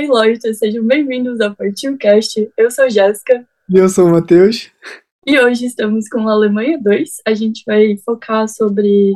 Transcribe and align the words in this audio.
aí, 0.00 0.06
Lojtas, 0.06 0.58
sejam 0.58 0.82
bem-vindos 0.82 1.42
ao 1.42 1.54
Partilcast. 1.54 2.50
Eu 2.56 2.70
sou 2.70 2.88
Jéssica. 2.88 3.46
E 3.68 3.76
eu 3.76 3.86
sou 3.86 4.06
o 4.06 4.10
Matheus. 4.10 4.70
E 5.26 5.38
hoje 5.38 5.66
estamos 5.66 6.08
com 6.08 6.26
a 6.26 6.32
Alemanha 6.32 6.80
2. 6.80 7.16
A 7.26 7.34
gente 7.34 7.62
vai 7.66 7.98
focar 7.98 8.48
sobre 8.48 9.12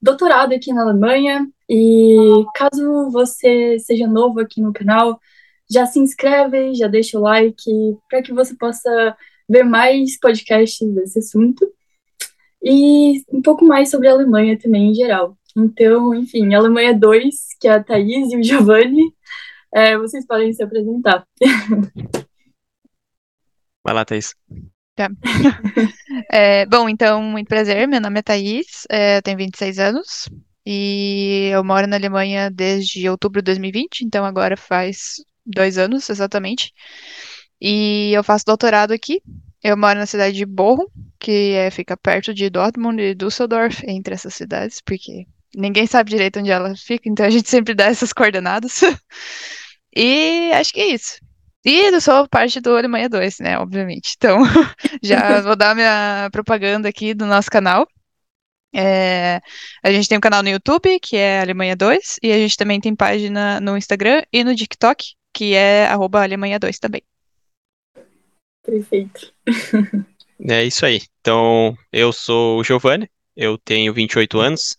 doutorado 0.00 0.54
aqui 0.54 0.72
na 0.72 0.84
Alemanha. 0.84 1.46
E 1.68 2.16
caso 2.54 3.10
você 3.10 3.78
seja 3.78 4.06
novo 4.06 4.40
aqui 4.40 4.62
no 4.62 4.72
canal, 4.72 5.20
já 5.70 5.84
se 5.84 5.98
inscreve, 5.98 6.74
já 6.74 6.86
deixa 6.86 7.18
o 7.18 7.22
like 7.22 7.70
para 8.08 8.22
que 8.22 8.32
você 8.32 8.54
possa 8.54 9.14
ver 9.46 9.64
mais 9.64 10.18
podcasts 10.18 10.88
desse 10.94 11.18
assunto. 11.18 11.70
E 12.62 13.22
um 13.30 13.42
pouco 13.42 13.66
mais 13.66 13.90
sobre 13.90 14.08
a 14.08 14.12
Alemanha 14.12 14.58
também 14.58 14.92
em 14.92 14.94
geral. 14.94 15.36
Então, 15.54 16.14
enfim, 16.14 16.54
Alemanha 16.54 16.94
2, 16.94 17.34
que 17.60 17.68
é 17.68 17.72
a 17.72 17.84
Thaís 17.84 18.32
e 18.32 18.38
o 18.38 18.42
Giovanni, 18.42 19.12
é, 19.74 19.96
vocês 19.96 20.26
podem 20.26 20.52
se 20.52 20.62
apresentar. 20.62 21.26
Vai 23.84 23.94
lá, 23.94 24.04
Thaís. 24.04 24.34
Tá. 24.94 25.08
É, 26.30 26.64
bom, 26.66 26.88
então, 26.88 27.22
muito 27.22 27.48
prazer. 27.48 27.86
Meu 27.88 28.00
nome 28.00 28.20
é 28.20 28.22
Thaís, 28.22 28.86
é, 28.90 29.18
eu 29.18 29.22
tenho 29.22 29.36
26 29.36 29.78
anos 29.78 30.28
e 30.64 31.50
eu 31.52 31.64
moro 31.64 31.86
na 31.86 31.96
Alemanha 31.96 32.50
desde 32.50 33.08
outubro 33.08 33.42
de 33.42 33.46
2020, 33.46 34.02
então 34.02 34.24
agora 34.24 34.56
faz 34.56 35.16
dois 35.44 35.78
anos 35.78 36.08
exatamente. 36.08 36.72
E 37.60 38.12
eu 38.14 38.22
faço 38.24 38.44
doutorado 38.44 38.92
aqui. 38.92 39.20
Eu 39.62 39.76
moro 39.76 39.98
na 39.98 40.06
cidade 40.06 40.36
de 40.36 40.44
Bochum, 40.44 40.86
que 41.18 41.52
é, 41.52 41.70
fica 41.70 41.96
perto 41.96 42.34
de 42.34 42.50
Dortmund 42.50 43.00
e 43.00 43.14
Düsseldorf, 43.14 43.82
entre 43.86 44.14
essas 44.14 44.34
cidades, 44.34 44.80
porque 44.80 45.26
ninguém 45.54 45.86
sabe 45.86 46.10
direito 46.10 46.40
onde 46.40 46.50
ela 46.50 46.74
fica, 46.76 47.08
então 47.08 47.24
a 47.24 47.30
gente 47.30 47.48
sempre 47.48 47.74
dá 47.74 47.86
essas 47.86 48.12
coordenadas. 48.12 48.80
e 49.94 50.52
acho 50.52 50.72
que 50.72 50.80
é 50.80 50.86
isso. 50.88 51.18
E 51.64 51.94
eu 51.94 52.00
sou 52.00 52.28
parte 52.28 52.60
do 52.60 52.76
Alemanha 52.76 53.08
2, 53.08 53.38
né, 53.38 53.58
obviamente. 53.58 54.14
Então, 54.16 54.38
já 55.02 55.40
vou 55.42 55.54
dar 55.54 55.74
minha 55.74 56.28
propaganda 56.32 56.88
aqui 56.88 57.14
do 57.14 57.26
nosso 57.26 57.50
canal. 57.50 57.86
É, 58.74 59.40
a 59.82 59.92
gente 59.92 60.08
tem 60.08 60.18
um 60.18 60.20
canal 60.20 60.42
no 60.42 60.48
YouTube, 60.48 60.98
que 60.98 61.16
é 61.16 61.40
Alemanha 61.40 61.76
2, 61.76 62.18
e 62.22 62.32
a 62.32 62.38
gente 62.38 62.56
também 62.56 62.80
tem 62.80 62.96
página 62.96 63.60
no 63.60 63.76
Instagram 63.76 64.22
e 64.32 64.42
no 64.42 64.56
TikTok, 64.56 65.14
que 65.32 65.54
é 65.54 65.86
Alemanha 65.88 66.58
2 66.58 66.78
também. 66.78 67.02
Perfeito. 68.64 69.32
É 70.48 70.64
isso 70.64 70.86
aí. 70.86 71.02
Então, 71.20 71.76
eu 71.92 72.12
sou 72.12 72.60
o 72.60 72.64
Giovanni, 72.64 73.08
eu 73.36 73.56
tenho 73.58 73.92
28 73.92 74.38
anos, 74.38 74.76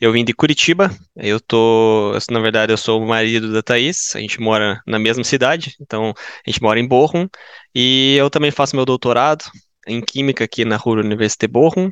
eu 0.00 0.12
vim 0.12 0.24
de 0.24 0.32
Curitiba, 0.34 0.90
eu 1.16 1.40
tô, 1.40 2.12
na 2.30 2.40
verdade, 2.40 2.72
eu 2.72 2.76
sou 2.76 3.02
o 3.02 3.06
marido 3.06 3.52
da 3.52 3.62
Thaís, 3.62 4.14
a 4.14 4.20
gente 4.20 4.40
mora 4.40 4.82
na 4.86 4.98
mesma 4.98 5.24
cidade, 5.24 5.74
então 5.80 6.12
a 6.46 6.50
gente 6.50 6.62
mora 6.62 6.78
em 6.78 6.86
Bochum, 6.86 7.28
e 7.74 8.16
eu 8.18 8.28
também 8.28 8.50
faço 8.50 8.76
meu 8.76 8.84
doutorado 8.84 9.44
em 9.86 10.00
Química 10.00 10.44
aqui 10.44 10.64
na 10.64 10.76
Ruhr 10.76 10.98
University 10.98 11.46
Bochum, 11.46 11.90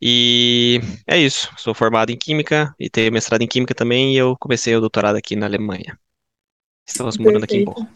e 0.00 0.80
é 1.06 1.18
isso, 1.18 1.50
sou 1.56 1.74
formado 1.74 2.10
em 2.10 2.16
Química 2.16 2.74
e 2.78 2.90
tenho 2.90 3.12
mestrado 3.12 3.42
em 3.42 3.46
Química 3.46 3.74
também, 3.74 4.14
e 4.14 4.18
eu 4.18 4.36
comecei 4.38 4.74
o 4.74 4.80
doutorado 4.80 5.16
aqui 5.16 5.36
na 5.36 5.46
Alemanha. 5.46 5.98
Estamos 6.86 7.16
morando 7.18 7.44
aqui 7.44 7.58
em 7.58 7.64
Bochum. 7.64 7.86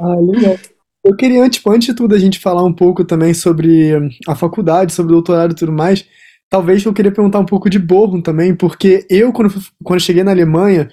Ah, 0.00 0.16
legal. 0.16 0.58
Eu 1.04 1.16
queria, 1.16 1.48
tipo, 1.50 1.70
antes 1.70 1.88
de 1.88 1.94
tudo, 1.94 2.14
a 2.14 2.18
gente 2.18 2.38
falar 2.38 2.64
um 2.64 2.72
pouco 2.72 3.04
também 3.04 3.34
sobre 3.34 3.90
a 4.26 4.36
faculdade, 4.36 4.92
sobre 4.92 5.12
o 5.12 5.16
doutorado 5.16 5.52
e 5.52 5.56
tudo 5.56 5.72
mais, 5.72 6.06
talvez 6.52 6.84
eu 6.84 6.92
queria 6.92 7.10
perguntar 7.10 7.38
um 7.38 7.46
pouco 7.46 7.70
de 7.70 7.78
Bochum 7.78 8.20
também, 8.20 8.54
porque 8.54 9.06
eu, 9.08 9.32
quando, 9.32 9.54
quando 9.82 10.00
cheguei 10.00 10.22
na 10.22 10.32
Alemanha, 10.32 10.86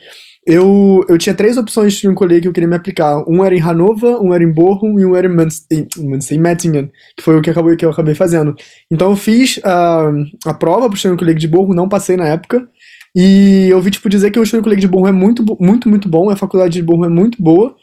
eu, 0.48 1.06
eu 1.10 1.18
tinha 1.18 1.36
três 1.36 1.58
opções 1.58 1.96
de 1.96 2.08
um 2.08 2.16
colégio 2.16 2.44
que 2.44 2.48
eu 2.48 2.54
queria 2.54 2.70
me 2.70 2.78
aplicar. 2.78 3.22
Um 3.28 3.44
era 3.44 3.54
em 3.54 3.60
Hannover, 3.60 4.22
um 4.22 4.34
era 4.34 4.42
em 4.42 4.50
Bochum 4.50 4.98
e 4.98 5.06
um 5.06 5.14
era 5.18 5.28
em, 5.28 5.36
Münster, 5.36 5.78
em, 5.78 5.86
em 6.32 6.40
Mettingen, 6.40 6.90
que 7.18 7.22
foi 7.22 7.38
o 7.38 7.42
que, 7.42 7.50
acabou, 7.50 7.76
que 7.76 7.84
eu 7.84 7.90
acabei 7.90 8.16
fazendo. 8.16 8.56
Então 8.90 9.10
eu 9.10 9.18
fiz 9.18 9.60
a, 9.66 10.10
a 10.46 10.54
prova 10.54 10.90
para 10.90 11.14
o 11.14 11.18
colégio 11.18 11.40
de 11.40 11.48
Bochum, 11.50 11.74
não 11.74 11.90
passei 11.90 12.16
na 12.16 12.26
época, 12.26 12.66
e 13.14 13.68
eu 13.70 13.76
ouvi, 13.76 13.92
tipo, 13.92 14.08
dizer 14.08 14.32
que 14.32 14.40
o 14.40 14.62
colégio 14.62 14.80
de 14.80 14.88
Bochum 14.88 15.08
é 15.08 15.12
muito, 15.12 15.44
muito, 15.60 15.90
muito 15.90 16.08
bom, 16.08 16.30
a 16.30 16.38
faculdade 16.38 16.76
de 16.76 16.84
Bochum 16.84 17.04
é 17.04 17.10
muito 17.10 17.44
boa. 17.44 17.76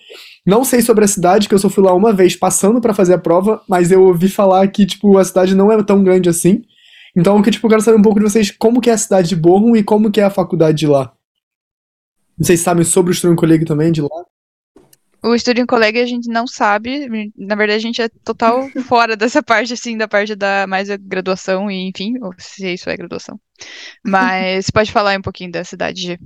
Não 0.46 0.64
sei 0.64 0.80
sobre 0.80 1.04
a 1.04 1.08
cidade, 1.08 1.46
que 1.46 1.54
eu 1.54 1.58
só 1.58 1.68
fui 1.68 1.84
lá 1.84 1.92
uma 1.92 2.14
vez 2.14 2.34
passando 2.34 2.80
para 2.80 2.94
fazer 2.94 3.12
a 3.12 3.18
prova, 3.18 3.60
mas 3.68 3.92
eu 3.92 4.02
ouvi 4.02 4.30
falar 4.30 4.66
que, 4.68 4.86
tipo, 4.86 5.18
a 5.18 5.24
cidade 5.24 5.54
não 5.54 5.70
é 5.70 5.82
tão 5.82 6.02
grande 6.02 6.30
assim. 6.30 6.62
Então, 7.16 7.40
que, 7.40 7.50
tipo, 7.50 7.66
eu 7.66 7.70
quero 7.70 7.82
saber 7.82 7.96
um 7.96 8.02
pouco 8.02 8.20
de 8.20 8.26
vocês 8.26 8.50
como 8.50 8.80
que 8.80 8.90
é 8.90 8.92
a 8.92 8.98
cidade 8.98 9.28
de 9.30 9.36
Bochum 9.36 9.74
e 9.74 9.82
como 9.82 10.10
que 10.10 10.20
é 10.20 10.24
a 10.24 10.30
faculdade 10.30 10.76
de 10.76 10.86
lá. 10.86 11.12
Vocês 12.38 12.60
sabem 12.60 12.84
sobre 12.84 13.10
o 13.10 13.14
Student 13.14 13.38
College 13.38 13.64
também 13.64 13.90
de 13.90 14.02
lá? 14.02 14.24
O 15.22 15.36
Student 15.38 15.66
College 15.66 15.98
a 15.98 16.06
gente 16.06 16.28
não 16.28 16.46
sabe, 16.46 17.08
na 17.36 17.56
verdade 17.56 17.78
a 17.78 17.82
gente 17.82 18.02
é 18.02 18.08
total 18.08 18.68
fora 18.86 19.16
dessa 19.16 19.42
parte, 19.42 19.72
assim, 19.72 19.96
da 19.96 20.06
parte 20.06 20.36
da 20.36 20.66
mais 20.68 20.90
a 20.90 20.96
graduação 20.96 21.70
e 21.70 21.88
enfim, 21.88 22.14
ou 22.20 22.34
se 22.36 22.74
isso 22.74 22.90
é 22.90 22.96
graduação. 22.96 23.40
Mas 24.04 24.70
pode 24.70 24.92
falar 24.92 25.18
um 25.18 25.22
pouquinho 25.22 25.50
da 25.50 25.64
cidade 25.64 26.02
de... 26.02 26.20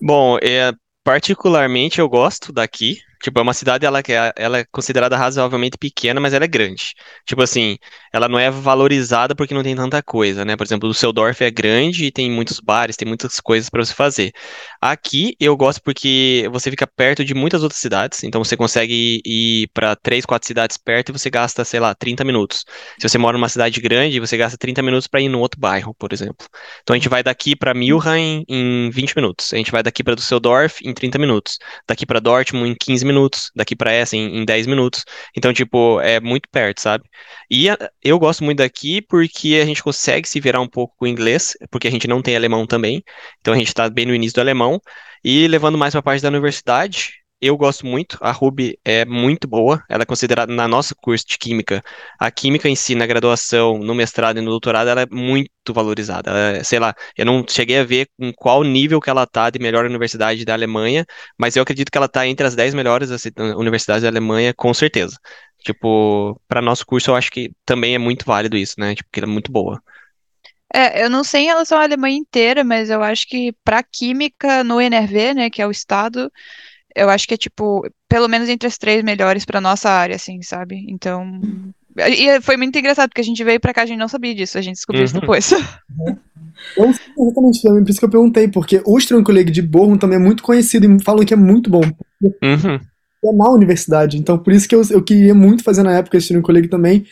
Bom, 0.00 0.36
é, 0.42 0.72
particularmente 1.04 2.00
eu 2.00 2.08
gosto 2.08 2.52
daqui, 2.52 2.98
Tipo, 3.22 3.38
é 3.38 3.42
uma 3.42 3.54
cidade, 3.54 3.86
ela, 3.86 4.00
é, 4.00 4.32
ela 4.36 4.58
é 4.58 4.64
considerada 4.72 5.16
razoavelmente 5.16 5.78
pequena, 5.78 6.20
mas 6.20 6.34
ela 6.34 6.44
é 6.44 6.48
grande. 6.48 6.92
Tipo 7.24 7.42
assim, 7.42 7.78
ela 8.12 8.28
não 8.28 8.36
é 8.38 8.50
valorizada 8.50 9.32
porque 9.34 9.54
não 9.54 9.62
tem 9.62 9.76
tanta 9.76 10.02
coisa, 10.02 10.44
né? 10.44 10.56
Por 10.56 10.64
exemplo, 10.64 10.88
o 10.88 10.94
Seudorf 10.94 11.40
é 11.42 11.50
grande 11.50 12.06
e 12.06 12.10
tem 12.10 12.28
muitos 12.28 12.58
bares, 12.58 12.96
tem 12.96 13.06
muitas 13.06 13.38
coisas 13.38 13.70
para 13.70 13.84
você 13.84 13.94
fazer. 13.94 14.32
Aqui 14.80 15.36
eu 15.38 15.56
gosto 15.56 15.80
porque 15.82 16.48
você 16.50 16.68
fica 16.68 16.84
perto 16.84 17.24
de 17.24 17.32
muitas 17.32 17.62
outras 17.62 17.80
cidades, 17.80 18.24
então 18.24 18.42
você 18.42 18.56
consegue 18.56 19.22
ir 19.24 19.68
para 19.72 19.94
três, 19.94 20.26
quatro 20.26 20.48
cidades 20.48 20.76
perto 20.76 21.10
e 21.10 21.12
você 21.12 21.30
gasta, 21.30 21.64
sei 21.64 21.78
lá, 21.78 21.94
30 21.94 22.24
minutos. 22.24 22.64
Se 22.98 23.08
você 23.08 23.18
mora 23.18 23.38
numa 23.38 23.48
cidade 23.48 23.80
grande, 23.80 24.18
você 24.18 24.36
gasta 24.36 24.58
30 24.58 24.82
minutos 24.82 25.06
para 25.06 25.20
ir 25.20 25.28
no 25.28 25.38
outro 25.38 25.60
bairro, 25.60 25.94
por 25.94 26.12
exemplo. 26.12 26.44
Então 26.82 26.94
a 26.94 26.96
gente 26.98 27.08
vai 27.08 27.22
daqui 27.22 27.54
para 27.54 27.72
Milheim 27.72 28.44
em 28.48 28.90
20 28.90 29.14
minutos, 29.14 29.52
a 29.52 29.56
gente 29.56 29.70
vai 29.70 29.82
daqui 29.82 30.02
para 30.02 30.16
Düsseldorf 30.16 30.80
em 30.84 30.92
30 30.92 31.18
minutos, 31.20 31.58
daqui 31.86 32.04
para 32.04 32.18
Dortmund 32.18 32.68
em 32.72 32.74
15 32.74 33.04
minutos 33.04 33.11
minutos, 33.12 33.50
daqui 33.54 33.76
para 33.76 33.92
essa 33.92 34.16
em, 34.16 34.38
em 34.38 34.44
10 34.44 34.66
minutos. 34.66 35.04
Então, 35.36 35.52
tipo, 35.52 36.00
é 36.00 36.20
muito 36.20 36.48
perto, 36.50 36.80
sabe? 36.80 37.04
E 37.50 37.68
a, 37.70 37.76
eu 38.02 38.18
gosto 38.18 38.44
muito 38.44 38.58
daqui 38.58 39.02
porque 39.02 39.60
a 39.62 39.66
gente 39.66 39.82
consegue 39.82 40.28
se 40.28 40.40
virar 40.40 40.60
um 40.60 40.68
pouco 40.68 40.94
com 40.96 41.04
o 41.04 41.08
inglês, 41.08 41.56
porque 41.70 41.88
a 41.88 41.90
gente 41.90 42.08
não 42.08 42.22
tem 42.22 42.36
alemão 42.36 42.66
também. 42.66 43.02
Então 43.40 43.54
a 43.54 43.56
gente 43.56 43.68
está 43.68 43.88
bem 43.90 44.06
no 44.06 44.14
início 44.14 44.34
do 44.36 44.40
alemão. 44.40 44.80
E 45.24 45.46
levando 45.46 45.78
mais 45.78 45.92
para 45.92 46.00
a 46.00 46.02
parte 46.02 46.22
da 46.22 46.28
universidade, 46.28 47.21
eu 47.42 47.56
gosto 47.56 47.84
muito, 47.84 48.16
a 48.20 48.30
Ruby 48.30 48.78
é 48.84 49.04
muito 49.04 49.48
boa, 49.48 49.82
ela 49.88 50.04
é 50.04 50.06
considerada 50.06 50.54
na 50.54 50.68
nossa 50.68 50.94
curso 50.94 51.26
de 51.26 51.36
química, 51.36 51.82
a 52.18 52.30
química 52.30 52.68
em 52.68 52.76
si, 52.76 52.94
na 52.94 53.04
graduação, 53.04 53.78
no 53.78 53.94
mestrado 53.94 54.38
e 54.38 54.40
no 54.40 54.50
doutorado, 54.50 54.88
ela 54.88 55.02
é 55.02 55.06
muito 55.10 55.50
valorizada. 55.70 56.30
Ela, 56.30 56.64
sei 56.64 56.78
lá, 56.78 56.94
eu 57.16 57.26
não 57.26 57.44
cheguei 57.48 57.80
a 57.80 57.84
ver 57.84 58.08
em 58.18 58.32
qual 58.32 58.62
nível 58.62 59.00
que 59.00 59.10
ela 59.10 59.26
tá 59.26 59.50
de 59.50 59.58
melhor 59.58 59.84
universidade 59.84 60.44
da 60.44 60.54
Alemanha, 60.54 61.04
mas 61.36 61.56
eu 61.56 61.62
acredito 61.64 61.90
que 61.90 61.98
ela 61.98 62.08
tá 62.08 62.26
entre 62.26 62.46
as 62.46 62.54
10 62.54 62.74
melhores 62.74 63.10
universidades 63.56 64.02
da 64.02 64.08
Alemanha, 64.08 64.54
com 64.54 64.72
certeza. 64.72 65.18
Tipo, 65.64 66.40
para 66.48 66.62
nosso 66.62 66.86
curso 66.86 67.10
eu 67.10 67.16
acho 67.16 67.30
que 67.30 67.52
também 67.64 67.94
é 67.94 67.98
muito 67.98 68.24
válido 68.24 68.56
isso, 68.56 68.74
né? 68.78 68.94
Tipo, 68.94 69.08
que 69.12 69.20
ela 69.20 69.28
é 69.28 69.32
muito 69.32 69.50
boa. 69.50 69.82
É, 70.74 71.04
eu 71.04 71.10
não 71.10 71.22
sei 71.22 71.42
em 71.42 71.46
relação 71.46 71.78
à 71.78 71.82
Alemanha 71.82 72.16
inteira, 72.16 72.64
mas 72.64 72.88
eu 72.88 73.02
acho 73.02 73.28
que 73.28 73.52
para 73.62 73.82
química 73.82 74.64
no 74.64 74.80
NRV, 74.80 75.34
né, 75.34 75.50
que 75.50 75.60
é 75.60 75.66
o 75.66 75.70
estado, 75.70 76.32
eu 76.94 77.08
acho 77.08 77.26
que 77.26 77.34
é 77.34 77.36
tipo, 77.36 77.86
pelo 78.08 78.28
menos 78.28 78.48
entre 78.48 78.66
as 78.66 78.78
três 78.78 79.02
melhores 79.02 79.44
para 79.44 79.60
nossa 79.60 79.90
área, 79.90 80.16
assim, 80.16 80.42
sabe? 80.42 80.84
Então. 80.88 81.40
E 81.96 82.40
foi 82.40 82.56
muito 82.56 82.78
engraçado, 82.78 83.10
porque 83.10 83.20
a 83.20 83.24
gente 83.24 83.42
veio 83.44 83.60
pra 83.60 83.74
cá, 83.74 83.82
a 83.82 83.86
gente 83.86 83.98
não 83.98 84.08
sabia 84.08 84.34
disso, 84.34 84.56
a 84.56 84.62
gente 84.62 84.76
descobriu 84.76 85.02
uhum. 85.02 85.04
isso 85.04 85.20
depois. 85.20 85.52
Eu 86.76 86.86
não 86.86 86.92
sei 86.94 87.04
exatamente, 87.18 87.60
por 87.62 87.90
isso 87.90 87.98
que 87.98 88.04
eu 88.04 88.10
perguntei, 88.10 88.46
porque 88.46 88.80
o 88.84 88.96
Strong 88.98 89.24
College 89.24 89.50
de 89.50 89.62
Bochum 89.62 89.96
também 89.96 90.16
é 90.16 90.20
muito 90.20 90.44
conhecido 90.44 90.86
e 90.86 91.02
falam 91.02 91.24
que 91.24 91.34
é 91.34 91.36
muito 91.36 91.68
bom. 91.68 91.80
Uhum. 92.22 92.78
É 93.24 93.32
na 93.32 93.50
universidade, 93.50 94.16
então 94.16 94.38
por 94.38 94.52
isso 94.52 94.68
que 94.68 94.74
eu, 94.74 94.82
eu 94.90 95.02
queria 95.02 95.34
muito 95.34 95.64
fazer 95.64 95.82
na 95.82 95.96
época 95.96 96.18
College 96.40 96.68
também. 96.68 97.04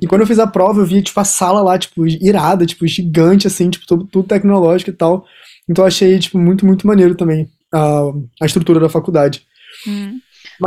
E 0.00 0.06
quando 0.06 0.20
eu 0.20 0.26
fiz 0.26 0.38
a 0.38 0.46
prova, 0.46 0.80
eu 0.80 0.84
vi, 0.84 1.00
tipo, 1.00 1.18
a 1.18 1.24
sala 1.24 1.62
lá, 1.62 1.78
tipo, 1.78 2.06
irada, 2.06 2.66
tipo, 2.66 2.86
gigante, 2.86 3.46
assim, 3.46 3.70
tipo, 3.70 3.86
tudo, 3.86 4.04
tudo 4.04 4.28
tecnológico 4.28 4.90
e 4.90 4.92
tal. 4.92 5.24
Então 5.66 5.84
eu 5.84 5.88
achei, 5.88 6.18
tipo, 6.18 6.36
muito, 6.38 6.66
muito 6.66 6.86
maneiro 6.86 7.14
também 7.14 7.48
a, 7.72 8.02
a 8.40 8.46
estrutura 8.46 8.80
da 8.80 8.88
faculdade. 8.88 9.46
Hum. 9.86 10.20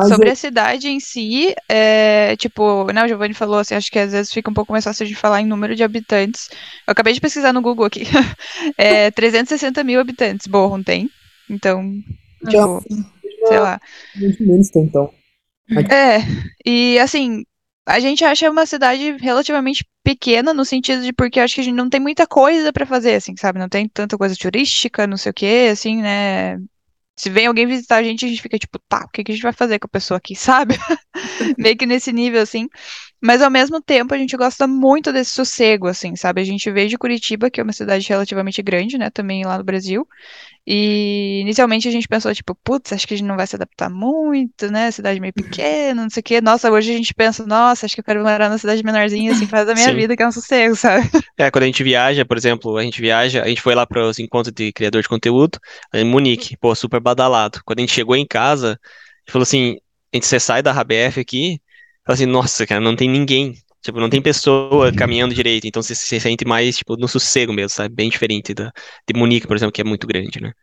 Sobre 0.07 0.29
a 0.29 0.35
cidade 0.35 0.87
em 0.87 0.99
si, 0.99 1.53
é, 1.67 2.35
tipo, 2.37 2.85
né, 2.93 3.03
o 3.03 3.07
Giovanni 3.07 3.33
falou 3.33 3.59
assim, 3.59 3.75
acho 3.75 3.91
que 3.91 3.99
às 3.99 4.13
vezes 4.13 4.31
fica 4.31 4.49
um 4.49 4.53
pouco 4.53 4.71
mais 4.71 4.85
fácil 4.85 5.05
de 5.05 5.15
falar 5.15 5.41
em 5.41 5.45
número 5.45 5.75
de 5.75 5.83
habitantes. 5.83 6.49
Eu 6.87 6.91
acabei 6.93 7.13
de 7.13 7.19
pesquisar 7.19 7.51
no 7.51 7.61
Google 7.61 7.85
aqui. 7.85 8.03
é 8.77 9.11
360 9.11 9.83
mil 9.83 9.99
habitantes, 9.99 10.47
Borrom 10.47 10.81
tem. 10.81 11.09
Então, 11.49 11.91
tipo, 12.47 12.81
sei 13.47 13.59
lá. 13.59 13.79
Muito 14.15 14.43
menos 14.43 14.69
tem, 14.69 14.83
então. 14.83 15.11
É, 15.89 16.19
e 16.65 16.97
assim, 16.99 17.43
a 17.85 17.99
gente 17.99 18.23
acha 18.23 18.49
uma 18.49 18.65
cidade 18.65 19.17
relativamente 19.19 19.85
pequena 20.03 20.53
no 20.53 20.63
sentido 20.63 21.01
de 21.01 21.13
porque 21.13 21.39
acho 21.39 21.55
que 21.55 21.61
a 21.61 21.63
gente 21.63 21.75
não 21.75 21.89
tem 21.89 21.99
muita 21.99 22.25
coisa 22.25 22.71
para 22.71 22.85
fazer, 22.85 23.15
assim, 23.15 23.35
sabe? 23.35 23.59
Não 23.59 23.69
tem 23.69 23.87
tanta 23.87 24.17
coisa 24.17 24.35
turística, 24.35 25.07
não 25.07 25.17
sei 25.17 25.31
o 25.31 25.33
quê, 25.33 25.69
assim, 25.71 26.01
né? 26.01 26.57
Se 27.21 27.29
vem 27.29 27.45
alguém 27.45 27.67
visitar 27.67 27.97
a 27.97 28.03
gente, 28.03 28.25
a 28.25 28.27
gente 28.27 28.41
fica 28.41 28.57
tipo, 28.57 28.79
tá, 28.79 29.05
o 29.05 29.09
que, 29.09 29.23
que 29.23 29.31
a 29.31 29.35
gente 29.35 29.43
vai 29.43 29.53
fazer 29.53 29.77
com 29.77 29.85
a 29.85 29.89
pessoa 29.89 30.17
aqui, 30.17 30.35
sabe? 30.35 30.73
Meio 31.57 31.77
que 31.77 31.85
nesse 31.85 32.11
nível, 32.11 32.41
assim. 32.41 32.67
Mas 33.23 33.41
ao 33.41 33.51
mesmo 33.51 33.79
tempo, 33.79 34.13
a 34.15 34.17
gente 34.17 34.35
gosta 34.35 34.65
muito 34.65 35.13
desse 35.13 35.29
sossego, 35.31 35.87
assim, 35.87 36.15
sabe? 36.15 36.41
A 36.41 36.43
gente 36.43 36.71
veio 36.71 36.89
de 36.89 36.97
Curitiba, 36.97 37.51
que 37.51 37.59
é 37.59 37.63
uma 37.63 37.71
cidade 37.71 38.07
relativamente 38.09 38.61
grande, 38.63 38.97
né? 38.97 39.11
Também 39.11 39.45
lá 39.45 39.59
no 39.59 39.63
Brasil. 39.63 40.07
E 40.65 41.39
inicialmente 41.41 41.87
a 41.87 41.91
gente 41.91 42.07
pensou, 42.07 42.33
tipo, 42.33 42.55
putz, 42.63 42.93
acho 42.93 43.07
que 43.07 43.13
a 43.13 43.17
gente 43.17 43.27
não 43.27 43.35
vai 43.35 43.45
se 43.45 43.55
adaptar 43.55 43.89
muito, 43.89 44.71
né? 44.71 44.89
Cidade 44.89 45.19
meio 45.19 45.33
pequena, 45.33 46.03
não 46.03 46.09
sei 46.09 46.21
o 46.21 46.23
quê. 46.23 46.41
Nossa, 46.41 46.71
hoje 46.71 46.91
a 46.91 46.97
gente 46.97 47.13
pensa, 47.13 47.45
nossa, 47.45 47.85
acho 47.85 47.95
que 47.95 48.01
eu 48.01 48.05
quero 48.05 48.21
morar 48.23 48.49
numa 48.49 48.57
cidade 48.57 48.83
menorzinha, 48.83 49.31
assim, 49.31 49.45
faz 49.47 49.67
a 49.69 49.73
minha 49.73 49.89
Sim. 49.89 49.95
vida, 49.95 50.15
que 50.15 50.23
é 50.23 50.27
um 50.27 50.31
sossego, 50.31 50.75
sabe? 50.75 51.09
É, 51.37 51.49
quando 51.49 51.63
a 51.63 51.67
gente 51.67 51.83
viaja, 51.83 52.23
por 52.23 52.37
exemplo, 52.37 52.77
a 52.77 52.83
gente 52.83 53.01
viaja, 53.01 53.41
a 53.41 53.47
gente 53.47 53.61
foi 53.61 53.73
lá 53.73 53.85
para 53.85 54.05
os 54.05 54.19
encontros 54.19 54.53
de 54.53 54.71
criador 54.71 55.01
de 55.01 55.09
conteúdo 55.09 55.59
em 55.93 56.03
Munique, 56.03 56.55
pô, 56.57 56.75
super 56.75 56.99
badalado. 56.99 57.61
Quando 57.65 57.79
a 57.79 57.81
gente 57.81 57.93
chegou 57.93 58.15
em 58.15 58.27
casa, 58.27 58.67
a 58.67 59.19
gente 59.21 59.31
falou 59.31 59.43
assim, 59.43 59.77
gente 60.17 60.25
você 60.25 60.39
sai 60.39 60.61
da 60.61 60.71
RBF 60.71 61.19
aqui, 61.19 61.61
fala 62.05 62.15
assim, 62.15 62.25
nossa, 62.25 62.65
cara, 62.67 62.81
não 62.81 62.95
tem 62.95 63.09
ninguém. 63.09 63.55
Tipo, 63.81 63.99
não 63.99 64.09
tem 64.09 64.21
pessoa 64.21 64.91
caminhando 64.91 65.33
direito, 65.33 65.65
então 65.65 65.81
você 65.81 65.95
se 65.95 66.19
sente 66.19 66.45
mais, 66.45 66.77
tipo, 66.77 66.95
no 66.97 67.07
sossego 67.07 67.51
mesmo, 67.51 67.69
sabe? 67.69 67.95
Bem 67.95 68.09
diferente 68.09 68.53
da, 68.53 68.71
de 69.07 69.19
Munique, 69.19 69.47
por 69.47 69.55
exemplo, 69.55 69.71
que 69.71 69.81
é 69.81 69.83
muito 69.83 70.05
grande, 70.05 70.39
né? 70.39 70.53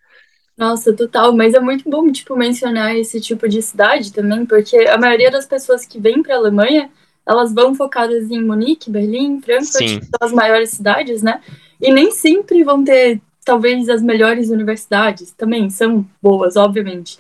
Nossa, 0.57 0.93
total, 0.93 1.35
mas 1.37 1.55
é 1.55 1.61
muito 1.61 1.89
bom, 1.89 2.11
tipo, 2.11 2.37
mencionar 2.37 2.97
esse 2.97 3.21
tipo 3.21 3.49
de 3.49 3.61
cidade 3.63 4.13
também, 4.13 4.45
porque 4.45 4.77
a 4.77 4.99
maioria 4.99 5.31
das 5.31 5.47
pessoas 5.47 5.85
que 5.87 6.01
vêm 6.01 6.23
para 6.23 6.35
a 6.35 6.39
Alemanha, 6.39 6.91
elas 7.27 7.53
vão 7.53 7.75
focadas 7.75 8.31
em 8.31 8.43
Munique, 8.43 8.91
Berlim, 8.91 9.41
Frankfurt, 9.41 9.89
Sim. 9.89 10.01
as 10.21 10.33
maiores 10.33 10.71
cidades, 10.71 11.23
né? 11.23 11.41
E 11.81 11.93
nem 11.93 12.11
sempre 12.11 12.65
vão 12.65 12.85
ter, 12.85 13.21
talvez, 13.45 13.89
as 13.89 14.03
melhores 14.03 14.49
universidades, 14.51 15.33
também 15.33 15.71
são 15.71 16.05
boas, 16.21 16.57
obviamente. 16.57 17.19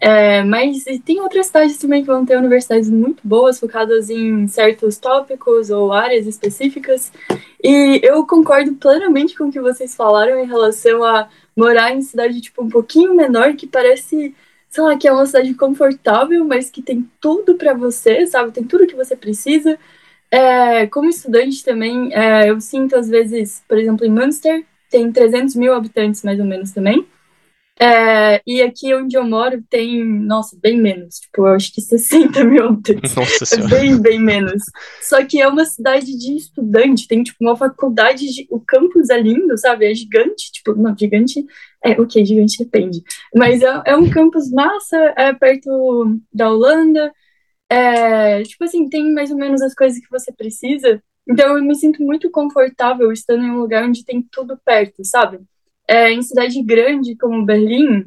É, 0.00 0.42
mas 0.42 0.84
tem 1.04 1.20
outras 1.20 1.46
cidades 1.46 1.78
também 1.78 2.02
que 2.02 2.06
vão 2.06 2.24
ter 2.26 2.36
universidades 2.36 2.90
muito 2.90 3.26
boas, 3.26 3.58
focadas 3.58 4.10
em 4.10 4.46
certos 4.48 4.98
tópicos 4.98 5.70
ou 5.70 5.92
áreas 5.92 6.26
específicas. 6.26 7.12
E 7.62 8.00
eu 8.02 8.26
concordo 8.26 8.74
plenamente 8.74 9.36
com 9.36 9.44
o 9.44 9.52
que 9.52 9.60
vocês 9.60 9.94
falaram 9.94 10.38
em 10.38 10.46
relação 10.46 11.02
a 11.04 11.28
morar 11.56 11.92
em 11.92 12.02
cidade 12.02 12.40
tipo 12.40 12.62
um 12.62 12.68
pouquinho 12.68 13.14
menor 13.14 13.54
que 13.54 13.66
parece, 13.66 14.34
sei 14.68 14.82
lá, 14.82 14.96
que 14.96 15.08
é 15.08 15.12
uma 15.12 15.26
cidade 15.26 15.54
confortável, 15.54 16.44
mas 16.44 16.70
que 16.70 16.82
tem 16.82 17.08
tudo 17.20 17.54
para 17.54 17.74
você, 17.74 18.26
sabe? 18.26 18.52
Tem 18.52 18.64
tudo 18.64 18.86
que 18.86 18.96
você 18.96 19.16
precisa. 19.16 19.78
É, 20.30 20.86
como 20.88 21.08
estudante 21.08 21.64
também, 21.64 22.12
é, 22.12 22.50
eu 22.50 22.60
sinto 22.60 22.96
às 22.96 23.08
vezes, 23.08 23.62
por 23.68 23.78
exemplo, 23.78 24.04
em 24.04 24.10
Münster 24.10 24.64
tem 24.90 25.10
300 25.10 25.56
mil 25.56 25.74
habitantes 25.74 26.22
mais 26.22 26.38
ou 26.38 26.44
menos 26.44 26.70
também. 26.72 27.06
É, 27.80 28.40
e 28.46 28.62
aqui 28.62 28.94
onde 28.94 29.16
eu 29.16 29.24
moro 29.24 29.60
tem, 29.68 30.04
nossa, 30.04 30.56
bem 30.62 30.80
menos, 30.80 31.16
tipo, 31.16 31.42
eu 31.42 31.54
acho 31.54 31.72
que 31.74 31.80
60 31.80 32.44
mil 32.44 32.64
habitantes. 32.68 33.02
Nossa 33.16 33.44
É 33.50 33.56
senhora. 33.56 33.68
bem, 33.68 34.00
bem 34.00 34.20
menos. 34.20 34.62
Só 35.00 35.24
que 35.26 35.40
é 35.40 35.48
uma 35.48 35.64
cidade 35.64 36.16
de 36.16 36.36
estudante, 36.36 37.08
tem 37.08 37.22
tipo 37.24 37.38
uma 37.40 37.56
faculdade, 37.56 38.26
de, 38.32 38.46
o 38.50 38.60
campus 38.60 39.10
é 39.10 39.20
lindo, 39.20 39.58
sabe? 39.58 39.90
É 39.90 39.94
gigante, 39.94 40.52
tipo, 40.52 40.74
não, 40.76 40.96
gigante, 40.96 41.44
é, 41.84 42.00
ok, 42.00 42.24
gigante 42.24 42.58
depende. 42.64 43.02
Mas 43.34 43.60
é, 43.60 43.82
é 43.86 43.96
um 43.96 44.08
campus 44.08 44.50
massa, 44.50 44.96
é 45.16 45.32
perto 45.34 45.68
da 46.32 46.48
Holanda, 46.50 47.12
é, 47.70 48.42
tipo 48.44 48.64
assim, 48.64 48.88
tem 48.88 49.12
mais 49.12 49.30
ou 49.30 49.36
menos 49.38 49.62
as 49.62 49.74
coisas 49.74 49.98
que 50.00 50.10
você 50.10 50.32
precisa. 50.32 51.02
Então 51.28 51.56
eu 51.56 51.64
me 51.64 51.74
sinto 51.74 52.02
muito 52.02 52.30
confortável 52.30 53.10
estando 53.12 53.44
em 53.44 53.50
um 53.50 53.58
lugar 53.60 53.84
onde 53.84 54.04
tem 54.04 54.22
tudo 54.30 54.58
perto, 54.64 55.04
sabe? 55.04 55.40
É, 55.88 56.10
em 56.12 56.22
cidade 56.22 56.62
grande 56.62 57.16
como 57.16 57.44
Berlim, 57.44 58.04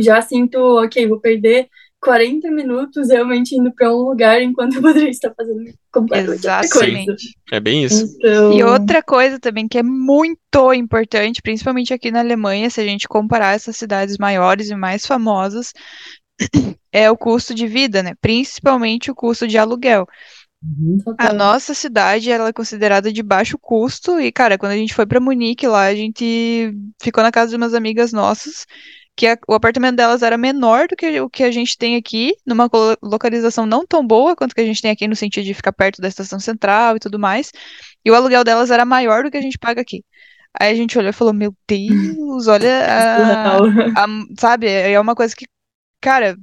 já 0.00 0.22
sinto, 0.22 0.56
ok, 0.78 1.06
vou 1.08 1.20
perder 1.20 1.68
40 2.00 2.50
minutos 2.50 3.10
realmente 3.10 3.54
indo 3.54 3.72
para 3.72 3.94
um 3.94 3.98
lugar 3.98 4.40
enquanto 4.40 4.76
eu 4.76 4.82
poderia 4.82 5.10
estar 5.10 5.32
fazendo 5.34 5.64
completamente 5.92 6.48
outra 6.48 6.68
coisa. 6.68 7.02
Exatamente. 7.02 7.38
É 7.52 7.60
bem 7.60 7.84
isso. 7.84 8.06
Então, 8.16 8.52
E 8.52 8.62
outra 8.62 9.02
coisa 9.02 9.38
também 9.38 9.68
que 9.68 9.78
é 9.78 9.82
muito 9.82 10.72
importante, 10.74 11.42
principalmente 11.42 11.92
aqui 11.92 12.10
na 12.10 12.20
Alemanha, 12.20 12.70
se 12.70 12.80
a 12.80 12.84
gente 12.84 13.06
comparar 13.06 13.54
essas 13.54 13.76
cidades 13.76 14.16
maiores 14.18 14.70
e 14.70 14.74
mais 14.74 15.04
famosas, 15.04 15.72
é 16.90 17.10
o 17.10 17.16
custo 17.16 17.54
de 17.54 17.66
vida, 17.66 18.02
né? 18.02 18.14
Principalmente 18.20 19.10
o 19.10 19.14
custo 19.14 19.46
de 19.46 19.58
aluguel. 19.58 20.06
A 21.18 21.28
total. 21.28 21.34
nossa 21.34 21.74
cidade, 21.74 22.30
ela 22.30 22.48
é 22.48 22.52
considerada 22.52 23.12
de 23.12 23.22
baixo 23.22 23.58
custo 23.58 24.18
e, 24.20 24.32
cara, 24.32 24.56
quando 24.58 24.72
a 24.72 24.76
gente 24.76 24.94
foi 24.94 25.06
pra 25.06 25.20
Munique 25.20 25.66
lá, 25.66 25.84
a 25.86 25.94
gente 25.94 26.72
ficou 27.02 27.22
na 27.22 27.30
casa 27.32 27.50
de 27.50 27.56
umas 27.56 27.74
amigas 27.74 28.12
nossas, 28.12 28.66
que 29.16 29.26
a- 29.26 29.38
o 29.48 29.54
apartamento 29.54 29.96
delas 29.96 30.22
era 30.22 30.38
menor 30.38 30.88
do 30.88 30.96
que 30.96 31.20
o 31.20 31.28
que 31.28 31.42
a 31.44 31.50
gente 31.50 31.76
tem 31.76 31.96
aqui, 31.96 32.34
numa 32.46 32.68
localização 33.02 33.66
não 33.66 33.86
tão 33.86 34.06
boa 34.06 34.34
quanto 34.36 34.54
que 34.54 34.60
a 34.60 34.64
gente 34.64 34.80
tem 34.80 34.90
aqui 34.90 35.06
no 35.06 35.16
sentido 35.16 35.44
de 35.44 35.54
ficar 35.54 35.72
perto 35.72 36.00
da 36.00 36.08
estação 36.08 36.40
central 36.40 36.96
e 36.96 37.00
tudo 37.00 37.18
mais, 37.18 37.52
e 38.04 38.10
o 38.10 38.14
aluguel 38.14 38.44
delas 38.44 38.70
era 38.70 38.84
maior 38.84 39.24
do 39.24 39.30
que 39.30 39.36
a 39.36 39.42
gente 39.42 39.58
paga 39.58 39.80
aqui. 39.82 40.04
Aí 40.58 40.72
a 40.72 40.74
gente 40.74 40.98
olhou 40.98 41.10
e 41.10 41.12
falou, 41.12 41.32
meu 41.34 41.54
Deus, 41.68 42.46
olha, 42.48 42.68
a, 43.94 44.04
a- 44.04 44.06
sabe, 44.38 44.68
é 44.68 44.98
uma 45.00 45.14
coisa 45.14 45.34
que, 45.36 45.46
cara, 46.00 46.36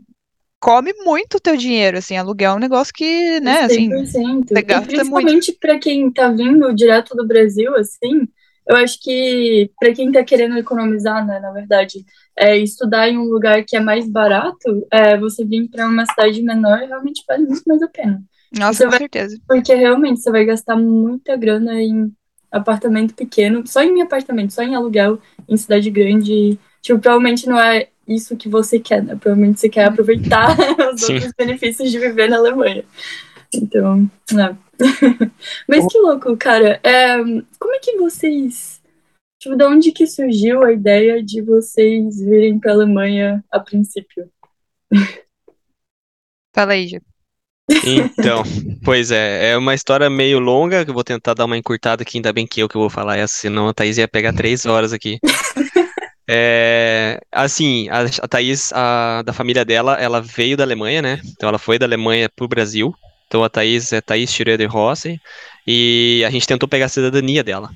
come 0.60 0.94
muito 1.04 1.36
o 1.38 1.40
teu 1.40 1.56
dinheiro, 1.56 1.98
assim, 1.98 2.18
aluguel 2.18 2.54
é 2.54 2.56
um 2.56 2.60
negócio 2.60 2.94
que, 2.94 3.40
né, 3.40 3.62
assim, 3.62 3.90
100%. 3.90 4.48
você 4.48 4.60
E 4.60 4.62
gasta 4.64 4.88
principalmente 4.88 5.52
para 5.60 5.80
quem 5.80 6.12
tá 6.12 6.30
vindo 6.30 6.74
direto 6.74 7.16
do 7.16 7.28
Brasil, 7.28 7.76
assim, 7.76 8.28
eu 8.68 8.76
acho 8.76 9.00
que 9.02 9.72
para 9.80 9.94
quem 9.94 10.12
tá 10.12 10.24
querendo 10.24 10.58
economizar, 10.58 11.26
né, 11.26 11.40
na 11.40 11.52
verdade, 11.52 12.04
é, 12.38 12.58
estudar 12.58 13.08
em 13.08 13.18
um 13.18 13.24
lugar 13.24 13.64
que 13.66 13.78
é 13.78 13.80
mais 13.80 14.10
barato, 14.10 14.86
é, 14.92 15.18
você 15.18 15.46
vir 15.46 15.70
para 15.70 15.88
uma 15.88 16.06
cidade 16.06 16.42
menor 16.42 16.80
realmente 16.80 17.24
vale 17.28 17.46
muito 17.46 17.64
mais 17.66 17.82
a 17.82 17.88
pena. 17.88 18.22
Nossa, 18.58 18.74
Você 18.74 18.84
com 18.86 18.90
vai- 18.92 19.00
certeza. 19.00 19.38
Porque 19.48 19.74
realmente 19.74 20.22
você 20.22 20.32
vai 20.32 20.44
gastar 20.46 20.76
muita 20.76 21.36
grana 21.36 21.82
em 21.82 22.12
apartamento 22.52 23.14
pequeno, 23.14 23.66
só 23.68 23.82
em 23.84 24.02
apartamento, 24.02 24.54
só 24.54 24.64
em 24.64 24.74
aluguel 24.76 25.20
em 25.48 25.58
cidade 25.58 25.90
grande. 25.90 26.58
Tipo, 26.82 27.00
provavelmente 27.00 27.48
não 27.48 27.60
é 27.60 27.88
isso 28.08 28.38
que 28.38 28.48
você 28.48 28.80
quer, 28.80 29.04
né? 29.04 29.16
Provavelmente 29.16 29.60
você 29.60 29.70
quer 29.70 29.86
aproveitar 29.86 30.56
os 30.94 31.02
Sim. 31.02 31.16
outros 31.16 31.34
benefícios 31.38 31.92
de 31.92 32.00
viver 32.00 32.30
na 32.30 32.38
Alemanha. 32.38 32.84
Então, 33.54 34.10
é. 34.34 34.56
Mas 35.68 35.86
que 35.92 35.98
louco, 36.00 36.36
cara. 36.38 36.80
É, 36.84 37.18
como 37.60 37.76
é 37.76 37.80
que 37.80 37.98
vocês. 37.98 38.82
Tipo, 39.40 39.56
de 39.56 39.64
onde 39.66 39.92
que 39.92 40.08
surgiu 40.08 40.64
a 40.64 40.72
ideia 40.72 41.24
de 41.24 41.42
vocês 41.42 42.20
virem 42.20 42.60
pra 42.60 42.74
Alemanha 42.74 43.44
a 43.52 43.60
princípio? 43.60 44.30
Fala 46.56 46.74
aí, 46.74 46.88
Ju. 46.88 46.98
Então, 47.70 48.44
pois 48.84 49.12
é, 49.12 49.52
é 49.52 49.58
uma 49.58 49.76
história 49.76 50.10
meio 50.10 50.40
longa, 50.40 50.84
que 50.84 50.90
eu 50.90 50.94
vou 50.94 51.04
tentar 51.04 51.34
dar 51.34 51.46
uma 51.46 51.58
encurtada 51.58 52.02
aqui, 52.02 52.18
ainda 52.18 52.32
bem 52.32 52.48
que 52.48 52.62
eu 52.62 52.70
que 52.70 52.78
vou 52.78 52.90
falar 52.90 53.18
essa, 53.18 53.36
senão 53.36 53.68
a 53.68 53.74
Thaís 53.74 53.98
ia 53.98 54.08
pegar 54.08 54.34
três 54.34 54.66
horas 54.66 54.94
aqui. 54.94 55.20
É, 56.30 57.22
assim, 57.32 57.88
a, 57.90 58.02
a 58.24 58.28
Thaís, 58.28 58.72
a, 58.74 59.22
da 59.24 59.32
família 59.34 59.64
dela, 59.64 59.96
ela 59.96 60.22
veio 60.22 60.58
da 60.58 60.64
Alemanha, 60.64 61.02
né? 61.02 61.22
Então 61.26 61.48
ela 61.50 61.58
foi 61.60 61.80
da 61.80 61.86
Alemanha 61.86 62.30
pro 62.36 62.48
Brasil. 62.48 62.94
Então 63.28 63.44
a 63.44 63.50
Thaís 63.50 63.94
é 63.94 64.02
Thaís 64.02 64.32
Schroeder 64.34 64.70
Rossi, 64.72 65.20
e 65.66 66.24
a 66.26 66.30
gente 66.30 66.48
tentou 66.48 66.68
pegar 66.68 66.86
a 66.86 66.90
cidadania 66.90 67.44
dela. 67.44 67.70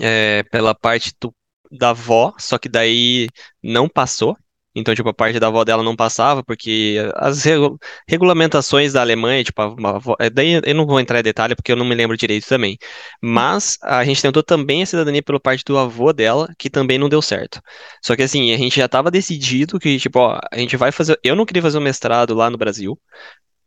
É, 0.00 0.42
pela 0.44 0.74
parte 0.74 1.12
do- 1.20 1.34
da 1.70 1.90
avó, 1.90 2.34
só 2.38 2.58
que 2.58 2.68
daí 2.68 3.28
não 3.62 3.88
passou. 3.88 4.36
Então, 4.74 4.94
tipo, 4.94 5.08
a 5.08 5.14
parte 5.14 5.40
da 5.40 5.48
avó 5.48 5.64
dela 5.64 5.82
não 5.82 5.96
passava, 5.96 6.44
porque 6.44 6.96
as 7.16 7.42
regu- 7.44 7.76
regulamentações 8.08 8.92
da 8.92 9.00
Alemanha, 9.00 9.42
tipo, 9.42 9.60
a, 9.60 9.64
avó- 9.66 10.16
é, 10.20 10.30
daí 10.30 10.60
eu 10.64 10.74
não 10.76 10.86
vou 10.86 11.00
entrar 11.00 11.18
em 11.18 11.22
detalhe 11.24 11.56
porque 11.56 11.72
eu 11.72 11.76
não 11.76 11.84
me 11.84 11.94
lembro 11.94 12.16
direito 12.16 12.46
também. 12.46 12.78
Mas 13.20 13.76
a 13.82 14.04
gente 14.04 14.22
tentou 14.22 14.42
também 14.44 14.82
a 14.82 14.86
cidadania 14.86 15.22
pela 15.22 15.40
parte 15.40 15.64
do 15.64 15.76
avô 15.76 16.12
dela, 16.12 16.48
que 16.58 16.70
também 16.70 16.98
não 16.98 17.08
deu 17.08 17.20
certo. 17.20 17.60
Só 18.04 18.14
que 18.14 18.22
assim, 18.22 18.52
a 18.52 18.56
gente 18.56 18.76
já 18.76 18.86
estava 18.86 19.10
decidido 19.10 19.78
que, 19.78 19.98
tipo, 19.98 20.20
ó, 20.20 20.38
a 20.52 20.58
gente 20.58 20.76
vai 20.76 20.92
fazer. 20.92 21.18
Eu 21.24 21.34
não 21.34 21.44
queria 21.44 21.62
fazer 21.62 21.78
um 21.78 21.80
mestrado 21.82 22.32
lá 22.34 22.48
no 22.48 22.56
Brasil, 22.58 22.96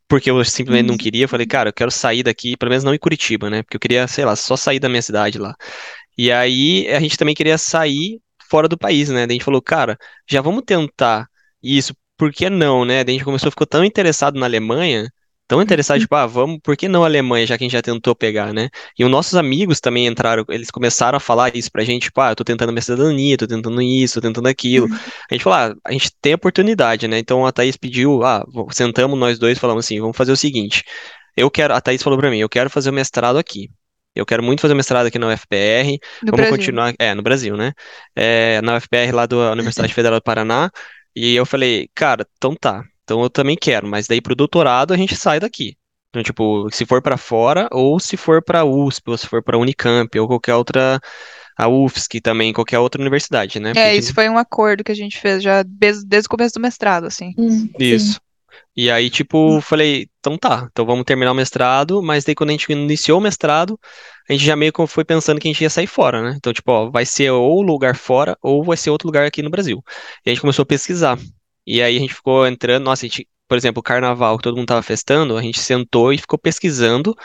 porque 0.08 0.30
eu 0.30 0.44
simplesmente 0.46 0.88
não 0.88 0.98
queria. 0.98 1.26
Eu 1.26 1.30
falei, 1.30 1.46
cara, 1.48 1.70
eu 1.70 1.74
quero 1.74 1.92
sair 1.92 2.24
daqui, 2.24 2.56
pelo 2.58 2.70
menos 2.70 2.84
não 2.84 2.94
em 2.94 3.00
Curitiba, 3.00 3.50
né? 3.50 3.64
Porque 3.64 3.78
eu 3.78 3.82
queria, 3.82 4.08
sei 4.08 4.26
lá, 4.26 4.36
só 4.36 4.56
sair 4.56 4.80
da 4.80 4.90
minha 4.90 5.02
cidade 5.02 5.40
lá. 5.40 5.56
E 6.18 6.32
aí 6.32 6.88
a 6.90 7.00
gente 7.00 7.18
também 7.18 7.36
queria 7.36 7.58
sair 7.58 8.20
fora 8.54 8.68
do 8.68 8.78
país, 8.78 9.10
né? 9.10 9.26
Daí 9.26 9.34
a 9.34 9.38
gente 9.40 9.44
falou, 9.44 9.64
cara, 9.64 9.98
já 10.30 10.40
vamos 10.40 10.62
tentar 10.64 11.28
isso, 11.62 11.96
por 12.16 12.32
que 12.32 12.52
não, 12.52 12.86
né? 12.86 13.04
Daí 13.04 13.16
a 13.16 13.18
gente 13.18 13.26
começou, 13.26 13.50
ficou 13.50 13.66
tão 13.66 13.84
interessado 13.84 14.40
na 14.40 14.46
Alemanha, 14.46 15.10
tão 15.48 15.60
interessado, 15.60 16.00
tipo, 16.00 16.14
ah, 16.14 16.28
vamos, 16.28 16.60
por 16.62 16.78
que 16.78 16.88
não 16.88 17.04
a 17.04 17.08
Alemanha, 17.08 17.48
já 17.48 17.58
que 17.58 17.64
a 17.64 17.66
gente 17.66 17.74
já 17.74 17.82
tentou 17.82 18.16
pegar, 18.16 18.54
né? 18.54 18.70
E 18.98 19.04
os 19.04 19.10
nossos 19.10 19.34
amigos 19.34 19.80
também 19.80 20.06
entraram, 20.06 20.46
eles 20.50 20.70
começaram 20.70 21.18
a 21.18 21.20
falar 21.20 21.56
isso 21.56 21.72
pra 21.72 21.84
gente, 21.84 22.04
tipo, 22.04 22.22
ah, 22.22 22.30
eu 22.30 22.36
tô 22.36 22.44
tentando 22.44 22.72
minha 22.72 22.82
cidadania, 22.84 23.36
tô 23.38 23.48
tentando 23.48 23.82
isso, 23.82 24.22
tô 24.22 24.28
tentando 24.28 24.48
aquilo. 24.48 24.88
A 25.32 25.34
gente 25.34 25.44
falou, 25.44 25.58
ah, 25.58 25.76
a 25.84 25.92
gente 25.92 26.12
tem 26.22 26.36
oportunidade, 26.36 27.08
né? 27.08 27.18
Então 27.18 27.48
a 27.48 27.52
Thaís 27.52 27.76
pediu, 27.76 28.24
ah, 28.24 28.46
sentamos 28.72 29.18
nós 29.18 29.40
dois, 29.40 29.58
falamos 29.58 29.84
assim, 29.86 30.00
vamos 30.00 30.16
fazer 30.16 30.32
o 30.32 30.38
seguinte, 30.38 30.84
eu 31.36 31.50
quero, 31.50 31.74
a 31.74 31.82
Thaís 31.82 32.04
falou 32.04 32.20
pra 32.20 32.30
mim, 32.30 32.38
eu 32.38 32.50
quero 32.50 32.70
fazer 32.70 32.92
o 32.92 32.94
mestrado 32.94 33.38
aqui. 33.40 33.70
Eu 34.16 34.26
quero 34.26 34.44
muito 34.44 34.62
fazer 34.62 34.74
o 34.74 34.78
mestrado 34.78 35.08
aqui 35.08 35.18
na 35.18 35.28
UFPR, 35.28 36.00
No 36.22 36.32
Vamos 36.32 36.38
Brasil. 36.38 36.52
continuar, 36.58 36.94
é, 37.00 37.14
no 37.16 37.22
Brasil, 37.24 37.58
né? 37.58 37.74
É, 38.16 38.62
na 38.62 38.76
UFPR 38.78 39.12
lá 39.14 39.26
da 39.28 39.52
Universidade 39.52 39.94
Federal 39.94 40.20
do 40.20 40.24
Paraná. 40.24 40.70
E 41.16 41.36
eu 41.36 41.46
falei, 41.46 41.90
cara, 41.96 42.26
então 42.38 42.56
tá. 42.56 42.84
Então 43.04 43.22
eu 43.22 43.30
também 43.30 43.56
quero, 43.60 43.88
mas 43.88 44.08
daí 44.08 44.22
pro 44.22 44.36
doutorado 44.36 44.94
a 44.94 44.98
gente 44.98 45.16
sai 45.16 45.40
daqui. 45.40 45.76
Então, 46.10 46.22
tipo, 46.22 46.70
se 46.72 46.86
for 46.86 47.02
pra 47.02 47.18
fora, 47.18 47.68
ou 47.72 48.00
se 48.00 48.16
for 48.16 48.42
pra 48.44 48.64
USP, 48.64 49.10
ou 49.10 49.18
se 49.18 49.28
for 49.28 49.42
pra 49.44 49.58
Unicamp, 49.58 50.18
ou 50.20 50.28
qualquer 50.28 50.54
outra, 50.54 51.00
a 51.58 51.68
UFSC 51.68 52.22
também, 52.22 52.54
qualquer 52.54 52.78
outra 52.78 53.02
universidade, 53.02 53.60
né? 53.60 53.72
É, 53.72 53.74
Porque- 53.74 53.94
isso 53.96 54.14
foi 54.14 54.30
um 54.30 54.38
acordo 54.38 54.84
que 54.84 54.92
a 54.92 54.96
gente 54.96 55.20
fez 55.20 55.42
já 55.42 55.64
desde, 55.64 56.06
desde 56.06 56.28
o 56.28 56.30
começo 56.30 56.54
do 56.54 56.62
mestrado, 56.62 57.06
assim. 57.06 57.34
Hum, 57.36 57.68
Isso. 57.80 58.22
E 58.76 58.90
aí, 58.90 59.10
tipo, 59.10 59.62
falei, 59.62 60.10
então 60.20 60.38
tá, 60.38 60.68
então 60.72 60.86
vamos 60.86 61.04
terminar 61.06 61.32
o 61.32 61.36
mestrado, 61.36 62.02
mas 62.02 62.24
daí 62.24 62.36
quando 62.36 62.50
a 62.50 62.54
gente 62.54 62.72
iniciou 62.72 63.20
o 63.20 63.22
mestrado, 63.22 63.80
a 64.30 64.34
gente 64.34 64.46
já 64.46 64.56
meio 64.56 64.74
que 64.74 64.88
foi 64.88 65.06
pensando 65.06 65.40
que 65.40 65.48
a 65.48 65.52
gente 65.52 65.62
ia 65.62 65.70
sair 65.70 65.88
fora, 65.88 66.22
né? 66.22 66.34
Então, 66.38 66.54
tipo, 66.54 66.72
ó, 66.72 66.90
vai 66.90 67.06
ser 67.06 67.32
ou 67.32 67.62
lugar 67.62 67.96
fora, 67.96 68.38
ou 68.42 68.64
vai 68.64 68.78
ser 68.78 68.90
outro 68.90 69.08
lugar 69.08 69.26
aqui 69.26 69.42
no 69.42 69.50
Brasil. 69.50 69.84
E 70.26 70.30
a 70.30 70.34
gente 70.34 70.42
começou 70.42 70.64
a 70.64 70.66
pesquisar. 70.66 71.20
E 71.66 71.82
aí 71.82 71.98
a 71.98 72.00
gente 72.00 72.14
ficou 72.14 72.48
entrando, 72.48 72.84
nossa, 72.84 73.06
a 73.06 73.10
gente, 73.10 73.28
por 73.54 73.58
exemplo, 73.58 73.82
o 73.82 73.84
carnaval 73.84 74.36
que 74.36 74.44
todo 74.46 74.58
mundo 74.58 74.66
tava 74.66 74.82
festando, 74.82 75.38
a 75.38 75.42
gente 75.44 75.60
sentou 75.60 76.12
e 76.12 76.18
ficou 76.18 76.40
pesquisando 76.40 77.16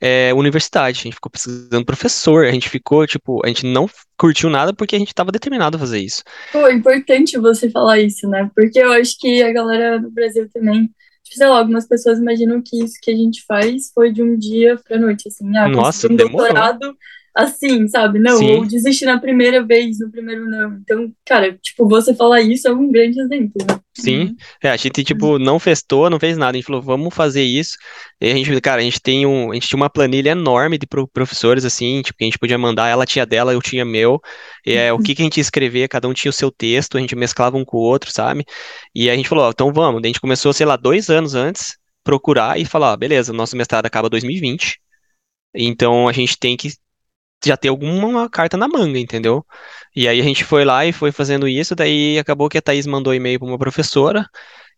é, 0.00 0.32
universidade, 0.32 1.00
a 1.00 1.02
gente 1.02 1.14
ficou 1.14 1.28
pesquisando 1.28 1.84
professor, 1.84 2.44
a 2.44 2.52
gente 2.52 2.68
ficou, 2.68 3.04
tipo, 3.04 3.44
a 3.44 3.48
gente 3.48 3.66
não 3.66 3.90
curtiu 4.16 4.48
nada 4.48 4.72
porque 4.72 4.94
a 4.94 4.98
gente 5.00 5.12
tava 5.12 5.32
determinado 5.32 5.76
a 5.76 5.80
fazer 5.80 5.98
isso. 5.98 6.22
Pô, 6.52 6.68
é 6.68 6.72
importante 6.72 7.36
você 7.36 7.68
falar 7.68 7.98
isso, 7.98 8.28
né? 8.28 8.48
Porque 8.54 8.78
eu 8.78 8.92
acho 8.92 9.18
que 9.18 9.42
a 9.42 9.52
galera 9.52 10.00
no 10.00 10.08
Brasil 10.08 10.48
também, 10.54 10.88
tipo, 11.24 11.36
sei 11.36 11.48
lá, 11.48 11.58
algumas 11.58 11.88
pessoas 11.88 12.20
imaginam 12.20 12.62
que 12.64 12.84
isso 12.84 12.94
que 13.02 13.10
a 13.10 13.16
gente 13.16 13.44
faz 13.44 13.90
foi 13.92 14.12
de 14.12 14.22
um 14.22 14.38
dia 14.38 14.78
pra 14.86 15.00
noite, 15.00 15.26
assim, 15.26 15.56
ah, 15.56 15.66
Nossa, 15.66 16.06
um 16.06 16.14
demorou. 16.14 16.46
doutorado 16.46 16.96
assim, 17.34 17.88
sabe? 17.88 18.18
Não, 18.18 18.36
Sim. 18.36 18.56
ou 18.56 18.66
desistir 18.66 19.06
na 19.06 19.18
primeira 19.18 19.64
vez, 19.64 19.98
no 19.98 20.10
primeiro 20.10 20.44
não. 20.48 20.74
Então, 20.74 21.10
cara, 21.24 21.56
tipo, 21.60 21.88
você 21.88 22.14
falar 22.14 22.42
isso 22.42 22.68
é 22.68 22.72
um 22.72 22.90
grande 22.90 23.20
exemplo, 23.20 23.64
né? 23.66 23.78
Sim, 23.94 24.34
é, 24.62 24.70
a 24.70 24.76
gente, 24.76 25.04
tipo, 25.04 25.38
não 25.38 25.58
festou, 25.58 26.08
não 26.08 26.18
fez 26.18 26.36
nada, 26.36 26.52
a 26.52 26.54
gente 26.60 26.66
falou, 26.66 26.80
vamos 26.80 27.14
fazer 27.14 27.42
isso, 27.42 27.76
e 28.20 28.30
a 28.30 28.34
gente, 28.34 28.60
cara, 28.60 28.80
a 28.80 28.84
gente 28.84 29.00
tem 29.00 29.26
um, 29.26 29.50
a 29.50 29.54
gente 29.54 29.68
tinha 29.68 29.76
uma 29.76 29.90
planilha 29.90 30.30
enorme 30.30 30.78
de 30.78 30.86
pro- 30.86 31.06
professores, 31.06 31.64
assim, 31.64 32.00
tipo, 32.02 32.18
que 32.18 32.24
a 32.24 32.26
gente 32.26 32.38
podia 32.38 32.56
mandar, 32.56 32.88
ela 32.88 33.04
tinha 33.04 33.26
dela, 33.26 33.52
eu 33.52 33.60
tinha 33.60 33.84
meu, 33.84 34.20
e 34.66 34.74
é, 34.74 34.92
o 34.92 34.98
que 34.98 35.14
que 35.14 35.22
a 35.22 35.24
gente 35.24 35.36
ia 35.36 35.42
escrever, 35.42 35.88
cada 35.88 36.08
um 36.08 36.14
tinha 36.14 36.30
o 36.30 36.32
seu 36.32 36.50
texto, 36.50 36.96
a 36.96 37.00
gente 37.00 37.14
mesclava 37.14 37.56
um 37.56 37.64
com 37.64 37.76
o 37.76 37.80
outro, 37.80 38.10
sabe, 38.10 38.44
e 38.94 39.10
a 39.10 39.16
gente 39.16 39.28
falou, 39.28 39.44
ó, 39.44 39.50
então 39.50 39.72
vamos, 39.72 40.02
a 40.02 40.06
gente 40.06 40.20
começou, 40.20 40.52
sei 40.54 40.64
lá, 40.66 40.76
dois 40.76 41.10
anos 41.10 41.34
antes, 41.34 41.76
procurar 42.02 42.58
e 42.58 42.64
falar, 42.64 42.92
ó, 42.92 42.96
beleza, 42.96 43.32
nosso 43.32 43.56
mestrado 43.56 43.86
acaba 43.86 44.08
2020, 44.08 44.80
então 45.54 46.08
a 46.08 46.12
gente 46.12 46.38
tem 46.38 46.56
que 46.56 46.72
já 47.44 47.56
ter 47.56 47.68
alguma 47.68 48.28
carta 48.30 48.56
na 48.56 48.68
manga, 48.68 48.98
entendeu? 48.98 49.44
E 49.94 50.08
aí 50.08 50.20
a 50.20 50.24
gente 50.24 50.44
foi 50.44 50.64
lá 50.64 50.86
e 50.86 50.92
foi 50.92 51.12
fazendo 51.12 51.48
isso, 51.48 51.74
daí 51.74 52.18
acabou 52.18 52.48
que 52.48 52.58
a 52.58 52.62
Thaís 52.62 52.86
mandou 52.86 53.14
e-mail 53.14 53.38
para 53.38 53.48
uma 53.48 53.58
professora, 53.58 54.26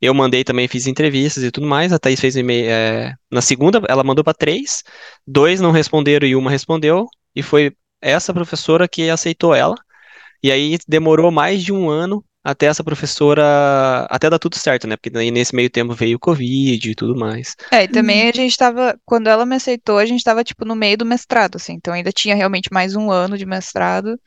eu 0.00 0.14
mandei 0.14 0.44
também, 0.44 0.68
fiz 0.68 0.86
entrevistas 0.86 1.42
e 1.44 1.50
tudo 1.50 1.66
mais, 1.66 1.92
a 1.92 1.98
Thaís 1.98 2.20
fez 2.20 2.36
e-mail, 2.36 2.70
é, 2.70 3.14
na 3.30 3.40
segunda 3.40 3.82
ela 3.88 4.04
mandou 4.04 4.24
para 4.24 4.34
três, 4.34 4.82
dois 5.26 5.60
não 5.60 5.70
responderam 5.70 6.26
e 6.26 6.36
uma 6.36 6.50
respondeu, 6.50 7.06
e 7.34 7.42
foi 7.42 7.72
essa 8.00 8.34
professora 8.34 8.88
que 8.88 9.08
aceitou 9.10 9.54
ela, 9.54 9.74
e 10.42 10.52
aí 10.52 10.78
demorou 10.88 11.30
mais 11.30 11.62
de 11.62 11.72
um 11.72 11.88
ano 11.88 12.24
até 12.44 12.66
essa 12.66 12.84
professora, 12.84 14.06
até 14.10 14.28
dar 14.28 14.38
tudo 14.38 14.56
certo, 14.58 14.86
né? 14.86 14.96
Porque 14.96 15.08
daí 15.08 15.30
nesse 15.30 15.56
meio 15.56 15.70
tempo 15.70 15.94
veio 15.94 16.16
o 16.16 16.20
Covid 16.20 16.90
e 16.90 16.94
tudo 16.94 17.16
mais. 17.16 17.56
É, 17.72 17.84
e 17.84 17.88
também 17.88 18.28
a 18.28 18.32
gente 18.32 18.54
tava, 18.54 18.94
quando 19.06 19.28
ela 19.28 19.46
me 19.46 19.56
aceitou, 19.56 19.96
a 19.96 20.04
gente 20.04 20.22
tava, 20.22 20.44
tipo, 20.44 20.66
no 20.66 20.76
meio 20.76 20.98
do 20.98 21.06
mestrado, 21.06 21.56
assim, 21.56 21.72
então 21.72 21.94
ainda 21.94 22.12
tinha 22.12 22.34
realmente 22.34 22.68
mais 22.70 22.94
um 22.94 23.10
ano 23.10 23.38
de 23.38 23.46
mestrado, 23.46 24.20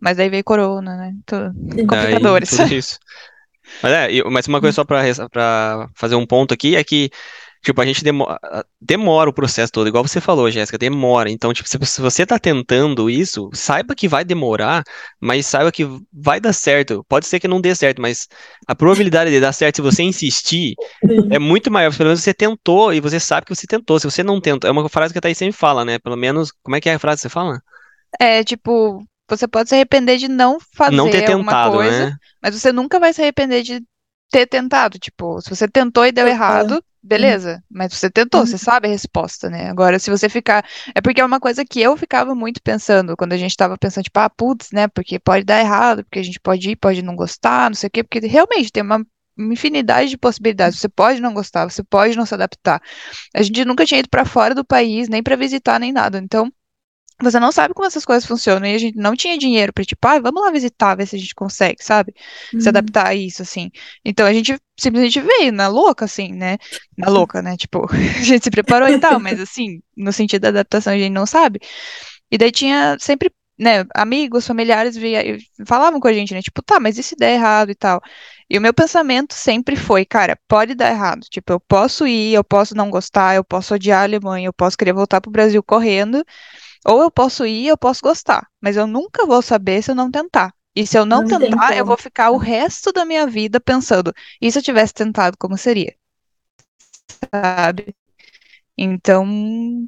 mas 0.00 0.16
daí 0.16 0.28
veio 0.28 0.44
corona, 0.44 0.96
né? 0.96 1.12
Então, 1.24 1.52
Daí, 1.52 1.84
complicadores. 1.84 2.50
tudo 2.50 2.72
isso. 2.72 2.98
Mas 3.82 3.92
é, 3.92 4.22
mas 4.24 4.46
uma 4.46 4.60
coisa 4.60 4.74
só 4.74 4.84
pra 4.84 5.88
fazer 5.94 6.14
um 6.14 6.26
ponto 6.26 6.52
aqui 6.52 6.76
é 6.76 6.84
que, 6.84 7.10
tipo, 7.64 7.80
a 7.80 7.86
gente 7.86 8.04
demora, 8.04 8.38
demora 8.80 9.30
o 9.30 9.32
processo 9.32 9.72
todo, 9.72 9.88
igual 9.88 10.06
você 10.06 10.20
falou, 10.20 10.50
Jéssica, 10.50 10.78
demora. 10.78 11.30
Então, 11.30 11.52
tipo, 11.52 11.68
se, 11.68 11.78
se 11.84 12.00
você 12.00 12.26
tá 12.26 12.38
tentando 12.38 13.10
isso, 13.10 13.50
saiba 13.54 13.94
que 13.94 14.06
vai 14.08 14.24
demorar, 14.24 14.84
mas 15.20 15.46
saiba 15.46 15.72
que 15.72 15.84
vai 16.12 16.40
dar 16.40 16.52
certo. 16.52 17.04
Pode 17.08 17.26
ser 17.26 17.40
que 17.40 17.48
não 17.48 17.60
dê 17.60 17.74
certo, 17.74 18.00
mas 18.02 18.28
a 18.66 18.74
probabilidade 18.74 19.30
de 19.30 19.40
dar 19.40 19.52
certo 19.52 19.76
se 19.76 19.82
você 19.82 20.02
insistir 20.02 20.74
é 21.30 21.38
muito 21.38 21.70
maior. 21.70 21.90
Pelo 21.96 22.08
menos 22.08 22.22
você 22.22 22.34
tentou 22.34 22.92
e 22.92 23.00
você 23.00 23.18
sabe 23.18 23.46
que 23.46 23.54
você 23.54 23.66
tentou. 23.66 23.98
Se 23.98 24.10
você 24.10 24.22
não 24.22 24.40
tentou, 24.40 24.68
é 24.68 24.72
uma 24.72 24.88
frase 24.88 25.12
que 25.12 25.18
a 25.18 25.22
Thaís 25.22 25.38
sempre 25.38 25.56
fala, 25.56 25.84
né? 25.84 25.98
Pelo 25.98 26.16
menos, 26.16 26.52
como 26.62 26.76
é 26.76 26.80
que 26.80 26.88
é 26.88 26.94
a 26.94 26.98
frase 26.98 27.18
que 27.18 27.22
você 27.22 27.28
fala? 27.30 27.60
É, 28.20 28.44
tipo, 28.44 29.02
você 29.28 29.48
pode 29.48 29.68
se 29.68 29.74
arrepender 29.74 30.18
de 30.18 30.28
não 30.28 30.58
fazer 30.76 30.96
Não 30.96 31.10
ter 31.10 31.26
alguma 31.26 31.52
tentado, 31.52 31.76
coisa, 31.76 32.06
né? 32.06 32.16
mas 32.42 32.60
você 32.60 32.72
nunca 32.72 33.00
vai 33.00 33.12
se 33.12 33.22
arrepender 33.22 33.62
de 33.62 33.82
ter 34.30 34.46
tentado. 34.46 34.98
Tipo, 34.98 35.40
se 35.40 35.50
você 35.50 35.68
tentou 35.68 36.06
e 36.06 36.12
deu 36.12 36.26
É. 36.26 36.30
errado, 36.30 36.82
beleza. 37.04 37.62
Mas 37.70 37.92
você 37.94 38.10
tentou, 38.10 38.46
você 38.46 38.58
sabe 38.58 38.88
a 38.88 38.90
resposta, 38.90 39.50
né? 39.50 39.68
Agora, 39.68 39.98
se 39.98 40.10
você 40.10 40.28
ficar. 40.28 40.64
É 40.94 41.00
porque 41.00 41.20
é 41.20 41.24
uma 41.24 41.40
coisa 41.40 41.64
que 41.64 41.80
eu 41.80 41.96
ficava 41.96 42.34
muito 42.34 42.60
pensando, 42.62 43.16
quando 43.16 43.32
a 43.34 43.36
gente 43.36 43.56
tava 43.56 43.76
pensando, 43.78 44.04
tipo, 44.04 44.18
ah, 44.18 44.30
putz, 44.30 44.70
né? 44.72 44.88
Porque 44.88 45.18
pode 45.18 45.44
dar 45.44 45.60
errado, 45.60 46.04
porque 46.04 46.18
a 46.18 46.22
gente 46.22 46.40
pode 46.40 46.70
ir, 46.70 46.76
pode 46.76 47.02
não 47.02 47.14
gostar, 47.14 47.70
não 47.70 47.74
sei 47.76 47.88
o 47.88 47.90
quê, 47.90 48.02
porque 48.02 48.26
realmente 48.26 48.72
tem 48.72 48.82
uma. 48.82 49.04
infinidade 49.38 50.10
de 50.10 50.18
possibilidades. 50.18 50.78
Você 50.78 50.88
pode 50.88 51.20
não 51.20 51.34
gostar, 51.34 51.68
você 51.70 51.82
pode 51.84 52.16
não 52.16 52.26
se 52.26 52.34
adaptar. 52.34 52.80
A 53.34 53.42
gente 53.42 53.64
nunca 53.64 53.84
tinha 53.86 54.00
ido 54.00 54.08
pra 54.08 54.24
fora 54.24 54.54
do 54.54 54.64
país, 54.64 55.08
nem 55.08 55.22
pra 55.22 55.36
visitar, 55.36 55.78
nem 55.80 55.92
nada. 55.92 56.18
Então, 56.18 56.50
você 57.22 57.38
não 57.40 57.52
sabe 57.52 57.74
como 57.74 57.86
essas 57.86 58.04
coisas 58.04 58.26
funcionam 58.26 58.66
e 58.66 58.74
a 58.74 58.78
gente 58.78 58.96
não 58.98 59.14
tinha 59.16 59.38
dinheiro 59.38 59.72
pra, 59.72 59.84
tipo, 59.84 60.06
ah, 60.08 60.18
vamos 60.20 60.42
lá 60.42 60.50
visitar, 60.50 60.94
ver 60.96 61.06
se 61.06 61.16
a 61.16 61.18
gente 61.18 61.34
consegue, 61.34 61.82
sabe? 61.82 62.12
Se 62.58 62.68
Uhum. 62.68 62.68
adaptar 62.68 63.06
a 63.08 63.14
isso, 63.14 63.42
assim. 63.42 63.70
Então 64.04 64.26
a 64.26 64.32
gente 64.32 64.58
simplesmente 64.78 65.20
veio 65.20 65.52
na 65.52 65.68
louca, 65.68 66.04
assim, 66.06 66.32
né? 66.32 66.58
Na 66.96 67.08
louca, 67.08 67.40
né? 67.42 67.56
Tipo, 67.56 67.86
a 67.92 68.22
gente 68.22 68.44
se 68.44 68.50
preparou 68.50 68.88
e 68.88 68.94
tal, 68.96 69.20
mas 69.20 69.40
assim, 69.40 69.80
no 69.96 70.12
sentido 70.12 70.42
da 70.42 70.48
adaptação 70.48 70.92
a 70.92 70.98
gente 70.98 71.12
não 71.12 71.26
sabe. 71.26 71.60
E 72.30 72.38
daí 72.38 72.50
tinha 72.50 72.96
sempre, 73.00 73.30
né, 73.58 73.84
amigos, 73.94 74.46
familiares 74.46 74.96
via, 74.96 75.22
falavam 75.66 76.00
com 76.00 76.08
a 76.08 76.12
gente, 76.12 76.34
né? 76.34 76.42
Tipo, 76.42 76.62
tá, 76.62 76.80
mas 76.80 76.98
e 76.98 77.02
se 77.02 77.14
der 77.16 77.34
errado 77.34 77.70
e 77.70 77.74
tal? 77.74 78.00
E 78.50 78.58
o 78.58 78.60
meu 78.60 78.74
pensamento 78.74 79.34
sempre 79.34 79.76
foi, 79.76 80.04
cara, 80.04 80.38
pode 80.48 80.74
dar 80.74 80.90
errado. 80.90 81.22
Tipo, 81.30 81.52
eu 81.54 81.60
posso 81.60 82.06
ir, 82.06 82.34
eu 82.34 82.44
posso 82.44 82.74
não 82.74 82.90
gostar, 82.90 83.36
eu 83.36 83.44
posso 83.44 83.74
odiar 83.74 84.00
a 84.00 84.02
Alemanha, 84.04 84.46
eu 84.48 84.52
posso 84.52 84.76
querer 84.76 84.92
voltar 84.92 85.20
pro 85.20 85.30
Brasil 85.30 85.62
correndo. 85.62 86.24
Ou 86.86 87.02
eu 87.02 87.10
posso 87.10 87.46
ir, 87.46 87.68
eu 87.68 87.78
posso 87.78 88.00
gostar, 88.02 88.46
mas 88.60 88.76
eu 88.76 88.86
nunca 88.86 89.26
vou 89.26 89.42
saber 89.42 89.82
se 89.82 89.90
eu 89.90 89.94
não 89.94 90.10
tentar. 90.10 90.52
E 90.76 90.86
se 90.86 90.98
eu 90.98 91.06
não 91.06 91.22
Não 91.22 91.28
tem 91.28 91.38
tentar, 91.38 91.76
eu 91.76 91.84
vou 91.86 91.96
ficar 91.96 92.30
o 92.30 92.36
resto 92.36 92.92
da 92.92 93.04
minha 93.04 93.26
vida 93.26 93.60
pensando, 93.60 94.12
e 94.40 94.50
se 94.50 94.58
eu 94.58 94.62
tivesse 94.62 94.92
tentado, 94.94 95.36
como 95.38 95.56
seria? 95.56 95.94
Sabe? 97.32 97.94
Então, 98.76 99.26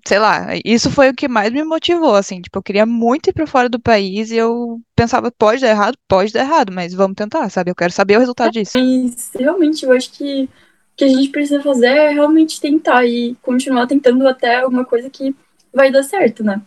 sei 0.06 0.18
lá, 0.18 0.48
isso 0.64 0.90
foi 0.90 1.10
o 1.10 1.14
que 1.14 1.26
mais 1.28 1.52
me 1.52 1.64
motivou, 1.64 2.14
assim, 2.14 2.40
tipo, 2.40 2.58
eu 2.58 2.62
queria 2.62 2.86
muito 2.86 3.30
ir 3.30 3.32
para 3.32 3.46
fora 3.46 3.68
do 3.68 3.80
país 3.80 4.30
e 4.30 4.36
eu 4.36 4.80
pensava, 4.94 5.32
pode 5.32 5.62
dar 5.62 5.70
errado, 5.70 5.98
pode 6.08 6.32
dar 6.32 6.40
errado, 6.40 6.72
mas 6.72 6.94
vamos 6.94 7.16
tentar, 7.16 7.50
sabe? 7.50 7.70
Eu 7.70 7.74
quero 7.74 7.92
saber 7.92 8.16
o 8.16 8.20
resultado 8.20 8.52
disso. 8.52 8.78
Mas 8.78 9.30
realmente 9.34 9.84
eu 9.84 9.92
acho 9.92 10.12
que 10.12 10.44
o 10.44 10.48
que 10.96 11.04
a 11.04 11.08
gente 11.08 11.30
precisa 11.30 11.60
fazer 11.62 11.86
é 11.88 12.10
realmente 12.10 12.60
tentar 12.60 13.04
e 13.04 13.34
continuar 13.42 13.86
tentando 13.86 14.26
até 14.28 14.60
alguma 14.60 14.84
coisa 14.84 15.10
que 15.10 15.34
vai 15.72 15.90
dar 15.90 16.02
certo, 16.04 16.44
né? 16.44 16.62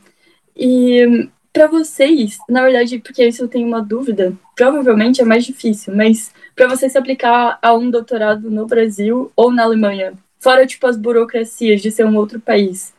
E 0.56 1.30
para 1.52 1.68
vocês, 1.68 2.38
na 2.48 2.62
verdade, 2.62 3.00
porque 3.00 3.26
isso 3.26 3.44
eu 3.44 3.48
tenho 3.48 3.68
uma 3.68 3.82
dúvida, 3.82 4.34
provavelmente 4.56 5.22
é 5.22 5.26
mais 5.26 5.46
difícil, 5.46 5.96
mas 5.96 6.32
para 6.56 6.68
você 6.68 6.90
se 6.90 6.98
aplicar 6.98 7.58
a 7.62 7.74
um 7.74 7.90
doutorado 7.90 8.50
no 8.50 8.66
Brasil 8.66 9.32
ou 9.36 9.52
na 9.52 9.64
Alemanha, 9.64 10.14
fora 10.40 10.66
tipo 10.66 10.86
as 10.86 10.98
burocracias 10.98 11.82
de 11.82 11.92
ser 11.92 12.06
um 12.06 12.16
outro 12.16 12.40
país, 12.40 12.94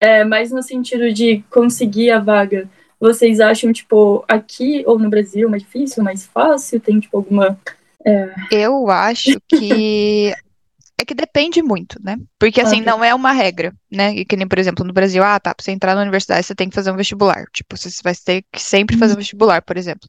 é, 0.00 0.24
mas 0.24 0.50
no 0.50 0.62
sentido 0.62 1.12
de 1.12 1.44
conseguir 1.50 2.10
a 2.10 2.18
vaga, 2.18 2.68
vocês 2.98 3.38
acham 3.38 3.72
tipo 3.72 4.24
aqui 4.26 4.82
ou 4.86 4.98
no 4.98 5.10
Brasil 5.10 5.48
mais 5.48 5.62
difícil, 5.62 6.02
mais 6.02 6.26
fácil? 6.26 6.80
Tem 6.80 6.98
tipo 7.00 7.16
alguma 7.16 7.58
Eu 8.50 8.88
acho 8.90 9.38
que 9.48 10.32
é 11.00 11.04
que 11.04 11.14
depende 11.14 11.62
muito, 11.62 11.98
né? 12.02 12.18
Porque 12.38 12.60
assim, 12.60 12.82
não 12.82 13.02
é 13.02 13.14
uma 13.14 13.32
regra, 13.32 13.74
né? 13.90 14.14
E 14.14 14.24
que 14.24 14.36
nem, 14.36 14.46
por 14.46 14.58
exemplo, 14.58 14.84
no 14.84 14.92
Brasil, 14.92 15.22
ah, 15.24 15.40
tá, 15.40 15.54
pra 15.54 15.64
você 15.64 15.70
entrar 15.70 15.94
na 15.94 16.02
universidade, 16.02 16.46
você 16.46 16.54
tem 16.54 16.68
que 16.68 16.74
fazer 16.74 16.90
um 16.90 16.96
vestibular. 16.96 17.44
Tipo, 17.52 17.76
você 17.76 17.88
vai 18.04 18.14
ter 18.14 18.44
que 18.52 18.60
sempre 18.60 18.98
fazer 18.98 19.14
um 19.14 19.16
vestibular, 19.16 19.62
por 19.62 19.78
exemplo. 19.78 20.06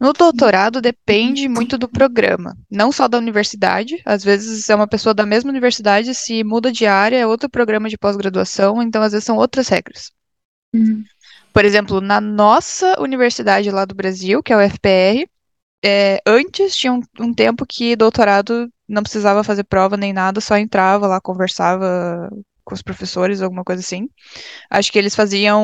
No 0.00 0.12
doutorado 0.12 0.80
depende 0.80 1.48
muito 1.48 1.78
do 1.78 1.88
programa, 1.88 2.56
não 2.70 2.90
só 2.90 3.06
da 3.06 3.16
universidade. 3.16 4.00
Às 4.04 4.24
vezes 4.24 4.68
é 4.68 4.74
uma 4.74 4.88
pessoa 4.88 5.14
da 5.14 5.24
mesma 5.24 5.50
universidade, 5.50 6.14
se 6.14 6.42
muda 6.42 6.72
de 6.72 6.84
área, 6.84 7.16
é 7.16 7.26
outro 7.26 7.48
programa 7.48 7.88
de 7.88 7.96
pós-graduação, 7.96 8.82
então 8.82 9.02
às 9.02 9.12
vezes 9.12 9.24
são 9.24 9.36
outras 9.36 9.68
regras. 9.68 10.10
Hum. 10.74 11.04
Por 11.52 11.64
exemplo, 11.64 12.00
na 12.00 12.20
nossa 12.20 13.00
universidade 13.00 13.70
lá 13.70 13.84
do 13.84 13.94
Brasil, 13.94 14.42
que 14.42 14.52
é 14.52 14.56
o 14.56 14.60
FPR, 14.60 15.28
é, 15.84 16.20
antes 16.26 16.76
tinha 16.76 16.92
um, 16.92 17.00
um 17.20 17.32
tempo 17.34 17.64
que 17.66 17.96
doutorado 17.96 18.68
não 18.88 19.02
precisava 19.02 19.44
fazer 19.44 19.64
prova 19.64 19.96
nem 19.96 20.12
nada, 20.12 20.40
só 20.40 20.56
entrava 20.56 21.06
lá, 21.06 21.20
conversava 21.20 22.30
com 22.64 22.74
os 22.74 22.82
professores, 22.82 23.40
alguma 23.40 23.64
coisa 23.64 23.80
assim. 23.80 24.08
Acho 24.70 24.92
que 24.92 24.98
eles 24.98 25.14
faziam 25.14 25.62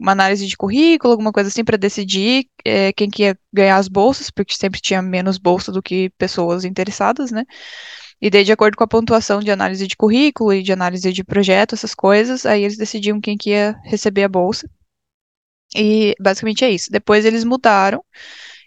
uma 0.00 0.12
análise 0.12 0.46
de 0.46 0.56
currículo, 0.56 1.12
alguma 1.12 1.32
coisa 1.32 1.48
assim, 1.48 1.64
para 1.64 1.76
decidir 1.76 2.46
é, 2.64 2.92
quem 2.92 3.08
que 3.08 3.22
ia 3.24 3.38
ganhar 3.52 3.76
as 3.76 3.88
bolsas, 3.88 4.30
porque 4.30 4.54
sempre 4.54 4.80
tinha 4.80 5.00
menos 5.00 5.38
bolsa 5.38 5.70
do 5.70 5.82
que 5.82 6.10
pessoas 6.18 6.64
interessadas, 6.64 7.30
né? 7.30 7.44
E 8.20 8.30
daí, 8.30 8.44
de 8.44 8.52
acordo 8.52 8.76
com 8.76 8.84
a 8.84 8.88
pontuação 8.88 9.40
de 9.40 9.50
análise 9.50 9.86
de 9.86 9.96
currículo 9.96 10.52
e 10.52 10.62
de 10.62 10.72
análise 10.72 11.12
de 11.12 11.24
projeto, 11.24 11.74
essas 11.74 11.94
coisas, 11.94 12.46
aí 12.46 12.64
eles 12.64 12.76
decidiam 12.76 13.20
quem 13.20 13.36
que 13.36 13.50
ia 13.50 13.76
receber 13.84 14.24
a 14.24 14.28
bolsa. 14.28 14.68
E 15.76 16.14
basicamente 16.20 16.64
é 16.64 16.70
isso. 16.70 16.90
Depois 16.90 17.24
eles 17.24 17.44
mudaram. 17.44 18.02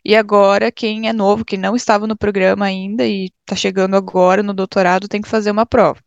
E 0.07 0.15
agora, 0.15 0.71
quem 0.71 1.09
é 1.09 1.11
novo, 1.11 1.43
que 1.43 1.57
não 1.57 1.75
estava 1.75 2.07
no 2.07 2.15
programa 2.15 2.65
ainda 2.65 3.05
e 3.05 3.25
está 3.41 3.57
chegando 3.57 3.97
agora 3.97 4.41
no 4.41 4.53
doutorado, 4.53 5.05
tem 5.05 5.21
que 5.21 5.27
fazer 5.27 5.51
uma 5.51 5.65
prova. 5.65 5.99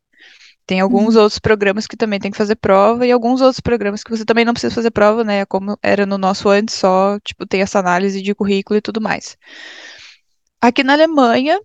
Tem 0.66 0.80
alguns 0.80 1.16
uhum. 1.16 1.22
outros 1.24 1.38
programas 1.38 1.86
que 1.86 1.98
também 1.98 2.18
tem 2.18 2.30
que 2.30 2.36
fazer 2.38 2.56
prova 2.56 3.06
e 3.06 3.12
alguns 3.12 3.42
outros 3.42 3.60
programas 3.60 4.02
que 4.02 4.10
você 4.10 4.24
também 4.24 4.42
não 4.42 4.54
precisa 4.54 4.74
fazer 4.74 4.90
prova, 4.90 5.22
né? 5.22 5.44
Como 5.44 5.78
era 5.82 6.06
no 6.06 6.16
nosso 6.16 6.48
antes, 6.48 6.76
só, 6.76 7.18
tipo, 7.20 7.46
tem 7.46 7.60
essa 7.60 7.78
análise 7.78 8.22
de 8.22 8.34
currículo 8.34 8.78
e 8.78 8.80
tudo 8.80 9.02
mais. 9.02 9.36
Aqui 10.62 10.82
na 10.82 10.94
Alemanha, 10.94 11.60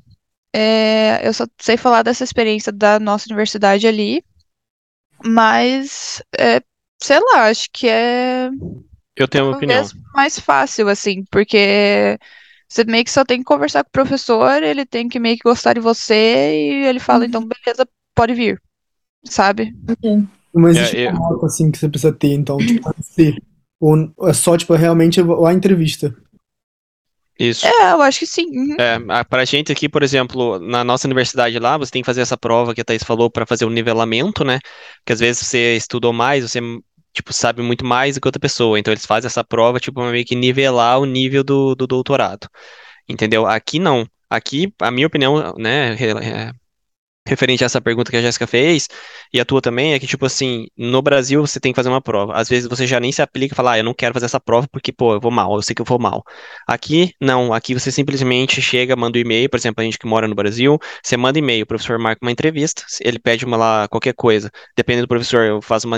é, 0.54 1.25
eu 1.25 1.34
só 1.34 1.48
sei 1.58 1.77
falar 1.77 2.04
dessa 2.04 2.25
experiência 2.25 2.70
da 2.70 3.00
nossa 3.00 3.27
universidade 3.30 3.88
ali, 3.88 4.22
mas, 5.24 6.22
é, 6.38 6.62
sei 7.01 7.18
lá, 7.18 7.48
acho 7.48 7.70
que 7.72 7.88
é 7.88 8.50
eu 9.15 9.27
tenho 9.27 9.45
uma 9.45 9.55
opinião. 9.55 9.84
mais 10.13 10.38
fácil, 10.39 10.89
assim, 10.89 11.24
porque 11.31 12.17
você 12.67 12.84
meio 12.84 13.03
que 13.05 13.12
só 13.12 13.24
tem 13.24 13.39
que 13.39 13.45
conversar 13.45 13.84
com 13.84 13.89
o 13.89 13.91
professor, 13.91 14.62
ele 14.62 14.86
tem 14.86 15.07
que 15.07 15.19
meio 15.19 15.38
que 15.38 15.43
gostar 15.43 15.74
de 15.74 15.79
você 15.79 16.13
e 16.13 16.86
ele 16.86 17.00
fala, 17.00 17.25
então, 17.25 17.41
uhum. 17.41 17.48
então, 17.48 17.60
beleza, 17.63 17.88
pode 18.13 18.34
vir, 18.34 18.62
sabe? 19.24 19.74
Não 20.53 20.69
existe 20.69 20.98
é, 20.98 21.12
uma 21.12 21.29
nota, 21.31 21.45
assim, 21.45 21.72
que 21.72 21.77
você 21.77 21.89
precisa 21.89 22.13
ter, 22.13 22.34
então, 22.34 22.57
tipo, 22.57 22.89
ser. 23.01 23.41
Ou 23.79 24.13
é 24.24 24.34
só, 24.34 24.57
tipo, 24.57 24.74
realmente 24.74 25.19
a 25.19 25.53
entrevista. 25.53 26.15
Isso. 27.38 27.67
É, 27.67 27.91
eu 27.91 28.01
acho 28.01 28.19
que 28.19 28.25
sim. 28.25 28.45
Uhum. 28.48 28.77
É, 28.79 29.24
pra 29.25 29.43
gente 29.43 29.72
aqui, 29.72 29.89
por 29.89 30.01
exemplo, 30.01 30.57
na 30.60 30.84
nossa 30.86 31.05
universidade 31.05 31.60
lá, 31.60 31.77
você 31.77 31.91
tem 31.91 32.01
que 32.01 32.05
fazer 32.05 32.22
essa 32.22 32.38
prova 32.38 32.74
que 32.74 32.79
a 32.79 32.86
Thaís 32.86 33.03
falou 33.03 33.29
para 33.29 33.45
fazer 33.45 33.65
o 33.65 33.69
nivelamento, 33.69 34.45
né? 34.45 34.60
Que 35.05 35.12
às 35.12 35.19
vezes 35.19 35.45
você 35.45 35.75
estudou 35.75 36.13
mais, 36.13 36.50
você 36.50 36.62
tipo, 37.15 37.34
sabe 37.34 37.62
muito 37.62 37.86
mais 37.86 38.15
do 38.15 38.22
que 38.22 38.27
outra 38.27 38.39
pessoa. 38.39 38.79
Então 38.79 38.93
eles 38.93 39.05
fazem 39.05 39.27
essa 39.27 39.43
prova, 39.43 39.79
tipo, 39.79 40.01
meio 40.03 40.25
que 40.25 40.36
nivelar 40.36 41.00
o 41.00 41.05
nível 41.05 41.43
do, 41.43 41.75
do 41.75 41.88
doutorado. 41.88 42.48
Entendeu? 43.07 43.45
Aqui 43.48 43.79
não. 43.79 44.07
Aqui, 44.29 44.74
a 44.81 44.91
minha 44.91 45.07
opinião, 45.07 45.53
né, 45.57 45.95
referente 47.27 47.63
a 47.63 47.65
essa 47.65 47.81
pergunta 47.81 48.12
que 48.12 48.17
a 48.17 48.22
Jéssica 48.22 48.45
fez, 48.45 48.88
e 49.34 49.39
a 49.39 49.45
tua 49.45 49.62
também, 49.62 49.93
é 49.93 50.00
que, 50.00 50.05
tipo 50.07 50.25
assim, 50.25 50.67
no 50.77 51.01
Brasil 51.01 51.41
você 51.41 51.60
tem 51.60 51.72
que 51.72 51.75
fazer 51.75 51.89
uma 51.89 52.01
prova. 52.01 52.34
Às 52.36 52.48
vezes 52.48 52.69
você 52.69 52.86
já 52.86 53.00
nem 53.00 53.12
se 53.12 53.22
aplica 53.22 53.53
e 53.53 53.55
fala, 53.55 53.74
ah, 53.74 53.77
eu 53.79 53.84
não 53.84 53.93
quero 53.93 54.13
fazer 54.13 54.25
essa 54.27 54.39
prova 54.39 54.67
porque, 54.72 54.91
pô, 54.91 55.13
eu 55.13 55.19
vou 55.19 55.31
mal, 55.31 55.55
eu 55.55 55.62
sei 55.62 55.75
que 55.75 55.81
eu 55.81 55.86
vou 55.86 56.00
mal. 56.00 56.24
Aqui, 56.67 57.13
não. 57.19 57.53
Aqui 57.53 57.74
você 57.74 57.91
simplesmente 57.91 58.62
chega, 58.62 58.95
manda 58.95 59.17
um 59.17 59.22
e-mail, 59.22 59.50
por 59.50 59.57
exemplo, 59.57 59.81
a 59.81 59.86
gente 59.86 59.98
que 59.98 60.07
mora 60.07 60.27
no 60.27 60.36
Brasil, 60.36 60.77
você 61.03 61.17
manda 61.17 61.39
e-mail, 61.39 61.63
o 61.63 61.67
professor 61.67 61.98
marca 61.98 62.19
uma 62.24 62.31
entrevista, 62.31 62.84
ele 63.01 63.19
pede 63.19 63.45
uma 63.45 63.57
lá, 63.57 63.88
qualquer 63.88 64.13
coisa. 64.13 64.51
Dependendo 64.75 65.07
do 65.07 65.10
professor, 65.10 65.45
eu 65.45 65.62
faço 65.62 65.88
uma 65.88 65.98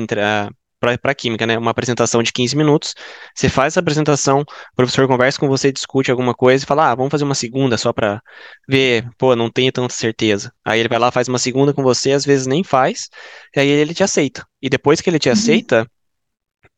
para 0.80 1.16
química, 1.16 1.46
né? 1.46 1.58
Uma 1.58 1.72
apresentação 1.72 2.22
de 2.22 2.32
15 2.32 2.56
minutos. 2.56 2.94
Você 3.36 3.50
faz 3.50 3.74
essa 3.74 3.80
apresentação, 3.80 4.42
o 4.42 4.76
professor 4.76 5.08
conversa 5.08 5.40
com 5.40 5.48
você, 5.48 5.72
discute 5.72 6.12
alguma 6.12 6.34
coisa 6.34 6.64
e 6.64 6.68
fala: 6.68 6.92
"Ah, 6.92 6.96
vamos 6.96 7.12
fazer 7.12 7.24
uma 7.24 7.36
segunda 7.36 7.78
só 7.78 7.92
para 7.94 8.22
ver, 8.68 9.08
pô, 9.18 9.36
não 9.36 9.50
tenho 9.50 9.72
tanta 9.72 9.94
certeza". 9.94 10.52
Aí 10.66 10.80
ele 10.80 10.90
vai 10.90 11.00
lá, 11.00 11.12
faz 11.12 11.28
uma 11.28 11.40
segunda 11.40 11.74
com 11.74 11.84
você, 11.84 12.12
às 12.12 12.26
vezes 12.26 12.48
nem 12.48 12.64
faz, 12.64 13.10
e 13.56 13.60
aí 13.60 13.68
ele 13.68 13.94
te 13.94 14.04
aceita. 14.04 14.46
E 14.62 14.70
depois 14.70 15.02
que 15.02 15.10
ele 15.10 15.20
te 15.20 15.30
uhum. 15.30 15.34
aceita, 15.34 15.90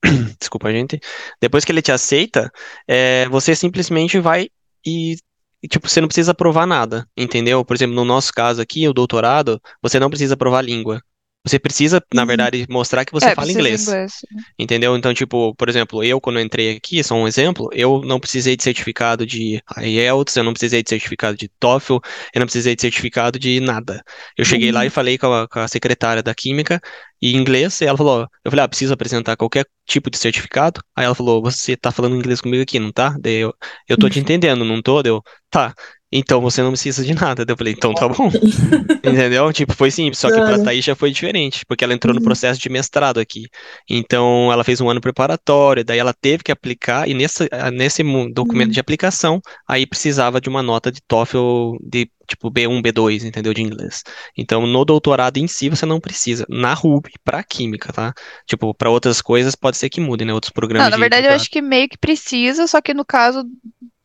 desculpa, 0.39 0.71
gente. 0.71 0.99
Depois 1.41 1.65
que 1.65 1.71
ele 1.71 1.81
te 1.81 1.91
aceita, 1.91 2.51
é, 2.87 3.27
você 3.29 3.55
simplesmente 3.55 4.19
vai 4.19 4.49
e 4.85 5.15
e, 5.61 5.67
tipo, 5.67 5.89
você 5.89 5.99
não 5.99 6.07
precisa 6.07 6.33
provar 6.33 6.65
nada, 6.65 7.05
entendeu? 7.17 7.65
Por 7.65 7.75
exemplo, 7.75 7.93
no 7.93 8.05
nosso 8.05 8.31
caso 8.33 8.61
aqui, 8.61 8.87
o 8.87 8.93
doutorado, 8.93 9.61
você 9.81 9.99
não 9.99 10.09
precisa 10.09 10.37
provar 10.37 10.61
língua. 10.61 11.01
Você 11.45 11.57
precisa, 11.57 12.03
na 12.13 12.23
uhum. 12.23 12.27
verdade, 12.27 12.65
mostrar 12.69 13.05
que 13.05 13.13
você 13.13 13.27
é, 13.27 13.35
fala 13.35 13.49
inglês, 13.49 13.87
inglês. 13.87 14.11
Entendeu? 14.57 14.95
Então, 14.97 15.13
tipo, 15.13 15.55
por 15.55 15.69
exemplo, 15.69 16.03
eu, 16.03 16.19
quando 16.19 16.37
eu 16.37 16.43
entrei 16.43 16.75
aqui, 16.75 17.01
só 17.01 17.15
um 17.15 17.27
exemplo, 17.27 17.69
eu 17.71 18.01
não 18.03 18.19
precisei 18.19 18.57
de 18.57 18.63
certificado 18.63 19.25
de 19.25 19.61
IELTS, 19.77 20.35
eu 20.35 20.43
não 20.43 20.51
precisei 20.51 20.83
de 20.83 20.89
certificado 20.89 21.37
de 21.37 21.47
TOEFL, 21.59 21.97
eu 22.33 22.39
não 22.39 22.45
precisei 22.45 22.75
de 22.75 22.81
certificado 22.81 23.39
de 23.39 23.61
nada. 23.61 24.03
Eu 24.37 24.43
cheguei 24.43 24.69
uhum. 24.69 24.75
lá 24.75 24.85
e 24.85 24.89
falei 24.89 25.17
com 25.17 25.31
a, 25.33 25.47
com 25.47 25.59
a 25.59 25.67
secretária 25.67 26.21
da 26.21 26.35
Química 26.35 26.81
em 27.21 27.35
inglês, 27.35 27.79
e 27.81 27.85
ela 27.85 27.97
falou, 27.97 28.27
eu 28.43 28.51
falei, 28.51 28.65
ah, 28.65 28.67
preciso 28.67 28.93
apresentar 28.93 29.37
qualquer 29.37 29.65
tipo 29.85 30.09
de 30.09 30.17
certificado? 30.17 30.81
Aí 30.95 31.05
ela 31.05 31.15
falou, 31.15 31.41
você 31.41 31.75
tá 31.75 31.91
falando 31.91 32.15
inglês 32.15 32.41
comigo 32.41 32.63
aqui, 32.63 32.79
não 32.79 32.91
tá? 32.91 33.15
Daí 33.19 33.35
eu, 33.35 33.53
eu 33.87 33.97
tô 33.97 34.09
te 34.09 34.17
uhum. 34.17 34.23
entendendo, 34.23 34.65
não 34.65 34.81
tô? 34.81 35.01
Deu, 35.01 35.21
tá. 35.49 35.73
Então 36.11 36.41
você 36.41 36.61
não 36.61 36.71
precisa 36.71 37.03
de 37.03 37.13
nada. 37.13 37.45
Eu 37.47 37.57
falei, 37.57 37.73
então 37.73 37.93
tá 37.93 38.07
bom. 38.07 38.29
Entendeu? 39.03 39.51
Tipo, 39.53 39.73
foi 39.73 39.91
simples. 39.91 40.17
Só 40.17 40.29
que 40.29 40.35
pra 40.35 40.63
Thaís 40.63 40.83
já 40.83 40.95
foi 40.95 41.11
diferente, 41.11 41.65
porque 41.65 41.83
ela 41.83 41.93
entrou 41.93 42.13
no 42.13 42.19
uhum. 42.19 42.25
processo 42.25 42.59
de 42.59 42.69
mestrado 42.69 43.19
aqui. 43.19 43.47
Então 43.89 44.51
ela 44.51 44.63
fez 44.63 44.81
um 44.81 44.89
ano 44.89 45.01
preparatório, 45.01 45.83
daí 45.83 45.99
ela 45.99 46.13
teve 46.13 46.43
que 46.43 46.51
aplicar, 46.51 47.07
e 47.07 47.13
nesse, 47.13 47.47
nesse 47.73 48.03
documento 48.33 48.67
uhum. 48.67 48.73
de 48.73 48.79
aplicação, 48.79 49.41
aí 49.67 49.85
precisava 49.85 50.41
de 50.41 50.49
uma 50.49 50.63
nota 50.63 50.91
de 50.91 50.99
TOEFL 51.07 51.77
de 51.81 52.09
tipo 52.27 52.51
B1, 52.51 52.81
B2, 52.81 53.23
entendeu? 53.23 53.53
De 53.53 53.61
inglês. 53.61 54.03
Então, 54.37 54.65
no 54.65 54.85
doutorado 54.85 55.37
em 55.37 55.47
si, 55.47 55.67
você 55.67 55.85
não 55.85 55.99
precisa. 55.99 56.45
Na 56.47 56.73
RUB, 56.73 57.07
pra 57.23 57.43
química, 57.43 57.91
tá? 57.91 58.13
Tipo, 58.45 58.73
para 58.73 58.89
outras 58.89 59.21
coisas 59.21 59.55
pode 59.55 59.77
ser 59.77 59.89
que 59.89 59.99
mude, 59.99 60.23
né? 60.25 60.33
Outros 60.33 60.51
programas. 60.51 60.85
Não, 60.85 60.91
na 60.91 60.97
verdade, 60.97 61.23
doutorado. 61.23 61.39
eu 61.39 61.41
acho 61.41 61.49
que 61.49 61.61
meio 61.61 61.89
que 61.89 61.97
precisa, 61.97 62.67
só 62.67 62.79
que 62.81 62.93
no 62.93 63.03
caso 63.03 63.43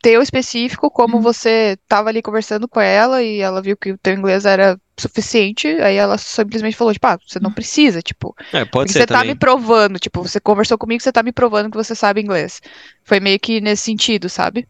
teu 0.04 0.20
específico, 0.20 0.90
como 0.90 1.16
uhum. 1.16 1.22
você 1.22 1.78
tava 1.88 2.10
ali 2.10 2.20
conversando 2.20 2.68
com 2.68 2.78
ela 2.78 3.22
e 3.22 3.40
ela 3.40 3.62
viu 3.62 3.74
que 3.74 3.92
o 3.92 3.96
teu 3.96 4.12
inglês 4.12 4.44
era 4.44 4.78
suficiente, 4.98 5.66
aí 5.66 5.96
ela 5.96 6.18
simplesmente 6.18 6.76
falou, 6.76 6.92
tipo, 6.92 7.06
ah, 7.06 7.18
você 7.26 7.40
não 7.40 7.50
precisa, 7.50 8.02
tipo. 8.02 8.36
É, 8.52 8.66
pode 8.66 8.92
ser 8.92 8.98
você 8.98 9.06
também. 9.06 9.22
tá 9.22 9.28
me 9.28 9.34
provando, 9.34 9.98
tipo, 9.98 10.20
você 10.22 10.38
conversou 10.38 10.76
comigo, 10.76 11.02
você 11.02 11.10
tá 11.10 11.22
me 11.22 11.32
provando 11.32 11.70
que 11.70 11.76
você 11.78 11.94
sabe 11.94 12.20
inglês. 12.20 12.60
Foi 13.02 13.18
meio 13.18 13.40
que 13.40 13.62
nesse 13.62 13.84
sentido, 13.84 14.28
sabe? 14.28 14.68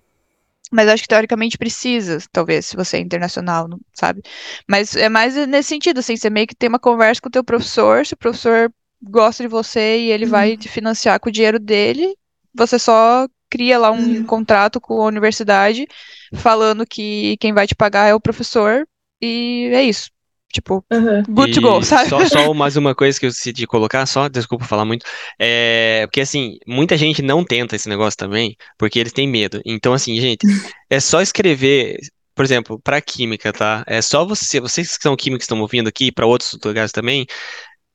Mas 0.71 0.89
acho 0.89 1.03
que 1.03 1.09
teoricamente 1.09 1.59
precisa, 1.59 2.19
talvez, 2.31 2.67
se 2.67 2.77
você 2.77 2.99
é 2.99 3.01
internacional, 3.01 3.67
não 3.67 3.81
sabe? 3.93 4.23
Mas 4.69 4.95
é 4.95 5.09
mais 5.09 5.35
nesse 5.49 5.69
sentido, 5.69 5.99
assim, 5.99 6.17
você 6.17 6.31
meio 6.31 6.47
que 6.47 6.55
tem 6.55 6.69
uma 6.69 6.79
conversa 6.79 7.21
com 7.21 7.29
o 7.29 7.33
teu 7.33 7.43
professor, 7.43 8.07
se 8.07 8.15
o 8.15 8.17
professor 8.17 8.73
gosta 9.03 9.43
de 9.43 9.49
você 9.49 9.99
e 9.99 10.13
ele 10.13 10.27
uhum. 10.27 10.31
vai 10.31 10.57
te 10.57 10.69
financiar 10.69 11.19
com 11.19 11.29
o 11.29 11.33
dinheiro 11.33 11.59
dele, 11.59 12.17
você 12.55 12.79
só 12.79 13.27
cria 13.55 13.79
lá 13.79 13.93
um 13.93 14.17
uhum. 14.17 14.25
contrato 14.25 14.81
com 14.81 15.01
a 15.01 15.07
universidade 15.07 15.87
falando 16.35 16.85
que 16.85 17.37
quem 17.39 17.53
vai 17.53 17.69
te 17.69 17.75
pagar 17.77 18.09
é 18.09 18.13
o 18.15 18.21
professor 18.21 18.85
e 19.23 19.71
é 19.73 19.85
isso. 19.85 20.11
Tipo, 20.53 20.85
uhum. 20.93 21.23
good 21.29 21.53
to 21.53 21.61
go, 21.61 21.81
sabe? 21.85 22.09
Só, 22.11 22.27
só, 22.27 22.53
mais 22.53 22.77
uma 22.77 22.97
coisa 22.97 23.19
que 23.19 23.27
eu 23.27 23.31
decidi 23.31 23.65
colocar, 23.65 24.07
só, 24.07 24.29
desculpa 24.29 24.65
falar 24.65 24.85
muito, 24.85 25.07
é, 25.39 26.05
porque 26.07 26.21
assim, 26.21 26.59
muita 26.67 26.97
gente 26.97 27.23
não 27.23 27.45
tenta 27.45 27.77
esse 27.77 27.89
negócio 27.89 28.19
também, 28.19 28.57
porque 28.77 28.99
eles 28.99 29.13
têm 29.13 29.29
medo. 29.29 29.63
Então, 29.65 29.93
assim, 29.93 30.21
gente, 30.21 30.45
é 30.91 30.99
só 30.99 31.21
escrever, 31.21 31.97
por 32.35 32.45
exemplo, 32.45 32.81
para 32.81 33.01
química, 33.01 33.53
tá? 33.53 33.85
É 33.87 34.03
só 34.03 34.25
você, 34.25 34.59
vocês 34.61 34.97
que 34.97 35.03
são 35.03 35.15
químicos 35.15 35.43
que 35.43 35.45
estão 35.45 35.61
ouvindo 35.61 35.89
aqui, 35.89 36.11
para 36.11 36.27
outros 36.27 36.59
lugares 36.65 36.91
também, 36.91 37.25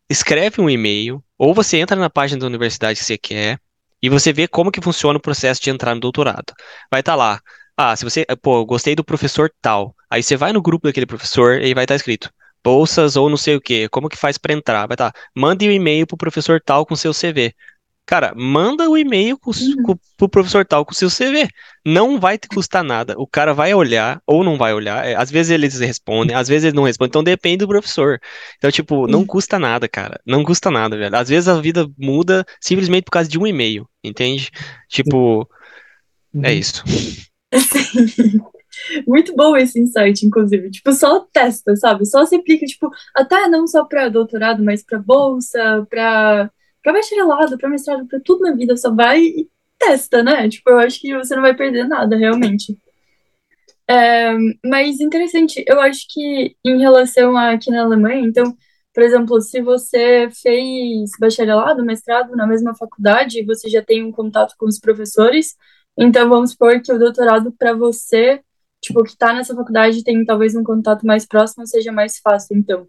escreve 0.09 0.61
um 0.61 0.69
e-mail, 0.69 1.21
ou 1.37 1.53
você 1.53 1.77
entra 1.77 1.97
na 1.97 2.09
página 2.09 2.39
da 2.39 2.47
universidade 2.47 2.99
que 2.99 3.05
você 3.05 3.17
quer, 3.17 3.59
e 4.01 4.09
você 4.09 4.33
vê 4.33 4.47
como 4.47 4.71
que 4.71 4.81
funciona 4.81 5.17
o 5.17 5.21
processo 5.21 5.61
de 5.61 5.69
entrar 5.69 5.95
no 5.95 6.01
doutorado. 6.01 6.53
Vai 6.91 7.01
estar 7.01 7.13
tá 7.13 7.15
lá, 7.15 7.41
ah, 7.77 7.95
se 7.95 8.03
você, 8.03 8.25
pô, 8.41 8.65
gostei 8.65 8.95
do 8.95 9.03
professor 9.03 9.51
tal, 9.61 9.95
aí 10.09 10.21
você 10.23 10.35
vai 10.35 10.53
no 10.53 10.61
grupo 10.61 10.87
daquele 10.87 11.05
professor 11.05 11.61
e 11.61 11.73
vai 11.73 11.83
estar 11.85 11.93
tá 11.93 11.95
escrito 11.95 12.29
bolsas 12.63 13.15
ou 13.15 13.29
não 13.29 13.37
sei 13.37 13.55
o 13.55 13.61
que, 13.61 13.87
como 13.89 14.09
que 14.09 14.17
faz 14.17 14.37
para 14.37 14.53
entrar? 14.53 14.87
Vai 14.87 14.95
estar, 14.95 15.11
tá, 15.11 15.19
mande 15.35 15.67
um 15.67 15.71
e-mail 15.71 16.05
pro 16.05 16.17
professor 16.17 16.61
tal 16.63 16.85
com 16.85 16.95
seu 16.95 17.13
CV. 17.13 17.53
Cara, 18.09 18.33
manda 18.35 18.89
o 18.89 18.93
um 18.93 18.97
e-mail 18.97 19.37
com, 19.37 19.51
uhum. 19.51 19.83
com, 19.83 19.99
pro 20.17 20.27
professor 20.27 20.65
tal 20.65 20.83
com 20.83 20.95
seu 20.95 21.09
CV. 21.09 21.47
Não 21.85 22.19
vai 22.19 22.39
te 22.39 22.47
custar 22.47 22.83
nada. 22.83 23.13
O 23.19 23.27
cara 23.27 23.53
vai 23.53 23.71
olhar 23.71 24.19
ou 24.25 24.43
não 24.43 24.57
vai 24.57 24.73
olhar. 24.73 25.05
É, 25.05 25.13
às 25.13 25.29
vezes 25.29 25.51
eles 25.51 25.77
respondem, 25.79 26.35
às 26.35 26.47
vezes 26.47 26.63
eles 26.63 26.73
não 26.73 26.85
respondem. 26.85 27.09
Então 27.11 27.23
depende 27.23 27.57
do 27.57 27.67
professor. 27.67 28.19
Então, 28.57 28.71
tipo, 28.71 29.05
não 29.05 29.19
uhum. 29.19 29.27
custa 29.27 29.59
nada, 29.59 29.87
cara. 29.87 30.19
Não 30.25 30.43
custa 30.43 30.71
nada, 30.71 30.97
velho. 30.97 31.15
Às 31.15 31.29
vezes 31.29 31.47
a 31.47 31.61
vida 31.61 31.87
muda 31.99 32.43
simplesmente 32.59 33.03
por 33.03 33.11
causa 33.11 33.29
de 33.29 33.37
um 33.37 33.45
e-mail, 33.45 33.87
entende? 34.03 34.49
Tipo, 34.89 35.47
é 36.33 36.37
uhum. 36.37 36.45
é 36.45 36.53
isso. 36.55 36.83
Muito 39.07 39.35
bom 39.35 39.55
esse 39.55 39.79
insight, 39.79 40.25
inclusive. 40.25 40.71
Tipo, 40.71 40.93
só 40.93 41.19
testa, 41.31 41.75
sabe? 41.75 42.07
Só 42.07 42.25
se 42.25 42.35
aplica, 42.35 42.65
tipo, 42.65 42.89
até 43.15 43.47
não 43.47 43.67
só 43.67 43.85
para 43.85 44.09
doutorado, 44.09 44.63
mas 44.63 44.83
para 44.83 44.97
bolsa, 44.97 45.85
para 45.87 46.49
para 46.83 46.93
bacharelado, 46.93 47.57
para 47.57 47.69
mestrado, 47.69 48.07
para 48.07 48.19
tudo 48.19 48.41
na 48.41 48.53
vida, 48.55 48.75
só 48.77 48.93
vai 48.93 49.21
e 49.21 49.49
testa, 49.77 50.23
né? 50.23 50.49
Tipo, 50.49 50.71
eu 50.71 50.79
acho 50.79 50.99
que 50.99 51.15
você 51.15 51.35
não 51.35 51.41
vai 51.41 51.55
perder 51.55 51.87
nada, 51.87 52.15
realmente. 52.17 52.77
É, 53.87 54.33
mas 54.63 54.99
interessante, 54.99 55.63
eu 55.67 55.81
acho 55.81 56.05
que 56.09 56.55
em 56.63 56.79
relação 56.79 57.35
a 57.35 57.51
aqui 57.51 57.71
na 57.71 57.81
Alemanha, 57.83 58.21
então, 58.21 58.55
por 58.93 59.01
exemplo, 59.03 59.41
se 59.41 59.61
você 59.61 60.29
fez 60.31 61.09
bacharelado, 61.19 61.83
mestrado 61.83 62.35
na 62.35 62.45
mesma 62.45 62.75
faculdade, 62.75 63.43
você 63.45 63.67
já 63.69 63.81
tem 63.83 64.03
um 64.03 64.11
contato 64.11 64.53
com 64.59 64.67
os 64.67 64.79
professores, 64.79 65.55
então 65.97 66.29
vamos 66.29 66.51
supor 66.51 66.81
que 66.81 66.91
o 66.93 66.99
doutorado 66.99 67.51
para 67.51 67.73
você, 67.73 68.41
tipo, 68.81 69.03
que 69.03 69.09
está 69.11 69.33
nessa 69.33 69.55
faculdade 69.55 70.03
tem 70.03 70.23
talvez 70.23 70.55
um 70.55 70.63
contato 70.63 71.05
mais 71.05 71.25
próximo, 71.25 71.65
seja 71.65 71.91
mais 71.91 72.19
fácil, 72.19 72.57
então. 72.57 72.87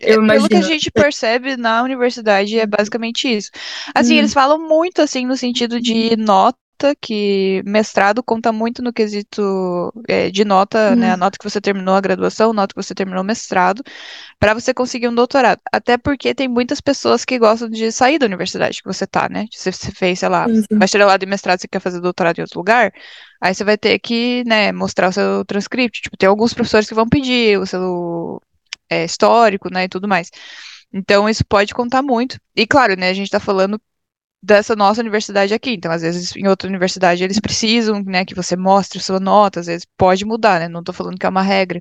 Eu 0.00 0.26
Pelo 0.26 0.48
que 0.48 0.56
a 0.56 0.62
gente 0.62 0.90
percebe 0.90 1.56
na 1.56 1.82
universidade 1.82 2.58
é 2.58 2.66
basicamente 2.66 3.28
isso. 3.28 3.50
Assim, 3.94 4.14
hum. 4.14 4.18
eles 4.18 4.32
falam 4.32 4.58
muito 4.58 5.00
assim 5.00 5.26
no 5.26 5.36
sentido 5.36 5.80
de 5.80 6.16
nota 6.16 6.56
que 7.00 7.62
mestrado 7.64 8.22
conta 8.22 8.52
muito 8.52 8.82
no 8.82 8.92
quesito 8.92 9.92
é, 10.06 10.30
de 10.30 10.44
nota, 10.44 10.94
né? 10.94 11.12
A 11.12 11.16
nota 11.16 11.38
que 11.38 11.48
você 11.48 11.60
terminou 11.60 11.94
a 11.94 12.00
graduação, 12.00 12.52
nota 12.52 12.74
que 12.74 12.82
você 12.82 12.94
terminou 12.94 13.22
o 13.22 13.26
mestrado, 13.26 13.82
para 14.38 14.52
você 14.52 14.74
conseguir 14.74 15.08
um 15.08 15.14
doutorado. 15.14 15.60
Até 15.72 15.96
porque 15.96 16.34
tem 16.34 16.48
muitas 16.48 16.80
pessoas 16.80 17.24
que 17.24 17.38
gostam 17.38 17.68
de 17.70 17.90
sair 17.90 18.18
da 18.18 18.26
universidade 18.26 18.82
que 18.82 18.88
você 18.88 19.06
tá, 19.06 19.28
né? 19.28 19.46
Se 19.52 19.72
você 19.72 19.90
fez, 19.90 20.18
sei 20.18 20.28
lá, 20.28 20.46
bacharelado 20.72 21.24
e 21.24 21.28
mestrado, 21.28 21.60
você 21.60 21.68
quer 21.68 21.80
fazer 21.80 22.00
doutorado 22.00 22.38
em 22.38 22.42
outro 22.42 22.60
lugar, 22.60 22.92
aí 23.40 23.54
você 23.54 23.64
vai 23.64 23.78
ter 23.78 23.98
que, 23.98 24.44
né, 24.46 24.72
mostrar 24.72 25.08
o 25.08 25.12
seu 25.12 25.44
transcript. 25.44 26.02
Tipo, 26.02 26.16
tem 26.16 26.28
alguns 26.28 26.52
professores 26.52 26.88
que 26.88 26.94
vão 26.94 27.08
pedir 27.08 27.58
o 27.58 27.66
seu 27.66 28.40
é, 28.90 29.04
histórico, 29.04 29.70
né, 29.72 29.84
e 29.84 29.88
tudo 29.88 30.08
mais. 30.08 30.30
Então, 30.92 31.28
isso 31.28 31.44
pode 31.46 31.74
contar 31.74 32.02
muito. 32.02 32.38
E 32.54 32.66
claro, 32.66 32.96
né, 32.96 33.10
a 33.10 33.14
gente 33.14 33.30
tá 33.30 33.40
falando 33.40 33.80
dessa 34.42 34.76
nossa 34.76 35.00
universidade 35.00 35.54
aqui. 35.54 35.72
Então, 35.72 35.90
às 35.92 36.02
vezes, 36.02 36.34
em 36.36 36.46
outra 36.48 36.68
universidade, 36.68 37.24
eles 37.24 37.40
precisam, 37.40 38.02
né, 38.04 38.24
que 38.24 38.34
você 38.34 38.56
mostre 38.56 39.00
sua 39.00 39.20
nota, 39.20 39.60
às 39.60 39.66
vezes 39.66 39.86
pode 39.96 40.24
mudar, 40.24 40.60
né? 40.60 40.68
Não 40.68 40.82
tô 40.84 40.92
falando 40.92 41.18
que 41.18 41.26
é 41.26 41.28
uma 41.28 41.42
regra. 41.42 41.80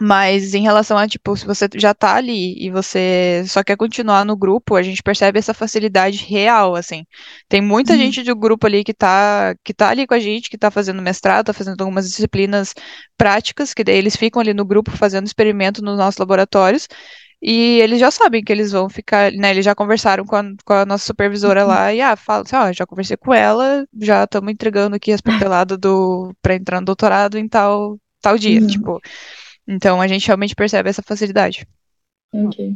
Mas 0.00 0.52
em 0.52 0.62
relação 0.62 0.98
a, 0.98 1.08
tipo, 1.08 1.34
se 1.36 1.46
você 1.46 1.66
já 1.74 1.94
tá 1.94 2.16
ali 2.16 2.54
e 2.62 2.70
você 2.70 3.42
só 3.46 3.64
quer 3.64 3.76
continuar 3.76 4.24
no 4.24 4.36
grupo, 4.36 4.76
a 4.76 4.82
gente 4.82 5.02
percebe 5.02 5.38
essa 5.38 5.54
facilidade 5.54 6.18
real, 6.24 6.74
assim. 6.74 7.04
Tem 7.48 7.62
muita 7.62 7.92
uhum. 7.92 7.98
gente 7.98 8.22
do 8.22 8.36
grupo 8.36 8.66
ali 8.66 8.84
que 8.84 8.92
tá, 8.92 9.54
que 9.64 9.72
tá 9.72 9.88
ali 9.88 10.06
com 10.06 10.14
a 10.14 10.20
gente, 10.20 10.50
que 10.50 10.58
tá 10.58 10.70
fazendo 10.70 11.00
mestrado, 11.00 11.46
tá 11.46 11.52
fazendo 11.52 11.80
algumas 11.80 12.08
disciplinas 12.10 12.74
práticas, 13.16 13.72
que 13.72 13.82
daí 13.82 13.96
eles 13.96 14.16
ficam 14.16 14.40
ali 14.40 14.52
no 14.52 14.64
grupo 14.66 14.90
fazendo 14.90 15.26
experimento 15.26 15.82
nos 15.82 15.96
nossos 15.96 16.18
laboratórios, 16.18 16.86
e 17.40 17.80
eles 17.80 18.00
já 18.00 18.10
sabem 18.10 18.42
que 18.42 18.52
eles 18.52 18.72
vão 18.72 18.88
ficar, 18.88 19.30
né? 19.32 19.50
Eles 19.50 19.64
já 19.64 19.74
conversaram 19.74 20.24
com 20.24 20.36
a, 20.36 20.44
com 20.64 20.72
a 20.72 20.86
nossa 20.86 21.06
supervisora 21.06 21.62
uhum. 21.62 21.68
lá 21.68 21.94
e 21.94 22.00
ah, 22.00 22.16
fala 22.16 22.42
assim, 22.42 22.56
ó, 22.56 22.72
já 22.72 22.86
conversei 22.86 23.16
com 23.16 23.32
ela, 23.32 23.86
já 24.00 24.24
estamos 24.24 24.52
entregando 24.52 24.96
aqui 24.96 25.12
as 25.12 25.20
papeladas 25.22 25.78
do 25.78 26.34
para 26.42 26.54
entrar 26.54 26.80
no 26.80 26.86
doutorado 26.86 27.38
em 27.38 27.48
tal 27.48 27.98
tal 28.20 28.36
dia, 28.38 28.60
uhum. 28.60 28.66
tipo. 28.66 29.00
Então 29.66 30.00
a 30.00 30.06
gente 30.06 30.26
realmente 30.26 30.54
percebe 30.54 30.88
essa 30.88 31.02
facilidade. 31.02 31.66
Ok. 32.32 32.74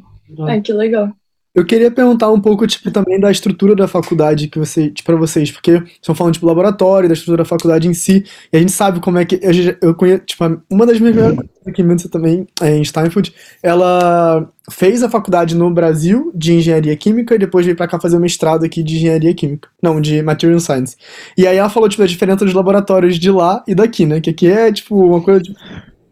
Ah, 0.49 0.61
que 0.61 0.73
legal. 0.73 1.13
Eu 1.53 1.67
queria 1.67 1.91
perguntar 1.91 2.31
um 2.31 2.41
pouco, 2.41 2.65
tipo, 2.65 2.93
também 2.93 3.19
da 3.19 3.29
estrutura 3.29 3.75
da 3.75 3.89
faculdade 3.89 4.47
que 4.47 4.57
você, 4.57 4.89
tipo, 4.89 5.05
para 5.05 5.17
vocês, 5.17 5.51
porque 5.51 5.83
estão 6.01 6.15
falando, 6.15 6.35
tipo, 6.35 6.47
laboratório, 6.47 7.09
da 7.09 7.13
estrutura 7.13 7.39
da 7.39 7.45
faculdade 7.45 7.89
em 7.89 7.95
si, 7.95 8.25
e 8.53 8.57
a 8.57 8.61
gente 8.61 8.71
sabe 8.71 9.01
como 9.01 9.19
é 9.19 9.25
que, 9.25 9.35
eu, 9.43 9.51
eu 9.83 9.95
conheço, 9.97 10.23
tipo, 10.27 10.45
uma 10.71 10.87
das 10.87 11.01
minhas 11.01 11.17
melhores 11.17 11.41
aqui 11.67 11.83
em 11.83 11.97
também, 12.09 12.47
é, 12.61 12.77
em 12.77 12.85
Steinfurt, 12.85 13.33
ela 13.65 14.49
fez 14.71 15.03
a 15.03 15.11
faculdade 15.11 15.57
no 15.57 15.69
Brasil 15.73 16.31
de 16.37 16.53
engenharia 16.53 16.97
química 16.97 17.35
e 17.35 17.39
depois 17.39 17.67
veio 17.67 17.77
para 17.77 17.89
cá 17.89 17.99
fazer 17.99 18.17
o 18.17 18.21
mestrado 18.21 18.65
aqui 18.65 18.81
de 18.81 18.99
engenharia 18.99 19.35
química, 19.35 19.69
não, 19.83 20.01
de 20.01 20.23
material 20.23 20.61
science. 20.61 20.97
E 21.37 21.49
aí 21.49 21.57
ela 21.57 21.69
falou, 21.69 21.89
tipo, 21.89 22.03
da 22.03 22.07
diferença 22.07 22.45
dos 22.45 22.55
laboratórios 22.55 23.19
de 23.19 23.31
lá 23.31 23.65
e 23.67 23.75
daqui, 23.75 24.07
né, 24.07 24.21
que 24.21 24.31
aqui 24.31 24.47
é, 24.47 24.71
tipo, 24.73 24.95
uma 24.95 25.21
coisa, 25.21 25.43
tipo, 25.43 25.59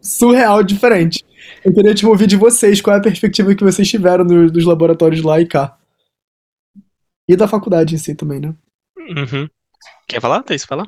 surreal 0.09 0.63
diferente. 0.63 1.25
Eu 1.65 1.73
queria 1.73 1.95
te 1.95 2.07
ouvir 2.07 2.27
de 2.27 2.37
vocês, 2.37 2.81
qual 2.81 2.97
é 2.97 2.99
a 2.99 3.03
perspectiva 3.03 3.55
que 3.55 3.65
vocês 3.65 3.89
tiveram 3.89 4.25
no, 4.25 4.51
dos 4.51 4.65
laboratórios 4.65 5.23
lá 5.23 5.41
e 5.41 5.47
cá. 5.47 5.79
E 7.29 7.37
da 7.37 7.47
faculdade 7.47 7.95
em 7.95 7.99
si 7.99 8.15
também, 8.15 8.41
né? 8.41 8.55
Uhum. 8.97 9.49
Quer 10.07 10.21
falar? 10.21 10.45
Isso 10.51 10.67
falar? 10.67 10.87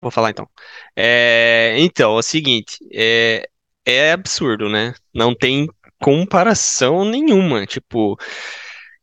Vou 0.00 0.10
falar 0.10 0.30
então. 0.30 0.48
É, 0.94 1.76
então, 1.78 2.16
é 2.16 2.18
o 2.18 2.22
seguinte, 2.22 2.78
é, 2.92 3.48
é 3.84 4.12
absurdo, 4.12 4.68
né? 4.68 4.94
Não 5.14 5.34
tem 5.34 5.68
comparação 6.00 7.04
nenhuma. 7.04 7.66
Tipo, 7.66 8.16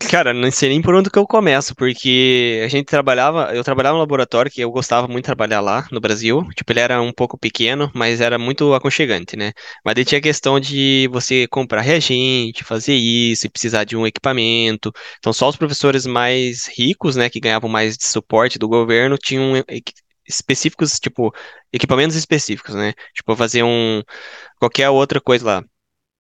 Cara, 0.10 0.34
não 0.34 0.52
sei 0.52 0.70
nem 0.70 0.82
por 0.82 0.94
onde 0.94 1.10
que 1.10 1.18
eu 1.18 1.26
começo, 1.26 1.76
porque 1.76 2.62
a 2.64 2.68
gente 2.68 2.86
trabalhava, 2.86 3.54
eu 3.56 3.64
trabalhava 3.64 3.96
no 3.96 4.00
laboratório, 4.02 4.52
que 4.52 4.62
eu 4.62 4.70
gostava 4.72 5.08
muito 5.08 5.24
de 5.24 5.28
trabalhar 5.28 5.60
lá 5.62 5.88
no 5.92 6.00
Brasil. 6.00 6.48
Tipo, 6.56 6.72
ele 6.72 6.80
era 6.82 7.02
um 7.02 7.12
pouco 7.12 7.38
pequeno, 7.38 7.92
mas 7.96 8.22
era 8.22 8.38
muito 8.38 8.74
aconchegante, 8.74 9.36
né? 9.36 9.52
Mas 9.84 9.96
daí 9.96 10.06
tinha 10.06 10.20
a 10.20 10.22
questão 10.22 10.60
de 10.60 11.10
você 11.12 11.48
comprar 11.48 11.82
reagente, 11.82 12.64
fazer 12.64 12.94
isso, 12.94 13.48
e 13.48 13.50
precisar 13.50 13.86
de 13.86 13.98
um 13.98 14.06
equipamento. 14.06 14.92
Então, 15.18 15.34
só 15.34 15.50
os 15.50 15.56
professores 15.56 16.06
mais 16.06 16.68
ricos, 16.68 17.16
né, 17.16 17.30
que 17.30 17.40
ganhavam 17.40 17.70
mais 17.70 17.98
de 17.98 18.06
suporte 18.06 18.60
do 18.60 18.68
governo, 18.68 19.18
tinham 19.18 19.64
específicos, 20.28 21.00
tipo, 21.00 21.34
equipamentos 21.72 22.16
específicos, 22.16 22.76
né? 22.76 22.94
Tipo, 23.16 23.36
fazer 23.36 23.64
um 23.64 24.02
qualquer 24.60 24.90
outra 24.90 25.20
coisa 25.22 25.46
lá 25.46 25.64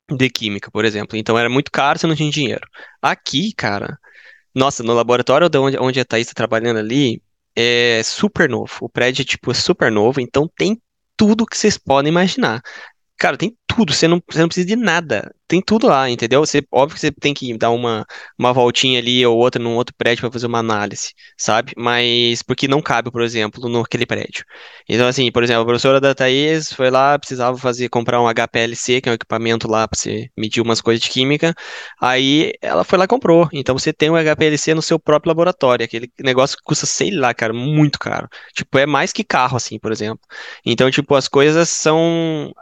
de 0.10 0.30
química, 0.30 0.70
por 0.72 0.86
exemplo. 0.86 1.18
Então 1.18 1.38
era 1.38 1.50
muito 1.50 1.72
caro, 1.72 2.00
você 2.00 2.08
não 2.08 2.16
tinha 2.16 2.30
dinheiro. 2.32 2.68
Aqui, 3.02 3.54
cara, 3.54 3.98
nossa, 4.54 4.84
no 4.84 4.94
laboratório 4.94 5.50
onde, 5.60 5.78
onde 5.78 6.00
a 6.00 6.06
Thaís 6.06 6.28
está 6.28 6.36
trabalhando 6.36 6.78
ali, 6.80 7.22
é 7.56 8.02
super 8.04 8.50
novo. 8.50 8.72
O 8.82 8.90
prédio, 8.90 9.26
tipo, 9.26 9.52
é 9.52 9.54
super 9.54 9.92
novo, 9.92 10.20
então 10.22 10.50
tem 10.56 10.82
tudo 11.18 11.46
que 11.46 11.58
vocês 11.58 11.78
podem 11.78 12.12
imaginar. 12.12 12.62
Cara, 13.18 13.38
tem 13.38 13.56
tudo, 13.76 13.94
você 13.94 14.08
não, 14.08 14.22
você 14.30 14.40
não 14.40 14.48
precisa 14.48 14.68
de 14.68 14.76
nada. 14.76 15.34
Tem 15.48 15.62
tudo 15.62 15.88
lá, 15.88 16.10
entendeu? 16.10 16.40
Você, 16.46 16.64
óbvio 16.72 16.96
que 16.96 17.02
você 17.02 17.12
tem 17.12 17.34
que 17.34 17.56
dar 17.58 17.70
uma, 17.72 18.06
uma 18.40 18.54
voltinha 18.54 19.00
ali 19.00 19.26
ou 19.26 19.38
outra 19.38 19.62
num 19.62 19.76
outro 19.76 19.94
prédio 19.98 20.22
para 20.22 20.32
fazer 20.32 20.48
uma 20.48 20.60
análise, 20.60 21.14
sabe? 21.38 21.74
Mas 21.78 22.42
porque 22.42 22.68
não 22.68 22.82
cabe, 22.82 23.12
por 23.12 23.22
exemplo, 23.22 23.70
naquele 23.70 24.06
prédio. 24.06 24.46
Então, 24.90 25.08
assim, 25.08 25.32
por 25.32 25.44
exemplo, 25.44 25.62
a 25.64 25.66
professora 25.66 26.02
da 26.02 26.16
Thaís 26.16 26.72
foi 26.74 26.90
lá, 26.90 27.18
precisava 27.20 27.58
fazer, 27.58 27.90
comprar 27.90 28.22
um 28.22 28.28
HPLC, 28.28 29.02
que 29.02 29.10
é 29.10 29.12
um 29.12 29.16
equipamento 29.16 29.68
lá 29.68 29.88
para 29.88 30.00
você 30.00 30.30
medir 30.38 30.62
umas 30.62 30.82
coisas 30.82 31.04
de 31.04 31.10
química. 31.10 31.54
Aí 32.02 32.54
ela 32.62 32.84
foi 32.84 32.98
lá 32.98 33.06
e 33.06 33.08
comprou. 33.08 33.48
Então 33.54 33.78
você 33.78 33.94
tem 33.94 34.10
um 34.10 34.16
HPLC 34.16 34.74
no 34.74 34.82
seu 34.82 35.00
próprio 35.00 35.30
laboratório. 35.30 35.84
Aquele 35.86 36.12
negócio 36.20 36.58
que 36.58 36.64
custa, 36.64 36.86
sei 36.86 37.12
lá, 37.12 37.34
cara, 37.34 37.54
muito 37.54 38.00
caro. 38.00 38.28
Tipo, 38.54 38.78
é 38.78 38.86
mais 38.86 39.12
que 39.14 39.24
carro, 39.24 39.58
assim, 39.58 39.80
por 39.80 39.92
exemplo. 39.92 40.22
Então, 40.66 40.90
tipo, 40.90 41.16
as 41.16 41.28
coisas 41.28 41.70
são 41.70 42.54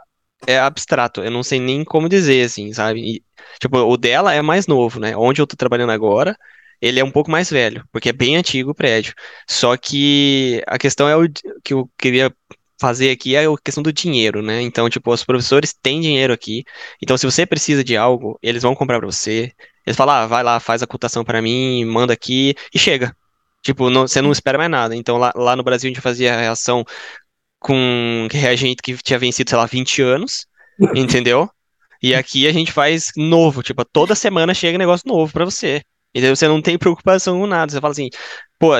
é 0.46 0.58
abstrato, 0.58 1.22
eu 1.22 1.30
não 1.30 1.42
sei 1.42 1.60
nem 1.60 1.84
como 1.84 2.08
dizer, 2.08 2.44
assim, 2.46 2.72
sabe? 2.72 3.00
E, 3.00 3.24
tipo, 3.60 3.78
o 3.78 3.96
dela 3.96 4.34
é 4.34 4.42
mais 4.42 4.66
novo, 4.66 5.00
né? 5.00 5.16
Onde 5.16 5.40
eu 5.40 5.46
tô 5.46 5.56
trabalhando 5.56 5.90
agora, 5.90 6.36
ele 6.80 6.98
é 7.00 7.04
um 7.04 7.10
pouco 7.10 7.30
mais 7.30 7.50
velho, 7.50 7.84
porque 7.92 8.08
é 8.08 8.12
bem 8.12 8.36
antigo 8.36 8.70
o 8.72 8.74
prédio. 8.74 9.14
Só 9.48 9.76
que 9.76 10.62
a 10.66 10.78
questão 10.78 11.08
é 11.08 11.16
o 11.16 11.28
que 11.62 11.72
eu 11.74 11.88
queria 11.96 12.34
fazer 12.80 13.10
aqui 13.12 13.36
é 13.36 13.46
a 13.46 13.56
questão 13.64 13.82
do 13.82 13.92
dinheiro, 13.92 14.42
né? 14.42 14.60
Então, 14.62 14.90
tipo, 14.90 15.12
os 15.12 15.24
professores 15.24 15.72
têm 15.72 16.00
dinheiro 16.00 16.32
aqui. 16.32 16.64
Então, 17.00 17.16
se 17.16 17.24
você 17.24 17.46
precisa 17.46 17.84
de 17.84 17.96
algo, 17.96 18.38
eles 18.42 18.62
vão 18.64 18.74
comprar 18.74 18.98
para 18.98 19.06
você. 19.06 19.52
Eles 19.86 19.96
falam, 19.96 20.14
ah, 20.16 20.26
vai 20.26 20.42
lá, 20.42 20.58
faz 20.58 20.82
a 20.82 20.86
cotação 20.86 21.24
para 21.24 21.40
mim, 21.40 21.84
manda 21.84 22.12
aqui 22.12 22.54
e 22.74 22.78
chega. 22.78 23.16
Tipo, 23.62 23.88
não, 23.88 24.08
você 24.08 24.20
não 24.20 24.32
espera 24.32 24.58
mais 24.58 24.70
nada. 24.70 24.96
Então, 24.96 25.16
lá, 25.18 25.32
lá 25.36 25.54
no 25.54 25.62
Brasil, 25.62 25.88
a 25.88 25.92
gente 25.92 26.02
fazia 26.02 26.34
a 26.34 26.40
reação 26.40 26.84
com 27.62 28.28
reagente 28.30 28.82
que 28.82 28.96
tinha 28.96 29.18
vencido, 29.18 29.50
sei 29.50 29.58
lá, 29.58 29.66
20 29.66 30.02
anos, 30.02 30.46
entendeu? 30.94 31.48
E 32.02 32.14
aqui 32.14 32.46
a 32.48 32.52
gente 32.52 32.72
faz 32.72 33.12
novo, 33.16 33.62
tipo, 33.62 33.84
toda 33.84 34.14
semana 34.14 34.52
chega 34.52 34.76
negócio 34.76 35.08
novo 35.08 35.32
para 35.32 35.44
você. 35.44 35.82
E 36.14 36.20
daí 36.20 36.30
você 36.30 36.46
não 36.46 36.60
tem 36.60 36.76
preocupação 36.76 37.38
com 37.38 37.46
nada. 37.46 37.72
Você 37.72 37.80
fala 37.80 37.92
assim, 37.92 38.10
pô, 38.58 38.72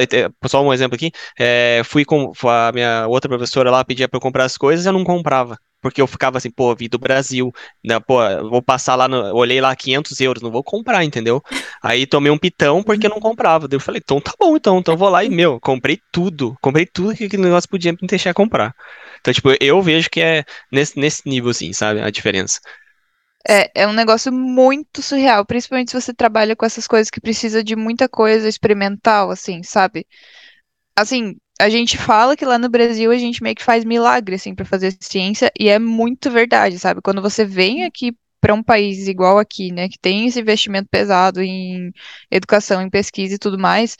só 0.47 0.63
um 0.63 0.73
exemplo 0.73 0.97
aqui, 0.97 1.11
é, 1.39 1.83
fui 1.85 2.05
com 2.05 2.33
a 2.45 2.73
minha 2.73 3.07
outra 3.09 3.29
professora 3.29 3.71
lá, 3.71 3.85
pedia 3.85 4.09
para 4.09 4.17
eu 4.19 4.21
comprar 4.21 4.45
as 4.45 4.57
coisas, 4.57 4.85
eu 4.85 4.93
não 4.93 5.05
comprava. 5.05 5.57
Porque 5.83 6.01
eu 6.01 6.07
ficava 6.07 6.39
assim, 6.39 6.51
pô, 6.51 6.75
vi 6.75 6.89
do 6.89 6.99
Brasil, 6.99 7.53
né, 7.85 7.99
pô, 8.01 8.19
vou 8.49 8.63
passar 8.63 8.95
lá, 8.95 9.09
no, 9.09 9.35
olhei 9.35 9.61
lá 9.61 9.75
500 9.75 10.21
euros, 10.21 10.43
não 10.43 10.51
vou 10.51 10.63
comprar, 10.63 11.05
entendeu? 11.05 11.43
Aí 11.83 12.07
tomei 12.07 12.31
um 12.31 12.39
pitão 12.39 12.83
porque 12.83 13.09
não 13.09 13.19
comprava. 13.21 13.67
Daí 13.67 13.77
eu 13.77 13.81
falei, 13.81 14.01
então 14.03 14.21
tá 14.21 14.33
bom, 14.39 14.57
então, 14.57 14.79
então 14.79 14.97
vou 14.97 15.09
lá 15.09 15.25
e, 15.25 15.29
meu, 15.29 15.61
comprei 15.61 16.01
tudo, 16.13 16.57
comprei 16.63 16.87
tudo 16.87 17.15
que 17.17 17.25
aquele 17.25 17.43
negócio 17.43 17.69
podia 17.69 17.93
me 17.93 17.99
deixar 18.07 18.33
comprar. 18.33 18.75
Então, 19.21 19.35
tipo, 19.35 19.51
eu 19.61 19.83
vejo 19.83 20.09
que 20.09 20.21
é 20.21 20.45
nesse, 20.71 20.99
nesse 20.99 21.29
nível, 21.29 21.51
assim, 21.51 21.73
sabe, 21.73 22.01
a 22.01 22.11
diferença. 22.11 22.61
É, 23.49 23.83
é 23.83 23.87
um 23.89 23.93
negócio 23.93 24.33
muito 24.33 25.03
surreal, 25.03 25.45
principalmente 25.45 25.91
se 25.91 26.01
você 26.01 26.15
trabalha 26.15 26.55
com 26.55 26.65
essas 26.65 26.87
coisas 26.87 27.11
que 27.11 27.21
precisa 27.21 27.63
de 27.63 27.75
muita 27.75 28.09
coisa 28.09 28.49
experimental, 28.49 29.31
assim, 29.31 29.63
sabe? 29.65 30.07
Assim, 30.97 31.37
a 31.61 31.69
gente 31.69 31.97
fala 31.99 32.37
que 32.37 32.45
lá 32.45 32.59
no 32.59 32.69
Brasil 32.69 33.11
a 33.11 33.17
gente 33.19 33.43
meio 33.43 33.55
que 33.57 33.65
faz 33.65 33.85
milagre, 33.85 34.35
assim, 34.37 34.55
para 34.55 34.65
fazer 34.65 34.97
ciência, 35.01 35.51
e 35.59 35.69
é 35.69 35.79
muito 35.79 36.31
verdade, 36.31 36.79
sabe? 36.79 37.01
Quando 37.03 37.23
você 37.23 37.45
vem 37.45 37.85
aqui 37.85 38.17
para 38.41 38.55
um 38.55 38.63
país 38.63 39.07
igual 39.07 39.39
aqui, 39.39 39.73
né, 39.73 39.89
que 39.89 39.99
tem 39.99 40.27
esse 40.27 40.41
investimento 40.41 40.89
pesado 40.91 41.41
em 41.41 41.93
educação, 42.31 42.83
em 42.83 42.91
pesquisa 42.91 43.37
e 43.37 43.39
tudo 43.39 43.59
mais, 43.59 43.97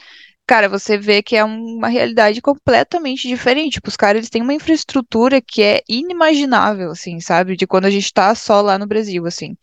cara, 0.53 0.69
você 0.69 0.99
vê 0.99 1.23
que 1.23 1.35
é 1.35 1.43
uma 1.43 1.89
realidade 1.89 2.43
completamente 2.43 3.27
diferente. 3.27 3.75
Tipo, 3.75 3.89
os 3.89 3.97
caras 3.97 4.19
eles 4.19 4.29
têm 4.29 4.43
uma 4.43 4.53
infraestrutura 4.53 5.41
que 5.41 5.63
é 5.63 5.81
inimaginável, 5.89 6.91
assim, 6.91 7.21
sabe? 7.21 7.57
De 7.57 7.67
quando 7.67 7.87
a 7.87 7.91
gente 7.91 8.13
tá 8.13 8.35
só 8.35 8.61
lá 8.61 8.79
no 8.79 8.87
Brasil, 8.87 9.25
assim. 9.27 9.57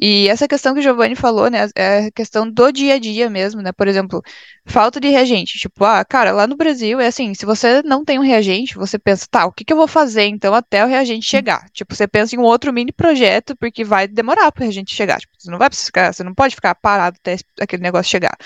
E 0.00 0.28
essa 0.28 0.46
questão 0.46 0.74
que 0.74 0.78
o 0.78 0.82
Giovanni 0.82 1.16
falou, 1.16 1.50
né, 1.50 1.68
é 1.74 2.06
a 2.06 2.10
questão 2.12 2.48
do 2.48 2.70
dia 2.70 2.94
a 2.94 2.98
dia 3.00 3.28
mesmo, 3.28 3.60
né? 3.62 3.72
Por 3.72 3.88
exemplo, 3.88 4.22
falta 4.64 5.00
de 5.00 5.08
reagente. 5.08 5.58
Tipo, 5.58 5.84
ah, 5.84 6.04
cara, 6.04 6.30
lá 6.30 6.46
no 6.46 6.56
Brasil 6.56 7.00
é 7.00 7.08
assim, 7.08 7.34
se 7.34 7.44
você 7.44 7.82
não 7.82 8.04
tem 8.04 8.20
um 8.20 8.22
reagente, 8.22 8.76
você 8.76 9.00
pensa, 9.00 9.26
tá, 9.28 9.44
o 9.46 9.52
que 9.52 9.64
que 9.64 9.72
eu 9.72 9.76
vou 9.76 9.88
fazer 9.88 10.26
então 10.26 10.54
até 10.54 10.84
o 10.84 10.88
reagente 10.88 11.26
chegar? 11.28 11.68
Tipo, 11.72 11.96
você 11.96 12.06
pensa 12.06 12.36
em 12.36 12.38
um 12.38 12.42
outro 12.42 12.72
mini 12.72 12.92
projeto 12.92 13.56
porque 13.56 13.82
vai 13.82 14.06
demorar 14.06 14.52
para 14.52 14.60
o 14.60 14.64
reagente 14.64 14.94
chegar. 14.94 15.18
Tipo, 15.18 15.34
você 15.36 15.50
não 15.50 15.58
vai 15.58 15.68
ficar, 15.72 16.14
você 16.14 16.22
não 16.22 16.32
pode 16.32 16.54
ficar 16.54 16.76
parado 16.76 17.16
até 17.20 17.38
aquele 17.60 17.82
negócio 17.82 18.08
chegar. 18.08 18.36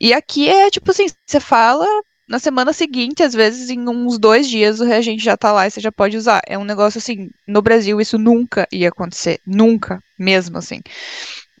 E 0.00 0.12
aqui 0.12 0.48
é 0.48 0.70
tipo 0.70 0.90
assim, 0.90 1.06
você 1.26 1.40
fala 1.40 1.86
na 2.28 2.38
semana 2.38 2.72
seguinte, 2.72 3.22
às 3.22 3.32
vezes 3.34 3.70
em 3.70 3.88
uns 3.88 4.18
dois 4.18 4.48
dias 4.48 4.80
o 4.80 4.84
reagente 4.84 5.22
já 5.22 5.36
tá 5.36 5.52
lá 5.52 5.66
e 5.66 5.70
você 5.70 5.80
já 5.80 5.92
pode 5.92 6.16
usar. 6.16 6.42
É 6.46 6.58
um 6.58 6.64
negócio 6.64 6.98
assim, 6.98 7.28
no 7.46 7.62
Brasil 7.62 8.00
isso 8.00 8.18
nunca 8.18 8.66
ia 8.72 8.88
acontecer, 8.88 9.40
nunca, 9.46 10.00
mesmo 10.18 10.58
assim. 10.58 10.80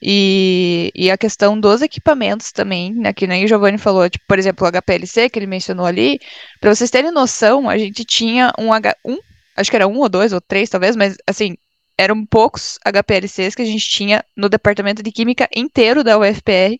E, 0.02 0.92
e 0.94 1.10
a 1.10 1.16
questão 1.16 1.58
dos 1.58 1.80
equipamentos 1.82 2.52
também, 2.52 2.92
né, 2.94 3.12
que 3.12 3.26
nem 3.26 3.44
o 3.44 3.48
Giovanni 3.48 3.78
falou, 3.78 4.08
tipo, 4.10 4.24
por 4.28 4.38
exemplo, 4.38 4.66
o 4.66 4.70
HPLC 4.70 5.30
que 5.30 5.38
ele 5.38 5.46
mencionou 5.46 5.86
ali, 5.86 6.18
para 6.60 6.74
vocês 6.74 6.90
terem 6.90 7.10
noção, 7.10 7.68
a 7.68 7.78
gente 7.78 8.04
tinha 8.04 8.52
um 8.58 8.72
H, 8.72 8.94
um, 9.04 9.16
acho 9.56 9.70
que 9.70 9.76
era 9.76 9.88
um 9.88 9.98
ou 9.98 10.08
dois 10.08 10.32
ou 10.32 10.40
três 10.40 10.68
talvez, 10.68 10.96
mas 10.96 11.16
assim, 11.26 11.56
eram 11.98 12.26
poucos 12.26 12.78
HPLCs 12.84 13.54
que 13.54 13.62
a 13.62 13.64
gente 13.64 13.88
tinha 13.88 14.24
no 14.36 14.48
departamento 14.48 15.02
de 15.02 15.10
química 15.10 15.48
inteiro 15.54 16.04
da 16.04 16.18
UFPR, 16.18 16.78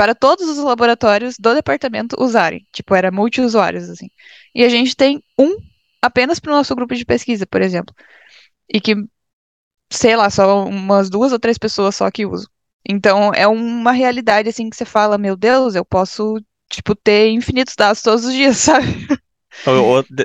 para 0.00 0.14
todos 0.14 0.48
os 0.48 0.56
laboratórios 0.56 1.36
do 1.38 1.52
departamento 1.52 2.16
usarem. 2.18 2.66
Tipo, 2.72 2.94
era 2.94 3.10
multiusuários, 3.10 3.90
assim. 3.90 4.08
E 4.54 4.64
a 4.64 4.68
gente 4.70 4.96
tem 4.96 5.22
um 5.38 5.58
apenas 6.00 6.40
para 6.40 6.50
o 6.50 6.56
nosso 6.56 6.74
grupo 6.74 6.94
de 6.94 7.04
pesquisa, 7.04 7.46
por 7.46 7.60
exemplo. 7.60 7.94
E 8.66 8.80
que, 8.80 8.94
sei 9.92 10.16
lá, 10.16 10.30
só 10.30 10.64
umas 10.64 11.10
duas 11.10 11.32
ou 11.32 11.38
três 11.38 11.58
pessoas 11.58 11.96
só 11.96 12.10
que 12.10 12.24
usam. 12.24 12.48
Então, 12.88 13.30
é 13.34 13.46
uma 13.46 13.92
realidade, 13.92 14.48
assim, 14.48 14.70
que 14.70 14.76
você 14.78 14.86
fala, 14.86 15.18
meu 15.18 15.36
Deus, 15.36 15.74
eu 15.74 15.84
posso, 15.84 16.42
tipo, 16.70 16.94
ter 16.94 17.28
infinitos 17.28 17.74
dados 17.76 18.00
todos 18.00 18.24
os 18.24 18.32
dias, 18.32 18.56
sabe? 18.64 19.06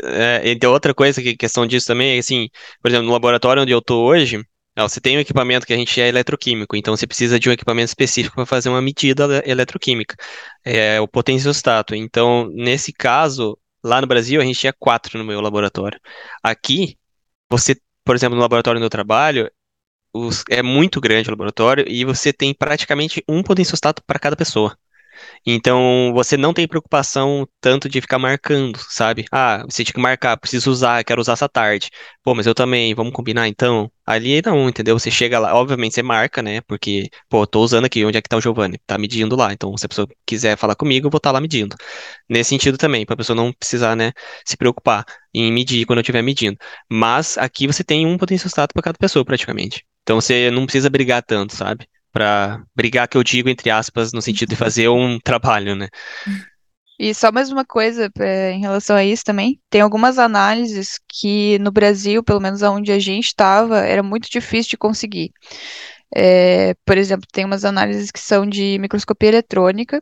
É, 0.06 0.42
e 0.54 0.66
outra 0.68 0.94
coisa 0.94 1.22
que 1.22 1.36
questão 1.36 1.68
disso 1.68 1.88
também 1.88 2.16
é 2.16 2.20
assim, 2.20 2.48
por 2.82 2.88
exemplo, 2.88 3.08
no 3.08 3.12
laboratório 3.12 3.62
onde 3.62 3.74
eu 3.74 3.82
tô 3.82 4.06
hoje, 4.06 4.42
você 4.84 5.00
tem 5.00 5.18
um 5.18 5.22
equipamento 5.22 5.66
que 5.66 5.74
a 5.74 5.78
gente 5.78 6.00
é 6.02 6.08
eletroquímico, 6.08 6.76
então 6.76 6.96
você 6.96 7.08
precisa 7.08 7.40
de 7.40 7.50
um 7.50 7.52
equipamento 7.52 7.88
específico 7.88 8.36
para 8.36 8.46
fazer 8.46 8.70
uma 8.70 8.82
medida 8.82 9.42
eletroquímica, 9.46 10.16
é 10.64 11.00
o 11.00 11.08
potenciostato. 11.08 11.96
Então, 11.96 12.50
nesse 12.54 12.92
caso, 12.92 13.58
lá 13.84 14.02
no 14.02 14.08
Brasil, 14.08 14.42
a 14.42 14.44
gente 14.44 14.60
tinha 14.60 14.74
quatro 14.74 15.18
no 15.18 15.24
meu 15.24 15.40
laboratório. 15.42 16.00
Aqui, 16.44 16.98
você, 17.50 17.78
por 18.04 18.16
exemplo, 18.16 18.36
no 18.36 18.42
laboratório 18.42 18.78
onde 18.80 18.86
eu 18.86 18.90
trabalho, 18.90 19.50
os, 20.14 20.44
é 20.50 20.62
muito 20.64 21.02
grande 21.02 21.30
o 21.30 21.32
laboratório 21.32 21.86
e 21.88 22.06
você 22.06 22.34
tem 22.34 22.54
praticamente 22.54 23.24
um 23.28 23.44
potenciostato 23.44 24.04
para 24.06 24.20
cada 24.20 24.36
pessoa. 24.36 24.78
Então, 25.46 26.12
você 26.14 26.38
não 26.38 26.54
tem 26.54 26.68
preocupação 26.68 27.48
tanto 27.62 27.88
de 27.88 28.02
ficar 28.02 28.18
marcando, 28.20 28.78
sabe? 28.90 29.26
Ah, 29.32 29.64
você 29.70 29.84
tinha 29.84 29.94
que 29.94 30.00
marcar, 30.00 30.38
preciso 30.38 30.72
usar, 30.72 31.04
quero 31.04 31.22
usar 31.22 31.34
essa 31.34 31.48
tarde. 31.50 31.90
Pô, 32.24 32.34
mas 32.36 32.48
eu 32.48 32.56
também, 32.56 32.94
vamos 32.96 33.14
combinar 33.14 33.48
então? 33.48 33.92
Ali 34.06 34.42
não, 34.42 34.70
entendeu? 34.70 34.98
Você 34.98 35.10
chega 35.12 35.40
lá, 35.40 35.56
obviamente 35.56 35.96
você 35.96 36.04
marca, 36.04 36.42
né? 36.42 36.62
Porque, 36.62 37.10
pô, 37.30 37.46
tô 37.48 37.62
usando 37.62 37.86
aqui, 37.86 38.04
onde 38.06 38.18
é 38.18 38.22
que 38.22 38.30
tá 38.30 38.38
o 38.38 38.42
Giovanni? 38.42 38.80
Tá 38.86 38.98
medindo 38.98 39.36
lá. 39.36 39.54
Então, 39.54 39.76
se 39.78 39.86
a 39.86 39.90
pessoa 39.90 40.08
quiser 40.26 40.58
falar 40.58 40.76
comigo, 40.76 41.08
eu 41.08 41.12
vou 41.12 41.18
estar 41.18 41.30
tá 41.30 41.34
lá 41.34 41.42
medindo. 41.42 41.76
Nesse 42.30 42.50
sentido 42.50 42.78
também, 42.78 43.06
pra 43.06 43.16
pessoa 43.16 43.36
não 43.36 43.52
precisar, 43.54 43.96
né, 43.96 44.12
se 44.46 44.58
preocupar 44.58 45.06
em 45.34 45.52
medir 45.52 45.86
quando 45.86 46.00
eu 46.00 46.02
estiver 46.02 46.22
medindo. 46.22 46.58
Mas 46.90 47.38
aqui 47.38 47.68
você 47.68 47.84
tem 47.84 48.06
um 48.06 48.18
potenciostato 48.18 48.74
para 48.74 48.84
cada 48.84 48.98
pessoa, 48.98 49.26
praticamente. 49.26 49.86
Então 50.04 50.22
você 50.22 50.52
não 50.52 50.66
precisa 50.66 50.90
brigar 50.90 51.24
tanto, 51.24 51.56
sabe? 51.56 51.88
Para 52.16 52.64
brigar, 52.74 53.10
que 53.10 53.18
eu 53.18 53.24
digo, 53.26 53.50
entre 53.50 53.70
aspas, 53.70 54.14
no 54.14 54.22
sentido 54.22 54.48
de 54.48 54.56
fazer 54.56 54.88
um 54.88 55.20
trabalho, 55.20 55.76
né? 55.76 55.90
E 56.98 57.14
só 57.14 57.30
mais 57.30 57.52
uma 57.52 57.66
coisa 57.66 58.10
é, 58.20 58.54
em 58.54 58.62
relação 58.62 58.96
a 58.96 59.04
isso 59.04 59.26
também. 59.26 59.60
Tem 59.70 59.82
algumas 59.82 60.18
análises 60.18 60.98
que 61.10 61.60
no 61.60 61.72
Brasil, 61.74 62.24
pelo 62.24 62.40
menos 62.40 62.62
onde 62.62 62.90
a 62.94 63.00
gente 63.00 63.26
estava, 63.26 63.80
era 63.80 64.02
muito 64.02 64.30
difícil 64.32 64.70
de 64.70 64.78
conseguir. 64.78 65.34
É, 66.16 66.74
por 66.86 66.98
exemplo, 66.98 67.28
tem 67.30 67.44
umas 67.44 67.66
análises 67.66 68.12
que 68.12 68.20
são 68.22 68.46
de 68.48 68.78
microscopia 68.80 69.28
eletrônica, 69.28 70.00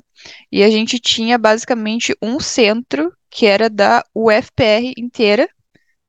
e 0.51 0.63
a 0.63 0.69
gente 0.69 0.99
tinha 0.99 1.39
basicamente 1.39 2.15
um 2.21 2.39
centro 2.39 3.11
que 3.27 3.47
era 3.47 3.71
da 3.71 4.03
UFPR 4.13 4.93
inteira, 4.95 5.49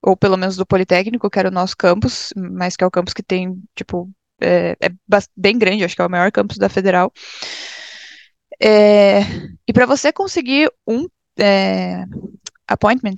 ou 0.03 0.15
pelo 0.15 0.37
menos 0.37 0.55
do 0.55 0.67
Politécnico, 0.67 1.31
que 1.31 1.39
era 1.39 1.49
o 1.49 1.53
nosso 1.53 1.75
campus, 1.75 2.31
mas 2.37 2.77
que 2.77 2.85
é 2.85 2.87
o 2.87 2.91
campus 2.91 3.15
que 3.15 3.23
tem, 3.23 3.59
tipo, 3.75 4.11
é, 4.41 4.77
é 4.81 4.91
bem 5.37 5.59
grande, 5.59 5.85
acho 5.85 5.97
que 5.97 6.03
é 6.03 6.07
o 6.07 6.11
maior 6.11 6.31
campus 6.33 6.59
da 6.59 6.69
Federal. 6.69 7.13
É, 8.61 9.21
e 9.67 9.73
para 9.73 9.87
você 9.87 10.13
conseguir 10.13 10.71
um 10.87 11.07
é, 11.39 12.05
appointment, 12.69 13.17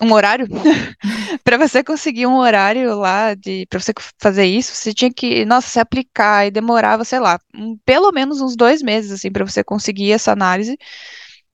um 0.00 0.12
horário, 0.12 0.46
para 1.42 1.58
você 1.58 1.82
conseguir 1.82 2.26
um 2.26 2.36
horário 2.36 2.96
lá 2.96 3.34
de 3.34 3.66
para 3.66 3.80
você 3.80 3.92
fazer 4.20 4.46
isso, 4.46 4.74
você 4.74 4.94
tinha 4.94 5.12
que, 5.12 5.44
nossa, 5.44 5.68
se 5.68 5.80
aplicar 5.80 6.46
e 6.46 6.50
demorava, 6.50 7.04
sei 7.04 7.18
lá, 7.18 7.38
um, 7.54 7.76
pelo 7.84 8.12
menos 8.12 8.40
uns 8.40 8.56
dois 8.56 8.82
meses 8.82 9.10
assim 9.10 9.30
para 9.30 9.44
você 9.44 9.64
conseguir 9.64 10.12
essa 10.12 10.32
análise. 10.32 10.76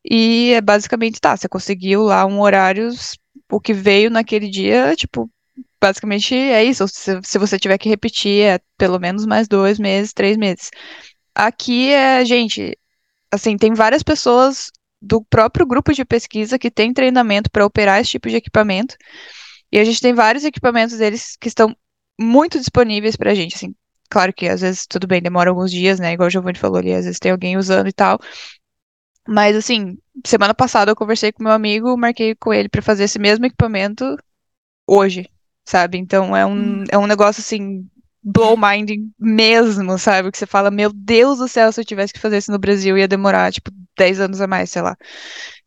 E 0.04 0.52
é 0.52 0.60
basicamente 0.60 1.20
tá, 1.20 1.36
você 1.36 1.48
conseguiu 1.48 2.02
lá 2.02 2.26
um 2.26 2.40
horário, 2.40 2.90
o 3.50 3.60
que 3.60 3.72
veio 3.72 4.10
naquele 4.10 4.50
dia, 4.50 4.94
tipo, 4.96 5.30
basicamente 5.84 6.34
é 6.34 6.64
isso. 6.64 6.88
Se, 6.88 7.20
se 7.22 7.38
você 7.38 7.58
tiver 7.58 7.76
que 7.76 7.90
repetir, 7.90 8.42
é 8.42 8.58
pelo 8.78 8.98
menos 8.98 9.26
mais 9.26 9.46
dois 9.46 9.78
meses, 9.78 10.14
três 10.14 10.36
meses. 10.36 10.70
Aqui 11.34 11.90
é, 11.92 12.24
gente, 12.24 12.78
assim, 13.30 13.56
tem 13.58 13.74
várias 13.74 14.02
pessoas 14.02 14.70
do 15.02 15.22
próprio 15.22 15.66
grupo 15.66 15.92
de 15.92 16.04
pesquisa 16.04 16.58
que 16.58 16.70
tem 16.70 16.94
treinamento 16.94 17.50
para 17.50 17.66
operar 17.66 18.00
esse 18.00 18.12
tipo 18.12 18.30
de 18.30 18.36
equipamento. 18.36 18.96
E 19.70 19.78
a 19.78 19.84
gente 19.84 20.00
tem 20.00 20.14
vários 20.14 20.44
equipamentos 20.44 20.96
deles 20.96 21.36
que 21.38 21.48
estão 21.48 21.76
muito 22.18 22.58
disponíveis 22.58 23.14
para 23.16 23.32
a 23.32 23.34
gente, 23.34 23.56
assim. 23.56 23.74
Claro 24.08 24.32
que 24.32 24.48
às 24.48 24.62
vezes 24.62 24.86
tudo 24.86 25.06
bem, 25.06 25.20
demora 25.20 25.50
alguns 25.50 25.70
dias, 25.70 26.00
né? 26.00 26.12
Igual 26.14 26.28
o 26.28 26.30
Giovanni 26.30 26.58
falou 26.58 26.78
ali, 26.78 26.94
às 26.94 27.04
vezes 27.04 27.18
tem 27.18 27.32
alguém 27.32 27.58
usando 27.58 27.88
e 27.88 27.92
tal. 27.92 28.18
Mas 29.28 29.56
assim, 29.56 29.98
semana 30.24 30.54
passada 30.54 30.90
eu 30.92 30.96
conversei 30.96 31.32
com 31.32 31.42
meu 31.42 31.52
amigo, 31.52 31.96
marquei 31.96 32.34
com 32.34 32.54
ele 32.54 32.68
para 32.70 32.80
fazer 32.82 33.04
esse 33.04 33.18
mesmo 33.18 33.44
equipamento 33.46 34.16
hoje 34.86 35.28
sabe? 35.64 35.98
Então 35.98 36.36
é 36.36 36.44
um, 36.44 36.80
hum. 36.80 36.84
é 36.90 36.98
um 36.98 37.06
negócio 37.06 37.40
assim, 37.40 37.86
blow 38.22 38.56
mind 38.56 38.90
mesmo, 39.18 39.98
sabe? 39.98 40.30
Que 40.30 40.38
você 40.38 40.46
fala, 40.46 40.70
meu 40.70 40.90
Deus 40.92 41.38
do 41.38 41.48
céu, 41.48 41.70
se 41.70 41.80
eu 41.80 41.84
tivesse 41.84 42.12
que 42.12 42.20
fazer 42.20 42.38
isso 42.38 42.50
no 42.50 42.58
Brasil, 42.58 42.96
ia 42.96 43.06
demorar, 43.06 43.52
tipo, 43.52 43.70
10 43.98 44.20
anos 44.20 44.40
a 44.40 44.46
mais, 44.46 44.70
sei 44.70 44.82
lá. 44.82 44.96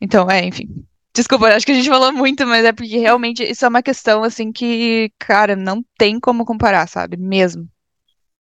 Então, 0.02 0.30
é, 0.30 0.44
enfim. 0.46 0.68
Desculpa, 1.14 1.48
acho 1.48 1.66
que 1.66 1.72
a 1.72 1.76
gente 1.76 1.90
falou 1.90 2.12
muito, 2.12 2.46
mas 2.46 2.66
é 2.66 2.72
porque 2.72 2.98
realmente 2.98 3.44
isso 3.44 3.66
é 3.66 3.68
uma 3.68 3.82
questão, 3.82 4.24
assim, 4.24 4.52
que, 4.52 5.12
cara, 5.20 5.56
não 5.56 5.84
tem 5.98 6.20
como 6.20 6.46
comparar, 6.46 6.88
sabe? 6.88 7.18
Mesmo. 7.18 7.68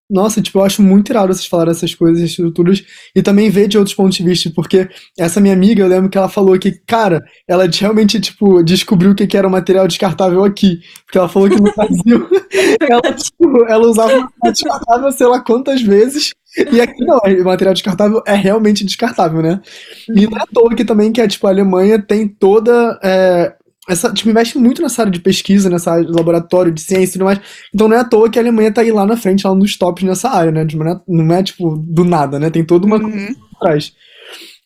Nossa, 0.09 0.40
tipo, 0.40 0.59
eu 0.59 0.64
acho 0.64 0.83
muito 0.83 1.11
irado 1.11 1.35
vocês 1.35 1.47
falarem 1.47 1.73
essas 1.73 1.95
coisas, 1.95 2.23
estruturas, 2.23 2.85
e 3.14 3.23
também 3.23 3.51
ver 3.51 3.66
de 3.66 3.77
outros 3.77 3.95
pontos 3.95 4.16
de 4.16 4.23
vista, 4.23 4.51
porque 4.55 4.88
essa 5.19 5.40
minha 5.40 5.53
amiga, 5.53 5.83
eu 5.83 5.88
lembro 5.88 6.09
que 6.09 6.16
ela 6.16 6.29
falou 6.29 6.57
que, 6.59 6.73
cara, 6.87 7.25
ela 7.49 7.66
realmente, 7.66 8.21
tipo, 8.21 8.62
descobriu 8.62 9.11
o 9.11 9.14
que 9.14 9.37
era 9.37 9.49
um 9.49 9.51
material 9.51 9.88
descartável 9.88 10.45
aqui, 10.45 10.81
porque 11.05 11.19
ela 11.19 11.29
falou 11.29 11.49
que 11.49 11.57
no 11.57 11.75
Brasil, 11.75 12.29
ela, 12.88 13.12
tipo, 13.12 13.64
ela 13.66 13.87
usava 13.87 14.12
material 14.12 14.53
descartável 14.53 15.12
sei 15.12 15.27
lá 15.27 15.40
quantas 15.40 15.83
vezes, 15.83 16.33
e 16.73 16.81
aqui 16.81 17.05
não, 17.05 17.19
o 17.19 17.45
material 17.45 17.75
descartável 17.75 18.23
é 18.27 18.35
realmente 18.35 18.85
descartável, 18.85 19.42
né? 19.42 19.61
E 20.09 20.27
não 20.27 20.38
é 20.38 20.42
à 20.42 20.47
toa 20.47 20.75
que 20.75 20.85
também 20.85 21.12
que, 21.12 21.21
é, 21.21 21.27
tipo, 21.27 21.47
a 21.47 21.51
Alemanha 21.51 22.01
tem 22.01 22.29
toda 22.29 22.99
é, 23.03 23.55
essa, 23.88 24.12
tipo, 24.12 24.29
investe 24.29 24.59
muito 24.59 24.83
nessa 24.83 25.03
área 25.03 25.12
de 25.12 25.20
pesquisa, 25.20 25.70
nessa 25.70 25.92
área 25.92 26.05
de 26.05 26.12
laboratório, 26.12 26.72
de 26.72 26.81
ciência 26.81 27.11
e 27.11 27.12
tudo 27.12 27.25
mais. 27.25 27.40
Então 27.75 27.88
não 27.88 27.96
é 27.96 28.01
à 28.01 28.05
toa 28.05 28.29
que 28.29 28.38
a 28.38 28.42
Alemanha 28.42 28.72
tá 28.72 28.81
aí 28.81 28.90
lá 28.90 29.07
na 29.07 29.16
frente, 29.16 29.46
lá 29.46 29.55
nos 29.55 29.77
tops 29.77 30.03
nessa 30.03 30.29
área, 30.29 30.51
né? 30.51 30.66
Tipo, 30.66 30.85
não, 30.85 30.92
é, 30.92 31.01
não 31.07 31.35
é, 31.35 31.42
tipo, 31.42 31.77
do 31.77 32.05
nada, 32.05 32.38
né? 32.38 32.51
Tem 32.51 32.64
toda 32.64 32.87
uma 32.87 32.96
uhum. 32.96 33.11
coisa 33.11 33.35
por 33.35 33.59
trás. 33.61 33.92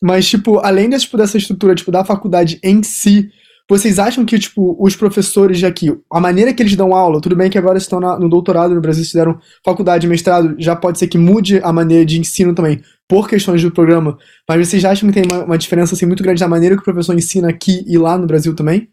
Mas, 0.03 0.27
tipo, 0.27 0.59
além 0.61 0.89
desse, 0.89 1.05
tipo, 1.05 1.19
dessa 1.19 1.37
estrutura, 1.37 1.75
tipo, 1.75 1.93
da 1.93 2.05
faculdade 2.05 2.59
em 2.65 2.83
si, 2.83 3.29
vocês 3.69 3.99
acham 3.99 4.25
que, 4.25 4.39
tipo, 4.39 4.77
os 4.81 4.97
professores 4.97 5.59
de 5.59 5.67
aqui, 5.67 5.95
a 6.11 6.19
maneira 6.19 6.53
que 6.53 6.63
eles 6.63 6.75
dão 6.75 6.95
aula, 6.95 7.21
tudo 7.21 7.37
bem 7.37 7.51
que 7.51 7.59
agora 7.59 7.79
estão 7.79 8.01
na, 8.01 8.19
no 8.19 8.29
doutorado 8.29 8.75
no 8.75 8.81
Brasil, 8.81 9.05
fizeram 9.05 9.39
faculdade, 9.65 10.09
mestrado, 10.09 10.57
já 10.59 10.75
pode 10.75 10.99
ser 10.99 11.07
que 11.07 11.19
mude 11.19 11.61
a 11.63 11.73
maneira 11.73 12.05
de 12.05 12.19
ensino 12.19 12.53
também, 12.53 12.81
por 13.07 13.29
questões 13.29 13.63
do 13.63 13.71
programa, 13.71 14.19
mas 14.49 14.67
vocês 14.67 14.85
acham 14.85 15.09
que 15.09 15.21
tem 15.21 15.31
uma, 15.31 15.45
uma 15.45 15.59
diferença, 15.59 15.95
assim, 15.95 16.07
muito 16.07 16.23
grande 16.23 16.41
da 16.41 16.49
maneira 16.49 16.75
que 16.75 16.81
o 16.81 16.85
professor 16.85 17.15
ensina 17.15 17.49
aqui 17.49 17.85
e 17.87 17.97
lá 17.97 18.19
no 18.19 18.27
Brasil 18.27 18.55
também? 18.57 18.89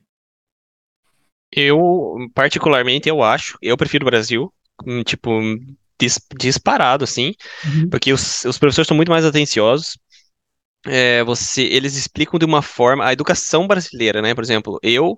Eu, 1.51 2.15
particularmente, 2.33 3.07
eu 3.07 3.23
acho, 3.23 3.57
eu 3.61 3.77
prefiro 3.77 4.05
o 4.05 4.09
Brasil, 4.09 4.53
hum, 4.85 5.03
tipo, 5.03 5.29
dis, 5.99 6.19
disparado, 6.37 7.03
assim, 7.03 7.33
uhum. 7.65 7.89
porque 7.89 8.11
os, 8.11 8.43
os 8.45 8.57
professores 8.57 8.87
são 8.87 8.97
muito 8.97 9.11
mais 9.11 9.25
atenciosos, 9.25 9.97
é, 10.85 11.23
você, 11.23 11.63
eles 11.63 11.95
explicam 11.95 12.39
de 12.39 12.45
uma 12.45 12.61
forma, 12.61 13.05
a 13.05 13.13
educação 13.13 13.67
brasileira, 13.67 14.21
né? 14.21 14.33
Por 14.33 14.43
exemplo, 14.43 14.79
eu, 14.81 15.17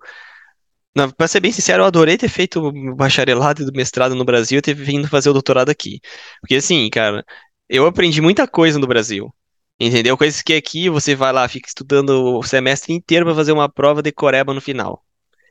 pra 1.18 1.28
ser 1.28 1.39
bem 1.39 1.52
sincero, 1.52 1.84
eu 1.84 1.88
adorei 1.88 2.18
ter 2.18 2.30
feito 2.30 2.72
bacharelado 2.96 3.62
e 3.62 3.65
do 3.65 3.72
mestrado 3.74 4.15
no 4.15 4.26
Brasil 4.26 4.60
e 4.60 4.62
ter 4.62 4.74
vindo 4.74 5.08
fazer 5.08 5.30
o 5.30 5.34
doutorado 5.34 5.70
aqui. 5.70 6.00
Porque 6.42 6.56
assim, 6.56 6.89
cara, 6.89 7.24
eu 7.68 7.86
aprendi 7.86 8.22
muita 8.22 8.48
coisa 8.48 8.80
no 8.80 8.88
Brasil. 8.88 9.34
Entendeu? 9.80 10.18
Coisas 10.18 10.42
que 10.42 10.54
aqui 10.54 10.89
você 10.89 11.15
vai 11.15 11.32
lá, 11.32 11.48
fica 11.48 11.68
estudando 11.68 12.38
o 12.38 12.44
semestre 12.44 12.94
inteiro 12.94 13.26
pra 13.26 13.36
fazer 13.36 13.54
uma 13.54 13.70
prova 13.70 14.02
de 14.02 14.10
decoreba 14.10 14.54
no 14.54 14.60
final. 14.60 15.06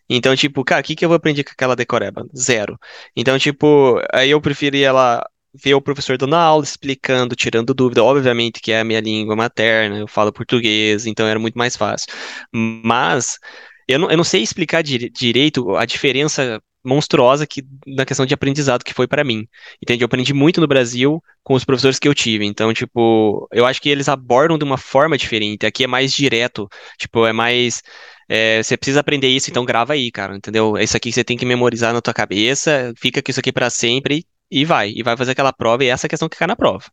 Então, 0.08 0.34
tipo, 0.36 0.64
cara, 0.64 0.80
o 0.80 0.84
que 0.84 0.94
que 0.96 1.04
eu 1.04 1.08
vou 1.08 1.16
aprender 1.16 1.44
com 1.44 1.50
aquela 1.52 1.76
decoreba? 1.76 2.26
Zero. 2.36 2.78
Então, 3.16 3.38
tipo, 3.38 4.00
aí 4.12 4.30
eu 4.30 4.40
preferia 4.40 4.92
lá 4.92 5.24
ver 5.54 5.74
o 5.74 5.80
professor 5.82 6.16
dando 6.18 6.34
aula, 6.36 6.64
explicando, 6.64 7.34
tirando 7.36 7.74
dúvida. 7.74 8.02
Obviamente 8.04 8.60
que 8.60 8.72
é 8.72 8.80
a 8.80 8.84
minha 8.84 9.00
língua 9.00 9.36
materna, 9.36 9.98
eu 9.98 10.08
falo 10.08 10.32
português, 10.32 11.06
então 11.06 11.26
era 11.26 11.38
muito 11.38 11.56
mais 11.58 11.76
fácil. 11.76 12.08
Mas 12.52 13.38
eu 13.86 13.98
não, 13.98 14.10
eu 14.10 14.16
não 14.16 14.24
sei 14.24 14.42
explicar 14.42 14.82
dire- 14.82 15.10
direito 15.10 15.76
a 15.76 15.84
diferença 15.84 16.60
monstruosa 16.84 17.46
que 17.46 17.62
na 17.86 18.06
questão 18.06 18.24
de 18.24 18.32
aprendizado 18.32 18.84
que 18.84 18.94
foi 18.94 19.06
pra 19.06 19.24
mim. 19.24 19.46
Entende? 19.82 20.02
Eu 20.02 20.06
aprendi 20.06 20.32
muito 20.32 20.60
no 20.60 20.66
Brasil 20.66 21.22
com 21.42 21.54
os 21.54 21.64
professores 21.64 21.98
que 21.98 22.08
eu 22.08 22.14
tive. 22.14 22.44
Então, 22.46 22.72
tipo, 22.72 23.48
eu 23.52 23.66
acho 23.66 23.80
que 23.82 23.88
eles 23.90 24.08
abordam 24.08 24.56
de 24.56 24.64
uma 24.64 24.78
forma 24.78 25.18
diferente. 25.18 25.66
Aqui 25.66 25.84
é 25.84 25.86
mais 25.86 26.12
direto, 26.12 26.68
tipo, 26.98 27.26
é 27.26 27.32
mais 27.32 27.82
é, 28.28 28.62
você 28.62 28.76
precisa 28.76 29.00
aprender 29.00 29.28
isso, 29.28 29.50
então 29.50 29.64
grava 29.64 29.94
aí, 29.94 30.10
cara, 30.10 30.36
entendeu? 30.36 30.76
É 30.76 30.84
Isso 30.84 30.96
aqui 30.96 31.12
você 31.12 31.24
tem 31.24 31.36
que 31.36 31.46
memorizar 31.46 31.92
na 31.92 32.00
tua 32.02 32.14
cabeça, 32.14 32.92
fica 32.96 33.22
com 33.22 33.30
isso 33.30 33.40
aqui 33.40 33.52
pra 33.52 33.70
sempre 33.70 34.26
e 34.50 34.64
vai, 34.64 34.90
e 34.90 35.02
vai 35.02 35.16
fazer 35.16 35.32
aquela 35.32 35.52
prova, 35.52 35.84
e 35.84 35.88
essa 35.88 36.06
é 36.06 36.08
a 36.08 36.10
questão 36.10 36.28
que 36.28 36.36
cai 36.36 36.48
na 36.48 36.56
prova. 36.56 36.84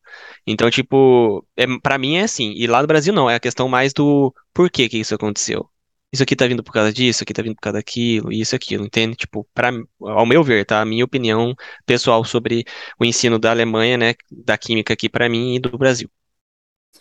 Então, 0.45 0.69
tipo, 0.69 1.45
é, 1.55 1.65
para 1.81 1.97
mim 1.97 2.17
é 2.17 2.23
assim, 2.23 2.53
e 2.55 2.67
lá 2.67 2.81
no 2.81 2.87
Brasil 2.87 3.13
não, 3.13 3.29
é 3.29 3.35
a 3.35 3.39
questão 3.39 3.67
mais 3.69 3.93
do 3.93 4.33
porquê 4.53 4.89
que 4.89 4.97
isso 4.97 5.15
aconteceu. 5.15 5.69
Isso 6.11 6.23
aqui 6.23 6.35
tá 6.35 6.47
vindo 6.47 6.63
por 6.63 6.71
causa 6.71 6.93
disso, 6.93 7.17
isso 7.17 7.23
aqui 7.23 7.33
tá 7.33 7.41
vindo 7.41 7.55
por 7.55 7.61
causa 7.61 7.77
daquilo, 7.79 8.31
isso, 8.31 8.55
aquilo, 8.55 8.85
entende? 8.85 9.15
Tipo, 9.17 9.45
para, 9.53 9.71
ao 10.01 10.25
meu 10.25 10.43
ver, 10.43 10.65
tá? 10.65 10.81
A 10.81 10.85
minha 10.85 11.03
opinião 11.03 11.53
pessoal 11.85 12.23
sobre 12.23 12.63
o 12.99 13.03
ensino 13.05 13.37
da 13.37 13.51
Alemanha, 13.51 13.97
né, 13.97 14.13
da 14.31 14.57
química 14.57 14.93
aqui 14.93 15.09
pra 15.09 15.27
mim 15.29 15.55
e 15.55 15.59
do 15.59 15.77
Brasil. 15.77 16.09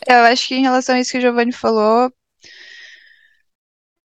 Eu 0.07 0.23
acho 0.25 0.49
que 0.49 0.55
em 0.55 0.63
relação 0.63 0.97
a 0.97 1.01
isso 1.01 1.13
que 1.13 1.19
o 1.19 1.21
Giovanni 1.21 1.53
falou, 1.53 2.13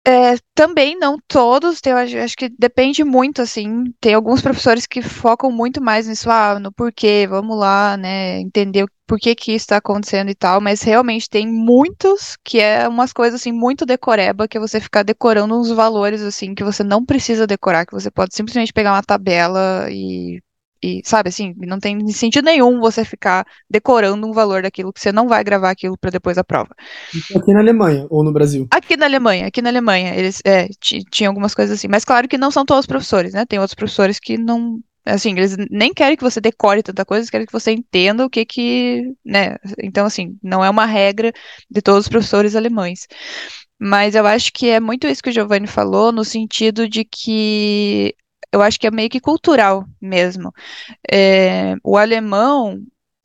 é, 0.07 0.37
também 0.53 0.97
não 0.97 1.17
todos, 1.27 1.81
tem, 1.81 1.93
acho, 1.93 2.35
que 2.37 2.49
depende 2.49 3.03
muito, 3.03 3.41
assim, 3.41 3.85
tem 3.99 4.13
alguns 4.13 4.41
professores 4.41 4.85
que 4.85 5.01
focam 5.01 5.51
muito 5.51 5.81
mais 5.81 6.07
nisso, 6.07 6.29
ah, 6.29 6.59
no 6.59 6.71
porquê, 6.71 7.25
vamos 7.27 7.57
lá, 7.57 7.97
né, 7.97 8.39
entender 8.39 8.83
o 8.83 8.87
porquê 9.07 9.35
que 9.35 9.51
isso 9.53 9.63
está 9.63 9.77
acontecendo 9.77 10.29
e 10.29 10.35
tal, 10.35 10.61
mas 10.61 10.81
realmente 10.83 11.29
tem 11.29 11.47
muitos 11.47 12.37
que 12.43 12.59
é 12.59 12.87
umas 12.87 13.11
coisas, 13.11 13.41
assim, 13.41 13.51
muito 13.51 13.85
decoreba, 13.85 14.47
que 14.47 14.57
é 14.57 14.59
você 14.61 14.79
ficar 14.79 15.03
decorando 15.03 15.59
uns 15.59 15.69
valores, 15.71 16.21
assim, 16.21 16.53
que 16.53 16.63
você 16.63 16.83
não 16.83 17.03
precisa 17.05 17.47
decorar, 17.47 17.85
que 17.85 17.93
você 17.93 18.11
pode 18.11 18.35
simplesmente 18.35 18.73
pegar 18.73 18.93
uma 18.93 19.03
tabela 19.03 19.87
e 19.91 20.39
e, 20.85 21.01
sabe, 21.03 21.29
assim, 21.29 21.55
não 21.57 21.79
tem 21.79 22.07
sentido 22.09 22.45
nenhum 22.45 22.79
você 22.79 23.03
ficar 23.03 23.43
decorando 23.67 24.27
um 24.27 24.31
valor 24.31 24.61
daquilo 24.61 24.93
que 24.93 25.01
você 25.01 25.11
não 25.11 25.27
vai 25.27 25.43
gravar 25.43 25.71
aquilo 25.71 25.97
para 25.97 26.11
depois 26.11 26.35
da 26.35 26.43
prova. 26.43 26.75
Aqui 27.35 27.51
na 27.51 27.59
Alemanha 27.59 28.05
ou 28.07 28.23
no 28.23 28.31
Brasil? 28.31 28.67
Aqui 28.69 28.95
na 28.95 29.07
Alemanha, 29.07 29.47
aqui 29.47 29.63
na 29.63 29.69
Alemanha, 29.69 30.13
eles 30.15 30.43
é, 30.45 30.67
tinham 30.79 31.31
algumas 31.31 31.55
coisas 31.55 31.79
assim, 31.79 31.87
mas 31.87 32.05
claro 32.05 32.27
que 32.27 32.37
não 32.37 32.51
são 32.51 32.63
todos 32.63 32.81
os 32.81 32.85
professores, 32.85 33.33
né? 33.33 33.47
Tem 33.47 33.57
outros 33.57 33.73
professores 33.73 34.19
que 34.19 34.37
não, 34.37 34.79
assim, 35.03 35.31
eles 35.31 35.57
nem 35.71 35.91
querem 35.91 36.15
que 36.15 36.23
você 36.23 36.39
decore 36.39 36.83
tanta 36.83 37.03
coisa, 37.03 37.21
eles 37.21 37.31
querem 37.31 37.47
que 37.47 37.53
você 37.53 37.71
entenda 37.71 38.23
o 38.23 38.29
que 38.29 38.45
que, 38.45 39.11
né? 39.25 39.55
Então, 39.81 40.05
assim, 40.05 40.37
não 40.43 40.63
é 40.63 40.69
uma 40.69 40.85
regra 40.85 41.33
de 41.67 41.81
todos 41.81 42.05
os 42.05 42.09
professores 42.09 42.55
alemães. 42.55 43.07
Mas 43.79 44.13
eu 44.13 44.25
acho 44.27 44.51
que 44.53 44.69
é 44.69 44.79
muito 44.79 45.07
isso 45.07 45.23
que 45.23 45.29
o 45.29 45.33
Giovanni 45.33 45.65
falou, 45.65 46.11
no 46.11 46.23
sentido 46.23 46.87
de 46.87 47.03
que 47.03 48.15
eu 48.55 48.61
acho 48.61 48.79
que 48.79 48.87
é 48.87 48.91
meio 48.91 49.09
que 49.09 49.19
cultural 49.19 49.85
mesmo. 50.01 50.53
É, 51.11 51.75
o 51.83 51.97
alemão, 51.97 52.79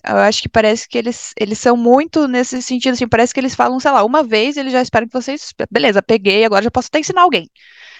eu 0.07 0.17
acho 0.19 0.43
que 0.43 0.49
parece 0.49 0.89
que 0.89 0.99
eles, 0.99 1.33
eles 1.39 1.59
são 1.59 1.77
muito 1.77 2.29
nesse 2.29 2.63
sentido, 2.63 2.95
assim, 2.95 3.09
parece 3.09 3.35
que 3.35 3.41
eles 3.41 3.55
falam, 3.55 3.81
sei 3.81 3.91
lá, 3.91 4.05
uma 4.05 4.23
vez 4.23 4.57
eles 4.57 4.73
já 4.73 4.83
esperam 4.83 5.07
que 5.09 5.15
vocês, 5.15 5.53
beleza, 5.71 6.03
peguei, 6.03 6.45
agora 6.45 6.63
já 6.65 6.71
posso 6.71 6.89
até 6.89 7.01
ensinar 7.01 7.23
alguém. 7.23 7.51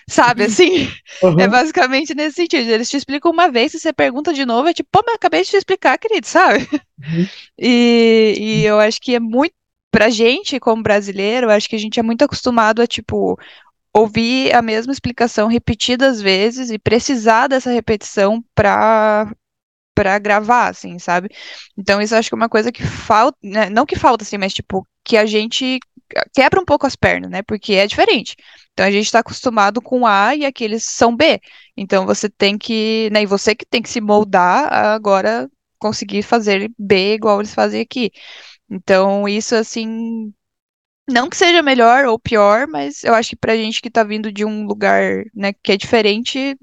Sabe, 0.09 0.45
assim, 0.45 0.89
é 1.39 1.47
Aham. 1.47 1.49
basicamente 1.49 2.15
nesse 2.15 2.37
sentido. 2.37 2.69
Eles 2.71 2.91
te 2.91 2.97
explicam 2.97 3.31
uma 3.33 3.51
vez, 3.51 3.73
se 3.73 3.81
você 3.81 3.93
pergunta 3.93 4.33
de 4.33 4.45
novo, 4.47 4.69
é 4.69 4.75
tipo, 4.75 4.89
pô, 4.91 5.03
mas 5.07 5.15
acabei 5.17 5.43
de 5.43 5.51
te 5.51 5.57
explicar, 5.57 5.99
querido, 5.99 6.27
sabe? 6.27 6.69
Uhum. 6.99 7.31
E, 7.59 8.35
e 8.39 8.65
eu 8.65 8.81
acho 8.81 9.01
que 9.01 9.15
é 9.15 9.21
muito, 9.21 9.55
pra 9.91 10.09
gente, 10.09 10.59
como 10.61 10.83
brasileiro, 10.83 11.47
eu 11.47 11.51
acho 11.51 11.69
que 11.69 11.77
a 11.77 11.79
gente 11.79 12.01
é 12.01 12.03
muito 12.03 12.25
acostumado 12.25 12.81
a, 12.81 12.87
tipo, 12.87 13.39
ouvir 13.93 14.55
a 14.55 14.63
mesma 14.63 14.93
explicação 14.93 15.49
repetidas 15.49 16.21
vezes 16.21 16.71
e 16.71 16.79
precisar 16.79 17.49
dessa 17.49 17.71
repetição 17.71 18.43
para 18.55 19.33
para 19.95 20.19
gravar, 20.19 20.69
assim, 20.69 20.99
sabe? 20.99 21.29
Então 21.77 22.01
isso 22.01 22.15
acho 22.15 22.29
que 22.31 22.35
é 22.35 22.37
uma 22.37 22.49
coisa 22.49 22.73
que 22.73 22.83
falta, 22.83 23.37
né? 23.43 23.69
não 23.69 23.85
que 23.85 23.97
falta, 23.97 24.25
assim, 24.25 24.39
mas 24.39 24.55
tipo, 24.55 24.87
que 25.05 25.17
a 25.17 25.27
gente 25.27 25.79
quebra 26.35 26.61
um 26.61 26.65
pouco 26.65 26.87
as 26.87 26.97
pernas, 26.97 27.31
né? 27.31 27.43
Porque 27.43 27.75
é 27.75 27.87
diferente. 27.87 28.35
Então 28.73 28.87
a 28.87 28.91
gente 28.91 29.07
está 29.07 29.19
acostumado 29.21 29.81
com 29.83 30.07
A 30.07 30.35
e 30.35 30.45
aqueles 30.45 30.85
são 30.85 31.15
B. 31.15 31.41
Então 31.77 32.07
você 32.07 32.29
tem 32.29 32.57
que, 32.59 33.11
né? 33.13 33.23
E 33.23 33.27
você 33.27 33.55
que 33.55 33.67
tem 33.67 33.83
que 33.83 33.91
se 33.91 34.01
moldar 34.01 34.73
agora 34.73 35.51
conseguir 35.79 36.23
fazer 36.23 36.71
B 36.79 37.15
igual 37.15 37.41
eles 37.41 37.55
fazem 37.55 37.81
aqui. 37.81 38.11
Então 38.71 39.29
isso, 39.29 39.55
assim, 39.55 40.33
não 41.11 41.29
que 41.29 41.37
seja 41.37 41.63
melhor 41.63 42.05
ou 42.07 42.19
pior, 42.19 42.67
mas 42.69 43.05
eu 43.05 43.15
acho 43.15 43.31
que 43.31 43.37
pra 43.37 43.57
gente 43.57 43.83
que 43.83 43.91
tá 43.91 44.05
vindo 44.05 44.33
de 44.33 44.45
um 44.45 44.67
lugar, 44.67 45.25
né, 45.35 45.53
que 45.63 45.73
é 45.73 45.77
diferente, 45.77 46.57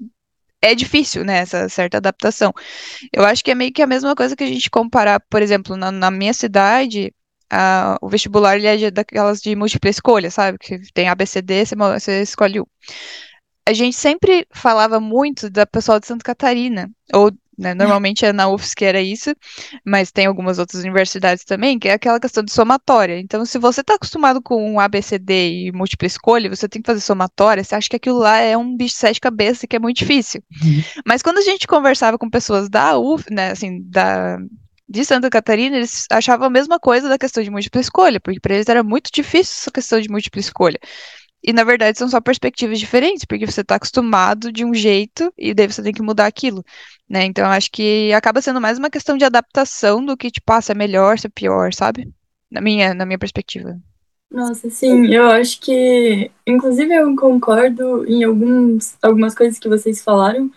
é 0.62 0.74
difícil, 0.74 1.24
né, 1.24 1.38
essa 1.38 1.68
certa 1.68 1.98
adaptação. 1.98 2.52
Eu 3.12 3.24
acho 3.24 3.44
que 3.44 3.50
é 3.52 3.54
meio 3.56 3.72
que 3.72 3.82
a 3.82 3.86
mesma 3.86 4.14
coisa 4.16 4.36
que 4.36 4.44
a 4.44 4.48
gente 4.48 4.70
comparar, 4.70 5.20
por 5.30 5.42
exemplo, 5.42 5.76
na, 5.76 5.92
na 5.92 6.10
minha 6.10 6.34
cidade, 6.34 7.14
a- 7.50 7.98
o 8.02 8.08
vestibular 8.08 8.56
ele 8.58 8.66
é 8.86 8.90
daquelas 8.90 9.40
de 9.42 9.56
múltipla 9.56 9.90
escolha, 9.90 10.30
sabe? 10.30 10.58
Que 10.58 10.80
tem 10.92 11.08
A, 11.08 11.14
B, 11.14 11.26
C, 11.26 11.42
D, 11.42 11.66
você, 11.66 11.76
você 11.76 12.22
escolhe 12.22 12.60
um. 12.60 12.66
A 13.66 13.72
gente 13.72 13.96
sempre 13.96 14.46
falava 14.52 14.98
muito 14.98 15.50
da 15.50 15.66
pessoal 15.66 16.00
de 16.00 16.06
Santa 16.06 16.24
Catarina, 16.24 16.90
ou 17.12 17.30
né, 17.58 17.74
normalmente 17.74 18.24
é 18.24 18.32
na 18.32 18.48
UFSC 18.48 18.76
que 18.76 18.84
era 18.84 19.00
isso, 19.00 19.34
mas 19.84 20.12
tem 20.12 20.26
algumas 20.26 20.58
outras 20.58 20.82
universidades 20.82 21.44
também, 21.44 21.78
que 21.78 21.88
é 21.88 21.92
aquela 21.92 22.20
questão 22.20 22.44
de 22.44 22.52
somatória. 22.52 23.18
Então, 23.18 23.44
se 23.44 23.58
você 23.58 23.80
está 23.80 23.94
acostumado 23.94 24.40
com 24.40 24.72
um 24.72 24.78
A, 24.78 24.88
B, 24.88 25.02
C, 25.02 25.18
D 25.18 25.66
e 25.66 25.72
múltipla 25.72 26.06
escolha, 26.06 26.48
você 26.48 26.68
tem 26.68 26.80
que 26.80 26.86
fazer 26.86 27.00
somatória, 27.00 27.64
você 27.64 27.74
acha 27.74 27.88
que 27.88 27.96
aquilo 27.96 28.18
lá 28.18 28.38
é 28.38 28.56
um 28.56 28.76
bicho 28.76 28.94
de 28.94 29.00
sete 29.00 29.20
cabeças 29.20 29.64
que 29.68 29.74
é 29.74 29.78
muito 29.80 29.98
difícil. 29.98 30.42
Uhum. 30.62 30.82
Mas 31.04 31.22
quando 31.22 31.38
a 31.38 31.42
gente 31.42 31.66
conversava 31.66 32.16
com 32.16 32.30
pessoas 32.30 32.68
da 32.68 32.96
UF, 32.96 33.24
né, 33.32 33.50
assim, 33.50 33.82
da, 33.82 34.38
de 34.88 35.04
Santa 35.04 35.28
Catarina, 35.28 35.76
eles 35.76 36.06
achavam 36.10 36.46
a 36.46 36.50
mesma 36.50 36.78
coisa 36.78 37.08
da 37.08 37.18
questão 37.18 37.42
de 37.42 37.50
múltipla 37.50 37.80
escolha, 37.80 38.20
porque 38.20 38.40
para 38.40 38.54
eles 38.54 38.68
era 38.68 38.82
muito 38.82 39.10
difícil 39.12 39.54
essa 39.58 39.70
questão 39.70 40.00
de 40.00 40.08
múltipla 40.08 40.40
escolha. 40.40 40.78
E 41.42 41.52
na 41.52 41.64
verdade 41.64 41.98
são 41.98 42.08
só 42.08 42.20
perspectivas 42.20 42.78
diferentes, 42.78 43.24
porque 43.24 43.46
você 43.46 43.60
está 43.60 43.76
acostumado 43.76 44.52
de 44.52 44.64
um 44.64 44.74
jeito 44.74 45.32
e 45.38 45.54
daí 45.54 45.66
você 45.66 45.82
tem 45.82 45.92
que 45.92 46.02
mudar 46.02 46.26
aquilo, 46.26 46.64
né? 47.08 47.24
Então 47.24 47.46
acho 47.46 47.70
que 47.70 48.12
acaba 48.12 48.40
sendo 48.40 48.60
mais 48.60 48.78
uma 48.78 48.90
questão 48.90 49.16
de 49.16 49.24
adaptação 49.24 50.04
do 50.04 50.16
que, 50.16 50.30
tipo, 50.30 50.52
ah, 50.52 50.60
se 50.60 50.72
é 50.72 50.74
melhor, 50.74 51.18
se 51.18 51.26
é 51.28 51.30
pior, 51.30 51.72
sabe? 51.72 52.08
Na 52.50 52.60
minha, 52.60 52.92
na 52.94 53.06
minha 53.06 53.18
perspectiva. 53.18 53.78
Nossa, 54.30 54.68
sim, 54.68 55.06
eu 55.12 55.30
acho 55.30 55.58
que, 55.60 56.30
inclusive, 56.46 56.94
eu 56.94 57.16
concordo 57.16 58.06
em 58.06 58.24
alguns, 58.24 58.96
algumas 59.02 59.34
coisas 59.34 59.58
que 59.58 59.68
vocês 59.68 60.02
falaram, 60.02 60.50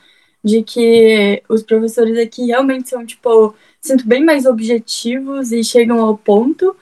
de 0.43 0.61
que 0.63 1.41
os 1.47 1.63
professores 1.63 2.17
aqui 2.17 2.47
realmente 2.47 2.89
são, 2.89 3.05
tipo, 3.05 3.55
sinto 3.79 4.05
bem 4.05 4.25
mais 4.25 4.45
objetivos 4.45 5.51
e 5.51 5.63
chegam 5.63 6.01
ao 6.01 6.17
ponto. 6.17 6.75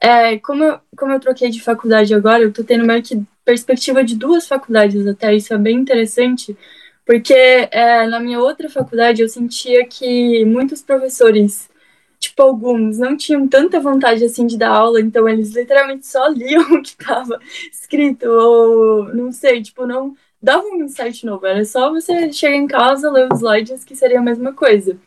É, 0.00 0.38
como, 0.38 0.62
eu, 0.62 0.80
como 0.96 1.12
eu 1.12 1.20
troquei 1.20 1.50
de 1.50 1.62
faculdade 1.62 2.14
agora, 2.14 2.42
eu 2.44 2.52
tô 2.52 2.62
tendo 2.62 2.86
meio 2.86 3.02
que 3.02 3.20
perspectiva 3.46 4.04
de 4.04 4.16
duas 4.16 4.46
faculdades 4.46 5.06
até, 5.06 5.34
isso 5.34 5.54
é 5.54 5.58
bem 5.58 5.78
interessante, 5.78 6.56
porque 7.06 7.32
é, 7.34 8.06
na 8.06 8.20
minha 8.20 8.40
outra 8.40 8.68
faculdade 8.68 9.22
eu 9.22 9.28
sentia 9.28 9.86
que 9.86 10.44
muitos 10.44 10.82
professores 10.82 11.70
tipo, 12.18 12.42
alguns 12.42 12.98
não 12.98 13.16
tinham 13.16 13.46
tanta 13.48 13.80
vontade 13.80 14.24
assim 14.24 14.46
de 14.46 14.58
dar 14.58 14.70
aula, 14.70 15.00
então 15.00 15.28
eles 15.28 15.54
literalmente 15.54 16.06
só 16.06 16.28
liam 16.28 16.62
o 16.74 16.82
que 16.82 16.90
estava 16.90 17.38
escrito, 17.72 18.26
ou 18.26 19.14
não 19.14 19.32
sei, 19.32 19.62
tipo, 19.62 19.86
não 19.86 20.14
davam 20.42 20.72
um 20.78 20.84
insight 20.84 21.24
novo, 21.24 21.46
era 21.46 21.64
só 21.64 21.90
você 21.90 22.32
chegar 22.32 22.56
em 22.56 22.66
casa, 22.66 23.10
ler 23.10 23.28
os 23.32 23.38
slides, 23.40 23.84
que 23.84 23.96
seria 23.96 24.18
a 24.20 24.22
mesma 24.22 24.52
coisa, 24.52 24.98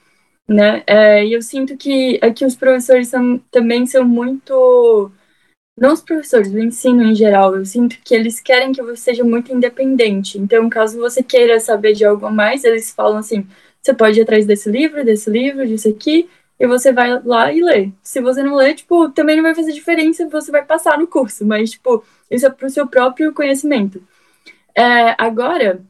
né? 0.48 0.84
É, 0.88 1.26
e 1.26 1.34
eu 1.34 1.42
sinto 1.42 1.78
que 1.78 2.20
aqui 2.22 2.46
os 2.46 2.56
professores 2.56 3.08
são, 3.10 3.40
também 3.52 3.86
são 3.86 4.06
muito. 4.06 5.12
Não 5.80 5.94
os 5.94 6.02
professores, 6.02 6.52
o 6.54 6.60
ensino 6.60 7.04
em 7.04 7.16
geral, 7.16 7.56
eu 7.56 7.66
sinto 7.66 7.98
que 8.04 8.14
eles 8.14 8.40
querem 8.42 8.74
que 8.74 8.82
você 8.82 8.98
seja 8.98 9.24
muito 9.24 9.54
independente. 9.54 10.38
Então, 10.38 10.70
caso 10.70 10.98
você 11.00 11.24
queira 11.24 11.60
saber 11.60 11.94
de 11.94 12.04
algo 12.04 12.26
a 12.26 12.32
mais, 12.32 12.64
eles 12.66 12.92
falam 12.92 13.20
assim: 13.20 13.48
você 13.82 13.94
pode 13.94 14.20
ir 14.20 14.24
atrás 14.24 14.46
desse 14.46 14.70
livro, 14.70 15.06
desse 15.06 15.30
livro, 15.30 15.66
disso 15.66 15.88
aqui, 15.90 16.30
e 16.60 16.68
você 16.68 16.92
vai 16.92 17.22
lá 17.24 17.52
e 17.54 17.62
lê. 17.64 17.92
Se 18.04 18.20
você 18.22 18.44
não 18.44 18.56
lê, 18.56 18.74
tipo, 18.74 19.10
também 19.12 19.38
não 19.38 19.44
vai 19.44 19.56
fazer 19.56 19.72
diferença, 19.72 20.28
você 20.28 20.52
vai 20.52 20.66
passar 20.66 20.98
no 20.98 21.08
curso, 21.08 21.46
mas, 21.46 21.72
tipo, 21.72 22.04
isso 22.30 22.46
é 22.46 22.50
pro 22.50 22.70
seu 22.70 22.86
próprio 22.88 23.34
conhecimento. 23.34 24.04
É, 24.76 25.16
agora, 25.18 25.82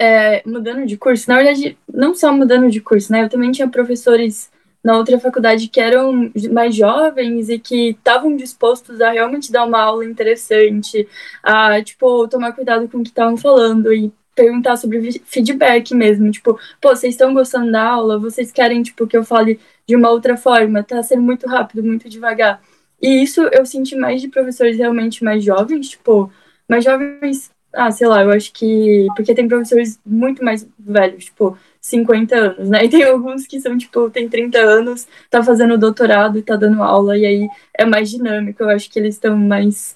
é, 0.00 0.42
mudando 0.46 0.86
de 0.86 0.96
curso, 0.96 1.28
na 1.28 1.36
verdade, 1.36 1.78
não 1.92 2.14
só 2.14 2.32
mudando 2.32 2.70
de 2.70 2.80
curso, 2.80 3.12
né? 3.12 3.24
Eu 3.24 3.28
também 3.28 3.52
tinha 3.52 3.68
professores 3.68 4.50
na 4.84 4.98
outra 4.98 5.18
faculdade 5.18 5.68
que 5.68 5.80
eram 5.80 6.30
mais 6.52 6.76
jovens 6.76 7.48
e 7.48 7.58
que 7.58 7.90
estavam 7.90 8.36
dispostos 8.36 9.00
a 9.00 9.10
realmente 9.10 9.50
dar 9.50 9.64
uma 9.64 9.80
aula 9.80 10.04
interessante, 10.04 11.08
a, 11.42 11.82
tipo, 11.82 12.28
tomar 12.28 12.52
cuidado 12.52 12.86
com 12.86 12.98
o 12.98 13.02
que 13.02 13.08
estavam 13.08 13.36
falando 13.36 13.92
e 13.92 14.12
perguntar 14.34 14.76
sobre 14.76 15.22
feedback 15.24 15.94
mesmo, 15.94 16.30
tipo, 16.30 16.58
pô, 16.80 16.94
vocês 16.94 17.14
estão 17.14 17.32
gostando 17.32 17.72
da 17.72 17.82
aula? 17.82 18.18
Vocês 18.18 18.52
querem, 18.52 18.82
tipo, 18.82 19.06
que 19.06 19.16
eu 19.16 19.24
fale 19.24 19.58
de 19.86 19.96
uma 19.96 20.10
outra 20.10 20.36
forma? 20.36 20.82
Tá 20.82 21.02
sendo 21.02 21.22
muito 21.22 21.46
rápido, 21.46 21.82
muito 21.82 22.08
devagar. 22.08 22.60
E 23.00 23.22
isso 23.22 23.42
eu 23.52 23.64
senti 23.64 23.96
mais 23.96 24.20
de 24.20 24.28
professores 24.28 24.76
realmente 24.76 25.24
mais 25.24 25.42
jovens, 25.42 25.90
tipo, 25.90 26.30
mais 26.68 26.84
jovens, 26.84 27.50
ah, 27.72 27.90
sei 27.90 28.06
lá, 28.06 28.22
eu 28.22 28.30
acho 28.30 28.52
que, 28.52 29.06
porque 29.16 29.34
tem 29.34 29.48
professores 29.48 29.98
muito 30.04 30.44
mais 30.44 30.66
velhos, 30.78 31.26
tipo, 31.26 31.56
50 31.84 32.34
anos, 32.34 32.70
né? 32.70 32.84
E 32.84 32.88
tem 32.88 33.04
alguns 33.04 33.46
que 33.46 33.60
são, 33.60 33.76
tipo, 33.76 34.08
tem 34.08 34.26
30 34.26 34.58
anos, 34.58 35.06
tá 35.28 35.42
fazendo 35.42 35.76
doutorado 35.76 36.38
e 36.38 36.42
tá 36.42 36.56
dando 36.56 36.82
aula, 36.82 37.16
e 37.16 37.26
aí 37.26 37.48
é 37.78 37.84
mais 37.84 38.10
dinâmico, 38.10 38.62
eu 38.62 38.70
acho 38.70 38.90
que 38.90 38.98
eles 38.98 39.16
estão 39.16 39.36
mais, 39.36 39.94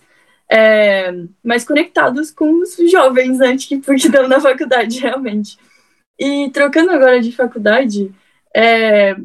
é, 0.51 1.11
mais 1.43 1.65
conectados 1.65 2.31
com 2.31 2.61
os 2.61 2.77
jovens, 2.91 3.39
né? 3.39 3.57
Que, 3.57 3.79
porque 3.79 4.07
estão 4.07 4.29
na 4.29 4.39
faculdade, 4.39 5.01
realmente. 5.01 5.57
E 6.19 6.51
trocando 6.51 6.91
agora 6.91 7.21
de 7.23 7.33
faculdade, 7.33 8.13
é, 8.55 9.17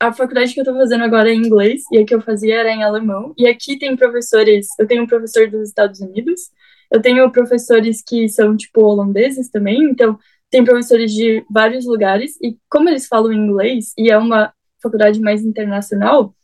a 0.00 0.10
faculdade 0.12 0.54
que 0.54 0.60
eu 0.60 0.64
tô 0.64 0.74
fazendo 0.74 1.04
agora 1.04 1.28
é 1.30 1.34
em 1.34 1.38
inglês, 1.38 1.82
e 1.92 1.98
a 1.98 2.06
que 2.06 2.14
eu 2.14 2.22
fazia 2.22 2.56
era 2.60 2.70
em 2.70 2.82
alemão, 2.82 3.34
e 3.36 3.46
aqui 3.46 3.78
tem 3.78 3.94
professores, 3.94 4.68
eu 4.78 4.86
tenho 4.86 5.02
um 5.02 5.06
professor 5.06 5.50
dos 5.50 5.68
Estados 5.68 6.00
Unidos, 6.00 6.50
eu 6.90 7.02
tenho 7.02 7.30
professores 7.30 8.02
que 8.02 8.28
são, 8.28 8.56
tipo, 8.56 8.80
holandeses 8.82 9.50
também, 9.50 9.82
então 9.84 10.18
tem 10.50 10.64
professores 10.64 11.12
de 11.12 11.44
vários 11.50 11.86
lugares, 11.86 12.36
e 12.42 12.58
como 12.70 12.88
eles 12.88 13.06
falam 13.06 13.32
inglês, 13.32 13.92
e 13.98 14.10
é 14.10 14.18
uma 14.18 14.52
faculdade 14.82 15.20
mais 15.20 15.44
internacional, 15.44 16.34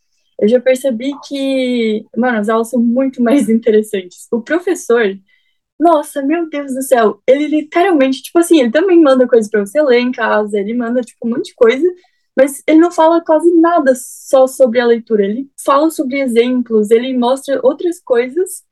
eu 0.41 0.49
já 0.49 0.61
percebi 0.61 1.13
que, 1.27 2.05
mano, 2.17 2.39
as 2.39 2.49
aulas 2.49 2.71
são 2.71 2.81
muito 2.81 3.23
mais 3.23 3.49
interessantes. 3.51 4.27
O 4.33 4.41
professor, 4.43 5.17
nossa, 5.79 6.23
meu 6.23 6.49
Deus 6.49 6.75
do 6.75 6.83
céu, 6.83 7.21
ele 7.27 7.47
literalmente, 7.47 8.23
tipo 8.23 8.39
assim, 8.39 8.61
ele 8.61 8.71
também 8.71 9.01
manda 9.01 9.29
coisas 9.29 9.51
para 9.51 9.65
você 9.65 9.81
ler 9.83 10.01
em 10.01 10.13
casa, 10.13 10.59
ele 10.59 10.75
manda, 10.75 11.01
tipo, 11.03 11.27
um 11.27 11.31
monte 11.31 11.47
de 11.47 11.55
coisa, 11.55 11.87
mas 12.37 12.63
ele 12.67 12.81
não 12.81 12.91
fala 12.91 13.23
quase 13.23 13.55
nada 13.61 13.93
só 13.95 14.47
sobre 14.47 14.81
a 14.81 14.87
leitura, 14.87 15.25
ele 15.25 15.51
fala 15.65 15.91
sobre 15.91 16.21
exemplos, 16.21 16.91
ele 16.91 17.17
mostra 17.17 17.61
outras 17.63 18.01
coisas 18.01 18.65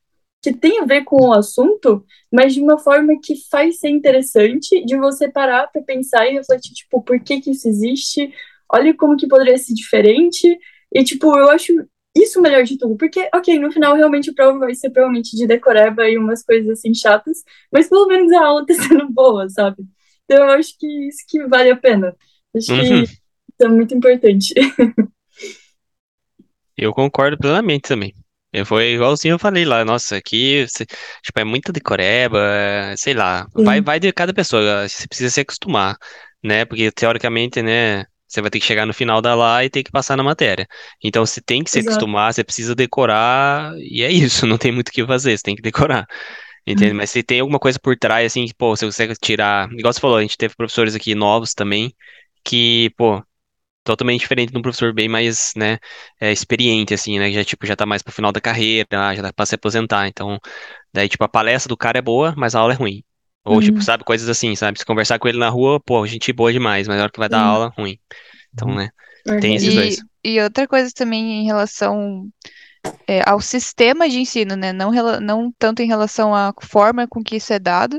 que 0.42 0.52
tem 0.52 0.80
a 0.80 0.84
ver 0.84 1.04
com 1.04 1.28
o 1.28 1.32
assunto, 1.32 2.04
mas 2.32 2.54
de 2.54 2.60
uma 2.60 2.78
forma 2.78 3.18
que 3.22 3.34
faz 3.50 3.78
ser 3.78 3.90
interessante, 3.90 4.84
de 4.84 4.96
você 4.96 5.28
parar 5.30 5.66
para 5.66 5.82
pensar 5.82 6.26
e 6.26 6.34
refletir, 6.34 6.72
tipo, 6.72 7.02
por 7.02 7.20
que 7.20 7.40
que 7.40 7.50
isso 7.50 7.68
existe? 7.68 8.32
Olha 8.72 8.94
como 8.94 9.16
que 9.16 9.28
poderia 9.28 9.58
ser 9.58 9.74
diferente. 9.74 10.58
E, 10.92 11.04
tipo, 11.04 11.26
eu 11.38 11.50
acho 11.50 11.72
isso 12.16 12.40
o 12.40 12.42
melhor 12.42 12.64
de 12.64 12.76
tudo, 12.76 12.96
porque, 12.96 13.28
ok, 13.34 13.58
no 13.58 13.70
final 13.70 13.94
realmente 13.94 14.30
a 14.30 14.34
prova 14.34 14.58
vai 14.58 14.74
ser 14.74 14.90
provavelmente 14.90 15.36
de 15.36 15.46
decoreba 15.46 16.08
e 16.08 16.18
umas 16.18 16.42
coisas 16.42 16.70
assim 16.70 16.92
chatas, 16.92 17.44
mas 17.72 17.88
pelo 17.88 18.06
menos 18.06 18.32
a 18.32 18.44
aula 18.44 18.66
tá 18.66 18.74
sendo 18.74 19.08
boa, 19.10 19.48
sabe? 19.48 19.84
Então 20.24 20.44
eu 20.44 20.50
acho 20.50 20.76
que 20.78 20.86
isso 21.08 21.24
que 21.28 21.46
vale 21.46 21.70
a 21.70 21.76
pena. 21.76 22.16
Acho 22.56 22.72
uhum. 22.72 22.80
que 22.80 22.94
isso 23.04 23.20
é 23.60 23.68
muito 23.68 23.94
importante. 23.94 24.54
Eu 26.76 26.94
concordo 26.94 27.36
plenamente 27.36 27.88
também. 27.88 28.14
Eu 28.52 28.66
foi 28.66 28.94
igualzinho 28.94 29.34
eu 29.34 29.38
falei 29.38 29.64
lá, 29.64 29.84
nossa, 29.84 30.16
aqui, 30.16 30.66
tipo, 31.22 31.38
é 31.38 31.44
muita 31.44 31.72
decoreba, 31.72 32.38
sei 32.96 33.14
lá, 33.14 33.46
vai, 33.54 33.80
vai 33.80 34.00
de 34.00 34.12
cada 34.12 34.34
pessoa, 34.34 34.88
você 34.88 35.06
precisa 35.06 35.30
se 35.30 35.40
acostumar, 35.40 35.96
né, 36.42 36.64
porque 36.64 36.90
teoricamente, 36.90 37.62
né, 37.62 38.04
você 38.26 38.40
vai 38.40 38.50
ter 38.50 38.58
que 38.58 38.66
chegar 38.66 38.86
no 38.86 38.94
final 38.94 39.20
da 39.22 39.34
lá 39.36 39.64
e 39.64 39.70
ter 39.70 39.84
que 39.84 39.90
passar 39.92 40.16
na 40.16 40.24
matéria. 40.24 40.66
Então 41.02 41.24
você 41.24 41.40
tem 41.40 41.62
que 41.62 41.70
se 41.70 41.78
Exato. 41.78 41.94
acostumar, 41.94 42.34
você 42.34 42.42
precisa 42.42 42.74
decorar, 42.74 43.72
e 43.78 44.02
é 44.02 44.10
isso, 44.10 44.46
não 44.46 44.58
tem 44.58 44.72
muito 44.72 44.88
o 44.88 44.92
que 44.92 45.06
fazer, 45.06 45.36
você 45.36 45.44
tem 45.44 45.54
que 45.54 45.62
decorar. 45.62 46.06
Entende? 46.66 46.90
Uhum. 46.90 46.96
Mas 46.98 47.10
se 47.10 47.22
tem 47.22 47.40
alguma 47.40 47.58
coisa 47.58 47.78
por 47.80 47.96
trás, 47.96 48.26
assim, 48.26 48.46
que, 48.46 48.54
pô, 48.54 48.76
você 48.76 48.84
consegue 48.84 49.14
tirar. 49.20 49.70
Igual 49.72 49.92
você 49.92 50.00
falou, 50.00 50.16
a 50.18 50.22
gente 50.22 50.36
teve 50.36 50.54
professores 50.54 50.94
aqui 50.94 51.14
novos 51.14 51.54
também, 51.54 51.94
que, 52.44 52.90
pô, 52.96 53.22
totalmente 53.84 54.20
diferente 54.20 54.52
de 54.52 54.58
um 54.58 54.62
professor 54.62 54.92
bem 54.92 55.08
mais, 55.08 55.52
né, 55.56 55.78
é, 56.20 56.32
experiente, 56.32 56.94
assim, 56.94 57.18
né, 57.18 57.28
que 57.28 57.34
já, 57.34 57.44
tipo, 57.44 57.66
já 57.66 57.74
tá 57.74 57.86
mais 57.86 58.02
pro 58.02 58.12
final 58.12 58.32
da 58.32 58.40
carreira, 58.40 58.86
já 59.14 59.22
tá 59.22 59.32
pra 59.32 59.46
se 59.46 59.54
aposentar, 59.54 60.06
então, 60.06 60.38
daí, 60.92 61.08
tipo, 61.08 61.24
a 61.24 61.28
palestra 61.28 61.68
do 61.68 61.76
cara 61.76 61.98
é 61.98 62.02
boa, 62.02 62.34
mas 62.36 62.54
a 62.54 62.60
aula 62.60 62.74
é 62.74 62.76
ruim. 62.76 63.02
Ou, 63.44 63.54
tipo, 63.60 63.72
uhum. 63.72 63.78
tipo, 63.78 63.82
sabe, 63.82 64.04
coisas 64.04 64.28
assim, 64.28 64.54
sabe, 64.54 64.78
se 64.78 64.84
conversar 64.84 65.18
com 65.18 65.26
ele 65.26 65.38
na 65.38 65.48
rua, 65.48 65.80
pô, 65.80 66.06
gente 66.06 66.32
boa 66.32 66.52
demais, 66.52 66.86
mas 66.86 66.96
na 66.96 67.04
hora 67.04 67.12
que 67.12 67.18
vai 67.18 67.28
dar 67.28 67.42
uhum. 67.42 67.50
aula, 67.50 67.72
ruim. 67.76 67.98
Então, 68.52 68.68
uhum. 68.68 68.76
né, 68.76 68.90
tem 69.40 69.56
esses 69.56 69.72
e, 69.72 69.76
dois. 69.76 69.98
E 70.22 70.40
outra 70.40 70.68
coisa 70.68 70.90
também 70.94 71.40
em 71.40 71.46
relação 71.46 72.28
é, 73.06 73.22
ao 73.26 73.40
sistema 73.40 74.08
de 74.08 74.18
ensino, 74.18 74.56
né, 74.56 74.72
não, 74.72 74.92
não 75.20 75.52
tanto 75.58 75.82
em 75.82 75.86
relação 75.86 76.34
à 76.34 76.52
forma 76.62 77.06
com 77.08 77.22
que 77.22 77.36
isso 77.36 77.52
é 77.52 77.58
dado, 77.58 77.98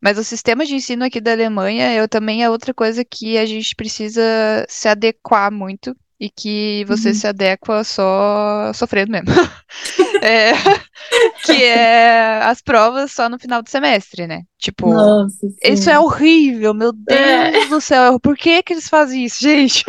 mas 0.00 0.18
o 0.18 0.24
sistema 0.24 0.64
de 0.64 0.74
ensino 0.74 1.04
aqui 1.04 1.20
da 1.20 1.32
Alemanha 1.32 1.92
eu, 1.94 2.08
também 2.08 2.42
é 2.42 2.50
outra 2.50 2.72
coisa 2.72 3.04
que 3.04 3.36
a 3.38 3.46
gente 3.46 3.74
precisa 3.74 4.22
se 4.68 4.88
adequar 4.88 5.50
muito 5.50 5.96
e 6.20 6.28
que 6.28 6.84
você 6.86 7.10
uhum. 7.10 7.14
se 7.14 7.26
adequa 7.28 7.84
só 7.84 8.72
sofrendo 8.74 9.12
mesmo. 9.12 9.28
é, 10.22 10.52
que 11.46 11.64
é 11.64 12.42
as 12.42 12.60
provas 12.60 13.12
só 13.12 13.28
no 13.28 13.38
final 13.38 13.62
do 13.62 13.70
semestre, 13.70 14.26
né? 14.26 14.42
Tipo, 14.58 14.92
nossa, 14.92 15.46
isso 15.62 15.88
é 15.88 15.98
horrível, 15.98 16.74
meu 16.74 16.92
é. 17.08 17.52
Deus 17.52 17.64
é. 17.64 17.68
do 17.68 17.80
céu. 17.80 18.18
Por 18.18 18.36
que 18.36 18.62
que 18.64 18.72
eles 18.72 18.88
fazem 18.88 19.24
isso, 19.24 19.40
gente? 19.42 19.84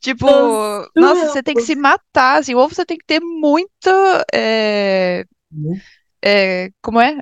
tipo, 0.00 0.26
nossa, 0.26 0.90
nossa, 0.96 1.28
você 1.28 1.42
tem 1.42 1.54
que 1.54 1.62
se 1.62 1.76
matar, 1.76 2.40
assim, 2.40 2.54
ou 2.54 2.68
você 2.68 2.84
tem 2.84 2.98
que 2.98 3.06
ter 3.06 3.20
muita. 3.20 4.24
É, 4.32 5.24
é, 6.24 6.70
como 6.80 7.00
é? 7.00 7.16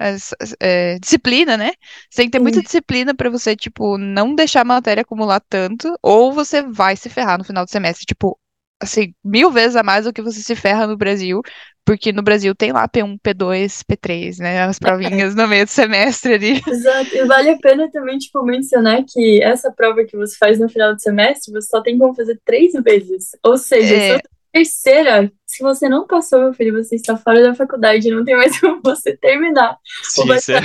é? 0.61 0.99
Disciplina, 0.99 1.57
né? 1.57 1.73
Você 2.09 2.23
tem 2.23 2.27
que 2.27 2.33
ter 2.33 2.39
muita 2.39 2.63
disciplina 2.63 3.15
para 3.15 3.31
você, 3.31 3.57
tipo, 3.57 3.97
não 3.97 4.35
deixar 4.35 4.61
a 4.61 4.65
matéria 4.65 5.03
acumular 5.03 5.41
tanto, 5.49 5.95
ou 6.03 6.33
você 6.33 6.63
vai 6.63 6.97
se 6.97 7.09
ferrar 7.09 7.39
no 7.39 7.45
final 7.45 7.65
do 7.65 7.71
semestre, 7.71 8.05
tipo, 8.05 8.39
assim, 8.81 9.15
mil 9.25 9.51
vezes 9.51 9.77
a 9.77 9.83
mais 9.83 10.05
do 10.05 10.13
que 10.13 10.23
você 10.23 10.41
se 10.41 10.55
ferra 10.55 10.87
no 10.87 10.97
Brasil, 10.97 11.43
porque 11.85 12.13
no 12.13 12.23
Brasil 12.23 12.55
tem 12.55 12.73
lá 12.73 12.89
P1, 12.89 13.19
P2, 13.21 13.83
P3, 13.91 14.39
né? 14.39 14.63
As 14.63 14.79
provinhas 14.79 15.35
no 15.35 15.49
meio 15.49 15.65
do 15.65 15.71
semestre 15.71 16.35
ali. 16.35 16.61
Exato, 16.69 17.15
e 17.15 17.25
vale 17.25 17.51
a 17.51 17.59
pena 17.59 17.91
também, 17.91 18.19
tipo, 18.19 18.43
mencionar 18.43 19.03
que 19.09 19.43
essa 19.43 19.73
prova 19.73 20.05
que 20.05 20.17
você 20.17 20.37
faz 20.37 20.59
no 20.59 20.69
final 20.69 20.95
do 20.95 21.01
semestre, 21.01 21.53
você 21.53 21.69
só 21.69 21.83
tem 21.83 21.99
como 21.99 22.15
fazer 22.15 22.39
três 22.45 22.73
vezes. 22.73 23.31
Ou 23.43 23.57
seja, 23.57 23.95
é... 23.95 24.21
Terceira, 24.53 25.31
se 25.51 25.65
você 25.65 25.89
não 25.89 26.07
passou, 26.07 26.39
meu 26.39 26.55
filho, 26.55 26.73
você 26.73 26.95
está 26.95 27.17
fora 27.17 27.43
da 27.43 27.53
faculdade, 27.53 28.09
não 28.09 28.25
tem 28.25 28.37
mais 28.37 28.59
como 28.61 28.81
você 28.85 29.17
terminar. 29.17 29.77
Sim, 30.05 30.33
isso 30.33 30.53
é, 30.53 30.61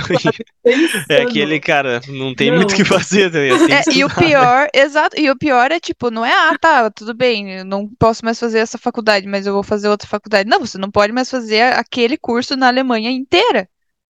é 1.09 1.21
aquele 1.23 1.59
cara, 1.59 1.99
não 2.07 2.35
tem 2.35 2.51
não. 2.51 2.57
muito 2.57 2.73
o 2.73 2.75
que 2.75 2.85
fazer 2.85 3.31
também. 3.31 3.49
Assim, 3.49 3.73
é, 3.73 3.97
e 3.97 4.05
o 4.05 4.09
pior, 4.13 4.67
exato, 4.71 5.19
e 5.19 5.27
o 5.31 5.35
pior 5.35 5.71
é 5.71 5.79
tipo, 5.79 6.11
não 6.11 6.23
é, 6.23 6.31
ah, 6.31 6.55
tá, 6.59 6.91
tudo 6.91 7.15
bem, 7.15 7.63
não 7.63 7.89
posso 7.97 8.23
mais 8.23 8.39
fazer 8.39 8.59
essa 8.59 8.77
faculdade, 8.77 9.25
mas 9.25 9.47
eu 9.47 9.53
vou 9.53 9.63
fazer 9.63 9.89
outra 9.89 10.07
faculdade. 10.07 10.47
Não, 10.47 10.59
você 10.59 10.77
não 10.77 10.91
pode 10.91 11.11
mais 11.11 11.31
fazer 11.31 11.73
aquele 11.73 12.15
curso 12.15 12.55
na 12.55 12.67
Alemanha 12.67 13.09
inteira. 13.09 13.67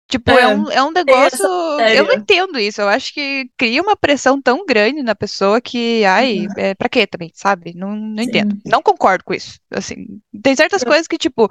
Tipo, 0.09 0.31
é, 0.31 0.41
é 0.41 0.47
um, 0.47 0.71
é 0.71 0.83
um 0.83 0.91
negócio. 0.91 1.45
Eu 1.45 2.05
não 2.05 2.13
entendo 2.13 2.57
isso. 2.57 2.81
Eu 2.81 2.89
acho 2.89 3.13
que 3.13 3.47
cria 3.55 3.79
uma 3.79 3.95
pressão 3.95 4.41
tão 4.41 4.65
grande 4.65 5.03
na 5.03 5.13
pessoa 5.13 5.61
que, 5.61 6.03
ai, 6.03 6.47
uhum. 6.47 6.53
é, 6.57 6.73
pra 6.73 6.89
quê 6.89 7.05
também, 7.05 7.31
sabe? 7.35 7.73
Não, 7.75 7.95
não 7.95 8.23
entendo. 8.23 8.57
Não 8.65 8.81
concordo 8.81 9.23
com 9.23 9.35
isso. 9.35 9.59
Assim, 9.69 10.19
tem 10.41 10.55
certas 10.55 10.81
eu... 10.81 10.87
coisas 10.87 11.07
que, 11.07 11.15
tipo, 11.15 11.47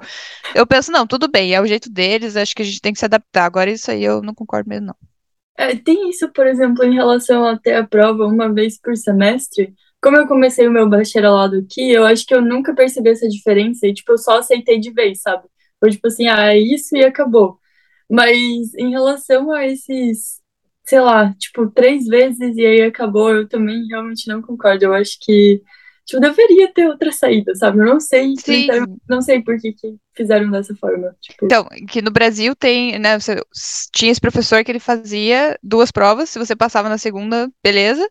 eu 0.53 0.67
penso, 0.67 0.91
não, 0.91 1.07
tudo 1.07 1.29
bem, 1.29 1.55
é 1.55 1.61
o 1.61 1.65
jeito 1.65 1.89
deles, 1.89 2.35
acho 2.35 2.53
que 2.53 2.61
a 2.61 2.65
gente 2.65 2.81
tem 2.81 2.91
que 2.91 2.99
se 2.99 3.05
adaptar. 3.05 3.45
Agora, 3.45 3.71
isso 3.71 3.89
aí 3.89 4.03
eu 4.03 4.21
não 4.21 4.35
concordo 4.35 4.67
mesmo, 4.67 4.87
não. 4.87 4.95
É, 5.57 5.73
tem 5.73 6.09
isso, 6.09 6.29
por 6.29 6.45
exemplo, 6.45 6.83
em 6.83 6.93
relação 6.93 7.45
a 7.45 7.57
ter 7.57 7.75
a 7.75 7.87
prova 7.87 8.25
uma 8.25 8.53
vez 8.53 8.77
por 8.77 8.95
semestre. 8.97 9.73
Como 10.01 10.17
eu 10.17 10.27
comecei 10.27 10.67
o 10.67 10.71
meu 10.71 10.87
bacharelado 10.89 11.59
aqui, 11.59 11.91
eu 11.91 12.05
acho 12.05 12.25
que 12.25 12.35
eu 12.35 12.41
nunca 12.41 12.75
percebi 12.75 13.09
essa 13.09 13.27
diferença 13.27 13.87
e, 13.87 13.93
tipo, 13.93 14.11
eu 14.11 14.17
só 14.17 14.39
aceitei 14.39 14.79
de 14.81 14.91
vez, 14.91 15.21
sabe? 15.21 15.43
Foi 15.79 15.91
tipo 15.91 16.07
assim, 16.07 16.27
ah, 16.27 16.53
é 16.53 16.59
isso 16.59 16.95
e 16.97 17.05
acabou. 17.05 17.57
Mas 18.09 18.73
em 18.75 18.89
relação 18.89 19.51
a 19.51 19.65
esses, 19.65 20.41
sei 20.85 20.99
lá, 20.99 21.33
tipo, 21.35 21.69
três 21.69 22.05
vezes 22.05 22.57
e 22.57 22.65
aí 22.65 22.81
acabou, 22.81 23.29
eu 23.29 23.47
também 23.47 23.85
realmente 23.87 24.27
não 24.27 24.41
concordo. 24.41 24.85
Eu 24.85 24.93
acho 24.93 25.17
que 25.21 25.61
tipo, 26.09 26.19
deveria 26.19 26.73
ter 26.73 26.87
outra 26.87 27.11
saída, 27.11 27.53
sabe? 27.55 27.79
Eu 27.79 27.85
não 27.85 27.99
sei, 27.99 28.33
não 29.07 29.21
sei 29.21 29.43
por 29.43 29.59
que, 29.59 29.73
que 29.73 29.95
fizeram 30.15 30.49
dessa 30.49 30.75
forma. 30.75 31.15
Tipo... 31.21 31.45
Então, 31.45 31.67
que 31.87 32.01
no 32.01 32.09
Brasil 32.09 32.55
tem, 32.55 32.97
né, 32.97 33.19
você 33.19 33.39
tinha 33.93 34.11
esse 34.11 34.19
professor 34.19 34.63
que 34.63 34.71
ele 34.71 34.79
fazia 34.79 35.57
duas 35.61 35.91
provas, 35.91 36.29
se 36.29 36.39
você 36.39 36.55
passava 36.55 36.89
na 36.89 36.97
segunda, 36.97 37.47
beleza. 37.63 38.07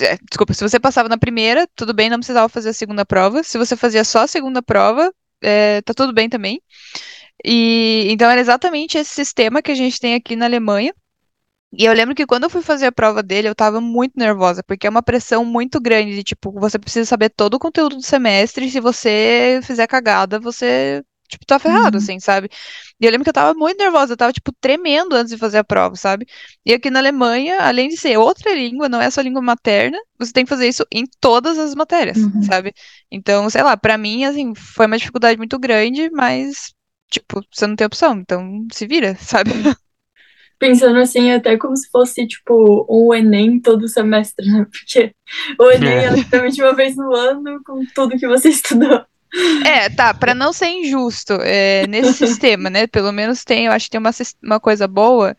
é, 0.00 0.16
desculpa, 0.28 0.54
se 0.54 0.66
você 0.66 0.80
passava 0.80 1.08
na 1.08 1.18
primeira, 1.18 1.68
tudo 1.76 1.92
bem, 1.92 2.08
não 2.08 2.18
precisava 2.18 2.48
fazer 2.48 2.70
a 2.70 2.74
segunda 2.74 3.04
prova. 3.04 3.42
Se 3.42 3.58
você 3.58 3.76
fazia 3.76 4.04
só 4.04 4.20
a 4.20 4.26
segunda 4.26 4.62
prova, 4.62 5.12
é, 5.42 5.82
tá 5.82 5.92
tudo 5.92 6.14
bem 6.14 6.30
também. 6.30 6.62
E 7.44 8.06
então 8.10 8.30
era 8.30 8.40
exatamente 8.40 8.98
esse 8.98 9.12
sistema 9.14 9.62
que 9.62 9.70
a 9.72 9.74
gente 9.74 10.00
tem 10.00 10.14
aqui 10.14 10.36
na 10.36 10.46
Alemanha. 10.46 10.94
E 11.72 11.84
eu 11.84 11.92
lembro 11.92 12.14
que 12.14 12.26
quando 12.26 12.44
eu 12.44 12.50
fui 12.50 12.62
fazer 12.62 12.86
a 12.86 12.92
prova 12.92 13.22
dele, 13.22 13.48
eu 13.48 13.54
tava 13.54 13.80
muito 13.80 14.14
nervosa, 14.16 14.62
porque 14.64 14.86
é 14.86 14.90
uma 14.90 15.02
pressão 15.02 15.44
muito 15.44 15.80
grande 15.80 16.14
de 16.14 16.22
tipo, 16.24 16.52
você 16.52 16.78
precisa 16.78 17.04
saber 17.06 17.30
todo 17.30 17.54
o 17.54 17.58
conteúdo 17.58 17.96
do 17.96 18.02
semestre, 18.02 18.66
e 18.66 18.70
se 18.70 18.80
você 18.80 19.60
fizer 19.62 19.86
cagada, 19.86 20.40
você 20.40 21.02
tipo, 21.28 21.44
tá 21.46 21.58
ferrado, 21.58 21.98
Uhum. 21.98 21.98
assim, 21.98 22.18
sabe? 22.20 22.48
E 23.00 23.04
eu 23.06 23.10
lembro 23.10 23.24
que 23.24 23.28
eu 23.30 23.34
tava 23.34 23.52
muito 23.58 23.76
nervosa, 23.78 24.14
eu 24.14 24.16
tava, 24.16 24.32
tipo, 24.32 24.50
tremendo 24.60 25.14
antes 25.14 25.30
de 25.30 25.36
fazer 25.38 25.58
a 25.58 25.64
prova, 25.64 25.94
sabe? 25.94 26.26
E 26.64 26.72
aqui 26.72 26.90
na 26.90 27.00
Alemanha, 27.00 27.58
além 27.60 27.88
de 27.88 27.96
ser 27.98 28.16
outra 28.18 28.54
língua, 28.54 28.88
não 28.88 29.00
é 29.00 29.10
sua 29.10 29.22
língua 29.22 29.42
materna, 29.42 29.98
você 30.18 30.32
tem 30.32 30.44
que 30.44 30.48
fazer 30.50 30.68
isso 30.68 30.86
em 30.92 31.04
todas 31.20 31.58
as 31.58 31.74
matérias, 31.74 32.16
Uhum. 32.18 32.42
sabe? 32.42 32.72
Então, 33.10 33.48
sei 33.50 33.62
lá, 33.62 33.76
pra 33.76 33.98
mim, 33.98 34.24
assim, 34.24 34.54
foi 34.54 34.86
uma 34.86 34.96
dificuldade 34.98 35.36
muito 35.38 35.58
grande, 35.58 36.08
mas, 36.10 36.72
tipo, 37.10 37.42
você 37.50 37.66
não 37.66 37.76
tem 37.76 37.86
opção, 37.86 38.18
então 38.18 38.66
se 38.72 38.86
vira, 38.86 39.14
sabe? 39.20 39.50
Pensando 40.58 40.98
assim, 40.98 41.30
até 41.30 41.56
como 41.56 41.76
se 41.76 41.88
fosse, 41.90 42.26
tipo, 42.26 42.86
um 42.90 43.14
Enem 43.14 43.60
todo 43.60 43.86
semestre, 43.88 44.50
né? 44.50 44.66
Porque 44.70 45.12
o 45.58 45.70
Enem 45.70 46.04
é 46.04 46.10
literalmente 46.10 46.60
uma 46.60 46.74
vez 46.74 46.96
no 46.96 47.14
ano 47.14 47.60
com 47.64 47.84
tudo 47.94 48.18
que 48.18 48.26
você 48.26 48.48
estudou. 48.50 49.04
É, 49.64 49.90
tá, 49.90 50.14
pra 50.14 50.34
não 50.34 50.52
ser 50.52 50.68
injusto, 50.68 51.34
é, 51.42 51.86
nesse 51.86 52.14
sistema, 52.26 52.70
né? 52.70 52.86
Pelo 52.86 53.12
menos 53.12 53.44
tem, 53.44 53.66
eu 53.66 53.72
acho 53.72 53.86
que 53.86 53.90
tem 53.90 54.00
uma, 54.00 54.10
uma 54.42 54.58
coisa 54.58 54.88
boa, 54.88 55.36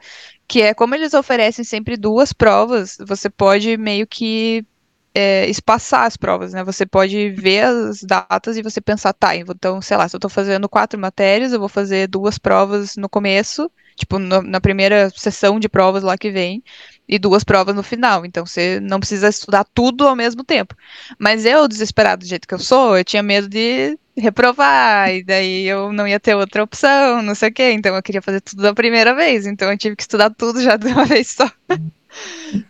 que 0.48 0.62
é 0.62 0.74
como 0.74 0.96
eles 0.96 1.14
oferecem 1.14 1.66
sempre 1.66 1.98
duas 1.98 2.32
provas, 2.32 2.98
você 3.06 3.30
pode 3.30 3.78
meio 3.78 4.08
que 4.08 4.66
é, 5.14 5.48
espaçar 5.50 6.06
as 6.06 6.16
provas, 6.18 6.54
né? 6.54 6.64
Você 6.64 6.86
pode 6.86 7.30
ver 7.32 7.66
as 7.66 8.02
datas 8.04 8.58
e 8.58 8.62
você 8.64 8.80
pensar, 8.82 9.14
tá, 9.14 9.36
então, 9.36 9.82
sei 9.82 9.98
lá, 9.98 10.08
se 10.08 10.16
eu 10.16 10.20
tô 10.20 10.30
fazendo 10.30 10.70
quatro 10.70 11.00
matérias, 11.00 11.52
eu 11.54 11.60
vou 11.60 11.70
fazer 11.70 12.08
duas 12.08 12.38
provas 12.38 12.96
no 12.96 13.10
começo, 13.10 13.72
tipo, 13.96 14.20
no- 14.20 14.42
na 14.42 14.62
primeira 14.62 15.10
sessão 15.16 15.60
de 15.60 15.68
provas 15.70 16.04
lá 16.04 16.18
que 16.18 16.32
vem, 16.32 16.64
e 17.08 17.18
duas 17.20 17.44
provas 17.44 17.76
no 17.76 17.84
final. 17.84 18.26
Então, 18.26 18.46
você 18.46 18.80
não 18.80 19.00
precisa 19.00 19.28
estudar 19.30 19.66
tudo 19.74 20.08
ao 20.08 20.16
mesmo 20.16 20.44
tempo. 20.44 20.76
Mas 21.18 21.46
eu, 21.46 21.68
desesperado 21.68 22.24
do 22.24 22.28
jeito 22.28 22.48
que 22.48 22.54
eu 22.54 22.60
sou, 22.60 22.98
eu 22.98 23.04
tinha 23.04 23.24
medo 23.24 23.48
de 23.50 23.98
reprovar, 24.18 25.10
e 25.14 25.24
daí 25.24 25.66
eu 25.66 25.94
não 25.94 26.08
ia 26.08 26.20
ter 26.20 26.36
outra 26.36 26.64
opção, 26.64 27.22
não 27.22 27.34
sei 27.36 27.50
o 27.50 27.54
quê. 27.54 27.72
Então 27.72 27.96
eu 27.96 28.04
queria 28.04 28.22
fazer 28.22 28.42
tudo 28.42 28.62
da 28.62 28.74
primeira 28.74 29.16
vez, 29.16 29.46
então 29.48 29.72
eu 29.72 29.78
tive 29.78 29.96
que 29.96 30.04
estudar 30.04 30.30
tudo 30.32 30.62
já 30.62 30.76
de 30.78 30.88
uma 30.88 31.06
vez 31.06 31.32
só. 31.32 31.50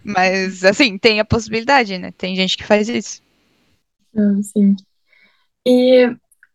Mas, 0.04 0.64
assim, 0.64 0.98
tem 0.98 1.20
a 1.20 1.26
possibilidade, 1.26 1.98
né? 1.98 2.12
Tem 2.18 2.36
gente 2.36 2.58
que 2.58 2.66
faz 2.66 2.90
isso. 2.90 3.22
Ah, 4.16 4.42
sim. 4.42 4.76
E, 5.66 6.08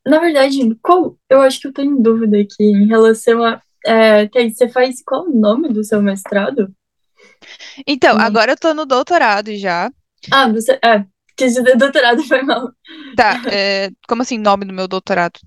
na 0.06 0.18
verdade, 0.18 0.58
qual, 0.82 1.16
eu 1.28 1.40
acho 1.40 1.60
que 1.60 1.68
eu 1.68 1.72
tenho 1.72 2.00
dúvida 2.00 2.38
aqui 2.40 2.64
em 2.64 2.86
relação 2.86 3.44
a. 3.44 3.62
É, 3.86 4.26
Thaís, 4.28 4.56
você 4.56 4.68
faz 4.68 5.02
qual 5.04 5.26
o 5.26 5.34
nome 5.34 5.68
do 5.68 5.84
seu 5.84 6.00
mestrado? 6.02 6.74
Então, 7.86 8.16
Hum. 8.16 8.20
agora 8.20 8.52
eu 8.52 8.56
tô 8.56 8.72
no 8.72 8.86
doutorado 8.86 9.54
já. 9.56 9.90
Ah, 10.30 10.48
você. 10.48 10.78
É, 10.82 11.04
quis 11.36 11.54
dizer 11.54 11.76
doutorado, 11.76 12.22
foi 12.24 12.42
mal. 12.42 12.72
Tá, 13.16 13.42
é, 13.52 13.90
como 14.08 14.22
assim, 14.22 14.38
nome 14.38 14.64
do 14.64 14.72
meu 14.72 14.88
doutorado? 14.88 15.38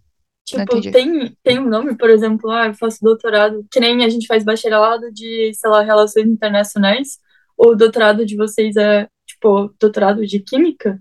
Tipo, 0.46 0.80
tem, 0.92 1.36
tem 1.44 1.60
um 1.60 1.68
nome, 1.68 1.98
por 1.98 2.10
exemplo, 2.10 2.50
ah, 2.52 2.68
eu 2.68 2.74
faço 2.74 3.00
doutorado, 3.02 3.66
que 3.70 3.82
nem 3.82 4.06
a 4.06 4.10
gente 4.10 4.28
faz 4.28 4.46
bacharelado 4.46 5.12
de, 5.12 5.52
sei 5.54 5.70
lá, 5.70 5.82
relações 5.82 6.26
internacionais, 6.26 7.20
o 7.58 7.76
doutorado 7.76 8.26
de 8.26 8.36
vocês 8.38 8.76
é, 8.76 9.08
tipo, 9.26 9.74
doutorado 9.80 10.26
de 10.26 10.40
química? 10.40 11.00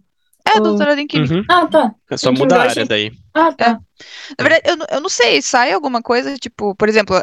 É, 0.49 0.59
Ou- 0.59 0.63
doutorado 0.63 0.97
em 1.01 1.09
Química. 1.09 1.35
Uhum. 1.35 1.45
Ah, 1.51 1.67
tá. 1.67 1.93
É 2.09 2.17
só 2.17 2.31
Em 2.31 2.35
que 2.35 2.39
muda 2.41 2.55
a 2.57 2.63
área 2.63 2.87
daí. 2.87 3.11
Ah, 3.35 3.53
tá. 3.53 3.81
Na 4.39 4.49
verdade, 4.49 4.63
eu, 4.65 4.77
não- 4.77 4.87
eu 4.93 5.01
não 5.01 5.09
sei, 5.09 5.43
sai 5.43 5.73
alguma 5.73 6.01
coisa, 6.01 6.37
tipo, 6.39 6.73
por 6.77 6.89
exemplo, 6.89 7.21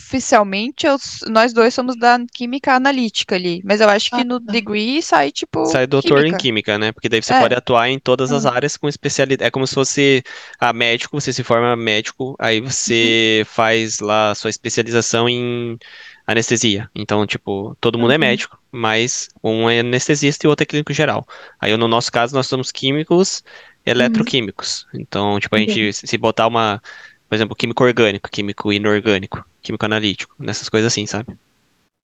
oficialmente 0.00 0.86
eu- 0.86 0.96
nós 1.28 1.54
dois 1.54 1.72
somos 1.72 1.96
da 1.98 2.18
Química 2.34 2.74
Analítica 2.74 3.34
ali, 3.34 3.62
mas 3.64 3.80
eu 3.80 3.88
acho 3.88 4.10
que 4.10 4.20
Ah, 4.20 4.24
no 4.24 4.38
tá. 4.38 4.52
degree 4.52 5.00
sai, 5.02 5.32
tipo, 5.32 5.64
Sai 5.64 5.86
doutor 5.86 6.18
em 6.18 6.24
Química. 6.24 6.38
química, 6.38 6.78
né? 6.78 6.92
Porque 6.92 7.08
daí 7.08 7.22
você 7.22 7.32
É. 7.32 7.40
pode 7.40 7.54
atuar 7.54 7.88
em 7.88 7.98
todas 7.98 8.30
as 8.30 8.44
Ah. 8.44 8.52
áreas 8.54 8.76
com 8.76 8.88
especialidade. 8.88 9.46
É 9.46 9.50
como 9.50 9.66
se 9.66 9.74
fosse 9.74 10.22
a 10.60 10.70
médico, 10.72 11.18
você 11.18 11.32
se 11.32 11.42
forma 11.42 11.74
médico, 11.76 12.36
aí 12.38 12.60
você 12.60 13.42
faz 13.48 14.00
lá 14.00 14.32
a 14.32 14.34
sua 14.34 14.50
especialização 14.50 15.26
em 15.28 15.78
anestesia. 16.26 16.90
Então, 16.94 17.26
tipo, 17.26 17.76
todo 17.80 17.98
mundo 17.98 18.12
é 18.12 18.14
Uhum. 18.14 18.20
médico, 18.20 18.58
mas 18.72 19.28
um 19.42 19.68
é 19.70 19.80
anestesista 19.80 20.44
e 20.44 20.48
o 20.48 20.50
outro 20.50 20.64
é 20.64 20.66
clínico 20.66 20.92
geral. 20.92 21.26
Aí, 21.60 21.76
no 21.76 21.88
nosso 21.88 22.10
caso, 22.10 22.34
nós 22.34 22.46
somos 22.46 22.72
químicos 22.72 23.44
eletroquímicos. 23.84 24.86
Então, 24.94 25.38
tipo, 25.38 25.54
a 25.54 25.58
gente, 25.58 25.92
se 25.92 26.18
botar 26.18 26.46
uma, 26.48 26.82
por 27.28 27.34
exemplo, 27.34 27.54
químico 27.54 27.84
orgânico, 27.84 28.28
químico 28.30 28.72
inorgânico, 28.72 29.44
químico 29.62 29.84
analítico, 29.84 30.34
nessas 30.38 30.68
coisas 30.68 30.92
assim, 30.92 31.06
sabe? 31.06 31.36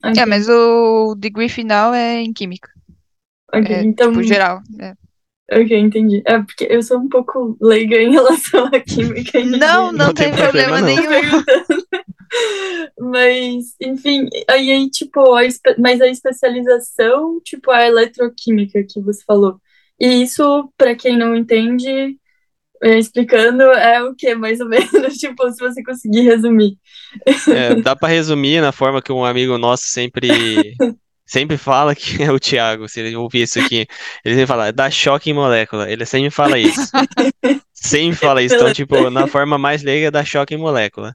É, 0.05 0.27
mas 0.27 0.49
o 0.49 1.15
degree 1.15 1.49
final 1.49 1.95
é 1.95 2.21
em 2.21 2.33
Química, 2.33 2.69
ok, 3.53 3.77
é, 3.77 3.83
então, 3.83 4.11
tipo, 4.11 4.23
geral. 4.23 4.61
é. 4.81 4.95
Ok, 5.61 5.79
entendi. 5.79 6.23
É, 6.25 6.39
porque 6.39 6.67
eu 6.71 6.83
sou 6.83 6.99
um 6.99 7.09
pouco 7.09 7.57
leiga 7.61 7.97
em 7.97 8.11
relação 8.13 8.67
à 8.67 8.81
química. 8.81 9.43
Não, 9.45 9.93
não, 9.93 10.07
Não 10.07 10.15
tem, 10.15 10.31
tem 10.31 10.35
problema, 10.43 10.79
problema 10.79 10.81
não. 10.81 10.87
nenhum. 10.87 11.43
Mas, 12.99 13.75
enfim, 13.81 14.27
aí, 14.49 14.71
aí, 14.71 14.91
tipo, 14.91 15.35
a 15.35 15.43
mas 15.79 16.01
a 16.01 16.09
especialização, 16.09 17.41
tipo, 17.45 17.71
a 17.71 17.87
eletroquímica 17.87 18.83
que 18.89 19.01
você 19.01 19.23
falou. 19.27 19.61
E 20.01 20.23
isso, 20.23 20.73
pra 20.77 20.95
quem 20.95 21.17
não 21.17 21.37
entende, 21.37 22.17
é, 22.83 22.99
explicando, 22.99 23.63
é 23.63 24.03
o 24.03 24.15
que, 24.15 24.35
mais 24.35 24.61
ou 24.61 24.69
menos? 24.69 25.15
Tipo, 25.17 25.51
se 25.51 25.59
você 25.61 25.83
conseguir 25.85 26.23
resumir. 26.23 26.77
É, 27.49 27.75
dá 27.77 27.95
pra 27.95 28.09
resumir 28.09 28.61
na 28.61 28.73
forma 28.73 29.03
que 29.03 29.13
um 29.13 29.25
amigo 29.25 29.57
nosso 29.59 29.85
sempre 29.87 30.75
sempre 31.27 31.57
fala 31.57 31.95
que 31.95 32.23
é 32.23 32.31
o 32.33 32.39
Thiago, 32.41 32.89
se 32.89 33.01
ele 33.01 33.17
ouvir 33.17 33.43
isso 33.43 33.59
aqui, 33.61 33.87
ele 34.25 34.35
sempre 34.35 34.47
fala, 34.47 34.73
dá 34.73 34.91
choque 34.91 35.31
em 35.31 35.35
molécula. 35.35 35.91
Ele 35.91 36.05
sempre 36.07 36.31
fala 36.31 36.59
isso. 36.59 36.81
Sempre 37.75 38.17
fala 38.17 38.41
isso. 38.41 38.55
Então, 38.55 38.73
tipo, 38.73 39.11
na 39.11 39.27
forma 39.27 39.59
mais 39.59 39.83
leiga, 39.83 40.09
dá 40.09 40.25
choque 40.25 40.55
em 40.55 40.59
molécula. 40.59 41.13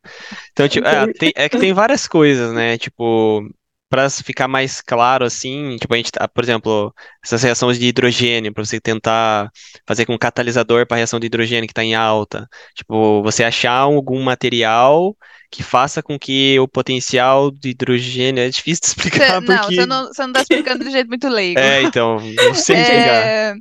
Então, 0.51 0.68
tipo, 0.68 0.86
é, 0.86 1.08
tem- 1.14 1.32
é 1.36 1.47
que 1.47 1.58
tem 1.58 1.72
várias 1.72 2.08
coisas, 2.08 2.51
né? 2.53 2.78
Tipo, 2.78 3.41
pra 3.90 4.10
ficar 4.10 4.48
mais 4.48 4.82
claro 4.82 5.26
assim, 5.26 5.78
tipo, 5.78 5.94
a 5.94 5.98
gente 5.98 6.12
tá, 6.12 6.28
por 6.28 6.44
exemplo, 6.44 6.94
essas 7.24 7.42
reações 7.44 7.80
de 7.80 7.88
hidrogênio, 7.88 8.54
pra 8.54 8.64
você 8.66 8.80
tentar 8.82 9.50
fazer 9.88 10.06
com 10.06 10.14
um 10.14 10.18
catalisador 10.18 10.86
para 10.88 10.98
reação 10.98 11.20
de 11.20 11.28
hidrogênio 11.28 11.68
que 11.68 11.72
está 11.72 11.84
em 11.84 11.96
alta. 11.96 12.48
Tipo, 12.76 13.22
você 13.24 13.44
achar 13.44 13.72
algum 13.74 14.22
material 14.24 15.16
que 15.50 15.64
faça 15.64 16.04
com 16.04 16.20
que 16.20 16.60
o 16.60 16.68
potencial 16.68 17.50
de 17.52 17.70
hidrogênio. 17.70 18.42
É 18.44 18.50
difícil 18.50 18.82
de 18.82 18.88
Cê- 19.18 19.40
explicar 19.40 19.42
não, 19.42 19.58
porque. 19.58 19.76
você 19.76 19.86
não, 19.86 20.08
você 20.08 20.22
não 20.26 20.34
tá 20.34 20.42
explicando 20.42 20.84
de 20.84 20.92
jeito 20.92 21.08
muito 21.08 21.28
leigo. 21.30 21.60
É, 21.60 21.84
então, 21.84 22.18
não 22.20 22.54
sei. 22.54 22.76
É, 22.76 23.54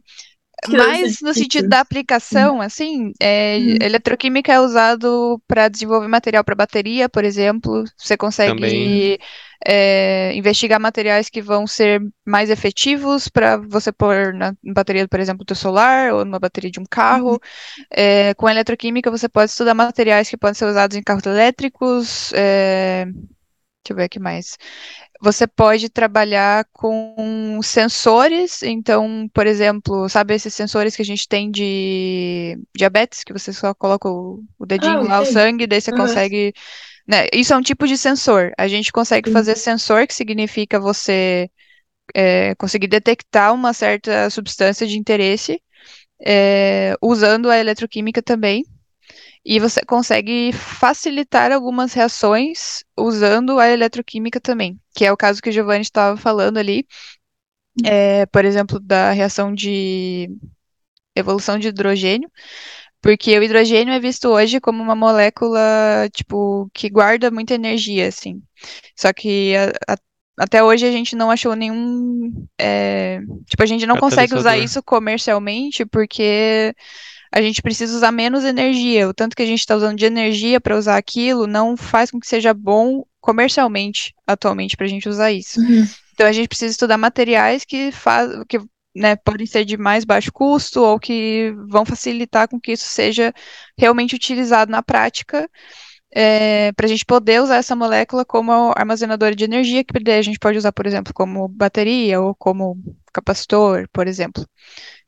mas 0.69 1.19
no 1.23 1.33
sentido 1.35 1.69
da 1.69 1.81
aplicação, 1.81 2.61
assim, 2.61 3.13
é, 3.21 3.59
Hum. 3.59 3.77
eletroquímica 3.81 4.53
é 4.53 4.61
usado 4.61 5.41
para 5.47 5.69
desenvolver 5.69 6.09
material 6.09 6.43
para 6.45 6.55
bateria, 6.55 7.09
por 7.09 7.25
exemplo. 7.25 7.85
Você 7.97 8.17
consegue 8.17 9.19
é, 9.65 10.33
investigar 10.35 10.81
materiais 10.81 11.29
que 11.31 11.41
vão 11.43 11.67
ser 11.67 12.01
mais 12.27 12.51
efetivos 12.51 13.29
para 13.29 13.59
você 13.59 13.93
pôr 13.93 14.33
na 14.35 14.55
bateria, 14.65 15.07
por 15.09 15.21
exemplo, 15.21 15.45
do 15.45 15.55
celular 15.55 16.13
ou 16.13 16.25
numa 16.25 16.39
bateria 16.41 16.71
de 16.71 16.81
um 16.81 16.85
carro. 16.91 17.39
É, 17.91 18.35
com 18.35 18.49
eletroquímica, 18.49 19.11
você 19.11 19.29
pode 19.29 19.51
estudar 19.51 19.75
materiais 19.75 20.29
que 20.31 20.37
podem 20.37 20.55
ser 20.55 20.67
usados 20.67 20.97
em 20.97 21.03
carros 21.03 21.27
elétricos. 21.27 22.33
é, 22.35 23.07
deixa 23.07 23.93
eu 23.93 23.97
ver 23.97 24.05
aqui 24.05 24.19
mais. 24.19 24.59
Você 25.21 25.47
pode 25.47 25.89
trabalhar 25.89 26.67
com 26.73 27.59
sensores, 27.63 28.63
então, 28.63 29.29
por 29.33 29.47
exemplo, 29.47 30.09
sabe 30.09 30.35
esses 30.35 30.55
sensores 30.55 30.95
que 30.95 31.03
a 31.03 31.05
gente 31.05 31.27
tem 31.27 31.51
de 31.51 32.59
diabetes, 32.77 33.25
que 33.25 33.33
você 33.33 33.53
só 33.53 33.73
coloca 33.75 34.09
o, 34.09 34.45
o 34.59 34.67
dedinho 34.67 35.01
Ah, 35.01 35.09
lá, 35.09 35.21
o 35.21 35.25
sangue, 35.25 35.67
daí 35.67 35.81
você 35.81 35.91
Aham. 35.93 36.03
consegue. 36.03 36.53
né, 37.09 37.27
isso 37.33 37.55
é 37.55 37.57
um 37.57 37.63
tipo 37.63 37.87
de 37.87 37.97
sensor. 37.99 38.53
A 38.59 38.69
gente 38.69 38.93
consegue 38.93 39.29
Sim. 39.29 39.35
fazer 39.35 39.57
sensor, 39.57 40.07
que 40.07 40.15
significa 40.15 40.81
você 40.81 41.51
é, 42.15 42.55
conseguir 42.57 42.89
detectar 42.89 43.55
uma 43.55 43.73
certa 43.73 44.31
substância 44.31 44.87
de 44.87 44.99
interesse, 44.99 45.63
é, 46.25 46.95
usando 47.03 47.51
a 47.51 47.59
eletroquímica 47.59 48.23
também. 48.23 48.65
E 49.47 49.61
você 49.61 49.81
consegue 49.87 50.53
facilitar 50.53 51.53
algumas 51.53 51.95
reações 51.95 52.85
usando 52.99 53.61
a 53.61 53.71
eletroquímica 53.71 54.41
também, 54.41 54.81
que 54.95 55.05
é 55.07 55.13
o 55.13 55.17
caso 55.17 55.41
que 55.43 55.51
o 55.51 55.53
Giovanni 55.53 55.83
estava 55.83 56.17
falando 56.17 56.59
ali, 56.59 56.87
é, 57.85 58.27
por 58.27 58.45
exemplo, 58.45 58.81
da 58.81 59.11
reação 59.13 59.55
de 59.55 60.29
evolução 61.17 61.59
de 61.59 61.69
hidrogênio, 61.69 62.31
porque 63.03 63.39
o 63.39 63.43
hidrogênio 63.43 63.95
é 63.95 64.01
visto 64.01 64.29
hoje 64.29 64.61
como 64.61 64.83
uma 64.83 64.97
molécula, 64.97 66.09
tipo, 66.15 66.71
que 66.75 66.91
guarda 66.91 67.31
muita 67.31 67.55
energia, 67.55 68.09
assim. 68.09 68.43
Só 68.97 69.13
que 69.13 69.55
a- 69.89 69.95
a- 69.95 69.99
até 70.45 70.63
hoje 70.65 70.87
a 70.87 70.93
gente 70.93 71.17
não 71.17 71.31
achou 71.31 71.55
nenhum. 71.57 72.47
É, 72.61 73.21
tipo, 73.47 73.63
a 73.63 73.67
gente 73.67 73.87
não 73.87 73.97
consegue 73.99 74.35
usar 74.35 74.59
isso 74.59 74.83
comercialmente 74.83 75.87
porque 75.87 76.75
a 77.37 77.43
gente 77.43 77.61
precisa 77.61 77.95
usar 77.95 78.11
menos 78.11 78.45
energia. 78.45 79.07
O 79.07 79.13
tanto 79.13 79.37
que 79.37 79.43
a 79.43 79.47
gente 79.47 79.59
está 79.59 79.77
usando 79.77 79.99
de 79.99 80.07
energia 80.07 80.59
para 80.59 80.75
usar 80.75 80.97
aquilo 80.97 81.47
não 81.47 81.77
faz 81.77 82.11
com 82.11 82.19
que 82.19 82.27
seja 82.27 82.55
bom 82.55 83.05
comercialmente 83.21 84.15
atualmente 84.27 84.75
para 84.75 84.87
a 84.87 84.89
gente 84.89 85.07
usar 85.07 85.31
isso. 85.31 85.61
Uhum. 85.61 85.87
Então 86.15 86.27
a 86.27 86.33
gente 86.33 86.49
precisa 86.49 86.71
estudar 86.71 86.97
materiais 86.97 87.63
que, 87.63 87.93
faz, 87.93 88.31
que 88.49 88.59
né, 88.95 89.17
podem 89.17 89.47
ser 89.47 89.67
de 89.67 89.77
mais 89.77 90.03
baixo 90.03 90.33
custo 90.33 90.83
ou 90.83 90.99
que 90.99 91.53
vão 91.69 91.85
facilitar 91.85 92.49
com 92.49 92.59
que 92.59 92.73
isso 92.73 92.89
seja 92.89 93.35
realmente 93.77 94.15
utilizado 94.15 94.73
na 94.73 94.83
prática 94.83 95.47
é, 96.11 96.73
para 96.73 96.87
a 96.87 96.89
gente 96.89 97.05
poder 97.05 97.43
usar 97.43 97.57
essa 97.57 97.77
molécula 97.77 98.25
como 98.25 98.73
armazenadora 98.75 99.37
de 99.37 99.45
energia, 99.45 99.85
que 99.85 100.11
a 100.11 100.23
gente 100.23 100.39
pode 100.39 100.57
usar, 100.57 100.73
por 100.73 100.87
exemplo, 100.87 101.13
como 101.13 101.49
bateria 101.49 102.19
ou 102.19 102.35
como 102.35 102.79
capacitor, 103.13 103.87
por 103.93 104.07
exemplo. 104.07 104.43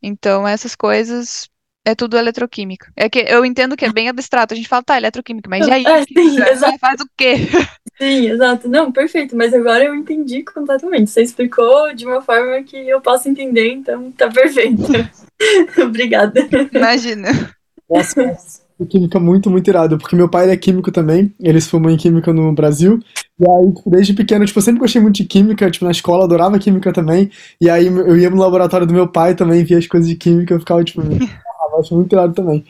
Então, 0.03 0.47
essas 0.47 0.77
coisas 0.77 1.49
é 1.89 1.95
tudo 1.95 2.19
eletroquímica. 2.19 2.93
É 2.95 3.09
que 3.09 3.21
eu 3.21 3.45
entendo 3.45 3.77
que 3.77 3.85
é 3.85 3.93
bem 3.93 4.09
abstrato. 4.09 4.53
A 4.53 4.57
gente 4.57 4.69
fala, 4.69 4.83
tá, 4.83 4.97
eletroquímica, 4.99 5.49
mas 5.49 5.67
e 5.67 5.73
aí? 5.73 5.85
É, 5.89 6.03
sim, 6.03 6.43
exato. 6.43 6.79
Faz 6.79 7.01
o 7.01 7.09
quê? 7.17 7.37
Sim, 7.97 8.29
exato. 8.29 8.69
Não, 8.69 8.93
perfeito. 8.93 9.35
Mas 9.35 9.55
agora 9.55 9.85
eu 9.85 9.95
entendi 9.95 10.45
completamente. 10.45 11.11
Você 11.11 11.23
explicou 11.23 11.95
de 11.95 12.05
uma 12.05 12.21
forma 12.21 12.63
que 12.63 12.77
eu 12.77 13.01
posso 13.01 13.29
entender, 13.29 13.73
então 13.73 14.13
tá 14.13 14.29
perfeito. 14.29 14.83
Obrigada. 15.83 16.47
Imagina. 16.73 17.29
Nossa, 17.89 18.37
química 18.87 19.19
muito, 19.19 19.51
muito 19.51 19.69
irado, 19.69 19.99
porque 19.99 20.15
meu 20.15 20.29
pai 20.29 20.51
é 20.51 20.57
químico 20.57 20.93
também, 20.93 21.35
ele 21.41 21.61
se 21.61 21.69
formou 21.69 21.91
em 21.91 21.97
química 21.97 22.33
no 22.33 22.53
Brasil, 22.53 23.01
e 23.41 23.51
aí, 23.51 23.73
tipo, 23.75 23.91
desde 23.91 24.15
pequeno, 24.15 24.45
tipo, 24.45 24.59
eu 24.59 24.63
sempre 24.63 24.81
gostei 24.81 25.01
muito 25.01 25.17
de 25.17 25.25
química, 25.25 25.71
tipo, 25.71 25.85
na 25.85 25.91
escola 25.91 26.25
adorava 26.25 26.59
química 26.59 26.93
também, 26.93 27.31
e 27.61 27.69
aí 27.69 27.87
eu 27.87 28.17
ia 28.17 28.31
no 28.31 28.37
laboratório 28.37 28.87
do 28.87 28.95
meu 28.95 29.09
pai 29.09 29.35
também, 29.35 29.65
via 29.65 29.79
as 29.79 29.87
coisas 29.87 30.09
de 30.09 30.15
química, 30.15 30.55
eu 30.55 30.61
ficava, 30.61 30.85
tipo, 30.85 31.03
eu 31.79 31.83
acho 31.83 31.95
muito 31.95 32.13
irado 32.13 32.35
também. 32.35 32.65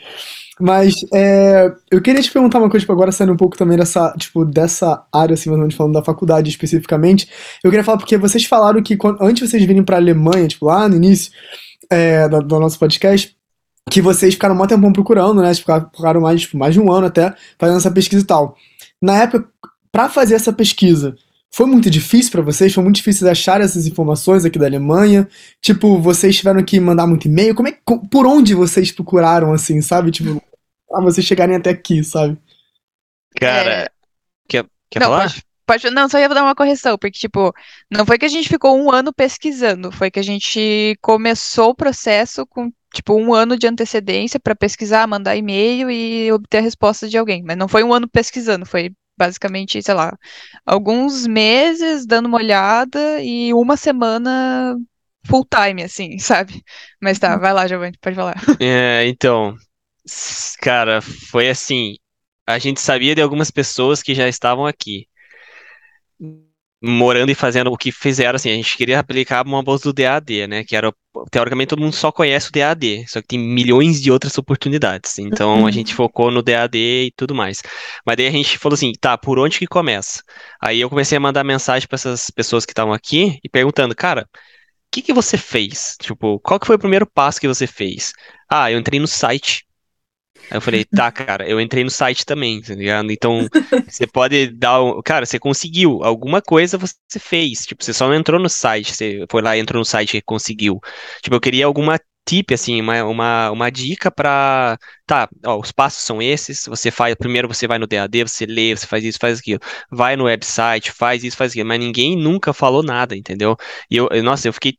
Mas 0.60 0.94
é, 1.14 1.72
eu 1.90 2.02
queria 2.02 2.20
te 2.20 2.30
perguntar 2.32 2.58
uma 2.58 2.68
coisa, 2.68 2.82
tipo, 2.82 2.92
agora 2.92 3.12
saindo 3.12 3.32
um 3.32 3.36
pouco 3.36 3.56
também 3.56 3.78
dessa, 3.78 4.12
tipo, 4.16 4.44
dessa 4.44 5.04
área, 5.12 5.34
assim, 5.34 5.48
mais 5.50 5.58
ou 5.58 5.60
menos 5.60 5.74
falando 5.74 5.94
da 5.94 6.02
faculdade 6.02 6.48
especificamente, 6.50 7.28
eu 7.62 7.70
queria 7.70 7.84
falar 7.84 7.98
porque 7.98 8.16
vocês 8.16 8.44
falaram 8.44 8.82
que 8.82 8.96
quando, 8.96 9.22
antes 9.22 9.42
de 9.42 9.48
vocês 9.48 9.64
virem 9.64 9.84
pra 9.84 9.96
Alemanha, 9.96 10.48
tipo, 10.48 10.66
lá 10.66 10.88
no 10.88 10.96
início 10.96 11.30
é, 11.88 12.28
do, 12.28 12.42
do 12.42 12.60
nosso 12.60 12.78
podcast, 12.78 13.36
que 13.88 14.02
vocês 14.02 14.34
ficaram 14.34 14.54
muito 14.54 14.70
tempo 14.70 14.92
procurando, 14.92 15.40
né? 15.40 15.54
Ficaram 15.54 16.20
mais, 16.20 16.42
tipo, 16.42 16.58
mais 16.58 16.74
de 16.74 16.80
um 16.80 16.92
ano 16.92 17.06
até 17.06 17.34
fazendo 17.58 17.78
essa 17.78 17.90
pesquisa 17.90 18.22
e 18.22 18.26
tal. 18.26 18.56
Na 19.00 19.22
época, 19.22 19.48
para 19.90 20.08
fazer 20.08 20.34
essa 20.34 20.52
pesquisa, 20.52 21.16
foi 21.52 21.66
muito 21.66 21.90
difícil 21.90 22.30
para 22.30 22.42
vocês? 22.42 22.72
Foi 22.72 22.84
muito 22.84 22.96
difícil 22.96 23.28
achar 23.28 23.60
essas 23.60 23.86
informações 23.86 24.44
aqui 24.44 24.58
da 24.58 24.66
Alemanha? 24.66 25.28
Tipo, 25.60 25.98
vocês 25.98 26.36
tiveram 26.36 26.62
que 26.62 26.78
mandar 26.78 27.06
muito 27.06 27.26
e-mail? 27.26 27.54
Como 27.54 27.68
é, 27.68 27.78
por 28.10 28.26
onde 28.26 28.54
vocês 28.54 28.92
procuraram, 28.92 29.52
assim, 29.52 29.80
sabe? 29.80 30.10
Tipo, 30.10 30.42
pra 30.88 31.00
vocês 31.02 31.26
chegarem 31.26 31.56
até 31.56 31.70
aqui, 31.70 32.04
sabe? 32.04 32.38
Cara, 33.40 33.84
é... 33.84 33.88
quer, 34.48 34.66
quer 34.90 35.00
não, 35.00 35.08
falar? 35.08 35.22
Pode, 35.22 35.42
pode, 35.66 35.90
não, 35.90 36.08
só 36.08 36.18
ia 36.18 36.28
dar 36.28 36.42
uma 36.42 36.54
correção, 36.54 36.96
porque, 36.98 37.18
tipo, 37.18 37.52
não 37.90 38.04
foi 38.04 38.18
que 38.18 38.26
a 38.26 38.28
gente 38.28 38.48
ficou 38.48 38.78
um 38.78 38.92
ano 38.92 39.12
pesquisando, 39.12 39.90
foi 39.90 40.10
que 40.10 40.18
a 40.18 40.24
gente 40.24 40.96
começou 41.00 41.70
o 41.70 41.74
processo 41.74 42.46
com 42.46 42.70
tipo, 42.92 43.14
um 43.14 43.34
ano 43.34 43.56
de 43.56 43.66
antecedência 43.66 44.40
para 44.40 44.56
pesquisar, 44.56 45.06
mandar 45.06 45.36
e-mail 45.36 45.90
e 45.90 46.30
obter 46.32 46.58
a 46.58 46.62
resposta 46.62 47.08
de 47.08 47.18
alguém. 47.18 47.42
Mas 47.42 47.56
não 47.56 47.68
foi 47.68 47.84
um 47.84 47.92
ano 47.92 48.08
pesquisando, 48.08 48.64
foi 48.64 48.92
basicamente, 49.18 49.82
sei 49.82 49.94
lá, 49.94 50.16
alguns 50.64 51.26
meses 51.26 52.06
dando 52.06 52.26
uma 52.26 52.38
olhada 52.38 53.22
e 53.22 53.52
uma 53.52 53.76
semana 53.76 54.76
full 55.26 55.46
time, 55.46 55.82
assim, 55.82 56.18
sabe? 56.20 56.62
Mas 57.02 57.18
tá, 57.18 57.36
vai 57.36 57.52
lá, 57.52 57.66
Giovanni, 57.66 57.98
pode 58.00 58.16
falar. 58.16 58.36
É, 58.60 59.06
então, 59.06 59.54
cara, 60.60 61.00
foi 61.02 61.48
assim. 61.48 61.94
A 62.46 62.58
gente 62.58 62.80
sabia 62.80 63.14
de 63.14 63.20
algumas 63.20 63.50
pessoas 63.50 64.02
que 64.02 64.14
já 64.14 64.28
estavam 64.28 64.66
aqui 64.66 65.06
morando 66.80 67.30
e 67.30 67.34
fazendo 67.34 67.72
o 67.72 67.76
que 67.76 67.90
fizeram, 67.90 68.36
assim, 68.36 68.50
a 68.50 68.54
gente 68.54 68.76
queria 68.76 69.00
aplicar 69.00 69.44
uma 69.44 69.62
bolsa 69.62 69.84
do 69.84 69.92
DAD, 69.92 70.46
né, 70.46 70.64
que 70.64 70.76
era, 70.76 70.94
teoricamente 71.30 71.70
todo 71.70 71.82
mundo 71.82 71.92
só 71.92 72.12
conhece 72.12 72.50
o 72.50 72.52
DAD, 72.52 73.04
só 73.08 73.20
que 73.20 73.28
tem 73.28 73.38
milhões 73.38 74.00
de 74.00 74.12
outras 74.12 74.38
oportunidades, 74.38 75.18
então 75.18 75.66
a 75.66 75.70
gente 75.72 75.90
uhum. 75.90 75.96
focou 75.96 76.30
no 76.30 76.42
DAD 76.42 76.78
e 76.78 77.12
tudo 77.16 77.34
mais, 77.34 77.62
mas 78.06 78.16
daí 78.16 78.28
a 78.28 78.30
gente 78.30 78.58
falou 78.58 78.74
assim, 78.74 78.92
tá, 79.00 79.18
por 79.18 79.38
onde 79.38 79.58
que 79.58 79.66
começa? 79.66 80.22
Aí 80.60 80.80
eu 80.80 80.88
comecei 80.88 81.18
a 81.18 81.20
mandar 81.20 81.42
mensagem 81.42 81.88
para 81.88 81.96
essas 81.96 82.30
pessoas 82.30 82.64
que 82.64 82.72
estavam 82.72 82.92
aqui 82.92 83.38
e 83.42 83.48
perguntando, 83.48 83.94
cara, 83.94 84.28
o 84.32 84.90
que 84.90 85.02
que 85.02 85.12
você 85.12 85.36
fez? 85.36 85.96
Tipo, 86.00 86.40
qual 86.40 86.58
que 86.58 86.66
foi 86.66 86.76
o 86.76 86.78
primeiro 86.78 87.06
passo 87.06 87.40
que 87.40 87.48
você 87.48 87.66
fez? 87.66 88.12
Ah, 88.48 88.70
eu 88.70 88.78
entrei 88.78 88.98
no 88.98 89.06
site, 89.06 89.66
Aí 90.50 90.56
eu 90.56 90.60
falei, 90.60 90.84
tá, 90.84 91.10
cara, 91.12 91.48
eu 91.48 91.60
entrei 91.60 91.84
no 91.84 91.90
site 91.90 92.24
também, 92.24 92.60
tá 92.60 92.74
ligado? 92.74 93.10
Então, 93.10 93.46
você 93.88 94.06
pode 94.06 94.48
dar. 94.48 94.82
Um... 94.82 95.00
Cara, 95.02 95.26
você 95.26 95.38
conseguiu. 95.38 96.02
Alguma 96.02 96.40
coisa 96.40 96.78
você 96.78 97.18
fez. 97.18 97.60
Tipo, 97.66 97.84
você 97.84 97.92
só 97.92 98.08
não 98.08 98.14
entrou 98.14 98.40
no 98.40 98.48
site. 98.48 98.94
Você 98.94 99.26
foi 99.30 99.42
lá, 99.42 99.56
entrou 99.56 99.80
no 99.80 99.84
site 99.84 100.16
e 100.16 100.22
conseguiu. 100.22 100.80
Tipo, 101.22 101.36
eu 101.36 101.40
queria 101.40 101.66
alguma 101.66 101.98
tip, 102.26 102.52
assim, 102.52 102.80
uma, 102.80 103.04
uma, 103.04 103.50
uma 103.50 103.70
dica 103.70 104.10
pra. 104.10 104.78
Tá, 105.06 105.28
ó, 105.46 105.58
os 105.58 105.72
passos 105.72 106.02
são 106.02 106.20
esses. 106.20 106.64
Você 106.66 106.90
faz. 106.90 107.14
Primeiro 107.14 107.48
você 107.48 107.66
vai 107.66 107.78
no 107.78 107.86
DAD, 107.86 108.24
você 108.24 108.46
lê, 108.46 108.76
você 108.76 108.86
faz 108.86 109.04
isso, 109.04 109.18
faz 109.20 109.38
aquilo. 109.38 109.60
Vai 109.90 110.16
no 110.16 110.24
website, 110.24 110.92
faz 110.92 111.24
isso, 111.24 111.36
faz 111.36 111.52
aquilo. 111.52 111.68
Mas 111.68 111.80
ninguém 111.80 112.16
nunca 112.16 112.52
falou 112.52 112.82
nada, 112.82 113.16
entendeu? 113.16 113.56
E 113.90 113.96
eu, 113.96 114.08
nossa, 114.22 114.48
eu 114.48 114.52
fiquei 114.52 114.78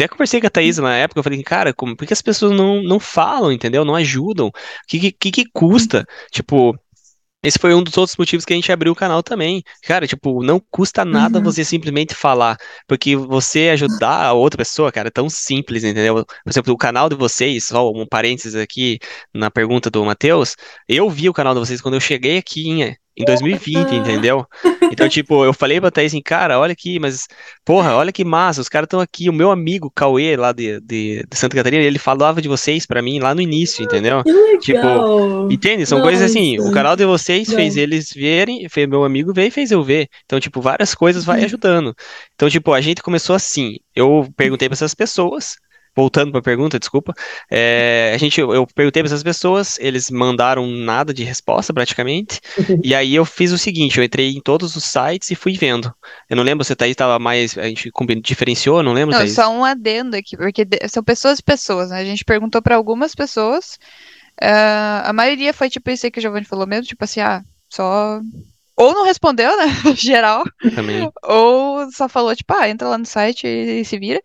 até 0.00 0.08
conversei 0.08 0.40
com 0.40 0.46
a 0.46 0.50
Thaís 0.50 0.78
na 0.78 0.96
época, 0.96 1.18
eu 1.18 1.24
falei, 1.24 1.42
cara, 1.42 1.74
como, 1.74 1.94
por 1.96 2.06
que 2.06 2.12
as 2.12 2.22
pessoas 2.22 2.52
não, 2.52 2.82
não 2.82 2.98
falam, 2.98 3.52
entendeu? 3.52 3.84
Não 3.84 3.94
ajudam? 3.94 4.48
O 4.48 4.52
que, 4.88 5.12
que, 5.12 5.30
que 5.30 5.44
custa? 5.52 6.06
Tipo, 6.30 6.74
esse 7.42 7.58
foi 7.58 7.74
um 7.74 7.82
dos 7.82 7.96
outros 7.96 8.16
motivos 8.18 8.44
que 8.44 8.52
a 8.52 8.56
gente 8.56 8.72
abriu 8.72 8.92
o 8.92 8.96
canal 8.96 9.22
também. 9.22 9.62
Cara, 9.82 10.06
tipo, 10.06 10.42
não 10.42 10.60
custa 10.70 11.04
nada 11.04 11.38
uhum. 11.38 11.44
você 11.44 11.64
simplesmente 11.64 12.14
falar. 12.14 12.56
Porque 12.86 13.16
você 13.16 13.70
ajudar 13.70 14.26
a 14.26 14.32
outra 14.32 14.58
pessoa, 14.58 14.92
cara, 14.92 15.08
é 15.08 15.10
tão 15.10 15.28
simples, 15.28 15.84
entendeu? 15.84 16.24
Por 16.24 16.50
exemplo, 16.50 16.72
o 16.72 16.78
canal 16.78 17.08
de 17.08 17.16
vocês, 17.16 17.66
só 17.66 17.90
um 17.90 18.06
parênteses 18.06 18.54
aqui 18.54 18.98
na 19.34 19.50
pergunta 19.50 19.90
do 19.90 20.04
Matheus, 20.04 20.54
eu 20.88 21.08
vi 21.10 21.28
o 21.28 21.32
canal 21.32 21.54
de 21.54 21.60
vocês 21.60 21.80
quando 21.80 21.94
eu 21.94 22.00
cheguei 22.00 22.38
aqui 22.38 22.68
em, 22.68 22.96
em 23.16 23.24
2020, 23.24 23.94
entendeu? 23.94 24.46
Então, 24.90 25.08
tipo, 25.08 25.44
eu 25.44 25.52
falei 25.52 25.80
pra 25.80 25.90
Thaís 25.90 26.12
assim, 26.12 26.22
cara, 26.22 26.58
olha 26.58 26.72
aqui, 26.72 26.98
mas, 26.98 27.26
porra, 27.64 27.94
olha 27.94 28.12
que 28.12 28.24
massa, 28.24 28.60
os 28.60 28.68
caras 28.68 28.86
estão 28.86 29.00
aqui. 29.00 29.28
O 29.28 29.32
meu 29.32 29.50
amigo 29.50 29.90
Cauê, 29.90 30.36
lá 30.36 30.52
de, 30.52 30.80
de, 30.80 31.24
de, 31.28 31.36
Santa 31.36 31.56
Catarina, 31.56 31.82
ele 31.82 31.98
falava 31.98 32.40
de 32.40 32.48
vocês 32.48 32.86
pra 32.86 33.02
mim 33.02 33.18
lá 33.18 33.34
no 33.34 33.40
início, 33.40 33.84
entendeu? 33.84 34.22
Que 34.24 34.32
legal. 34.32 34.58
Tipo, 34.60 35.52
entende? 35.52 35.86
São 35.86 35.98
Nossa. 35.98 36.10
coisas 36.10 36.30
assim, 36.30 36.58
o 36.58 36.70
canal 36.72 36.96
de 36.96 37.04
vocês 37.04 37.48
Não. 37.48 37.56
fez 37.56 37.76
eles 37.76 38.10
verem, 38.14 38.68
fez 38.68 38.88
meu 38.88 39.04
amigo 39.04 39.32
ver 39.32 39.46
e 39.46 39.50
fez 39.50 39.70
eu 39.70 39.82
ver. 39.82 40.08
Então, 40.24 40.38
tipo, 40.40 40.60
várias 40.60 40.94
coisas 40.94 41.24
vai 41.24 41.44
ajudando. 41.44 41.94
Então, 42.34 42.48
tipo, 42.48 42.72
a 42.72 42.80
gente 42.80 43.02
começou 43.02 43.34
assim. 43.34 43.76
Eu 43.94 44.28
perguntei 44.36 44.68
pra 44.68 44.74
essas 44.74 44.94
pessoas, 44.94 45.56
voltando 46.00 46.30
para 46.30 46.40
a 46.40 46.42
pergunta, 46.42 46.78
desculpa, 46.78 47.12
é, 47.50 48.12
a 48.14 48.16
gente, 48.16 48.40
eu 48.40 48.66
perguntei 48.66 49.02
para 49.02 49.08
essas 49.08 49.22
pessoas, 49.22 49.78
eles 49.78 50.10
mandaram 50.10 50.66
nada 50.66 51.12
de 51.12 51.22
resposta 51.24 51.74
praticamente, 51.74 52.40
e 52.82 52.94
aí 52.94 53.14
eu 53.14 53.26
fiz 53.26 53.52
o 53.52 53.58
seguinte, 53.58 53.98
eu 53.98 54.04
entrei 54.04 54.30
em 54.30 54.40
todos 54.40 54.76
os 54.76 54.84
sites 54.84 55.30
e 55.30 55.34
fui 55.34 55.52
vendo. 55.58 55.94
Eu 56.28 56.36
não 56.36 56.42
lembro 56.42 56.64
se 56.64 56.72
a 56.72 56.76
Thaís 56.76 56.92
estava 56.92 57.18
mais, 57.18 57.58
a 57.58 57.64
gente 57.64 57.92
diferenciou, 58.22 58.82
não 58.82 58.94
lembro, 58.94 59.12
Não, 59.12 59.18
Thaís? 59.18 59.34
só 59.34 59.50
um 59.52 59.62
adendo 59.62 60.16
aqui, 60.16 60.38
porque 60.38 60.66
são 60.88 61.04
pessoas 61.04 61.38
e 61.38 61.42
pessoas, 61.42 61.90
né? 61.90 62.00
A 62.00 62.04
gente 62.04 62.24
perguntou 62.24 62.62
para 62.62 62.76
algumas 62.76 63.14
pessoas, 63.14 63.78
uh, 64.42 65.04
a 65.04 65.12
maioria 65.12 65.52
foi 65.52 65.68
tipo 65.68 65.90
isso 65.90 66.06
aí 66.06 66.10
que 66.10 66.18
o 66.18 66.22
Giovanni 66.22 66.46
falou 66.46 66.66
mesmo, 66.66 66.86
tipo 66.86 67.04
assim, 67.04 67.20
ah, 67.20 67.42
só 67.68 68.20
ou 68.80 68.94
não 68.94 69.04
respondeu, 69.04 69.54
né? 69.58 69.66
Geral. 69.94 70.42
Também. 70.74 71.10
Ou 71.24 71.92
só 71.92 72.08
falou, 72.08 72.34
tipo, 72.34 72.50
ah, 72.54 72.66
entra 72.66 72.88
lá 72.88 72.96
no 72.96 73.04
site 73.04 73.46
e, 73.46 73.80
e 73.80 73.84
se 73.84 73.98
vira. 73.98 74.22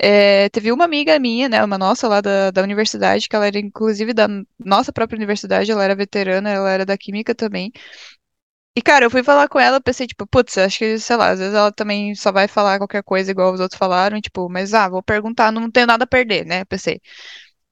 É, 0.00 0.48
teve 0.50 0.72
uma 0.72 0.84
amiga 0.84 1.18
minha, 1.18 1.48
né, 1.48 1.62
uma 1.64 1.78
nossa 1.78 2.08
lá 2.08 2.20
da, 2.20 2.50
da 2.50 2.62
universidade, 2.62 3.28
que 3.28 3.36
ela 3.36 3.46
era 3.46 3.58
inclusive 3.58 4.12
da 4.14 4.28
nossa 4.58 4.92
própria 4.92 5.16
universidade, 5.16 5.70
ela 5.70 5.84
era 5.84 5.94
veterana, 5.96 6.50
ela 6.50 6.70
era 6.70 6.86
da 6.86 6.96
química 6.98 7.34
também. 7.34 7.72
E, 8.76 8.82
cara, 8.82 9.04
eu 9.04 9.10
fui 9.10 9.24
falar 9.24 9.48
com 9.48 9.58
ela, 9.58 9.80
pensei, 9.80 10.06
tipo, 10.06 10.24
putz, 10.26 10.56
acho 10.56 10.78
que, 10.78 10.98
sei 11.00 11.16
lá, 11.16 11.30
às 11.30 11.38
vezes 11.40 11.54
ela 11.54 11.72
também 11.72 12.14
só 12.14 12.30
vai 12.30 12.46
falar 12.46 12.78
qualquer 12.78 13.02
coisa 13.02 13.30
igual 13.30 13.52
os 13.52 13.58
outros 13.60 13.76
falaram, 13.78 14.20
tipo, 14.20 14.48
mas, 14.48 14.72
ah, 14.72 14.88
vou 14.88 15.02
perguntar, 15.02 15.50
não 15.50 15.68
tenho 15.70 15.86
nada 15.86 16.04
a 16.04 16.06
perder, 16.06 16.46
né, 16.46 16.64
pensei. 16.64 17.00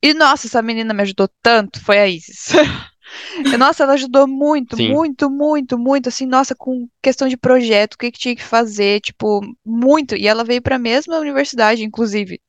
E, 0.03 0.15
nossa, 0.15 0.47
essa 0.49 0.63
menina 0.63 0.95
me 0.95 1.03
ajudou 1.03 1.29
tanto, 1.43 1.81
foi 1.85 1.99
a 1.99 2.09
Isis. 2.09 2.51
Nossa, 3.59 3.83
ela 3.83 3.95
ajudou 3.95 4.27
muito, 4.27 4.77
Sim. 4.77 4.91
muito, 4.91 5.31
muito, 5.31 5.79
muito, 5.79 6.09
assim, 6.09 6.27
nossa, 6.27 6.55
com 6.55 6.89
questão 7.03 7.29
de 7.29 7.37
projeto, 7.37 7.95
o 7.95 7.99
que, 7.99 8.11
que 8.11 8.19
tinha 8.19 8.37
que 8.37 8.43
fazer, 8.43 9.01
tipo, 9.01 9.41
muito. 9.65 10.15
E 10.15 10.27
ela 10.27 10.45
veio 10.45 10.63
para 10.63 10.77
a 10.77 10.79
mesma 10.79 11.19
universidade, 11.19 11.85
inclusive. 11.85 12.41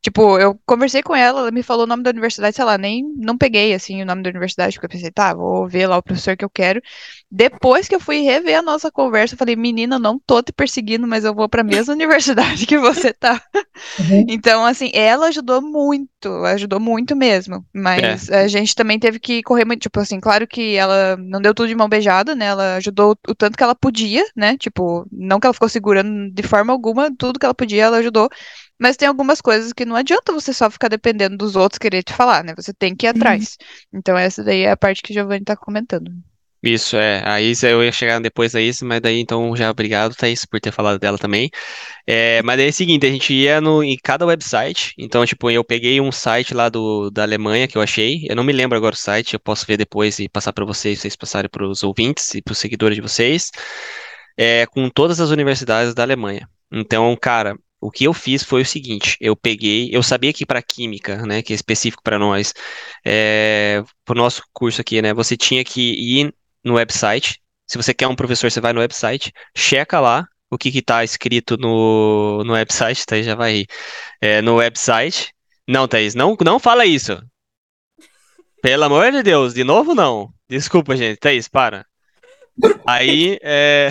Tipo, 0.00 0.38
eu 0.38 0.58
conversei 0.64 1.02
com 1.02 1.14
ela, 1.14 1.40
ela 1.40 1.50
me 1.50 1.62
falou 1.62 1.82
o 1.82 1.86
nome 1.86 2.04
da 2.04 2.10
universidade, 2.10 2.54
sei 2.54 2.64
lá, 2.64 2.78
nem 2.78 3.02
não 3.16 3.36
peguei 3.36 3.74
assim 3.74 4.00
o 4.00 4.06
nome 4.06 4.22
da 4.22 4.30
universidade, 4.30 4.74
porque 4.74 4.86
eu 4.86 4.90
pensei, 4.90 5.10
tá, 5.10 5.34
vou 5.34 5.66
ver 5.66 5.88
lá 5.88 5.96
o 5.98 6.02
professor 6.02 6.36
que 6.36 6.44
eu 6.44 6.50
quero. 6.50 6.80
Depois 7.28 7.88
que 7.88 7.94
eu 7.96 8.00
fui 8.00 8.20
rever 8.20 8.56
a 8.58 8.62
nossa 8.62 8.92
conversa, 8.92 9.34
eu 9.34 9.38
falei, 9.38 9.56
menina, 9.56 9.98
não 9.98 10.16
tô 10.18 10.40
te 10.40 10.52
perseguindo, 10.52 11.06
mas 11.06 11.24
eu 11.24 11.34
vou 11.34 11.48
para 11.48 11.62
a 11.62 11.64
mesma 11.64 11.92
universidade 11.94 12.64
que 12.64 12.78
você 12.78 13.12
tá. 13.12 13.42
Uhum. 13.98 14.24
Então, 14.28 14.64
assim, 14.64 14.90
ela 14.94 15.26
ajudou 15.26 15.60
muito, 15.60 16.28
ajudou 16.44 16.78
muito 16.78 17.16
mesmo. 17.16 17.66
Mas 17.74 18.28
é. 18.28 18.44
a 18.44 18.48
gente 18.48 18.76
também 18.76 19.00
teve 19.00 19.18
que 19.18 19.42
correr 19.42 19.64
muito, 19.64 19.82
tipo 19.82 19.98
assim, 19.98 20.20
claro 20.20 20.46
que 20.46 20.76
ela 20.76 21.16
não 21.16 21.40
deu 21.40 21.52
tudo 21.52 21.68
de 21.68 21.74
mão 21.74 21.88
beijada, 21.88 22.36
né? 22.36 22.46
Ela 22.46 22.76
ajudou 22.76 23.16
o 23.28 23.34
tanto 23.34 23.56
que 23.56 23.64
ela 23.64 23.74
podia, 23.74 24.24
né? 24.36 24.56
Tipo, 24.56 25.06
não 25.10 25.40
que 25.40 25.46
ela 25.46 25.54
ficou 25.54 25.68
segurando 25.68 26.30
de 26.32 26.42
forma 26.44 26.72
alguma, 26.72 27.10
tudo 27.16 27.38
que 27.38 27.44
ela 27.44 27.54
podia, 27.54 27.84
ela 27.84 27.98
ajudou. 27.98 28.28
Mas 28.78 28.96
tem 28.96 29.08
algumas 29.08 29.40
coisas 29.40 29.72
que 29.72 29.84
não 29.84 29.96
adianta 29.96 30.32
você 30.32 30.52
só 30.52 30.70
ficar 30.70 30.88
dependendo 30.88 31.36
dos 31.36 31.56
outros 31.56 31.78
querer 31.78 32.02
te 32.02 32.12
falar, 32.12 32.44
né? 32.44 32.54
Você 32.56 32.72
tem 32.72 32.94
que 32.94 33.06
ir 33.06 33.08
atrás. 33.08 33.56
Uhum. 33.92 33.98
Então, 33.98 34.16
essa 34.16 34.44
daí 34.44 34.62
é 34.62 34.70
a 34.70 34.76
parte 34.76 35.02
que 35.02 35.10
o 35.10 35.14
Giovanni 35.14 35.44
tá 35.44 35.56
comentando. 35.56 36.12
Isso, 36.62 36.96
é. 36.96 37.22
A 37.24 37.40
Isa, 37.40 37.68
eu 37.68 37.84
ia 37.84 37.92
chegar 37.92 38.20
depois 38.20 38.52
da 38.52 38.60
Isa, 38.60 38.84
mas 38.84 39.00
daí 39.00 39.20
então 39.20 39.54
já 39.54 39.70
obrigado, 39.70 40.14
Thaís, 40.16 40.44
por 40.44 40.60
ter 40.60 40.72
falado 40.72 40.98
dela 40.98 41.16
também. 41.16 41.48
É, 42.04 42.42
mas 42.42 42.56
daí 42.56 42.66
é 42.66 42.70
o 42.70 42.72
seguinte, 42.72 43.06
a 43.06 43.10
gente 43.10 43.32
ia 43.32 43.60
no, 43.60 43.82
em 43.82 43.96
cada 43.96 44.26
website, 44.26 44.92
então, 44.98 45.24
tipo, 45.24 45.50
eu 45.50 45.62
peguei 45.62 46.00
um 46.00 46.10
site 46.10 46.54
lá 46.54 46.68
do, 46.68 47.10
da 47.10 47.22
Alemanha 47.22 47.68
que 47.68 47.78
eu 47.78 47.82
achei, 47.82 48.26
eu 48.28 48.34
não 48.34 48.42
me 48.42 48.52
lembro 48.52 48.76
agora 48.76 48.94
o 48.94 48.98
site, 48.98 49.34
eu 49.34 49.40
posso 49.40 49.64
ver 49.66 49.76
depois 49.76 50.18
e 50.18 50.28
passar 50.28 50.52
para 50.52 50.64
vocês, 50.64 50.98
vocês 50.98 51.14
passarem 51.14 51.48
para 51.48 51.64
os 51.64 51.84
ouvintes 51.84 52.34
e 52.34 52.42
para 52.42 52.52
os 52.52 52.58
seguidores 52.58 52.96
de 52.96 53.02
vocês, 53.02 53.50
é, 54.36 54.66
com 54.66 54.90
todas 54.90 55.20
as 55.20 55.30
universidades 55.30 55.94
da 55.94 56.02
Alemanha. 56.02 56.48
Então, 56.72 57.16
cara, 57.20 57.56
o 57.80 57.90
que 57.90 58.04
eu 58.04 58.12
fiz 58.12 58.42
foi 58.42 58.62
o 58.62 58.66
seguinte: 58.66 59.16
eu 59.20 59.36
peguei, 59.36 59.90
eu 59.92 60.02
sabia 60.02 60.32
que 60.32 60.46
para 60.46 60.62
química, 60.62 61.24
né, 61.26 61.42
que 61.42 61.52
é 61.52 61.56
específico 61.56 62.02
para 62.02 62.18
nós, 62.18 62.52
é, 63.04 63.82
para 64.04 64.14
o 64.14 64.18
nosso 64.18 64.42
curso 64.52 64.80
aqui, 64.80 65.00
né, 65.02 65.14
você 65.14 65.36
tinha 65.36 65.64
que 65.64 65.92
ir 65.92 66.34
no 66.64 66.74
website. 66.74 67.40
Se 67.66 67.76
você 67.76 67.92
quer 67.94 68.08
um 68.08 68.16
professor, 68.16 68.50
você 68.50 68.60
vai 68.60 68.72
no 68.72 68.80
website, 68.80 69.32
checa 69.56 70.00
lá 70.00 70.26
o 70.50 70.56
que 70.56 70.70
está 70.70 71.04
escrito 71.04 71.56
no, 71.58 72.42
no 72.44 72.54
website, 72.54 73.04
Thaís 73.06 73.26
já 73.26 73.34
vai 73.34 73.66
é, 74.20 74.40
no 74.42 74.56
website. 74.56 75.32
Não, 75.66 75.86
Thaís, 75.86 76.14
não, 76.14 76.36
não 76.42 76.58
fala 76.58 76.86
isso. 76.86 77.20
Pelo 78.62 78.84
amor 78.84 79.12
de 79.12 79.22
Deus, 79.22 79.54
de 79.54 79.62
novo 79.64 79.94
não. 79.94 80.32
Desculpa, 80.48 80.96
gente. 80.96 81.18
Thaís, 81.18 81.48
para. 81.48 81.86
Aí, 82.86 83.38
é... 83.42 83.90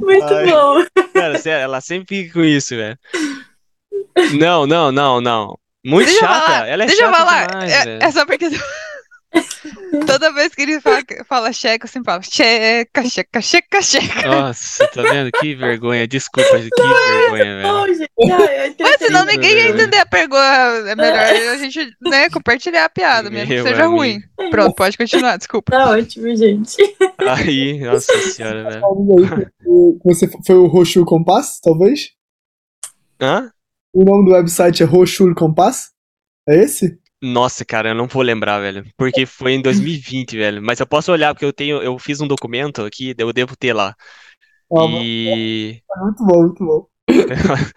Muito 0.00 0.34
Ai. 0.34 0.46
bom. 0.46 0.84
Cara, 1.12 1.38
sério, 1.38 1.64
ela 1.64 1.80
sempre 1.80 2.22
fica 2.22 2.34
com 2.34 2.44
isso, 2.44 2.76
velho. 2.76 2.98
Não, 4.38 4.66
não, 4.66 4.92
não, 4.92 5.20
não. 5.20 5.58
Muito 5.84 6.06
deixa 6.06 6.26
chata. 6.26 6.66
Ela 6.66 6.84
é 6.84 6.86
deixa 6.86 7.02
chata 7.02 7.12
eu 7.12 7.16
falar. 7.16 7.46
Demais, 7.46 7.86
é, 7.86 7.98
é, 8.00 8.10
só 8.10 8.26
porque 8.26 8.48
toda 10.06 10.32
vez 10.32 10.54
que 10.54 10.62
ele 10.62 10.80
fala, 10.80 11.02
fala 11.26 11.52
checa, 11.52 11.86
eu 11.86 11.90
sempre 11.90 12.12
falo 12.12 12.22
checa, 12.22 13.08
checa, 13.08 13.40
checa, 13.40 13.82
checa. 13.82 14.28
Nossa, 14.28 14.86
tá 14.88 15.02
vendo? 15.02 15.30
Que 15.32 15.54
vergonha. 15.54 16.06
Desculpa, 16.06 16.48
que 16.50 16.70
vergonha, 16.70 17.62
velho. 17.62 18.08
Mas 18.80 18.96
senão 18.98 19.24
ninguém 19.24 19.52
ia 19.52 19.68
entender 19.70 19.98
a 19.98 20.06
pergunta. 20.06 20.36
É 20.86 20.94
melhor 20.94 21.18
a 21.18 21.58
gente 21.58 21.96
né, 22.00 22.30
compartilhar 22.30 22.84
a 22.84 22.88
piada, 22.88 23.30
mesmo 23.30 23.48
Meu 23.48 23.64
que 23.64 23.70
seja 23.70 23.84
amigo. 23.84 23.96
ruim. 23.96 24.20
Pronto, 24.50 24.74
pode 24.74 24.96
continuar, 24.96 25.36
desculpa. 25.36 25.72
Tá 25.72 25.90
ótimo, 25.90 26.34
gente. 26.36 26.76
Aí, 27.18 27.80
nossa 27.80 28.12
senhora, 28.30 28.70
velho. 28.70 28.82
Você 30.04 30.30
foi 30.46 30.56
o 30.56 30.66
Roxul 30.66 31.04
Compass, 31.04 31.60
talvez? 31.60 32.10
Hã? 33.20 33.50
O 33.92 34.04
nome 34.04 34.26
do 34.26 34.32
website 34.32 34.82
é 34.82 34.86
Roxul 34.86 35.34
Compass? 35.34 35.90
É 36.48 36.62
esse? 36.62 36.98
Nossa, 37.26 37.64
cara, 37.64 37.90
eu 37.90 37.94
não 37.94 38.06
vou 38.06 38.22
lembrar, 38.22 38.60
velho. 38.60 38.84
Porque 38.96 39.26
foi 39.26 39.52
em 39.52 39.62
2020, 39.62 40.36
velho. 40.36 40.62
Mas 40.62 40.80
eu 40.80 40.86
posso 40.86 41.10
olhar, 41.12 41.34
porque 41.34 41.44
eu 41.44 41.52
tenho, 41.52 41.82
eu 41.82 41.98
fiz 41.98 42.20
um 42.20 42.28
documento 42.28 42.82
aqui, 42.82 43.14
eu 43.18 43.32
devo 43.32 43.56
ter 43.56 43.72
lá. 43.72 43.94
Ah, 44.72 44.84
e. 45.02 45.82
Muito 46.02 46.24
bom, 46.24 46.42
muito 46.42 46.64
bom. 46.64 46.95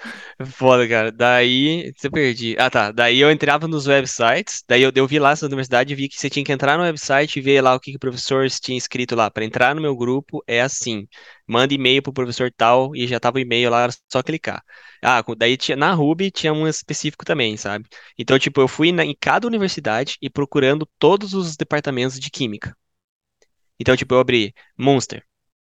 Foda, 0.48 0.88
cara. 0.88 1.12
Daí, 1.12 1.94
você 1.96 2.10
perdi. 2.10 2.56
Ah, 2.58 2.70
tá. 2.70 2.92
Daí 2.92 3.20
eu 3.20 3.30
entrava 3.32 3.68
nos 3.68 3.88
websites, 3.88 4.64
daí 4.68 4.82
eu, 4.82 4.92
eu 4.96 5.08
vi 5.08 5.20
lá 5.20 5.32
essa 5.32 5.46
universidade 5.46 5.94
e 5.94 5.96
vi 5.96 6.10
que 6.10 6.16
você 6.18 6.30
tinha 6.30 6.44
que 6.44 6.52
entrar 6.52 6.78
no 6.78 6.84
website 6.84 7.38
e 7.38 7.42
ver 7.42 7.62
lá 7.62 7.76
o 7.76 7.80
que, 7.80 7.92
que 7.92 7.98
o 7.98 8.00
professor 8.00 8.50
tinha 8.50 8.78
escrito 8.78 9.16
lá. 9.16 9.30
Para 9.30 9.46
entrar 9.46 9.76
no 9.76 9.82
meu 9.82 9.96
grupo 9.96 10.44
é 10.48 10.62
assim: 10.62 11.08
manda 11.48 11.74
e-mail 11.74 12.02
pro 12.02 12.14
professor 12.14 12.52
tal 12.56 12.96
e 12.96 13.08
já 13.08 13.20
tava 13.20 13.38
o 13.38 13.40
e-mail 13.42 13.70
lá, 13.70 13.84
era 13.84 13.94
só 14.12 14.24
clicar. 14.24 14.64
Ah, 15.04 15.24
daí 15.38 15.56
tinha, 15.58 15.78
na 15.78 15.94
Ruby 15.94 16.32
tinha 16.32 16.52
um 16.54 16.68
específico 16.68 17.24
também, 17.26 17.56
sabe? 17.58 17.86
Então, 18.18 18.38
tipo, 18.40 18.60
eu 18.62 18.68
fui 18.68 18.92
na, 18.92 19.06
em 19.06 19.16
cada 19.20 19.48
universidade 19.48 20.18
e 20.22 20.30
procurando 20.30 20.88
todos 20.98 21.34
os 21.34 21.56
departamentos 21.56 22.20
de 22.20 22.30
química. 22.32 22.76
Então, 23.80 23.96
tipo, 23.96 24.14
eu 24.14 24.20
abri 24.20 24.54
Monster, 24.78 25.24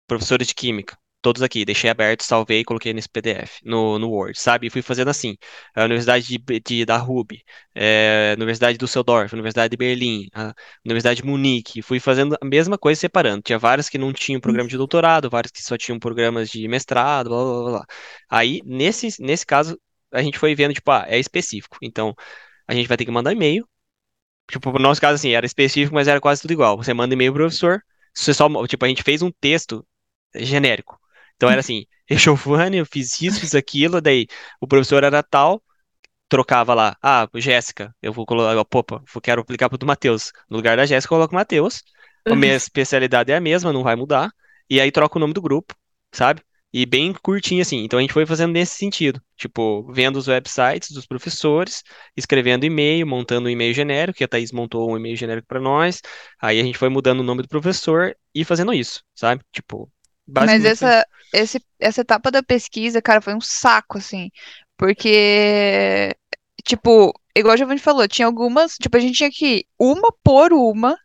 professores 0.07 0.47
de 0.47 0.55
química 0.55 0.97
todos 1.27 1.41
aqui, 1.43 1.65
deixei 1.65 1.89
aberto, 1.89 2.23
salvei 2.23 2.61
e 2.61 2.63
coloquei 2.63 2.93
nesse 2.93 3.09
PDF, 3.09 3.59
no, 3.65 3.99
no 3.99 4.09
Word, 4.09 4.39
sabe? 4.39 4.67
E 4.67 4.69
fui 4.69 4.81
fazendo 4.81 5.09
assim, 5.09 5.35
a 5.75 5.83
Universidade 5.83 6.25
de, 6.25 6.59
de 6.61 6.85
da 6.85 6.95
Ruby, 6.95 7.43
é, 7.75 8.33
Universidade 8.37 8.77
de 8.77 8.85
Düsseldorf, 8.85 9.33
Universidade 9.33 9.71
de 9.71 9.75
Berlim, 9.77 10.29
a 10.33 10.53
Universidade 10.85 11.21
de 11.21 11.27
Munique, 11.27 11.81
fui 11.81 11.99
fazendo 11.99 12.37
a 12.41 12.45
mesma 12.45 12.77
coisa 12.77 13.01
separando, 13.01 13.41
tinha 13.41 13.59
várias 13.59 13.89
que 13.89 13.97
não 13.97 14.13
tinham 14.13 14.39
programa 14.39 14.69
de 14.69 14.77
doutorado, 14.77 15.29
várias 15.29 15.51
que 15.51 15.61
só 15.61 15.77
tinham 15.77 15.99
programas 15.99 16.49
de 16.49 16.65
mestrado, 16.69 17.29
blá, 17.29 17.43
blá, 17.43 17.71
blá. 17.71 17.85
Aí, 18.29 18.61
nesse, 18.65 19.21
nesse 19.21 19.45
caso, 19.45 19.77
a 20.13 20.21
gente 20.21 20.39
foi 20.39 20.55
vendo, 20.55 20.73
tipo, 20.73 20.89
ah, 20.91 21.03
é 21.09 21.19
específico, 21.19 21.77
então 21.81 22.15
a 22.65 22.73
gente 22.73 22.87
vai 22.87 22.95
ter 22.95 23.03
que 23.03 23.11
mandar 23.11 23.33
e-mail, 23.33 23.67
tipo, 24.49 24.71
no 24.71 24.79
nosso 24.79 25.01
caso, 25.01 25.15
assim, 25.15 25.31
era 25.31 25.45
específico, 25.45 25.93
mas 25.95 26.07
era 26.07 26.21
quase 26.21 26.41
tudo 26.41 26.51
igual, 26.53 26.77
você 26.77 26.93
manda 26.93 27.13
e-mail 27.13 27.33
pro 27.33 27.43
professor, 27.43 27.81
você 28.13 28.33
só, 28.33 28.47
tipo, 28.67 28.85
a 28.85 28.87
gente 28.87 29.03
fez 29.03 29.21
um 29.21 29.31
texto 29.31 29.85
genérico, 30.35 30.99
então 31.37 31.49
era 31.49 31.61
assim, 31.61 31.85
Giovanni, 32.11 32.77
eu 32.77 32.85
fiz 32.85 33.21
isso, 33.21 33.39
fiz 33.39 33.55
aquilo, 33.55 34.01
daí 34.01 34.27
o 34.59 34.67
professor 34.67 35.03
era 35.03 35.23
tal, 35.23 35.63
trocava 36.27 36.73
lá, 36.73 36.97
ah, 37.01 37.27
Jéssica, 37.35 37.95
eu 38.01 38.11
vou 38.11 38.25
colocar, 38.25 38.59
opa, 38.59 39.03
eu 39.15 39.21
quero 39.21 39.41
aplicar 39.41 39.69
pro 39.69 39.77
do 39.77 39.85
Matheus. 39.85 40.31
No 40.49 40.57
lugar 40.57 40.77
da 40.77 40.85
Jéssica, 40.85 41.13
eu 41.13 41.17
coloco 41.17 41.33
o 41.33 41.37
Matheus. 41.37 41.81
A 42.25 42.35
minha 42.35 42.51
uhum. 42.51 42.57
especialidade 42.57 43.31
é 43.31 43.37
a 43.37 43.39
mesma, 43.39 43.71
não 43.71 43.83
vai 43.83 43.95
mudar. 43.95 44.29
E 44.69 44.81
aí 44.81 44.91
troca 44.91 45.17
o 45.17 45.19
nome 45.19 45.33
do 45.33 45.41
grupo, 45.41 45.73
sabe? 46.11 46.41
E 46.73 46.85
bem 46.85 47.13
curtinho 47.13 47.61
assim. 47.61 47.83
Então 47.83 47.97
a 47.97 48.01
gente 48.01 48.13
foi 48.13 48.25
fazendo 48.25 48.51
nesse 48.51 48.75
sentido. 48.75 49.21
Tipo, 49.37 49.89
vendo 49.93 50.17
os 50.17 50.27
websites 50.27 50.91
dos 50.91 51.05
professores, 51.05 51.83
escrevendo 52.15 52.65
e-mail, 52.65 53.07
montando 53.07 53.47
um 53.47 53.51
e-mail 53.51 53.73
genérico, 53.73 54.17
que 54.17 54.23
a 54.23 54.27
Thaís 54.27 54.51
montou 54.51 54.91
um 54.91 54.97
e-mail 54.97 55.15
genérico 55.15 55.47
para 55.47 55.61
nós. 55.61 56.01
Aí 56.41 56.59
a 56.59 56.63
gente 56.63 56.77
foi 56.77 56.89
mudando 56.89 57.21
o 57.21 57.23
nome 57.23 57.43
do 57.43 57.47
professor 57.47 58.15
e 58.35 58.43
fazendo 58.43 58.73
isso, 58.73 59.01
sabe? 59.15 59.41
Tipo, 59.51 59.89
mas 60.27 60.65
essa, 60.65 61.05
esse, 61.33 61.61
essa 61.79 62.01
etapa 62.01 62.29
da 62.31 62.43
pesquisa, 62.43 63.01
cara, 63.01 63.21
foi 63.21 63.33
um 63.33 63.41
saco, 63.41 63.97
assim. 63.97 64.29
Porque, 64.77 66.15
tipo, 66.63 67.13
igual 67.35 67.53
a 67.53 67.57
Giovanni 67.57 67.79
falou, 67.79 68.07
tinha 68.07 68.25
algumas, 68.25 68.75
tipo, 68.75 68.97
a 68.97 68.99
gente 68.99 69.17
tinha 69.17 69.31
que 69.31 69.45
ir 69.45 69.65
uma 69.79 70.13
por 70.23 70.53
uma, 70.53 70.97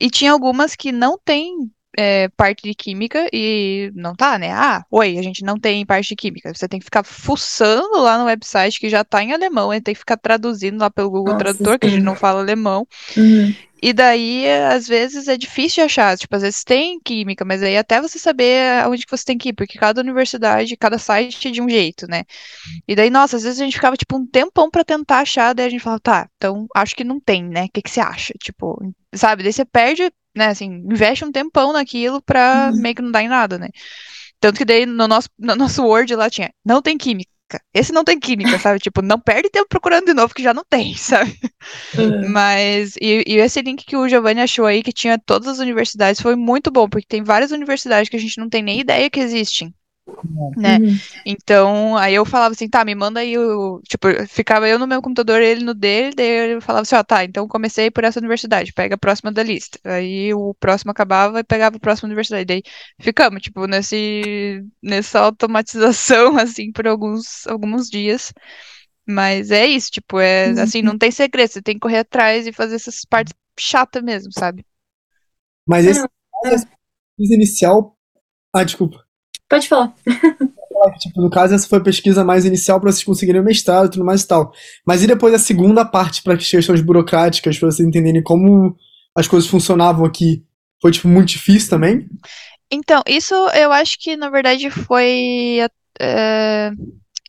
e 0.00 0.10
tinha 0.10 0.32
algumas 0.32 0.74
que 0.74 0.92
não 0.92 1.18
tem 1.24 1.70
é, 1.96 2.28
parte 2.36 2.62
de 2.62 2.74
química 2.74 3.26
e 3.32 3.90
não 3.94 4.14
tá, 4.14 4.38
né? 4.38 4.52
Ah, 4.52 4.84
oi, 4.90 5.18
a 5.18 5.22
gente 5.22 5.42
não 5.42 5.58
tem 5.58 5.84
parte 5.86 6.08
de 6.08 6.16
química. 6.16 6.52
Você 6.54 6.68
tem 6.68 6.78
que 6.78 6.84
ficar 6.84 7.02
fuçando 7.02 7.98
lá 8.00 8.18
no 8.18 8.26
website 8.26 8.78
que 8.78 8.90
já 8.90 9.02
tá 9.02 9.22
em 9.22 9.32
alemão, 9.32 9.72
e 9.72 9.80
tem 9.80 9.94
que 9.94 10.00
ficar 10.00 10.18
traduzindo 10.18 10.78
lá 10.78 10.90
pelo 10.90 11.10
Google 11.10 11.32
Nossa, 11.32 11.44
Tradutor, 11.44 11.72
sim. 11.74 11.78
que 11.78 11.86
a 11.86 11.90
gente 11.90 12.02
não 12.02 12.14
fala 12.14 12.40
alemão. 12.40 12.86
Uhum. 13.16 13.54
E 13.82 13.92
daí, 13.92 14.48
às 14.72 14.88
vezes, 14.88 15.28
é 15.28 15.36
difícil 15.36 15.82
de 15.82 15.86
achar. 15.86 16.16
Tipo, 16.16 16.36
às 16.36 16.42
vezes 16.42 16.64
tem 16.64 16.98
química, 17.00 17.44
mas 17.44 17.62
aí 17.62 17.76
até 17.76 18.00
você 18.00 18.18
saber 18.18 18.82
aonde 18.82 19.04
que 19.04 19.10
você 19.10 19.24
tem 19.24 19.38
que 19.38 19.50
ir, 19.50 19.52
porque 19.52 19.78
cada 19.78 20.00
universidade, 20.00 20.76
cada 20.76 20.98
site 20.98 21.48
é 21.48 21.50
de 21.50 21.60
um 21.60 21.68
jeito, 21.68 22.06
né? 22.08 22.24
E 22.88 22.94
daí, 22.96 23.10
nossa, 23.10 23.36
às 23.36 23.42
vezes 23.42 23.60
a 23.60 23.64
gente 23.64 23.74
ficava, 23.74 23.96
tipo, 23.96 24.16
um 24.16 24.26
tempão 24.26 24.70
pra 24.70 24.84
tentar 24.84 25.20
achar, 25.20 25.54
daí 25.54 25.66
a 25.66 25.70
gente 25.70 25.82
falava, 25.82 26.00
tá, 26.00 26.28
então 26.36 26.66
acho 26.74 26.94
que 26.96 27.04
não 27.04 27.20
tem, 27.20 27.44
né? 27.44 27.64
O 27.66 27.68
que, 27.72 27.82
que 27.82 27.90
você 27.90 28.00
acha? 28.00 28.32
Tipo, 28.42 28.78
sabe? 29.14 29.42
Daí 29.42 29.52
você 29.52 29.64
perde 29.64 30.10
né, 30.36 30.48
assim, 30.48 30.66
investe 30.66 31.24
um 31.24 31.32
tempão 31.32 31.72
naquilo 31.72 32.20
pra 32.22 32.70
uhum. 32.72 32.80
meio 32.80 32.94
que 32.94 33.02
não 33.02 33.10
dar 33.10 33.22
em 33.22 33.28
nada, 33.28 33.58
né? 33.58 33.68
Tanto 34.38 34.58
que 34.58 34.64
daí 34.66 34.84
no 34.84 35.08
nosso, 35.08 35.28
no 35.38 35.56
nosso 35.56 35.82
Word 35.82 36.14
lá 36.14 36.28
tinha, 36.28 36.52
não 36.64 36.82
tem 36.82 36.98
química. 36.98 37.30
Esse 37.72 37.92
não 37.92 38.04
tem 38.04 38.18
química, 38.18 38.58
sabe? 38.58 38.78
Tipo, 38.80 39.02
não 39.02 39.20
perde 39.20 39.48
tempo 39.50 39.68
procurando 39.68 40.06
de 40.06 40.14
novo, 40.14 40.34
que 40.34 40.42
já 40.42 40.52
não 40.52 40.64
tem, 40.68 40.94
sabe? 40.98 41.38
Uhum. 41.96 42.28
Mas, 42.30 42.96
e, 43.00 43.24
e, 43.26 43.36
esse 43.36 43.62
link 43.62 43.84
que 43.84 43.96
o 43.96 44.08
Giovanni 44.08 44.40
achou 44.40 44.66
aí, 44.66 44.82
que 44.82 44.92
tinha 44.92 45.18
todas 45.18 45.48
as 45.48 45.58
universidades, 45.58 46.20
foi 46.20 46.34
muito 46.34 46.70
bom, 46.70 46.88
porque 46.88 47.06
tem 47.06 47.22
várias 47.22 47.52
universidades 47.52 48.08
que 48.08 48.16
a 48.16 48.20
gente 48.20 48.38
não 48.38 48.48
tem 48.48 48.62
nem 48.62 48.80
ideia 48.80 49.08
que 49.08 49.20
existem 49.20 49.72
né? 50.56 50.78
Uhum. 50.78 50.98
Então, 51.24 51.96
aí 51.96 52.14
eu 52.14 52.24
falava 52.24 52.52
assim, 52.52 52.68
tá, 52.68 52.84
me 52.84 52.94
manda 52.94 53.20
aí 53.20 53.36
o. 53.36 53.80
Tipo, 53.82 54.08
ficava 54.28 54.68
eu 54.68 54.78
no 54.78 54.86
meu 54.86 55.02
computador, 55.02 55.42
ele 55.42 55.64
no 55.64 55.74
dele, 55.74 56.14
daí 56.14 56.52
eu 56.52 56.60
falava 56.60 56.82
assim, 56.82 56.94
ó, 56.94 57.02
tá, 57.02 57.24
então 57.24 57.48
comecei 57.48 57.90
por 57.90 58.04
essa 58.04 58.20
universidade, 58.20 58.72
pega 58.72 58.94
a 58.94 58.98
próxima 58.98 59.32
da 59.32 59.42
lista. 59.42 59.78
Aí 59.84 60.32
o 60.32 60.54
próximo 60.54 60.90
acabava 60.90 61.40
e 61.40 61.44
pegava 61.44 61.76
a 61.76 61.80
próxima 61.80 62.06
universidade. 62.06 62.44
Daí 62.44 62.62
ficamos, 63.00 63.42
tipo, 63.42 63.66
nesse, 63.66 64.64
nessa 64.82 65.20
automatização, 65.20 66.36
assim, 66.38 66.70
por 66.72 66.86
alguns, 66.86 67.46
alguns 67.46 67.88
dias. 67.88 68.32
Mas 69.08 69.50
é 69.50 69.66
isso, 69.66 69.90
tipo, 69.90 70.18
é 70.18 70.50
assim, 70.60 70.82
não 70.82 70.98
tem 70.98 71.10
segredo, 71.10 71.52
você 71.52 71.62
tem 71.62 71.74
que 71.74 71.80
correr 71.80 71.98
atrás 71.98 72.46
e 72.46 72.52
fazer 72.52 72.74
essas 72.74 73.04
partes 73.04 73.32
chatas 73.58 74.02
mesmo, 74.02 74.32
sabe? 74.32 74.66
Mas 75.64 75.86
esse 75.86 76.00
essa 76.44 76.66
pesquisa 76.66 77.34
inicial. 77.34 77.96
Ah, 78.52 78.64
desculpa. 78.64 79.05
Pode 79.48 79.68
falar. 79.68 79.94
Tipo, 80.98 81.22
no 81.22 81.30
caso, 81.30 81.54
essa 81.54 81.66
foi 81.66 81.78
a 81.78 81.82
pesquisa 81.82 82.24
mais 82.24 82.44
inicial 82.44 82.80
para 82.80 82.92
vocês 82.92 83.04
conseguirem 83.04 83.40
o 83.40 83.44
mestrado 83.44 83.86
e 83.86 83.90
tudo 83.90 84.04
mais 84.04 84.22
e 84.22 84.28
tal. 84.28 84.52
Mas 84.86 85.02
e 85.02 85.06
depois 85.06 85.34
a 85.34 85.38
segunda 85.38 85.84
parte 85.84 86.22
para 86.22 86.36
questões 86.36 86.80
burocráticas, 86.80 87.58
para 87.58 87.70
vocês 87.70 87.86
entenderem 87.86 88.22
como 88.22 88.76
as 89.16 89.26
coisas 89.26 89.48
funcionavam 89.48 90.04
aqui? 90.04 90.44
Foi, 90.80 90.90
tipo, 90.90 91.08
muito 91.08 91.30
difícil 91.30 91.70
também? 91.70 92.06
Então, 92.70 93.02
isso 93.06 93.34
eu 93.34 93.72
acho 93.72 93.96
que, 93.98 94.16
na 94.16 94.28
verdade, 94.28 94.70
foi. 94.70 95.60
É, 95.98 96.70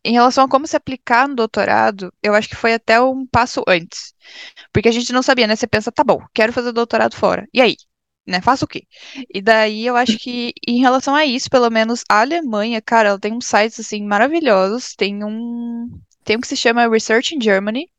em 0.03 0.13
relação 0.13 0.45
a 0.45 0.49
como 0.49 0.67
se 0.67 0.75
aplicar 0.75 1.27
no 1.27 1.35
doutorado, 1.35 2.13
eu 2.23 2.33
acho 2.33 2.49
que 2.49 2.55
foi 2.55 2.73
até 2.73 3.01
um 3.01 3.25
passo 3.25 3.63
antes. 3.67 4.13
Porque 4.71 4.89
a 4.89 4.91
gente 4.91 5.11
não 5.13 5.21
sabia, 5.21 5.47
né? 5.47 5.55
Você 5.55 5.67
pensa, 5.67 5.91
tá 5.91 6.03
bom, 6.03 6.19
quero 6.33 6.53
fazer 6.53 6.71
doutorado 6.71 7.15
fora. 7.15 7.47
E 7.53 7.61
aí? 7.61 7.75
Né, 8.27 8.41
faço 8.41 8.65
o 8.65 8.67
quê? 8.67 8.83
E 9.33 9.41
daí 9.41 9.85
eu 9.85 9.95
acho 9.95 10.17
que 10.19 10.53
em 10.67 10.79
relação 10.81 11.15
a 11.15 11.25
isso, 11.25 11.49
pelo 11.49 11.69
menos 11.69 12.03
a 12.09 12.19
Alemanha, 12.21 12.81
cara, 12.81 13.09
ela 13.09 13.19
tem 13.19 13.33
uns 13.33 13.45
sites 13.45 13.79
assim 13.79 14.03
maravilhosos. 14.05 14.93
Tem 14.95 15.23
um, 15.23 15.87
tem 16.25 16.35
um 16.37 16.41
que 16.41 16.47
se 16.47 16.57
chama 16.57 16.89
Research 16.89 17.35
in 17.35 17.41
Germany, 17.41 17.89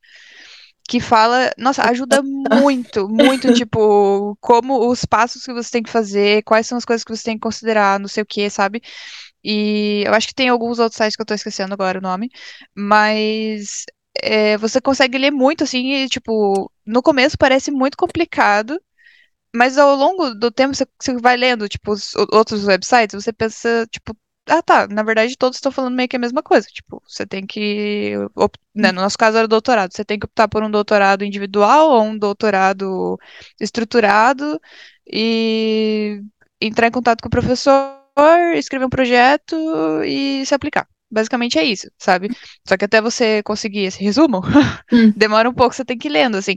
que 0.88 1.00
fala, 1.00 1.52
nossa, 1.58 1.82
ajuda 1.82 2.22
muito, 2.22 3.08
muito, 3.08 3.52
tipo, 3.52 4.36
como 4.40 4.90
os 4.90 5.04
passos 5.04 5.44
que 5.44 5.52
você 5.52 5.70
tem 5.70 5.82
que 5.82 5.90
fazer, 5.90 6.42
quais 6.44 6.66
são 6.66 6.78
as 6.78 6.84
coisas 6.84 7.04
que 7.04 7.14
você 7.14 7.24
tem 7.24 7.34
que 7.36 7.42
considerar, 7.42 8.00
não 8.00 8.08
sei 8.08 8.22
o 8.22 8.26
que, 8.26 8.48
sabe? 8.50 8.82
E 9.44 10.02
eu 10.06 10.14
acho 10.14 10.28
que 10.28 10.34
tem 10.34 10.48
alguns 10.48 10.78
outros 10.78 10.96
sites 10.96 11.16
que 11.16 11.22
eu 11.22 11.26
tô 11.26 11.34
esquecendo 11.34 11.74
agora 11.74 11.98
o 11.98 12.02
nome, 12.02 12.30
mas 12.74 13.84
é, 14.22 14.56
você 14.58 14.80
consegue 14.80 15.18
ler 15.18 15.30
muito, 15.30 15.64
assim, 15.64 15.92
e, 15.92 16.08
tipo, 16.08 16.70
no 16.86 17.02
começo 17.02 17.36
parece 17.38 17.70
muito 17.70 17.96
complicado, 17.96 18.80
mas 19.54 19.78
ao 19.78 19.94
longo 19.96 20.34
do 20.34 20.50
tempo 20.50 20.74
você, 20.74 20.86
você 21.00 21.14
vai 21.18 21.36
lendo, 21.36 21.68
tipo, 21.68 21.92
os 21.92 22.14
outros 22.32 22.64
websites, 22.66 23.14
você 23.14 23.32
pensa, 23.32 23.86
tipo, 23.90 24.16
ah, 24.48 24.62
tá, 24.62 24.86
na 24.88 25.02
verdade 25.02 25.36
todos 25.36 25.58
estão 25.58 25.70
falando 25.70 25.94
meio 25.94 26.08
que 26.08 26.16
a 26.16 26.18
mesma 26.18 26.42
coisa. 26.42 26.66
Tipo, 26.68 27.02
você 27.06 27.26
tem 27.26 27.46
que. 27.46 28.14
Né, 28.74 28.92
no 28.92 29.00
nosso 29.02 29.18
caso 29.18 29.36
era 29.38 29.48
doutorado. 29.48 29.92
Você 29.94 30.04
tem 30.04 30.18
que 30.18 30.26
optar 30.26 30.48
por 30.48 30.62
um 30.62 30.70
doutorado 30.70 31.24
individual 31.24 31.90
ou 31.90 32.02
um 32.02 32.18
doutorado 32.18 33.18
estruturado 33.60 34.60
e 35.06 36.22
entrar 36.60 36.88
em 36.88 36.90
contato 36.90 37.20
com 37.22 37.28
o 37.28 37.30
professor, 37.30 37.98
escrever 38.56 38.86
um 38.86 38.90
projeto 38.90 39.56
e 40.04 40.44
se 40.46 40.54
aplicar. 40.54 40.86
Basicamente 41.10 41.58
é 41.58 41.64
isso, 41.64 41.90
sabe? 41.98 42.28
Só 42.66 42.76
que 42.76 42.84
até 42.84 43.00
você 43.00 43.42
conseguir 43.42 43.84
esse 43.84 44.02
resumo, 44.02 44.42
hum. 44.92 45.12
demora 45.16 45.48
um 45.48 45.54
pouco, 45.54 45.74
você 45.74 45.84
tem 45.84 45.96
que 45.96 46.08
ir 46.08 46.10
lendo, 46.10 46.36
assim. 46.36 46.56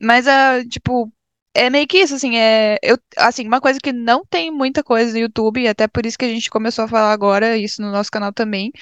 Mas, 0.00 0.26
uh, 0.26 0.68
tipo, 0.68 1.12
é 1.58 1.70
meio 1.70 1.86
que 1.86 1.98
isso, 1.98 2.14
assim, 2.14 2.36
é, 2.36 2.78
eu, 2.82 2.98
assim, 3.16 3.46
uma 3.46 3.60
coisa 3.60 3.78
que 3.82 3.92
não 3.92 4.24
tem 4.24 4.50
muita 4.50 4.82
coisa 4.84 5.12
no 5.12 5.18
YouTube, 5.18 5.60
e 5.60 5.68
até 5.68 5.88
por 5.88 6.06
isso 6.06 6.18
que 6.18 6.24
a 6.24 6.28
gente 6.28 6.50
começou 6.50 6.84
a 6.84 6.88
falar 6.88 7.12
agora 7.12 7.56
isso 7.56 7.82
no 7.82 7.90
nosso 7.90 8.10
canal 8.10 8.32
também, 8.32 8.72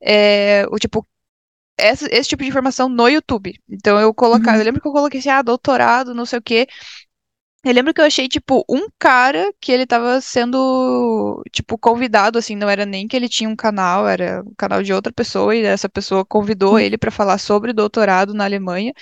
é 0.00 0.66
o 0.70 0.78
tipo, 0.78 1.06
esse, 1.78 2.06
esse 2.10 2.28
tipo 2.28 2.42
de 2.42 2.48
informação 2.48 2.88
no 2.88 3.08
YouTube. 3.08 3.54
Então 3.68 3.98
eu 4.00 4.14
colocava, 4.14 4.52
uhum. 4.52 4.58
eu 4.60 4.64
lembro 4.64 4.80
que 4.80 4.88
eu 4.88 4.92
coloquei 4.92 5.20
assim, 5.20 5.30
ah, 5.30 5.42
doutorado, 5.42 6.14
não 6.14 6.26
sei 6.26 6.38
o 6.38 6.42
quê, 6.42 6.66
eu 7.64 7.72
lembro 7.72 7.94
que 7.94 8.00
eu 8.00 8.04
achei, 8.04 8.28
tipo, 8.28 8.64
um 8.68 8.88
cara 8.98 9.52
que 9.60 9.70
ele 9.70 9.86
tava 9.86 10.20
sendo, 10.20 11.42
tipo, 11.52 11.78
convidado, 11.78 12.38
assim, 12.38 12.56
não 12.56 12.68
era 12.68 12.84
nem 12.84 13.06
que 13.06 13.16
ele 13.16 13.28
tinha 13.28 13.48
um 13.48 13.54
canal, 13.54 14.08
era 14.08 14.42
um 14.44 14.52
canal 14.56 14.82
de 14.82 14.92
outra 14.92 15.12
pessoa, 15.12 15.54
e 15.54 15.62
essa 15.62 15.88
pessoa 15.88 16.24
convidou 16.24 16.78
ele 16.78 16.98
para 16.98 17.10
falar 17.10 17.38
sobre 17.38 17.72
doutorado 17.72 18.34
na 18.34 18.44
Alemanha. 18.44 18.92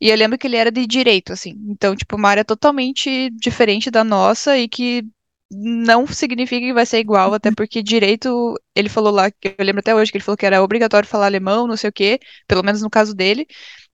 E 0.00 0.08
eu 0.10 0.16
lembro 0.16 0.36
que 0.38 0.46
ele 0.46 0.56
era 0.56 0.72
de 0.72 0.86
direito, 0.86 1.32
assim. 1.32 1.54
Então, 1.68 1.94
tipo, 1.94 2.16
uma 2.16 2.28
área 2.30 2.44
totalmente 2.44 3.30
diferente 3.30 3.90
da 3.90 4.02
nossa 4.04 4.58
e 4.58 4.68
que 4.68 5.04
não 5.50 6.06
significa 6.06 6.66
que 6.66 6.72
vai 6.72 6.86
ser 6.86 6.98
igual, 6.98 7.34
até 7.34 7.50
porque 7.54 7.82
direito, 7.82 8.54
ele 8.74 8.88
falou 8.88 9.12
lá, 9.12 9.30
eu 9.42 9.64
lembro 9.64 9.80
até 9.80 9.94
hoje 9.94 10.10
que 10.10 10.18
ele 10.18 10.24
falou 10.24 10.36
que 10.36 10.46
era 10.46 10.62
obrigatório 10.62 11.08
falar 11.08 11.26
alemão, 11.26 11.66
não 11.66 11.76
sei 11.76 11.90
o 11.90 11.92
quê, 11.92 12.20
pelo 12.46 12.62
menos 12.62 12.82
no 12.82 12.90
caso 12.90 13.14
dele. 13.14 13.46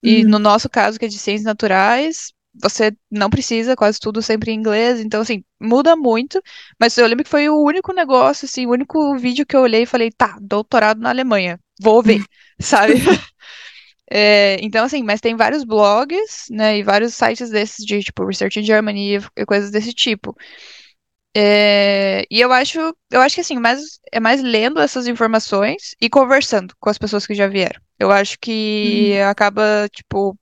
E 0.03 0.23
uhum. 0.25 0.31
no 0.31 0.39
nosso 0.39 0.69
caso, 0.69 0.99
que 0.99 1.07
é 1.07 1.09
de 1.09 1.19
ciências 1.19 1.45
naturais, 1.45 2.33
você 2.63 2.93
não 3.11 3.31
precisa, 3.31 3.77
quase 3.77 3.99
tudo 4.01 4.23
sempre 4.23 4.51
em 4.53 4.55
inglês, 4.55 5.01
então 5.01 5.21
assim, 5.21 5.45
muda 5.61 5.97
muito, 5.97 6.41
mas 6.81 6.97
eu 6.97 7.07
lembro 7.07 7.25
que 7.25 7.31
foi 7.31 7.49
o 7.49 7.63
único 7.63 7.93
negócio, 7.93 8.47
assim, 8.47 8.67
o 8.67 8.71
único 8.71 9.17
vídeo 9.19 9.47
que 9.47 9.57
eu 9.57 9.61
olhei 9.63 9.83
e 9.83 9.87
falei, 9.87 10.11
tá, 10.11 10.39
doutorado 10.41 11.01
na 11.01 11.11
Alemanha, 11.11 11.59
vou 11.81 12.03
ver, 12.03 12.25
sabe? 12.61 12.95
É, 14.11 14.57
então, 14.63 14.85
assim, 14.85 15.03
mas 15.03 15.21
tem 15.21 15.35
vários 15.37 15.65
blogs, 15.65 16.47
né, 16.51 16.79
e 16.79 16.83
vários 16.83 17.15
sites 17.15 17.51
desses 17.51 17.85
de, 17.85 18.01
tipo, 18.03 18.25
Research 18.25 18.61
in 18.61 18.63
Germany 18.63 19.19
e 19.37 19.47
coisas 19.47 19.71
desse 19.71 19.93
tipo. 19.93 20.37
É, 21.39 22.25
e 22.31 22.41
eu 22.41 22.51
acho, 22.51 22.79
eu 23.11 23.21
acho 23.21 23.35
que 23.35 23.43
assim, 23.43 23.59
mais, 23.59 24.01
é 24.11 24.19
mais 24.19 24.43
lendo 24.43 24.81
essas 24.81 25.07
informações 25.07 25.95
e 26.01 26.09
conversando 26.09 26.75
com 26.81 26.89
as 26.89 26.97
pessoas 26.97 27.27
que 27.27 27.35
já 27.35 27.47
vieram. 27.47 27.79
Eu 27.99 28.11
acho 28.11 28.39
que 28.41 29.13
uhum. 29.13 29.29
acaba, 29.29 29.87
tipo, 29.95 30.35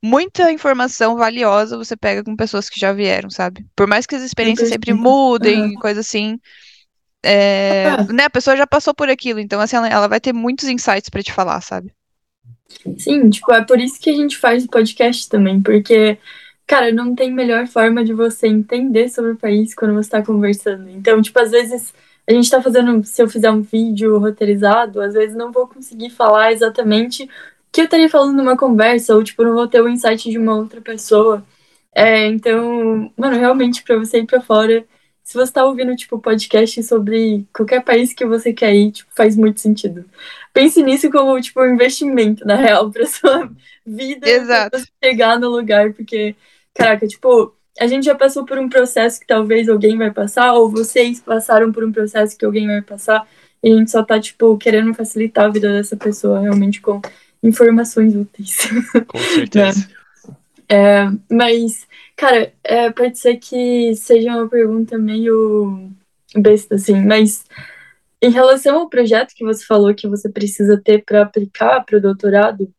muita 0.00 0.52
informação 0.52 1.16
valiosa 1.16 1.76
você 1.76 1.96
pega 1.96 2.22
com 2.22 2.36
pessoas 2.36 2.70
que 2.70 2.78
já 2.78 2.92
vieram, 2.92 3.28
sabe? 3.28 3.66
Por 3.74 3.88
mais 3.88 4.06
que 4.06 4.14
as 4.14 4.22
experiências 4.22 4.68
sempre 4.68 4.92
mudem, 4.92 5.62
uhum. 5.62 5.74
coisa 5.74 5.98
assim. 5.98 6.38
É, 7.24 7.88
ah. 7.88 8.04
né, 8.12 8.24
a 8.26 8.30
pessoa 8.30 8.56
já 8.56 8.68
passou 8.68 8.94
por 8.94 9.10
aquilo, 9.10 9.40
então 9.40 9.60
assim, 9.60 9.74
ela, 9.74 9.88
ela 9.88 10.06
vai 10.06 10.20
ter 10.20 10.32
muitos 10.32 10.68
insights 10.68 11.10
para 11.10 11.24
te 11.24 11.32
falar, 11.32 11.60
sabe? 11.60 11.92
Sim, 12.98 13.30
tipo, 13.30 13.52
é 13.52 13.64
por 13.64 13.80
isso 13.80 13.98
que 13.98 14.10
a 14.10 14.14
gente 14.14 14.36
faz 14.36 14.64
o 14.64 14.68
podcast 14.68 15.28
também, 15.28 15.60
porque 15.60 16.18
Cara, 16.66 16.92
não 16.92 17.14
tem 17.14 17.32
melhor 17.32 17.66
forma 17.68 18.04
de 18.04 18.12
você 18.12 18.48
entender 18.48 19.08
sobre 19.08 19.32
o 19.32 19.36
país 19.36 19.74
quando 19.74 19.94
você 19.94 20.08
está 20.08 20.22
conversando. 20.22 20.88
Então, 20.90 21.22
tipo, 21.22 21.38
às 21.38 21.52
vezes 21.52 21.94
a 22.28 22.32
gente 22.32 22.44
está 22.44 22.60
fazendo, 22.60 23.04
se 23.04 23.22
eu 23.22 23.28
fizer 23.28 23.50
um 23.50 23.62
vídeo 23.62 24.18
roteirizado, 24.18 25.00
às 25.00 25.14
vezes 25.14 25.36
não 25.36 25.52
vou 25.52 25.68
conseguir 25.68 26.10
falar 26.10 26.52
exatamente 26.52 27.22
o 27.24 27.28
que 27.72 27.80
eu 27.82 27.84
estaria 27.84 28.08
falando 28.08 28.36
numa 28.36 28.56
conversa, 28.56 29.14
ou, 29.14 29.22
tipo, 29.22 29.44
não 29.44 29.54
vou 29.54 29.68
ter 29.68 29.80
o 29.80 29.88
insight 29.88 30.28
de 30.28 30.38
uma 30.38 30.56
outra 30.56 30.80
pessoa. 30.80 31.44
É, 31.94 32.26
então, 32.26 33.12
mano, 33.16 33.36
realmente, 33.38 33.82
para 33.84 33.96
você 33.98 34.18
ir 34.18 34.26
para 34.26 34.40
fora, 34.40 34.84
se 35.22 35.34
você 35.34 35.44
está 35.44 35.64
ouvindo, 35.64 35.94
tipo, 35.94 36.18
podcast 36.18 36.82
sobre 36.82 37.46
qualquer 37.52 37.82
país 37.84 38.12
que 38.12 38.24
você 38.26 38.52
quer 38.52 38.74
ir, 38.74 38.92
tipo, 38.92 39.10
faz 39.14 39.36
muito 39.36 39.60
sentido. 39.60 40.04
Pense 40.52 40.82
nisso 40.82 41.10
como, 41.10 41.40
tipo, 41.40 41.60
um 41.62 41.74
investimento, 41.74 42.44
na 42.46 42.56
real, 42.56 42.90
pra 42.90 43.06
sua 43.06 43.50
vida, 43.84 44.28
Exato. 44.28 44.70
pra 44.70 44.80
chegar 45.04 45.38
no 45.38 45.48
lugar, 45.50 45.92
porque 45.92 46.34
caraca, 46.76 47.06
tipo, 47.06 47.54
a 47.78 47.86
gente 47.86 48.04
já 48.04 48.14
passou 48.14 48.44
por 48.44 48.58
um 48.58 48.68
processo 48.68 49.20
que 49.20 49.26
talvez 49.26 49.68
alguém 49.68 49.96
vai 49.96 50.10
passar, 50.10 50.52
ou 50.54 50.70
vocês 50.70 51.20
passaram 51.20 51.72
por 51.72 51.84
um 51.84 51.92
processo 51.92 52.36
que 52.36 52.44
alguém 52.44 52.66
vai 52.66 52.82
passar, 52.82 53.26
e 53.62 53.72
a 53.72 53.76
gente 53.76 53.90
só 53.90 54.02
tá, 54.02 54.20
tipo, 54.20 54.56
querendo 54.58 54.94
facilitar 54.94 55.46
a 55.46 55.50
vida 55.50 55.72
dessa 55.72 55.96
pessoa 55.96 56.40
realmente 56.40 56.80
com 56.80 57.00
informações 57.42 58.14
úteis. 58.14 58.56
Com 59.06 59.18
certeza. 59.18 59.88
né? 59.88 60.36
é, 60.68 61.10
mas, 61.30 61.86
cara, 62.16 62.52
é, 62.62 62.90
pode 62.90 63.18
ser 63.18 63.36
que 63.36 63.94
seja 63.96 64.30
uma 64.30 64.48
pergunta 64.48 64.98
meio 64.98 65.90
besta, 66.34 66.74
assim, 66.74 67.04
mas 67.04 67.44
em 68.22 68.30
relação 68.30 68.78
ao 68.78 68.88
projeto 68.88 69.34
que 69.34 69.44
você 69.44 69.64
falou 69.64 69.94
que 69.94 70.08
você 70.08 70.28
precisa 70.28 70.80
ter 70.82 71.04
para 71.04 71.22
aplicar 71.22 71.84
para 71.84 71.98
o 71.98 72.00
doutorado, 72.00 72.72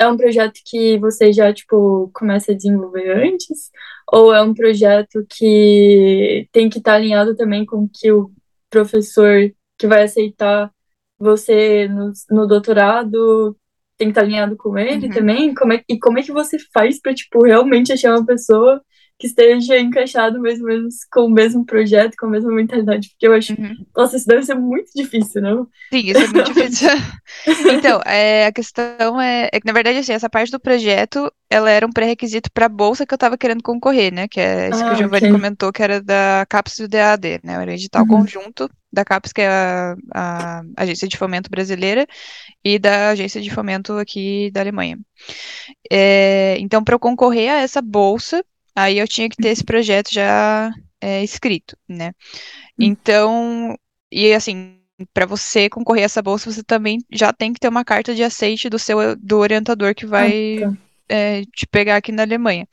é 0.00 0.08
um 0.08 0.16
projeto 0.16 0.60
que 0.64 0.98
você 0.98 1.30
já, 1.30 1.52
tipo, 1.52 2.10
começa 2.14 2.52
a 2.52 2.56
desenvolver 2.56 3.10
antes? 3.10 3.70
Ou 4.10 4.34
é 4.34 4.42
um 4.42 4.54
projeto 4.54 5.24
que 5.28 6.48
tem 6.50 6.70
que 6.70 6.78
estar 6.78 6.92
tá 6.92 6.96
alinhado 6.96 7.36
também 7.36 7.66
com 7.66 7.86
que 7.86 8.10
o 8.10 8.32
professor 8.70 9.52
que 9.76 9.86
vai 9.86 10.04
aceitar 10.04 10.72
você 11.18 11.86
no, 11.86 12.12
no 12.30 12.46
doutorado 12.46 13.54
tem 13.98 14.08
que 14.08 14.12
estar 14.12 14.22
tá 14.22 14.26
alinhado 14.26 14.56
com 14.56 14.78
ele 14.78 15.08
uhum. 15.08 15.12
também? 15.12 15.54
Como 15.54 15.74
é, 15.74 15.84
e 15.86 15.98
como 15.98 16.18
é 16.18 16.22
que 16.22 16.32
você 16.32 16.56
faz 16.72 16.98
para, 16.98 17.14
tipo, 17.14 17.44
realmente 17.44 17.92
achar 17.92 18.16
uma 18.16 18.24
pessoa 18.24 18.80
que 19.20 19.26
esteja 19.26 19.78
encaixado 19.78 20.40
mais 20.40 20.58
ou 20.58 20.66
menos 20.66 21.04
com 21.12 21.26
o 21.26 21.30
mesmo 21.30 21.62
projeto, 21.66 22.16
com 22.18 22.24
a 22.24 22.30
mesma 22.30 22.50
mentalidade, 22.50 23.10
porque 23.10 23.26
eu 23.26 23.34
acho, 23.34 23.52
uhum. 23.52 23.76
nossa, 23.94 24.16
isso 24.16 24.26
deve 24.26 24.42
ser 24.42 24.54
muito 24.54 24.90
difícil, 24.96 25.42
não? 25.42 25.68
Sim, 25.92 25.98
isso 25.98 26.20
é 26.20 26.26
muito 26.28 26.54
difícil. 26.54 26.88
então, 27.76 28.00
é, 28.06 28.46
a 28.46 28.52
questão 28.52 29.20
é, 29.20 29.50
é, 29.52 29.60
que, 29.60 29.66
na 29.66 29.74
verdade, 29.74 29.98
assim, 29.98 30.14
essa 30.14 30.30
parte 30.30 30.50
do 30.50 30.58
projeto, 30.58 31.30
ela 31.50 31.70
era 31.70 31.86
um 31.86 31.92
pré-requisito 31.92 32.50
para 32.50 32.64
a 32.64 32.70
bolsa 32.70 33.04
que 33.04 33.12
eu 33.12 33.16
estava 33.16 33.36
querendo 33.36 33.62
concorrer, 33.62 34.10
né, 34.10 34.26
que 34.26 34.40
é 34.40 34.70
isso 34.70 34.82
ah, 34.82 34.84
que 34.84 34.90
o 34.90 34.92
ah, 34.92 34.94
Giovanni 34.94 35.26
okay. 35.26 35.32
comentou, 35.32 35.70
que 35.70 35.82
era 35.82 36.00
da 36.00 36.46
CAPES 36.48 36.78
do 36.78 36.88
DAD, 36.88 37.40
né, 37.44 37.58
o 37.58 37.70
edital 37.70 38.02
uhum. 38.02 38.08
conjunto 38.08 38.70
da 38.90 39.04
CAPES, 39.04 39.32
que 39.34 39.42
é 39.42 39.48
a, 39.48 39.96
a 40.14 40.62
Agência 40.78 41.06
de 41.06 41.18
Fomento 41.18 41.50
Brasileira, 41.50 42.06
e 42.64 42.78
da 42.78 43.10
Agência 43.10 43.40
de 43.40 43.50
Fomento 43.50 43.92
aqui 43.98 44.50
da 44.50 44.60
Alemanha. 44.60 44.98
É, 45.92 46.56
então, 46.58 46.82
para 46.82 46.94
eu 46.94 46.98
concorrer 46.98 47.50
a 47.50 47.60
essa 47.60 47.82
bolsa, 47.82 48.42
Aí 48.74 48.98
eu 48.98 49.08
tinha 49.08 49.28
que 49.28 49.36
ter 49.36 49.48
esse 49.48 49.64
projeto 49.64 50.12
já 50.12 50.72
é, 51.00 51.22
escrito, 51.22 51.76
né? 51.88 52.12
Hum. 52.78 52.84
Então, 52.84 53.78
e 54.10 54.32
assim, 54.32 54.80
para 55.12 55.26
você 55.26 55.68
concorrer 55.68 56.02
a 56.02 56.06
essa 56.06 56.22
bolsa, 56.22 56.50
você 56.50 56.62
também 56.62 56.98
já 57.10 57.32
tem 57.32 57.52
que 57.52 57.60
ter 57.60 57.68
uma 57.68 57.84
carta 57.84 58.14
de 58.14 58.22
aceite 58.22 58.68
do 58.68 58.78
seu 58.78 59.16
do 59.16 59.38
orientador 59.38 59.94
que 59.94 60.06
vai 60.06 60.62
ah, 60.62 60.70
tá. 60.70 60.76
é, 61.08 61.42
te 61.44 61.66
pegar 61.66 61.96
aqui 61.96 62.12
na 62.12 62.22
Alemanha. 62.22 62.68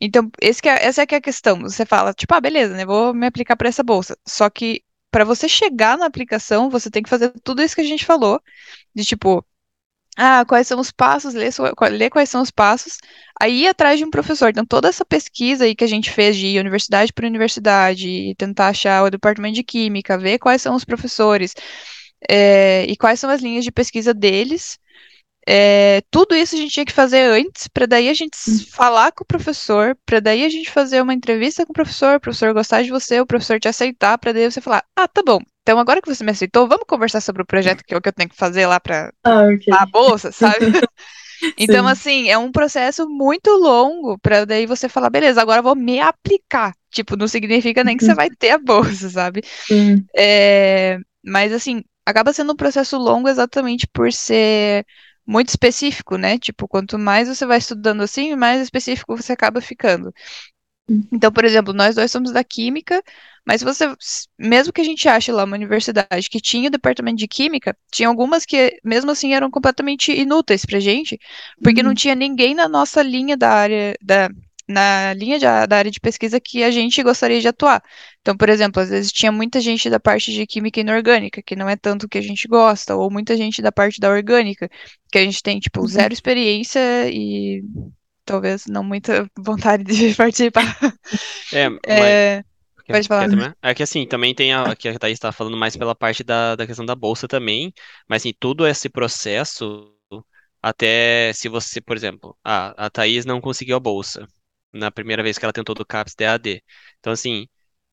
Então, 0.00 0.30
esse 0.40 0.60
é, 0.68 0.84
essa 0.84 1.02
é 1.02 1.06
que 1.06 1.14
é 1.14 1.18
a 1.18 1.22
questão. 1.22 1.60
Você 1.60 1.84
fala, 1.84 2.12
tipo, 2.14 2.34
ah, 2.34 2.40
beleza, 2.40 2.74
né? 2.74 2.84
Vou 2.86 3.12
me 3.14 3.26
aplicar 3.26 3.56
para 3.56 3.68
essa 3.68 3.82
bolsa. 3.82 4.16
Só 4.26 4.48
que 4.50 4.82
para 5.10 5.24
você 5.24 5.48
chegar 5.48 5.96
na 5.96 6.06
aplicação, 6.06 6.68
você 6.68 6.90
tem 6.90 7.02
que 7.02 7.08
fazer 7.08 7.32
tudo 7.44 7.62
isso 7.62 7.74
que 7.74 7.80
a 7.80 7.84
gente 7.84 8.04
falou, 8.04 8.40
de 8.94 9.04
tipo, 9.04 9.44
ah, 10.16 10.44
quais 10.46 10.66
são 10.68 10.78
os 10.80 10.90
passos, 10.90 11.34
ler, 11.34 11.50
ler 11.90 12.10
quais 12.10 12.28
são 12.28 12.42
os 12.42 12.50
passos, 12.50 12.98
aí 13.40 13.62
ir 13.62 13.68
atrás 13.68 13.98
de 13.98 14.04
um 14.04 14.10
professor. 14.10 14.50
Então, 14.50 14.64
toda 14.64 14.88
essa 14.88 15.04
pesquisa 15.04 15.64
aí 15.64 15.74
que 15.74 15.84
a 15.84 15.88
gente 15.88 16.10
fez 16.10 16.36
de 16.36 16.58
universidade 16.58 17.12
por 17.12 17.24
universidade, 17.24 18.34
tentar 18.36 18.68
achar 18.68 19.04
o 19.04 19.10
departamento 19.10 19.54
de 19.56 19.64
química, 19.64 20.18
ver 20.18 20.38
quais 20.38 20.62
são 20.62 20.74
os 20.74 20.84
professores 20.84 21.54
é, 22.28 22.84
e 22.88 22.96
quais 22.96 23.20
são 23.20 23.30
as 23.30 23.40
linhas 23.42 23.64
de 23.64 23.72
pesquisa 23.72 24.14
deles, 24.14 24.78
é, 25.46 26.00
tudo 26.10 26.34
isso 26.34 26.54
a 26.54 26.58
gente 26.58 26.72
tinha 26.72 26.86
que 26.86 26.92
fazer 26.92 27.20
antes, 27.20 27.68
para 27.68 27.86
daí 27.86 28.08
a 28.08 28.14
gente 28.14 28.36
hum. 28.48 28.58
falar 28.70 29.12
com 29.12 29.24
o 29.24 29.26
professor, 29.26 29.96
para 30.06 30.20
daí 30.20 30.44
a 30.44 30.48
gente 30.48 30.70
fazer 30.70 31.02
uma 31.02 31.12
entrevista 31.12 31.66
com 31.66 31.72
o 31.72 31.74
professor, 31.74 32.16
o 32.16 32.20
professor 32.20 32.54
gostar 32.54 32.82
de 32.82 32.90
você, 32.90 33.20
o 33.20 33.26
professor 33.26 33.60
te 33.60 33.68
aceitar, 33.68 34.16
para 34.16 34.32
daí 34.32 34.50
você 34.50 34.60
falar: 34.60 34.82
ah, 34.96 35.06
tá 35.06 35.22
bom, 35.22 35.40
então, 35.64 35.78
agora 35.78 36.02
que 36.02 36.14
você 36.14 36.22
me 36.22 36.30
aceitou, 36.30 36.68
vamos 36.68 36.84
conversar 36.86 37.22
sobre 37.22 37.40
o 37.40 37.46
projeto 37.46 37.82
que 37.82 37.94
é 37.94 37.96
o 37.96 38.00
que 38.00 38.08
eu 38.10 38.12
tenho 38.12 38.28
que 38.28 38.36
fazer 38.36 38.66
lá 38.66 38.78
para 38.78 39.10
ah, 39.24 39.44
okay. 39.44 39.72
a 39.72 39.86
bolsa, 39.86 40.30
sabe? 40.30 40.66
então, 41.56 41.88
assim, 41.88 42.28
é 42.28 42.36
um 42.36 42.52
processo 42.52 43.08
muito 43.08 43.50
longo 43.50 44.18
para 44.18 44.44
daí 44.44 44.66
você 44.66 44.90
falar, 44.90 45.08
beleza, 45.08 45.40
agora 45.40 45.60
eu 45.60 45.62
vou 45.62 45.74
me 45.74 46.00
aplicar. 46.00 46.74
Tipo, 46.90 47.16
não 47.16 47.26
significa 47.26 47.82
nem 47.82 47.96
que 47.96 48.04
você 48.04 48.14
vai 48.14 48.28
ter 48.28 48.50
a 48.50 48.58
bolsa, 48.58 49.08
sabe? 49.08 49.42
É, 50.14 50.98
mas, 51.24 51.50
assim, 51.50 51.82
acaba 52.04 52.32
sendo 52.34 52.52
um 52.52 52.56
processo 52.56 52.98
longo 52.98 53.26
exatamente 53.26 53.86
por 53.86 54.12
ser 54.12 54.84
muito 55.26 55.48
específico, 55.48 56.16
né? 56.18 56.38
Tipo, 56.38 56.68
quanto 56.68 56.98
mais 56.98 57.26
você 57.28 57.46
vai 57.46 57.56
estudando 57.56 58.02
assim, 58.02 58.36
mais 58.36 58.60
específico 58.60 59.16
você 59.16 59.32
acaba 59.32 59.60
ficando. 59.62 60.12
Hum. 60.88 61.02
Então, 61.12 61.32
por 61.32 61.44
exemplo, 61.44 61.72
nós 61.72 61.94
dois 61.94 62.10
somos 62.10 62.30
da 62.32 62.44
química, 62.44 63.02
mas 63.46 63.62
você, 63.62 63.94
mesmo 64.38 64.72
que 64.72 64.80
a 64.80 64.84
gente 64.84 65.08
ache 65.08 65.30
lá 65.32 65.44
uma 65.44 65.56
universidade 65.56 66.30
que 66.30 66.40
tinha 66.40 66.68
o 66.68 66.70
departamento 66.70 67.18
de 67.18 67.28
química, 67.28 67.76
tinha 67.90 68.08
algumas 68.08 68.44
que, 68.44 68.78
mesmo 68.84 69.10
assim, 69.10 69.34
eram 69.34 69.50
completamente 69.50 70.12
inúteis 70.12 70.64
pra 70.64 70.80
gente, 70.80 71.18
porque 71.62 71.80
uhum. 71.80 71.88
não 71.88 71.94
tinha 71.94 72.14
ninguém 72.14 72.54
na 72.54 72.68
nossa 72.68 73.02
linha 73.02 73.36
da 73.36 73.50
área, 73.50 73.94
da, 74.02 74.30
na 74.68 75.12
linha 75.14 75.38
de, 75.38 75.44
da 75.44 75.76
área 75.76 75.90
de 75.90 76.00
pesquisa 76.00 76.40
que 76.40 76.62
a 76.62 76.70
gente 76.70 77.02
gostaria 77.02 77.40
de 77.40 77.48
atuar. 77.48 77.82
Então, 78.20 78.36
por 78.36 78.48
exemplo, 78.48 78.82
às 78.82 78.88
vezes 78.88 79.12
tinha 79.12 79.30
muita 79.30 79.60
gente 79.60 79.90
da 79.90 80.00
parte 80.00 80.32
de 80.32 80.46
química 80.46 80.80
inorgânica, 80.80 81.42
que 81.42 81.54
não 81.54 81.68
é 81.68 81.76
tanto 81.76 82.04
o 82.06 82.08
que 82.08 82.18
a 82.18 82.22
gente 82.22 82.48
gosta, 82.48 82.96
ou 82.96 83.10
muita 83.10 83.36
gente 83.36 83.60
da 83.60 83.70
parte 83.70 84.00
da 84.00 84.10
orgânica, 84.10 84.70
que 85.12 85.18
a 85.18 85.22
gente 85.22 85.42
tem, 85.42 85.60
tipo, 85.60 85.80
uhum. 85.80 85.86
zero 85.86 86.14
experiência 86.14 86.80
e 87.10 87.62
talvez 88.24 88.66
não 88.66 88.82
muita 88.84 89.28
vontade 89.38 89.84
de 89.84 90.14
participar. 90.16 90.76
É, 91.52 91.68
mas... 91.68 91.80
é... 91.86 92.44
Pode 92.86 93.08
falar. 93.08 93.56
É 93.62 93.74
que 93.74 93.82
assim, 93.82 94.06
também 94.06 94.34
tem 94.34 94.52
a 94.52 94.76
que 94.76 94.88
a 94.88 94.98
Thaís 94.98 95.14
está 95.14 95.32
falando 95.32 95.56
mais 95.56 95.74
pela 95.74 95.94
parte 95.94 96.22
da, 96.22 96.54
da 96.54 96.66
questão 96.66 96.84
da 96.84 96.94
bolsa 96.94 97.26
também, 97.26 97.72
mas 98.06 98.20
assim, 98.20 98.34
todo 98.38 98.66
esse 98.66 98.90
processo, 98.90 99.90
até 100.60 101.32
se 101.32 101.48
você, 101.48 101.80
por 101.80 101.96
exemplo, 101.96 102.36
a, 102.44 102.86
a 102.86 102.90
Thaís 102.90 103.24
não 103.24 103.40
conseguiu 103.40 103.76
a 103.76 103.80
bolsa 103.80 104.28
na 104.72 104.90
primeira 104.90 105.22
vez 105.22 105.38
que 105.38 105.44
ela 105.46 105.52
tentou 105.52 105.74
do 105.74 105.86
CAPS 105.86 106.14
DAD. 106.14 106.62
Então, 106.98 107.12
assim, 107.12 107.48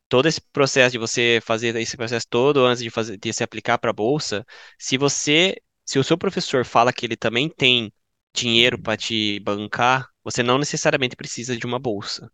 todo 0.09 0.27
esse 0.27 0.41
processo 0.41 0.93
de 0.93 0.97
você 0.99 1.39
fazer 1.43 1.75
esse 1.77 1.97
processo 1.97 2.27
todo 2.29 2.65
antes 2.65 2.83
de, 2.83 2.89
fazer, 2.89 3.17
de 3.17 3.33
se 3.33 3.43
aplicar 3.43 3.77
para 3.77 3.91
a 3.91 3.93
bolsa, 3.93 4.45
se 4.77 4.97
você, 4.97 5.55
se 5.85 5.99
o 5.99 6.03
seu 6.03 6.17
professor 6.17 6.65
fala 6.65 6.93
que 6.93 7.05
ele 7.05 7.17
também 7.17 7.49
tem 7.49 7.93
dinheiro 8.33 8.79
para 8.81 8.97
te 8.97 9.39
bancar, 9.41 10.10
você 10.23 10.43
não 10.43 10.57
necessariamente 10.57 11.15
precisa 11.15 11.55
de 11.55 11.65
uma 11.65 11.79
bolsa. 11.79 12.29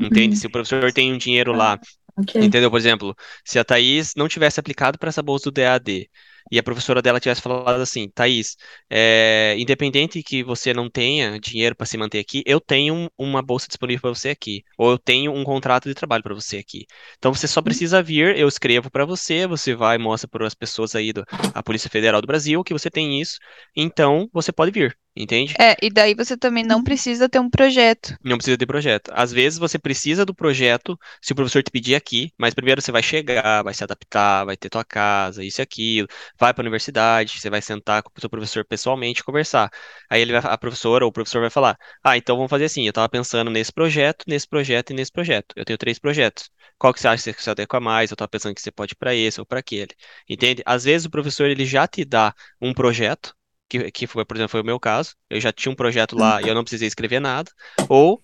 Entende? 0.00 0.34
Uhum. 0.34 0.36
Se 0.36 0.46
o 0.46 0.50
professor 0.50 0.92
tem 0.92 1.12
um 1.12 1.18
dinheiro 1.18 1.52
lá, 1.52 1.78
okay. 2.16 2.42
entendeu? 2.42 2.70
Por 2.70 2.78
exemplo, 2.78 3.14
se 3.44 3.58
a 3.58 3.64
Thaís 3.64 4.14
não 4.16 4.28
tivesse 4.28 4.58
aplicado 4.58 4.98
para 4.98 5.10
essa 5.10 5.22
bolsa 5.22 5.50
do 5.50 5.52
DAD 5.52 6.08
e 6.50 6.58
a 6.58 6.62
professora 6.62 7.02
dela 7.02 7.20
tivesse 7.20 7.42
falado 7.42 7.80
assim, 7.80 8.08
Thaís, 8.08 8.56
é, 8.88 9.54
independente 9.58 10.22
que 10.22 10.42
você 10.42 10.72
não 10.72 10.88
tenha 10.88 11.38
dinheiro 11.38 11.76
para 11.76 11.86
se 11.86 11.98
manter 11.98 12.18
aqui, 12.18 12.42
eu 12.46 12.60
tenho 12.60 13.10
uma 13.16 13.42
bolsa 13.42 13.66
disponível 13.68 14.02
para 14.02 14.14
você 14.14 14.30
aqui, 14.30 14.64
ou 14.78 14.92
eu 14.92 14.98
tenho 14.98 15.32
um 15.32 15.44
contrato 15.44 15.88
de 15.88 15.94
trabalho 15.94 16.22
para 16.22 16.34
você 16.34 16.56
aqui. 16.56 16.86
Então 17.18 17.34
você 17.34 17.46
só 17.46 17.60
uhum. 17.60 17.64
precisa 17.64 18.02
vir, 18.02 18.36
eu 18.38 18.48
escrevo 18.48 18.90
para 18.90 19.04
você, 19.04 19.46
você 19.46 19.74
vai 19.74 19.96
e 19.96 19.98
mostra 19.98 20.28
para 20.28 20.46
as 20.46 20.54
pessoas 20.54 20.94
aí 20.94 21.12
da 21.12 21.24
Polícia 21.62 21.90
Federal 21.90 22.22
do 22.22 22.26
Brasil 22.26 22.64
que 22.64 22.72
você 22.72 22.90
tem 22.90 23.20
isso, 23.20 23.38
então 23.76 24.28
você 24.32 24.50
pode 24.50 24.70
vir. 24.70 24.96
Entende? 25.20 25.54
É, 25.60 25.76
e 25.82 25.90
daí 25.90 26.14
você 26.14 26.36
também 26.36 26.64
não 26.64 26.82
precisa 26.82 27.28
ter 27.28 27.38
um 27.38 27.50
projeto. 27.50 28.16
Não 28.24 28.36
precisa 28.36 28.56
ter 28.56 28.66
projeto. 28.66 29.10
Às 29.14 29.30
vezes 29.30 29.58
você 29.58 29.78
precisa 29.78 30.24
do 30.24 30.34
projeto 30.34 30.98
se 31.20 31.32
o 31.32 31.36
professor 31.36 31.62
te 31.62 31.70
pedir 31.70 31.94
aqui, 31.94 32.32
mas 32.38 32.54
primeiro 32.54 32.80
você 32.80 32.90
vai 32.90 33.02
chegar, 33.02 33.62
vai 33.62 33.74
se 33.74 33.84
adaptar, 33.84 34.44
vai 34.46 34.56
ter 34.56 34.70
tua 34.70 34.84
casa, 34.84 35.44
isso 35.44 35.60
e 35.60 35.62
aquilo, 35.62 36.08
vai 36.38 36.54
para 36.54 36.62
a 36.62 36.64
universidade, 36.64 37.38
você 37.38 37.50
vai 37.50 37.60
sentar 37.60 38.02
com 38.02 38.10
o 38.16 38.20
seu 38.20 38.30
professor 38.30 38.64
pessoalmente 38.64 39.20
e 39.20 39.24
conversar. 39.24 39.70
Aí 40.08 40.22
ele 40.22 40.32
vai, 40.32 40.40
a 40.42 40.56
professora 40.56 41.04
ou 41.04 41.10
o 41.10 41.12
professor 41.12 41.40
vai 41.40 41.50
falar: 41.50 41.76
Ah, 42.02 42.16
então 42.16 42.36
vamos 42.36 42.50
fazer 42.50 42.64
assim, 42.64 42.84
eu 42.84 42.90
estava 42.90 43.08
pensando 43.08 43.50
nesse 43.50 43.72
projeto, 43.72 44.24
nesse 44.26 44.48
projeto 44.48 44.90
e 44.90 44.94
nesse 44.94 45.12
projeto. 45.12 45.52
Eu 45.54 45.64
tenho 45.66 45.78
três 45.78 45.98
projetos. 45.98 46.50
Qual 46.78 46.94
que 46.94 47.00
você 47.00 47.08
acha 47.08 47.32
que 47.32 47.42
se 47.42 47.50
adequa 47.50 47.78
mais? 47.78 48.10
Eu 48.10 48.14
estava 48.14 48.28
pensando 48.28 48.54
que 48.54 48.62
você 48.62 48.70
pode 48.70 48.94
ir 48.94 48.96
para 48.96 49.14
esse 49.14 49.38
ou 49.38 49.44
para 49.46 49.60
aquele. 49.60 49.94
Entende? 50.28 50.62
Às 50.64 50.84
vezes 50.84 51.06
o 51.06 51.10
professor 51.10 51.50
ele 51.50 51.66
já 51.66 51.86
te 51.86 52.04
dá 52.06 52.34
um 52.60 52.72
projeto 52.72 53.34
que, 53.70 53.90
que 53.92 54.06
foi, 54.06 54.24
por 54.24 54.36
exemplo, 54.36 54.50
foi 54.50 54.60
o 54.60 54.64
meu 54.64 54.80
caso. 54.80 55.14
Eu 55.30 55.40
já 55.40 55.52
tinha 55.52 55.72
um 55.72 55.76
projeto 55.76 56.16
lá 56.16 56.42
e 56.42 56.48
eu 56.48 56.54
não 56.54 56.64
precisei 56.64 56.88
escrever 56.88 57.20
nada. 57.20 57.50
Ou, 57.88 58.20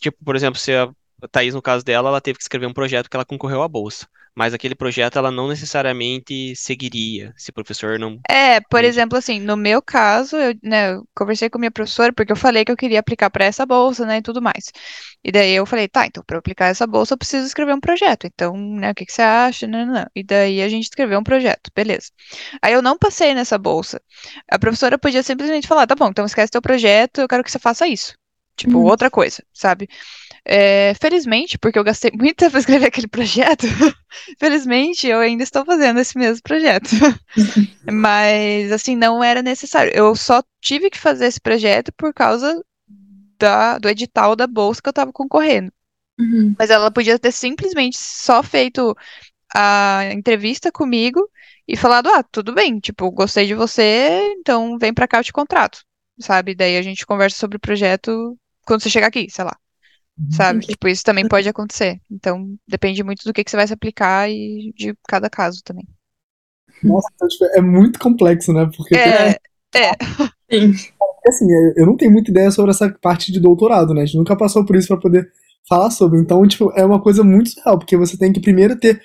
tipo, 0.00 0.16
por 0.24 0.36
exemplo, 0.36 0.58
se 0.58 0.72
a 0.72 0.88
Thaís, 1.30 1.54
no 1.54 1.60
caso 1.60 1.84
dela, 1.84 2.08
ela 2.08 2.20
teve 2.20 2.38
que 2.38 2.44
escrever 2.44 2.66
um 2.66 2.72
projeto 2.72 3.10
que 3.10 3.16
ela 3.16 3.24
concorreu 3.24 3.62
à 3.62 3.68
bolsa 3.68 4.06
mas 4.36 4.52
aquele 4.52 4.74
projeto 4.74 5.18
ela 5.18 5.30
não 5.30 5.48
necessariamente 5.48 6.54
seguiria 6.54 7.32
se 7.38 7.48
o 7.48 7.54
professor 7.54 7.98
não. 7.98 8.20
É, 8.28 8.60
por 8.60 8.84
exemplo, 8.84 9.16
assim, 9.16 9.40
no 9.40 9.56
meu 9.56 9.80
caso, 9.80 10.36
eu, 10.36 10.54
né, 10.62 10.92
eu 10.92 11.08
conversei 11.14 11.48
com 11.48 11.58
minha 11.58 11.70
professora 11.70 12.12
porque 12.12 12.30
eu 12.30 12.36
falei 12.36 12.62
que 12.62 12.70
eu 12.70 12.76
queria 12.76 13.00
aplicar 13.00 13.30
para 13.30 13.46
essa 13.46 13.64
bolsa, 13.64 14.04
né, 14.04 14.18
e 14.18 14.22
tudo 14.22 14.42
mais. 14.42 14.70
E 15.24 15.32
daí 15.32 15.52
eu 15.52 15.64
falei, 15.64 15.88
tá, 15.88 16.06
então 16.06 16.22
para 16.26 16.36
aplicar 16.36 16.66
essa 16.66 16.86
bolsa 16.86 17.14
eu 17.14 17.18
preciso 17.18 17.46
escrever 17.46 17.74
um 17.74 17.80
projeto. 17.80 18.26
Então, 18.26 18.54
né, 18.54 18.90
o 18.90 18.94
que, 18.94 19.06
que 19.06 19.12
você 19.12 19.22
acha? 19.22 19.66
Não, 19.66 19.86
não, 19.86 19.94
não. 19.94 20.06
E 20.14 20.22
daí 20.22 20.60
a 20.60 20.68
gente 20.68 20.84
escreveu 20.84 21.18
um 21.18 21.24
projeto, 21.24 21.70
beleza. 21.74 22.10
Aí 22.60 22.74
eu 22.74 22.82
não 22.82 22.98
passei 22.98 23.34
nessa 23.34 23.56
bolsa. 23.56 24.02
A 24.50 24.58
professora 24.58 24.98
podia 24.98 25.22
simplesmente 25.22 25.66
falar, 25.66 25.86
tá 25.86 25.94
bom, 25.94 26.08
então 26.08 26.26
esquece 26.26 26.52
teu 26.52 26.60
projeto, 26.60 27.22
eu 27.22 27.28
quero 27.28 27.42
que 27.42 27.50
você 27.50 27.58
faça 27.58 27.88
isso. 27.88 28.14
Tipo, 28.54 28.78
uhum. 28.78 28.84
outra 28.84 29.10
coisa, 29.10 29.42
sabe? 29.52 29.88
É, 30.48 30.94
felizmente, 30.94 31.58
porque 31.58 31.76
eu 31.76 31.82
gastei 31.82 32.12
muito 32.14 32.36
tempo 32.36 32.52
para 32.52 32.60
escrever 32.60 32.86
aquele 32.86 33.08
projeto, 33.08 33.66
felizmente 34.38 35.08
eu 35.08 35.18
ainda 35.18 35.42
estou 35.42 35.64
fazendo 35.64 35.98
esse 35.98 36.16
mesmo 36.16 36.40
projeto. 36.42 36.88
Mas, 37.90 38.70
assim, 38.70 38.94
não 38.94 39.22
era 39.24 39.42
necessário. 39.42 39.92
Eu 39.92 40.14
só 40.14 40.42
tive 40.60 40.88
que 40.88 40.98
fazer 40.98 41.26
esse 41.26 41.40
projeto 41.40 41.92
por 41.96 42.14
causa 42.14 42.62
da, 43.38 43.78
do 43.78 43.88
edital 43.88 44.36
da 44.36 44.46
bolsa 44.46 44.80
que 44.80 44.88
eu 44.88 44.92
estava 44.92 45.12
concorrendo. 45.12 45.72
Uhum. 46.18 46.54
Mas 46.56 46.70
ela 46.70 46.90
podia 46.90 47.18
ter 47.18 47.32
simplesmente 47.32 47.98
só 47.98 48.42
feito 48.42 48.96
a 49.54 50.04
entrevista 50.12 50.70
comigo 50.70 51.28
e 51.66 51.76
falado: 51.76 52.08
ah, 52.08 52.22
tudo 52.22 52.54
bem, 52.54 52.78
tipo, 52.78 53.10
gostei 53.10 53.46
de 53.46 53.54
você, 53.54 54.32
então 54.38 54.78
vem 54.78 54.94
pra 54.94 55.08
cá, 55.08 55.18
eu 55.18 55.24
te 55.24 55.32
contrato. 55.32 55.80
Sabe? 56.20 56.54
Daí 56.54 56.76
a 56.78 56.82
gente 56.82 57.04
conversa 57.04 57.36
sobre 57.36 57.56
o 57.56 57.60
projeto 57.60 58.38
quando 58.64 58.82
você 58.82 58.88
chegar 58.88 59.08
aqui, 59.08 59.28
sei 59.28 59.44
lá. 59.44 59.56
Sabe? 60.30 60.58
Entendi. 60.58 60.72
Tipo, 60.72 60.88
isso 60.88 61.04
também 61.04 61.28
pode 61.28 61.48
acontecer. 61.48 62.00
Então, 62.10 62.56
depende 62.66 63.02
muito 63.02 63.22
do 63.24 63.32
que, 63.32 63.44
que 63.44 63.50
você 63.50 63.56
vai 63.56 63.66
se 63.66 63.74
aplicar 63.74 64.30
e 64.30 64.72
de 64.74 64.94
cada 65.06 65.28
caso 65.28 65.60
também. 65.62 65.86
Nossa, 66.82 67.08
então, 67.14 67.28
tipo, 67.28 67.44
é 67.46 67.60
muito 67.60 67.98
complexo, 67.98 68.52
né? 68.52 68.68
Porque. 68.76 68.94
É, 68.94 69.36
é. 69.74 69.92
Sim. 70.50 70.72
Assim, 71.26 71.46
eu 71.76 71.86
não 71.86 71.96
tenho 71.96 72.12
muita 72.12 72.30
ideia 72.30 72.50
sobre 72.50 72.70
essa 72.70 72.88
parte 72.88 73.32
de 73.32 73.40
doutorado, 73.40 73.92
né? 73.92 74.02
A 74.02 74.04
gente 74.06 74.16
nunca 74.16 74.36
passou 74.36 74.64
por 74.64 74.76
isso 74.76 74.88
para 74.88 74.96
poder 74.96 75.28
falar 75.68 75.90
sobre. 75.90 76.20
Então, 76.20 76.46
tipo, 76.46 76.72
é 76.76 76.84
uma 76.84 77.00
coisa 77.00 77.24
muito 77.24 77.50
real, 77.64 77.78
porque 77.78 77.96
você 77.96 78.16
tem 78.16 78.32
que 78.32 78.40
primeiro 78.40 78.76
ter 78.78 79.02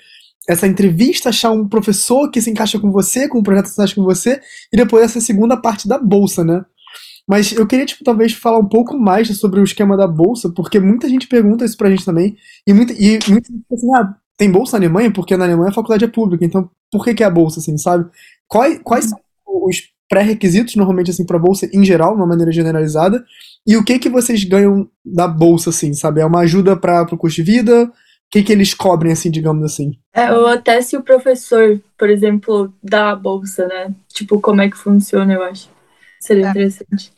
essa 0.48 0.66
entrevista, 0.66 1.28
achar 1.28 1.50
um 1.50 1.68
professor 1.68 2.30
que 2.30 2.40
se 2.40 2.50
encaixa 2.50 2.78
com 2.78 2.90
você, 2.90 3.28
com 3.28 3.38
um 3.38 3.42
projeto 3.42 3.64
que 3.64 3.70
se 3.70 3.80
encaixa 3.80 3.94
com 3.94 4.04
você, 4.04 4.40
e 4.72 4.76
depois 4.76 5.04
essa 5.04 5.20
segunda 5.20 5.56
parte 5.56 5.86
da 5.86 5.98
bolsa, 5.98 6.44
né? 6.44 6.64
Mas 7.32 7.50
eu 7.50 7.66
queria, 7.66 7.86
tipo, 7.86 8.04
talvez 8.04 8.34
falar 8.34 8.58
um 8.58 8.68
pouco 8.68 8.94
mais 8.94 9.26
sobre 9.38 9.58
o 9.58 9.64
esquema 9.64 9.96
da 9.96 10.06
bolsa, 10.06 10.50
porque 10.50 10.78
muita 10.78 11.08
gente 11.08 11.26
pergunta 11.26 11.64
isso 11.64 11.78
pra 11.78 11.88
gente 11.88 12.04
também. 12.04 12.36
E 12.66 12.74
muita, 12.74 12.92
e 12.92 13.18
muita 13.26 13.50
gente 13.50 13.64
fala 13.66 13.78
assim, 13.78 13.94
ah, 13.96 14.14
tem 14.36 14.50
bolsa 14.50 14.78
na 14.78 14.84
Alemanha? 14.84 15.10
Porque 15.10 15.34
na 15.34 15.46
Alemanha 15.46 15.70
a 15.70 15.74
faculdade 15.74 16.04
é 16.04 16.08
pública, 16.08 16.44
então 16.44 16.68
por 16.90 17.02
que, 17.02 17.14
que 17.14 17.22
é 17.22 17.26
a 17.26 17.30
bolsa, 17.30 17.58
assim, 17.58 17.78
sabe? 17.78 18.04
Quais, 18.46 18.80
quais 18.84 19.06
são 19.06 19.18
os 19.46 19.82
pré-requisitos, 20.10 20.76
normalmente, 20.76 21.10
assim, 21.10 21.24
pra 21.24 21.38
bolsa 21.38 21.70
em 21.72 21.82
geral, 21.82 22.14
de 22.14 22.20
uma 22.20 22.26
maneira 22.26 22.52
generalizada? 22.52 23.24
E 23.66 23.78
o 23.78 23.82
que 23.82 23.98
que 23.98 24.10
vocês 24.10 24.44
ganham 24.44 24.86
da 25.02 25.26
bolsa, 25.26 25.70
assim, 25.70 25.94
sabe? 25.94 26.20
É 26.20 26.26
uma 26.26 26.40
ajuda 26.40 26.76
para 26.76 27.02
o 27.04 27.16
custo 27.16 27.42
de 27.42 27.50
vida? 27.50 27.90
que, 28.30 28.42
que 28.42 28.52
eles 28.52 28.72
cobrem, 28.72 29.12
assim, 29.12 29.30
digamos 29.30 29.62
assim? 29.62 29.92
É, 30.14 30.32
ou 30.32 30.46
até 30.46 30.80
se 30.80 30.96
o 30.96 31.02
professor, 31.02 31.78
por 31.98 32.08
exemplo, 32.08 32.72
dá 32.82 33.10
a 33.10 33.16
bolsa, 33.16 33.66
né? 33.66 33.94
Tipo, 34.08 34.40
como 34.40 34.62
é 34.62 34.70
que 34.70 34.76
funciona, 34.76 35.34
eu 35.34 35.42
acho. 35.42 35.68
Seria 36.22 36.44
Tá. 36.44 36.50
interessante. 36.50 37.12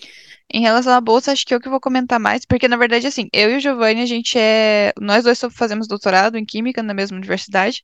Em 0.52 0.60
relação 0.60 0.92
à 0.92 1.00
bolsa, 1.00 1.32
acho 1.32 1.44
que 1.44 1.54
eu 1.54 1.60
que 1.60 1.68
vou 1.68 1.80
comentar 1.80 2.18
mais, 2.20 2.44
porque 2.46 2.68
na 2.68 2.76
verdade, 2.76 3.06
assim, 3.06 3.28
eu 3.32 3.50
e 3.50 3.56
o 3.56 3.60
Giovanni, 3.60 4.02
a 4.02 4.06
gente 4.06 4.38
é. 4.38 4.92
Nós 5.00 5.24
dois 5.24 5.40
fazemos 5.52 5.88
doutorado 5.88 6.38
em 6.38 6.44
Química 6.44 6.82
na 6.82 6.94
mesma 6.94 7.16
universidade, 7.16 7.82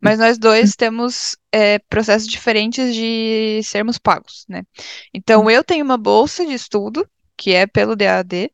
mas 0.00 0.18
nós 0.18 0.38
dois 0.38 0.74
temos 0.76 1.36
é, 1.50 1.78
processos 1.78 2.28
diferentes 2.28 2.94
de 2.94 3.60
sermos 3.64 3.98
pagos, 3.98 4.44
né? 4.48 4.62
Então, 5.12 5.50
eu 5.50 5.64
tenho 5.64 5.84
uma 5.84 5.98
bolsa 5.98 6.46
de 6.46 6.54
estudo, 6.54 7.06
que 7.36 7.52
é 7.52 7.66
pelo 7.66 7.96
DAD, 7.96 8.50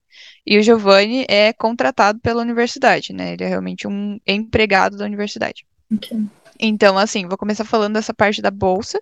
e 0.46 0.58
o 0.58 0.62
Giovanni 0.62 1.24
é 1.28 1.52
contratado 1.52 2.18
pela 2.20 2.42
universidade, 2.42 3.12
né? 3.12 3.34
Ele 3.34 3.44
é 3.44 3.48
realmente 3.48 3.86
um 3.86 4.18
empregado 4.26 4.96
da 4.96 5.04
universidade. 5.04 5.66
Ok. 5.92 6.18
Então, 6.58 6.98
assim, 6.98 7.26
vou 7.28 7.38
começar 7.38 7.64
falando 7.64 7.94
dessa 7.94 8.14
parte 8.14 8.40
da 8.42 8.50
bolsa. 8.50 9.00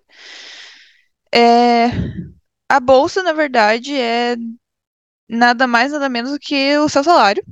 É, 1.33 1.89
a 2.69 2.79
bolsa, 2.79 3.23
na 3.23 3.33
verdade, 3.33 3.95
é 3.95 4.35
nada 5.29 5.67
mais, 5.67 5.91
nada 5.91 6.09
menos 6.09 6.31
do 6.31 6.39
que 6.39 6.77
o 6.77 6.89
seu 6.89 7.03
salário, 7.03 7.43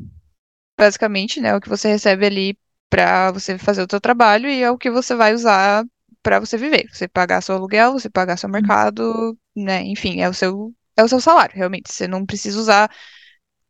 basicamente, 0.78 1.42
né? 1.42 1.56
O 1.56 1.62
que 1.62 1.70
você 1.70 1.90
recebe 1.90 2.26
ali 2.26 2.58
para 2.90 3.32
você 3.32 3.58
fazer 3.58 3.84
o 3.84 3.88
seu 3.90 4.00
trabalho 4.00 4.50
e 4.50 4.62
é 4.64 4.72
o 4.72 4.78
que 4.78 4.90
você 4.92 5.16
vai 5.16 5.34
usar 5.34 5.86
para 6.24 6.40
você 6.40 6.58
viver. 6.58 6.88
Você 6.92 7.08
pagar 7.08 7.42
seu 7.42 7.56
aluguel, 7.56 7.94
você 7.94 8.10
pagar 8.10 8.38
seu 8.38 8.50
mercado, 8.50 9.38
né? 9.56 9.84
Enfim, 9.84 10.22
é 10.22 10.30
o 10.30 10.34
seu 10.34 10.74
é 10.98 11.04
o 11.04 11.08
seu 11.08 11.20
salário, 11.20 11.56
realmente. 11.56 11.92
Você 11.92 12.08
não 12.08 12.26
precisa 12.26 12.60
usar 12.60 12.90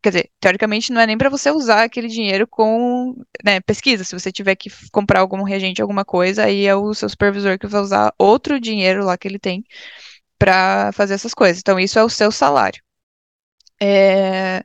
Quer 0.06 0.10
dizer, 0.10 0.32
teoricamente 0.40 0.94
não 0.94 1.02
é 1.02 1.08
nem 1.08 1.18
para 1.18 1.32
você 1.32 1.50
usar 1.50 1.84
aquele 1.84 2.08
dinheiro 2.08 2.48
com 2.48 3.16
né, 3.44 3.60
pesquisa. 3.62 4.04
Se 4.04 4.14
você 4.14 4.32
tiver 4.32 4.56
que 4.56 4.70
comprar 4.92 5.20
algum 5.20 5.42
reagente, 5.42 5.82
alguma 5.82 6.06
coisa, 6.06 6.44
aí 6.46 6.68
é 6.68 6.76
o 6.76 6.94
seu 6.94 7.10
supervisor 7.10 7.58
que 7.58 7.66
vai 7.66 7.82
usar 7.82 8.14
outro 8.20 8.60
dinheiro 8.60 9.04
lá 9.04 9.18
que 9.18 9.28
ele 9.28 9.40
tem 9.40 9.64
para 10.40 10.92
fazer 10.94 11.14
essas 11.16 11.34
coisas. 11.34 11.60
Então, 11.60 11.80
isso 11.80 12.00
é 12.00 12.04
o 12.04 12.10
seu 12.10 12.32
salário. 12.32 12.82
É, 13.82 14.64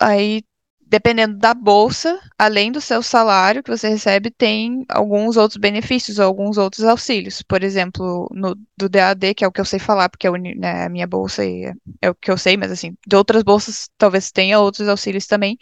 Aí, 0.00 0.42
dependendo 0.80 1.38
da 1.38 1.54
bolsa, 1.54 2.20
além 2.38 2.70
do 2.70 2.80
seu 2.80 3.02
salário 3.02 3.62
que 3.62 3.70
você 3.70 3.88
recebe, 3.88 4.30
tem 4.30 4.84
alguns 4.88 5.36
outros 5.36 5.56
benefícios, 5.58 6.20
alguns 6.20 6.58
outros 6.58 6.84
auxílios. 6.84 7.42
Por 7.42 7.62
exemplo, 7.64 8.28
no, 8.32 8.54
do 8.76 8.88
DAD, 8.88 9.34
que 9.34 9.44
é 9.44 9.48
o 9.48 9.52
que 9.52 9.60
eu 9.60 9.64
sei 9.64 9.78
falar, 9.78 10.08
porque 10.08 10.26
é 10.26 10.30
né, 10.32 10.84
a 10.84 10.88
minha 10.88 11.06
bolsa 11.06 11.44
é, 11.44 11.72
é 12.02 12.10
o 12.10 12.14
que 12.14 12.30
eu 12.30 12.36
sei, 12.38 12.56
mas 12.56 12.70
assim, 12.70 12.96
de 13.06 13.16
outras 13.16 13.42
bolsas 13.42 13.88
talvez 13.98 14.30
tenha 14.32 14.60
outros 14.60 14.88
auxílios 14.88 15.26
também. 15.26 15.58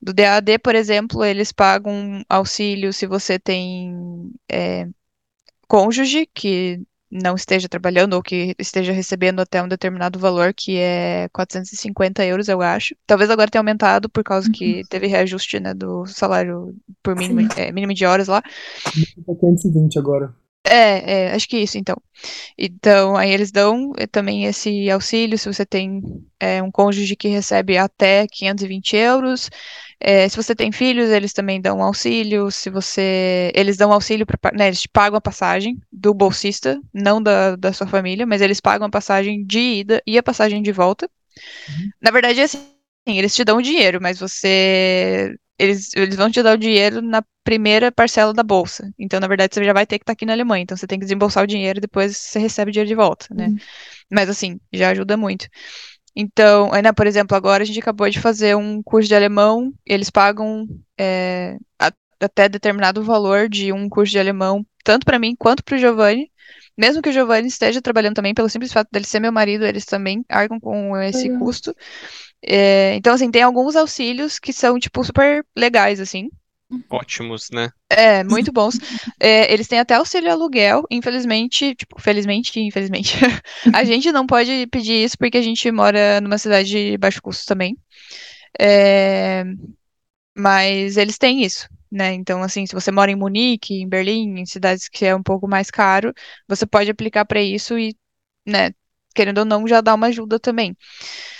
Do 0.00 0.12
DAD, 0.14 0.58
por 0.58 0.74
exemplo, 0.74 1.24
eles 1.24 1.52
pagam 1.52 2.22
auxílio 2.28 2.92
se 2.92 3.06
você 3.06 3.38
tem 3.38 3.94
é, 4.50 4.86
cônjuge 5.68 6.26
que 6.34 6.80
não 7.10 7.34
esteja 7.34 7.68
trabalhando 7.68 8.14
ou 8.14 8.22
que 8.22 8.54
esteja 8.58 8.92
recebendo 8.92 9.40
até 9.40 9.62
um 9.62 9.68
determinado 9.68 10.18
valor, 10.18 10.52
que 10.54 10.76
é 10.76 11.28
450 11.32 12.24
euros, 12.24 12.48
eu 12.48 12.60
acho. 12.60 12.94
Talvez 13.06 13.30
agora 13.30 13.50
tenha 13.50 13.60
aumentado 13.60 14.08
por 14.08 14.22
causa 14.22 14.50
que 14.50 14.82
teve 14.88 15.06
reajuste, 15.06 15.58
né, 15.58 15.74
do 15.74 16.06
salário 16.06 16.74
por 17.02 17.16
mínimo, 17.16 17.48
é, 17.56 17.72
mínimo 17.72 17.94
de 17.94 18.04
horas 18.04 18.28
lá. 18.28 18.42
520 19.24 19.98
agora. 19.98 20.34
É, 20.70 21.28
é, 21.30 21.34
acho 21.34 21.48
que 21.48 21.56
isso, 21.58 21.78
então. 21.78 21.96
Então, 22.58 23.16
aí 23.16 23.30
eles 23.30 23.52
dão 23.52 23.92
eh, 23.98 24.06
também 24.06 24.44
esse 24.46 24.90
auxílio 24.90 25.38
se 25.38 25.52
você 25.52 25.66
tem 25.66 26.02
é, 26.40 26.62
um 26.62 26.70
cônjuge 26.70 27.16
que 27.16 27.28
recebe 27.28 27.78
até 27.78 28.26
520 28.28 28.96
euros. 28.96 29.50
É, 30.00 30.28
se 30.28 30.36
você 30.36 30.54
tem 30.54 30.72
filhos, 30.72 31.10
eles 31.10 31.32
também 31.32 31.60
dão 31.60 31.82
auxílio. 31.82 32.50
Se 32.50 32.70
você. 32.70 33.52
Eles 33.54 33.76
dão 33.76 33.92
auxílio 33.92 34.26
para. 34.26 34.38
Né, 34.56 34.68
eles 34.68 34.82
te 34.82 34.88
pagam 34.88 35.18
a 35.18 35.20
passagem 35.20 35.78
do 35.92 36.14
bolsista, 36.14 36.80
não 36.94 37.22
da, 37.22 37.56
da 37.56 37.72
sua 37.72 37.86
família, 37.86 38.26
mas 38.26 38.42
eles 38.42 38.60
pagam 38.60 38.86
a 38.88 38.90
passagem 38.90 39.44
de 39.46 39.58
ida 39.60 40.02
e 40.06 40.18
a 40.18 40.22
passagem 40.22 40.62
de 40.62 40.72
volta. 40.72 41.10
Na 42.00 42.10
verdade, 42.10 42.40
é 42.40 42.44
assim, 42.44 42.60
eles 43.06 43.34
te 43.34 43.44
dão 43.44 43.58
o 43.58 43.62
dinheiro, 43.62 44.00
mas 44.00 44.18
você. 44.18 45.34
Eles, 45.58 45.90
eles 45.94 46.16
vão 46.16 46.30
te 46.30 46.42
dar 46.42 46.54
o 46.54 46.58
dinheiro 46.58 47.02
na 47.02 47.22
primeira 47.44 47.90
parcela 47.90 48.32
da 48.32 48.42
bolsa. 48.42 48.92
Então, 48.98 49.18
na 49.20 49.26
verdade, 49.26 49.54
você 49.54 49.64
já 49.64 49.72
vai 49.72 49.86
ter 49.86 49.98
que 49.98 50.04
estar 50.04 50.12
aqui 50.12 50.24
na 50.26 50.32
Alemanha. 50.32 50.62
Então, 50.62 50.76
você 50.76 50.86
tem 50.86 50.98
que 50.98 51.04
desembolsar 51.04 51.42
o 51.44 51.46
dinheiro 51.46 51.78
e 51.78 51.80
depois 51.80 52.16
você 52.16 52.38
recebe 52.38 52.70
o 52.70 52.72
dinheiro 52.72 52.88
de 52.88 52.94
volta, 52.94 53.26
né? 53.34 53.48
Uhum. 53.48 53.58
Mas, 54.10 54.28
assim, 54.28 54.60
já 54.72 54.90
ajuda 54.90 55.16
muito. 55.16 55.48
Então, 56.16 56.70
né, 56.82 56.92
por 56.92 57.06
exemplo, 57.06 57.36
agora 57.36 57.62
a 57.62 57.66
gente 57.66 57.78
acabou 57.78 58.08
de 58.10 58.20
fazer 58.20 58.56
um 58.56 58.82
curso 58.82 59.08
de 59.08 59.14
alemão, 59.14 59.72
eles 59.86 60.10
pagam 60.10 60.66
é, 60.98 61.56
a- 61.78 61.92
até 62.20 62.48
determinado 62.48 63.02
valor 63.02 63.48
de 63.48 63.72
um 63.72 63.88
curso 63.88 64.10
de 64.12 64.18
alemão, 64.18 64.66
tanto 64.84 65.04
para 65.04 65.18
mim 65.18 65.36
quanto 65.38 65.62
para 65.62 65.76
o 65.76 65.78
Giovanni. 65.78 66.30
Mesmo 66.76 67.02
que 67.02 67.08
o 67.08 67.12
Giovanni 67.12 67.48
esteja 67.48 67.82
trabalhando 67.82 68.14
também, 68.14 68.34
pelo 68.34 68.48
simples 68.48 68.72
fato 68.72 68.88
dele 68.92 69.04
ser 69.04 69.20
meu 69.20 69.32
marido, 69.32 69.64
eles 69.64 69.84
também 69.84 70.24
arcam 70.28 70.60
com 70.60 70.96
esse 70.96 71.24
Legal. 71.24 71.38
custo. 71.40 71.74
É, 72.42 72.94
então, 72.94 73.14
assim, 73.14 73.30
tem 73.30 73.42
alguns 73.42 73.76
auxílios 73.76 74.38
que 74.38 74.52
são, 74.52 74.78
tipo, 74.78 75.02
super 75.04 75.44
legais, 75.56 76.00
assim. 76.00 76.30
Ótimos, 76.90 77.48
né? 77.50 77.70
É, 77.88 78.22
muito 78.22 78.52
bons. 78.52 78.78
É, 79.20 79.52
eles 79.52 79.66
têm 79.66 79.80
até 79.80 79.94
auxílio 79.94 80.30
aluguel, 80.30 80.84
infelizmente, 80.90 81.74
tipo, 81.74 82.00
felizmente 82.00 82.60
infelizmente. 82.60 83.16
A 83.74 83.82
gente 83.84 84.12
não 84.12 84.26
pode 84.26 84.66
pedir 84.68 85.04
isso 85.04 85.16
porque 85.18 85.38
a 85.38 85.42
gente 85.42 85.70
mora 85.72 86.20
numa 86.20 86.38
cidade 86.38 86.68
de 86.68 86.96
baixo 86.98 87.20
custo 87.20 87.46
também. 87.46 87.76
É, 88.60 89.44
mas 90.36 90.96
eles 90.96 91.18
têm 91.18 91.42
isso, 91.42 91.68
né? 91.90 92.12
Então, 92.14 92.42
assim, 92.42 92.66
se 92.66 92.74
você 92.74 92.90
mora 92.92 93.10
em 93.10 93.16
Munique, 93.16 93.74
em 93.74 93.88
Berlim, 93.88 94.38
em 94.40 94.46
cidades 94.46 94.88
que 94.88 95.04
é 95.04 95.14
um 95.14 95.22
pouco 95.22 95.48
mais 95.48 95.70
caro, 95.70 96.12
você 96.46 96.66
pode 96.66 96.90
aplicar 96.90 97.24
para 97.24 97.42
isso 97.42 97.78
e, 97.78 97.96
né, 98.46 98.70
querendo 99.14 99.38
ou 99.38 99.44
não, 99.44 99.66
já 99.66 99.80
dá 99.80 99.94
uma 99.94 100.08
ajuda 100.08 100.38
também. 100.38 100.76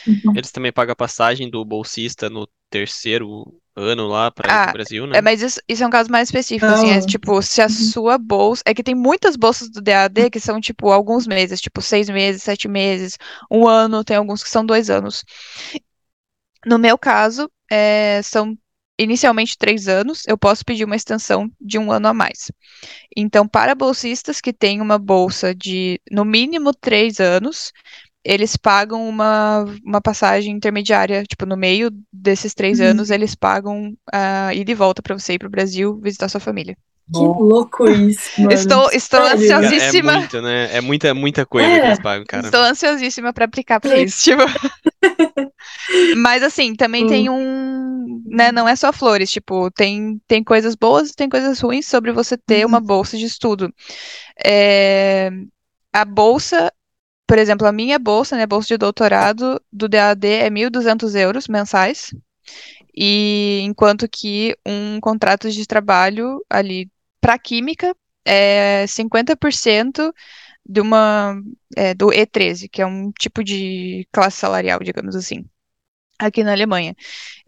Uhum. 0.07 0.33
Eles 0.37 0.51
também 0.51 0.73
pagam 0.73 0.93
a 0.93 0.97
passagem 0.97 1.51
do 1.51 1.65
bolsista 1.65 2.31
no 2.31 2.49
terceiro 2.71 3.45
ano 3.75 4.07
lá 4.09 4.27
ir 4.29 4.43
Ah, 4.49 4.65
pro 4.65 4.73
Brasil, 4.75 5.07
né? 5.07 5.19
É, 5.19 5.23
mas 5.23 5.41
isso, 5.43 5.61
isso 5.69 5.85
é 5.85 5.87
um 5.87 5.91
caso 5.91 6.11
mais 6.11 6.29
específico, 6.29 6.71
assim, 6.71 6.91
é 6.91 6.97
Ah. 6.99 7.07
tipo, 7.07 7.41
se 7.43 7.61
a 7.63 7.69
sua 7.69 8.19
bolsa. 8.19 8.63
É 8.67 8.75
que 8.75 8.83
tem 8.83 8.95
muitas 8.95 9.37
bolsas 9.37 9.71
do 9.71 9.81
DAD 9.81 10.31
que 10.31 10.41
são, 10.41 10.61
tipo, 10.61 10.91
alguns 10.91 11.27
meses, 11.27 11.61
tipo, 11.61 11.81
seis 11.81 12.09
meses, 12.09 12.43
sete 12.43 12.67
meses, 12.69 13.17
um 13.51 13.67
ano, 13.69 14.03
tem 14.05 14.17
alguns 14.17 14.43
que 14.43 14.51
são 14.51 14.65
dois 14.65 14.91
anos. 14.91 15.25
No 16.67 16.79
meu 16.79 16.99
caso, 16.99 17.51
é, 17.71 18.21
são 18.23 18.57
inicialmente 18.99 19.57
três 19.59 19.89
anos, 19.89 20.23
eu 20.27 20.37
posso 20.39 20.65
pedir 20.65 20.85
uma 20.85 20.97
extensão 20.97 21.51
de 21.61 21.79
um 21.79 21.93
ano 21.93 22.09
a 22.09 22.15
mais. 22.15 22.51
Então, 23.17 23.47
para 23.49 23.75
bolsistas 23.75 24.41
que 24.41 24.53
têm 24.53 24.81
uma 24.81 24.99
bolsa 24.99 25.55
de, 25.55 26.01
no 26.11 26.25
mínimo, 26.25 26.73
três 26.75 27.21
anos, 27.21 27.73
eles 28.25 28.57
pagam 28.57 29.09
uma, 29.09 29.65
uma 29.85 30.01
passagem 30.01 30.55
intermediária, 30.55 31.25
tipo, 31.25 31.47
no 31.47 31.57
meio 31.57 31.91
desses 32.13 32.55
três 32.55 32.81
Uhum. 32.81 32.87
anos, 32.91 33.11
eles 33.11 33.35
pagam 33.35 33.95
a 34.13 34.53
ida 34.55 34.71
e 34.71 34.75
volta 34.75 35.03
para 35.03 35.19
você 35.19 35.35
ir 35.35 35.39
para 35.39 35.49
o 35.49 35.51
Brasil 35.51 35.99
visitar 36.03 36.29
sua 36.29 36.41
família. 36.41 36.77
Que 37.13 37.25
louco 37.25 37.89
isso, 37.89 38.31
mano. 38.43 38.53
Estou, 38.53 38.91
estou 38.93 39.21
Sério? 39.21 39.33
É 39.79 39.93
ansiosíssima. 39.93 40.13
muito, 40.13 40.43
né? 40.43 40.77
É 40.77 40.81
muita, 40.81 41.15
muita 41.15 41.47
coisa 41.47 41.71
É. 41.71 41.81
que 41.81 41.87
eles 41.87 41.99
pagam, 41.99 42.25
cara. 42.27 42.49
Estou 42.49 42.61
ansiosíssima 42.61 43.33
para 43.33 43.47
aplicar 43.47 43.81
para 43.81 43.99
isso, 43.99 44.23
tipo. 44.25 44.43
Mas 46.17 46.43
assim, 46.43 46.75
também 46.75 47.07
tem 47.07 47.29
um, 47.29 48.23
né, 48.27 48.53
não 48.53 48.69
é 48.69 48.77
só 48.77 48.93
flores, 48.93 49.31
tipo, 49.31 49.71
tem 49.71 50.21
tem 50.27 50.43
coisas 50.45 50.75
boas 50.75 51.11
e 51.11 51.15
tem 51.15 51.29
coisas 51.29 51.61
ruins 51.61 51.87
sobre 51.87 52.13
você 52.13 52.37
ter 52.37 52.67
uma 52.67 52.81
bolsa 52.81 53.17
de 53.17 53.25
estudo. 53.25 53.73
É, 54.45 55.31
a 55.93 56.05
bolsa, 56.05 56.73
por 57.27 57.39
exemplo, 57.39 57.67
a 57.67 57.73
minha 57.73 57.99
bolsa, 57.99 58.37
né, 58.37 58.47
bolsa 58.47 58.69
de 58.69 58.79
doutorado 58.79 59.61
do 59.73 59.89
DAD 59.89 60.27
é 60.27 60.51
1.200 60.51 61.15
euros 61.15 61.49
mensais. 61.49 62.11
E 62.97 63.61
enquanto 63.63 64.09
que 64.09 64.57
um 64.67 65.01
contrato 65.01 65.51
de 65.51 65.67
trabalho 65.67 66.45
ali 66.51 66.91
para 67.21 67.39
química 67.39 67.95
é 68.25 68.85
50% 68.89 70.13
de 70.67 70.81
uma 70.81 71.41
é, 71.77 71.95
do 71.95 72.09
E13, 72.09 72.69
que 72.71 72.83
é 72.83 72.87
um 72.87 73.11
tipo 73.13 73.43
de 73.43 74.07
classe 74.13 74.39
salarial, 74.39 74.81
digamos 74.81 75.17
assim, 75.17 75.45
aqui 76.19 76.43
na 76.45 76.53
Alemanha. 76.53 76.95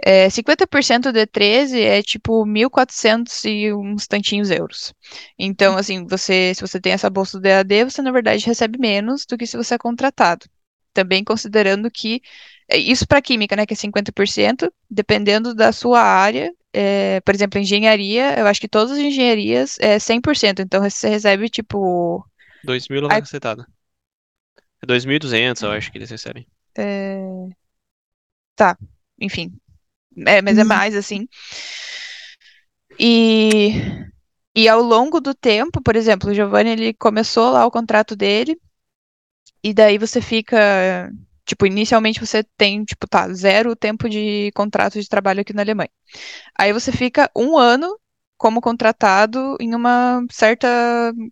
É, 0.04 0.28
50% 0.30 1.12
do 1.12 1.18
E13 1.18 1.80
é 1.80 2.02
tipo 2.02 2.44
1.400 2.46 3.44
e 3.44 3.72
uns 3.72 4.06
tantinhos 4.06 4.50
euros. 4.50 4.94
Então, 5.38 5.76
assim, 5.76 6.06
você, 6.06 6.54
se 6.54 6.60
você 6.60 6.80
tem 6.80 6.92
essa 6.92 7.10
bolsa 7.10 7.38
do 7.38 7.42
DAD, 7.42 7.84
você 7.84 8.02
na 8.02 8.12
verdade 8.12 8.46
recebe 8.46 8.78
menos 8.78 9.26
do 9.26 9.36
que 9.36 9.46
se 9.46 9.56
você 9.56 9.74
é 9.74 9.78
contratado. 9.78 10.46
Também 10.92 11.22
considerando 11.24 11.90
que 11.90 12.20
é, 12.68 12.76
isso 12.78 13.06
para 13.06 13.22
química, 13.22 13.56
né, 13.56 13.66
que 13.66 13.74
é 13.74 13.76
50%, 13.76 14.72
dependendo 14.90 15.54
da 15.54 15.72
sua 15.72 16.00
área. 16.02 16.52
é, 16.72 17.20
por 17.22 17.34
exemplo, 17.34 17.58
engenharia, 17.58 18.38
eu 18.38 18.46
acho 18.46 18.60
que 18.60 18.68
todas 18.68 18.92
as 18.92 18.98
engenharias 18.98 19.76
é 19.80 19.98
100%. 19.98 20.60
Então 20.62 20.80
você 20.82 21.08
recebe 21.08 21.48
tipo 21.48 22.24
2 22.62 22.88
mil 22.88 23.02
lá 23.02 23.14
Ai. 23.14 23.20
cacetada. 23.20 23.66
É 24.82 24.86
2.200, 24.86 25.62
eu 25.62 25.70
acho 25.72 25.90
que 25.90 25.98
eles 25.98 26.10
recebem. 26.10 26.46
É, 26.78 27.18
Tá, 28.60 28.76
enfim. 29.18 29.50
É, 30.26 30.42
mas 30.42 30.58
é 30.58 30.62
Uhum. 30.62 30.68
mais 30.68 30.94
assim. 30.94 31.26
E, 33.00 33.72
e 34.54 34.68
ao 34.68 34.82
longo 34.82 35.20
do 35.20 35.34
tempo, 35.34 35.82
por 35.82 35.96
exemplo, 35.96 36.30
o 36.30 36.34
Giovanni 36.34 36.70
ele 36.70 36.94
começou 36.94 37.50
lá 37.50 37.66
o 37.66 37.70
contrato 37.70 38.14
dele, 38.14 38.58
e 39.62 39.74
daí 39.74 39.98
você 39.98 40.20
fica. 40.20 41.10
Tipo, 41.44 41.66
inicialmente 41.66 42.20
você 42.20 42.44
tem, 42.56 42.84
tipo, 42.84 43.08
tá, 43.08 43.28
zero 43.32 43.74
tempo 43.74 44.08
de 44.08 44.52
contrato 44.54 45.00
de 45.00 45.08
trabalho 45.08 45.40
aqui 45.40 45.52
na 45.52 45.62
Alemanha. 45.62 45.90
Aí 46.58 46.72
você 46.72 46.92
fica 46.92 47.30
um 47.36 47.58
ano 47.58 47.98
como 48.38 48.60
contratado 48.60 49.56
em 49.60 49.74
uma 49.74 50.24
certa 50.30 50.68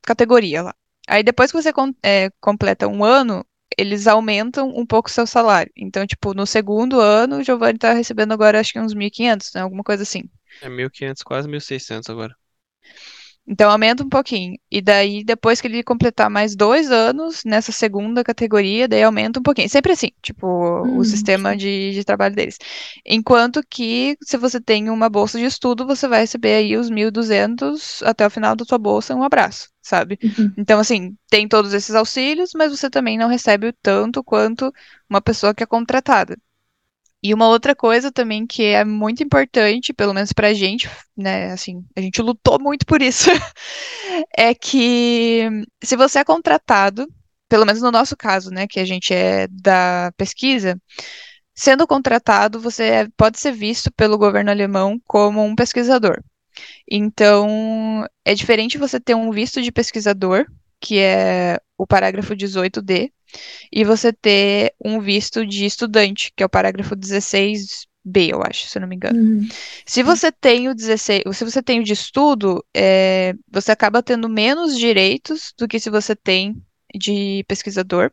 categoria 0.03 0.63
lá. 0.63 0.75
Aí 1.09 1.23
depois 1.23 1.53
que 1.53 1.63
você 1.63 1.71
é, 2.03 2.31
completa 2.41 2.89
um 2.89 3.05
ano, 3.05 3.45
eles 3.77 4.07
aumentam 4.07 4.69
um 4.77 4.87
pouco 4.87 5.09
o 5.09 5.13
seu 5.13 5.27
salário. 5.27 5.73
Então, 5.77 6.07
tipo, 6.07 6.35
no 6.35 6.47
segundo 6.47 7.01
ano, 7.01 7.39
o 7.39 7.43
Giovanni 7.45 7.79
tá 7.79 7.93
recebendo 7.93 8.33
agora 8.33 8.61
acho 8.61 8.73
que 8.73 8.81
uns 8.81 8.95
1.500, 8.95 9.53
né? 9.55 9.61
Alguma 9.63 9.83
coisa 9.85 10.03
assim. 10.03 10.23
É 10.61 10.69
1.500, 10.69 11.23
quase 11.23 11.49
1.600 11.49 12.11
agora. 12.11 12.35
Então 13.49 13.71
aumenta 13.71 14.05
um 14.05 14.09
pouquinho. 14.11 14.59
E 14.71 14.83
daí, 14.83 15.25
depois 15.25 15.59
que 15.59 15.67
ele 15.67 15.83
completar 15.83 16.29
mais 16.29 16.55
dois 16.55 16.91
anos 16.93 17.43
nessa 17.47 17.73
segunda 17.73 18.23
categoria, 18.23 18.87
daí 18.87 19.03
aumenta 19.03 19.41
um 19.41 19.43
pouquinho. 19.43 19.71
Sempre 19.71 19.93
assim, 19.93 20.11
tipo, 20.23 20.47
hum, 20.47 20.99
o 20.99 21.05
sistema 21.05 21.57
de, 21.57 21.93
de 21.93 22.05
trabalho 22.05 22.35
deles. 22.35 22.59
Enquanto 23.07 23.63
que, 23.69 24.19
se 24.23 24.37
você 24.37 24.61
tem 24.61 24.91
uma 24.91 25.09
bolsa 25.09 25.39
de 25.39 25.47
estudo, 25.47 25.87
você 25.87 26.07
vai 26.07 26.21
receber 26.21 26.57
aí 26.57 26.77
os 26.77 26.91
1.200 26.91 28.03
até 28.03 28.27
o 28.27 28.31
final 28.31 28.55
da 28.55 28.67
sua 28.67 28.77
bolsa, 28.77 29.15
um 29.15 29.23
abraço, 29.23 29.71
sabe? 29.81 30.19
Uhum. 30.23 30.53
Então, 30.59 30.79
assim, 30.79 31.17
tem 31.31 31.49
todos 31.49 31.73
esses 31.73 31.95
auxílios, 31.95 32.51
mas 32.55 32.71
você 32.71 32.91
também 32.91 33.17
não 33.17 33.29
recebe 33.29 33.73
tanto 33.83 34.23
quanto 34.23 34.71
uma 35.09 35.23
pessoa 35.23 35.55
que 35.55 35.63
é 35.63 35.67
contratada. 35.67 36.37
E 37.23 37.35
uma 37.35 37.49
outra 37.49 37.75
coisa 37.75 38.13
também 38.13 38.47
que 38.47 38.63
é 38.63 38.85
muito 38.85 39.23
importante, 39.23 39.93
pelo 39.93 40.15
menos 40.15 40.33
pra 40.33 40.55
gente, 40.55 40.89
né, 41.17 41.51
assim, 41.53 41.85
a 41.97 42.01
gente 42.01 42.23
lutou 42.23 42.61
muito 42.61 42.87
por 42.87 43.03
isso, 43.03 43.29
é 44.37 44.55
que 44.55 45.49
se 45.83 45.97
você 45.97 46.21
é 46.21 46.25
contratado, 46.25 47.09
pelo 47.49 47.67
menos 47.67 47.83
no 47.83 47.91
nosso 47.91 48.17
caso, 48.17 48.51
né, 48.51 48.67
que 48.69 48.79
a 48.79 48.85
gente 48.85 49.13
é 49.13 49.49
da 49.49 50.13
pesquisa, 50.17 50.81
sendo 51.55 51.87
contratado, 51.89 52.61
você 52.61 52.85
é, 52.85 53.09
pode 53.17 53.41
ser 53.41 53.53
visto 53.53 53.91
pelo 53.93 54.17
governo 54.19 54.51
alemão 54.51 55.01
como 55.05 55.45
um 55.45 55.57
pesquisador. 55.57 56.23
Então, 56.91 58.07
é 58.25 58.35
diferente 58.35 58.79
você 58.79 59.01
ter 59.01 59.15
um 59.15 59.31
visto 59.33 59.61
de 59.61 59.73
pesquisador, 59.73 60.47
que 60.81 60.99
é 60.99 61.59
o 61.79 61.87
parágrafo 61.87 62.35
18D, 62.35 63.11
e 63.73 63.85
você 63.85 64.13
ter 64.13 64.75
um 64.85 65.01
visto 65.01 65.47
de 65.47 65.65
estudante, 65.65 66.33
que 66.35 66.43
é 66.43 66.47
o 66.47 66.51
parágrafo 66.51 66.97
16B, 66.97 68.31
eu 68.31 68.43
acho, 68.43 68.67
se 68.67 68.77
eu 68.77 68.81
não 68.81 68.89
me 68.89 68.97
engano. 68.97 69.19
Uhum. 69.19 69.49
Se 69.87 70.03
você 70.03 70.33
tem 70.33 70.69
o 70.69 70.75
16, 70.75 71.23
se 71.33 71.45
você 71.45 71.63
tem 71.63 71.81
o 71.81 71.85
de 71.85 71.93
estudo, 71.93 72.65
é, 72.75 73.35
você 73.51 73.71
acaba 73.71 74.03
tendo 74.03 74.29
menos 74.29 74.77
direitos 74.77 75.55
do 75.57 75.69
que 75.69 75.79
se 75.79 75.89
você 75.89 76.17
tem 76.17 76.57
de 76.95 77.45
pesquisador. 77.47 78.11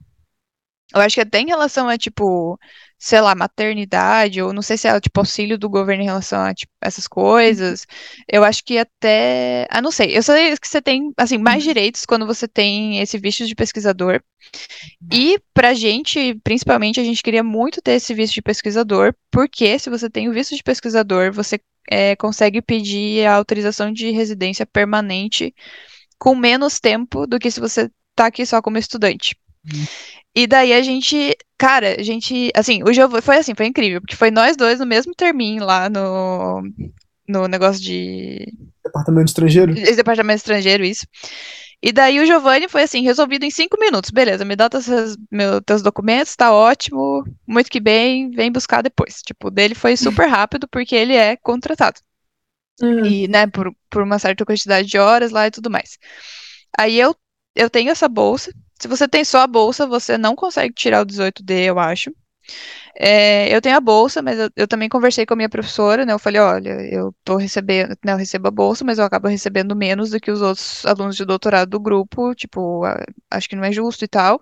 Eu 0.94 1.02
acho 1.02 1.16
que 1.16 1.22
até 1.22 1.40
em 1.40 1.48
relação 1.48 1.90
a, 1.90 1.98
tipo, 1.98 2.60
sei 2.98 3.20
lá, 3.20 3.36
maternidade, 3.36 4.42
ou 4.42 4.54
não 4.54 4.62
sei 4.62 4.78
se 4.78 4.88
é, 4.88 5.00
tipo, 5.00 5.20
auxílio 5.20 5.58
do 5.58 5.70
governo 5.70 6.04
em 6.04 6.06
relação 6.06 6.42
a, 6.42 6.54
tipo, 6.54 6.72
essas 6.82 7.08
coisas, 7.08 7.86
eu 8.32 8.44
acho 8.44 8.64
que 8.64 8.78
até, 8.78 9.68
ah, 9.70 9.82
não 9.82 9.92
sei, 9.92 10.16
eu 10.18 10.24
sei 10.24 10.56
que 10.58 10.68
você 10.68 10.82
tem, 10.82 11.12
assim, 11.18 11.38
mais 11.38 11.64
uhum. 11.64 11.74
direitos 11.74 12.06
quando 12.06 12.26
você 12.26 12.48
tem 12.48 13.00
esse 13.00 13.18
visto 13.18 13.46
de 13.46 13.56
pesquisador, 13.56 14.22
e 15.12 15.40
pra 15.54 15.74
gente, 15.74 16.36
principalmente, 16.44 17.00
a 17.00 17.04
gente 17.04 17.24
queria 17.24 17.44
muito 17.44 17.82
ter 17.82 17.94
esse 17.94 18.14
visto 18.14 18.34
de 18.36 18.42
pesquisador, 18.42 19.14
porque 19.32 19.78
se 19.80 19.90
você 19.90 20.10
tem 20.10 20.30
o 20.30 20.34
visto 20.34 20.56
de 20.56 20.64
pesquisador, 20.64 21.32
você 21.32 21.60
é, 21.90 22.16
consegue 22.16 22.62
pedir 22.62 23.26
a 23.26 23.36
autorização 23.36 23.92
de 23.92 24.12
residência 24.12 24.66
permanente 24.66 25.54
com 26.18 26.36
menos 26.36 26.80
tempo 26.80 27.28
do 27.28 27.40
que 27.40 27.52
se 27.52 27.60
você 27.60 27.90
tá 28.16 28.28
aqui 28.28 28.46
só 28.46 28.62
como 28.62 28.78
estudante. 28.78 29.36
E 30.36 30.46
daí 30.46 30.74
a 30.74 30.82
gente, 30.82 31.36
cara, 31.58 31.96
a 32.00 32.04
gente, 32.04 32.52
assim, 32.54 32.84
o 32.84 32.94
jogo 32.94 33.22
foi 33.22 33.38
assim, 33.38 33.56
foi 33.56 33.68
incrível, 33.68 34.02
porque 34.02 34.16
foi 34.16 34.30
nós 34.30 34.58
dois 34.58 34.80
no 34.80 34.86
mesmo 34.86 35.16
terminho 35.16 35.64
lá 35.64 35.90
no, 35.90 36.62
no 37.28 37.48
negócio 37.48 37.82
de. 37.82 38.46
Departamento 38.84 39.30
estrangeiro? 39.30 39.74
Departamento 39.74 40.38
estrangeiro, 40.38 40.84
isso. 40.84 41.08
E 41.82 41.92
daí 41.92 42.20
o 42.20 42.26
Giovanni 42.26 42.68
foi 42.68 42.84
assim, 42.84 43.02
resolvido 43.02 43.44
em 43.44 43.52
cinco 43.52 43.80
minutos. 43.80 44.10
Beleza, 44.10 44.44
me 44.44 44.56
dá 44.56 44.68
teus, 44.70 44.88
meu, 45.32 45.62
teus 45.62 45.82
documentos, 45.82 46.36
tá 46.36 46.52
ótimo, 46.52 47.24
muito 47.48 47.70
que 47.70 47.80
bem, 47.80 48.32
vem 48.32 48.52
buscar 48.52 48.82
depois. 48.82 49.22
Tipo, 49.22 49.52
dele 49.52 49.76
foi 49.76 49.96
super 49.96 50.28
rápido 50.28 50.68
porque 50.68 50.96
ele 50.96 51.16
é 51.16 51.38
contratado. 51.38 52.00
Uhum. 52.82 53.06
E, 53.06 53.28
né, 53.28 53.48
por, 53.48 53.74
por 53.90 54.02
uma 54.02 54.20
certa 54.20 54.46
quantidade 54.46 54.88
de 54.88 54.98
horas 54.98 55.32
lá 55.32 55.48
e 55.48 55.52
tudo 55.52 55.70
mais. 55.70 55.98
Aí 56.78 57.00
eu, 57.00 57.16
eu 57.56 57.70
tenho 57.70 57.92
essa 57.92 58.08
bolsa. 58.08 58.52
Se 58.80 58.88
você 58.88 59.08
tem 59.08 59.24
só 59.24 59.40
a 59.40 59.48
bolsa, 59.48 59.88
você 59.88 60.18
não 60.18 60.36
consegue 60.36 60.74
tirar 60.74 61.02
o 61.02 61.06
18D, 61.06 61.66
eu 61.66 61.80
acho. 61.80 62.12
É, 62.98 63.54
eu 63.54 63.62
tenho 63.62 63.76
a 63.76 63.82
bolsa, 63.82 64.22
mas 64.22 64.40
eu, 64.40 64.50
eu, 64.56 64.68
também 64.68 64.88
conversei 64.88 65.26
com 65.26 65.34
a 65.34 65.38
minha 65.38 65.50
professora, 65.50 66.06
né? 66.06 66.14
Eu 66.14 66.20
falei, 66.20 66.40
olha, 66.42 66.70
eu 66.92 67.14
tô 67.24 67.36
recebendo, 67.38 67.90
né, 68.06 68.14
eu 68.14 68.18
recebo 68.18 68.48
a 68.48 68.52
bolsa, 68.52 68.86
mas 68.86 68.98
eu 69.00 69.06
acabo 69.06 69.28
recebendo 69.28 69.76
menos 69.76 70.12
do 70.12 70.20
que 70.20 70.32
os 70.32 70.42
outros 70.42 70.86
alunos 70.86 71.16
de 71.16 71.26
doutorado 71.26 71.70
do 71.70 71.80
grupo, 71.80 72.34
tipo, 72.36 72.84
acho 73.30 73.50
que 73.50 73.56
não 73.56 73.64
é 73.64 73.72
justo 73.72 74.06
e 74.06 74.08
tal. 74.08 74.40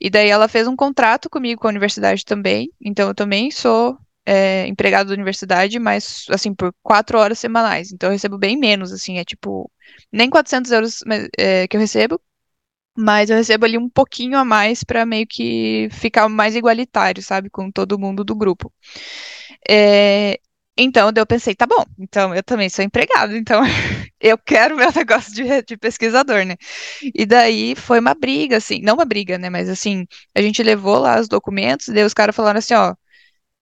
E 0.00 0.10
daí 0.10 0.28
ela 0.28 0.48
fez 0.48 0.66
um 0.68 0.76
contrato 0.76 1.30
comigo 1.30 1.60
com 1.60 1.68
a 1.68 1.70
universidade 1.70 2.24
também, 2.24 2.70
então 2.80 3.08
eu 3.08 3.14
também 3.14 3.50
sou 3.50 3.98
é, 4.26 4.66
empregado 4.66 5.08
da 5.08 5.14
universidade, 5.14 5.78
mas, 5.78 6.26
assim, 6.30 6.54
por 6.54 6.72
quatro 6.82 7.18
horas 7.18 7.38
semanais, 7.38 7.90
então 7.92 8.08
eu 8.08 8.12
recebo 8.12 8.38
bem 8.38 8.56
menos, 8.58 8.92
assim, 8.92 9.18
é 9.18 9.24
tipo, 9.24 9.70
nem 10.12 10.28
400 10.30 10.70
euros 10.70 11.00
é, 11.38 11.66
que 11.66 11.76
eu 11.76 11.80
recebo, 11.80 12.20
mas 12.98 13.30
eu 13.30 13.36
recebo 13.36 13.64
ali 13.64 13.78
um 13.78 13.88
pouquinho 13.88 14.36
a 14.36 14.44
mais 14.44 14.82
para 14.82 15.06
meio 15.06 15.26
que 15.26 15.88
ficar 15.92 16.28
mais 16.28 16.56
igualitário, 16.56 17.22
sabe, 17.22 17.48
com 17.48 17.70
todo 17.70 17.98
mundo 17.98 18.24
do 18.24 18.34
grupo. 18.34 18.72
É, 19.68 20.40
então, 20.76 21.10
eu 21.16 21.26
pensei, 21.26 21.54
tá 21.54 21.66
bom, 21.66 21.84
então 21.98 22.34
eu 22.34 22.42
também 22.42 22.68
sou 22.68 22.84
empregado, 22.84 23.36
então 23.36 23.62
eu 24.20 24.36
quero 24.38 24.76
meu 24.76 24.90
negócio 24.94 25.32
de, 25.32 25.62
de, 25.62 25.76
pesquisador, 25.76 26.44
né? 26.44 26.56
E 27.14 27.24
daí 27.26 27.74
foi 27.76 28.00
uma 28.00 28.14
briga, 28.14 28.56
assim, 28.56 28.80
não 28.82 28.94
uma 28.94 29.04
briga, 29.04 29.38
né? 29.38 29.48
Mas 29.50 29.68
assim, 29.68 30.06
a 30.34 30.42
gente 30.42 30.62
levou 30.62 30.98
lá 30.98 31.20
os 31.20 31.28
documentos, 31.28 31.88
e 31.88 31.94
daí 31.94 32.04
os 32.04 32.14
caras 32.14 32.34
falaram 32.34 32.58
assim, 32.58 32.74
ó, 32.74 32.94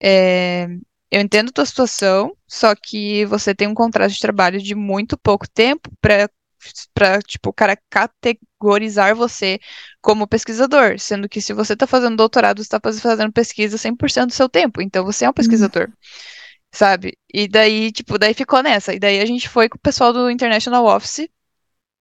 é, 0.02 0.66
eu 1.10 1.20
entendo 1.20 1.52
tua 1.52 1.66
situação, 1.66 2.34
só 2.48 2.74
que 2.74 3.24
você 3.26 3.54
tem 3.54 3.68
um 3.68 3.74
contrato 3.74 4.12
de 4.12 4.20
trabalho 4.20 4.60
de 4.60 4.74
muito 4.74 5.18
pouco 5.18 5.48
tempo 5.48 5.90
para 6.00 6.28
para 6.94 7.20
tipo, 7.22 7.52
cara, 7.52 7.76
categorizar 7.90 9.14
você 9.14 9.58
como 10.00 10.26
pesquisador, 10.26 10.98
sendo 10.98 11.28
que 11.28 11.40
se 11.40 11.52
você 11.52 11.74
está 11.74 11.86
fazendo 11.86 12.16
doutorado, 12.16 12.58
você 12.62 12.76
está 12.76 12.80
fazendo 12.80 13.32
pesquisa 13.32 13.78
100% 13.78 14.28
do 14.28 14.32
seu 14.34 14.48
tempo, 14.48 14.80
então 14.82 15.04
você 15.04 15.24
é 15.24 15.30
um 15.30 15.32
pesquisador. 15.32 15.88
Uhum. 15.88 15.92
Sabe? 16.72 17.16
E 17.32 17.48
daí, 17.48 17.90
tipo, 17.92 18.18
daí 18.18 18.34
ficou 18.34 18.62
nessa. 18.62 18.94
E 18.94 18.98
daí 18.98 19.20
a 19.20 19.26
gente 19.26 19.48
foi 19.48 19.68
com 19.68 19.76
o 19.76 19.80
pessoal 19.80 20.12
do 20.12 20.30
International 20.30 20.84
Office. 20.86 21.28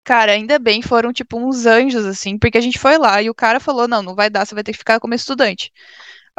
Cara, 0.04 0.34
ainda 0.34 0.60
bem 0.60 0.82
foram, 0.82 1.12
tipo, 1.14 1.38
uns 1.40 1.66
anjos, 1.66 2.06
assim, 2.06 2.38
porque 2.38 2.58
a 2.58 2.62
gente 2.62 2.78
foi 2.80 2.98
lá 2.98 3.22
e 3.22 3.30
o 3.30 3.36
cara 3.36 3.60
falou: 3.60 3.88
não, 3.88 4.04
não 4.04 4.16
vai 4.16 4.30
dar, 4.30 4.46
você 4.46 4.54
vai 4.54 4.64
ter 4.64 4.72
que 4.74 4.78
ficar 4.78 5.00
como 5.00 5.14
estudante. 5.16 5.72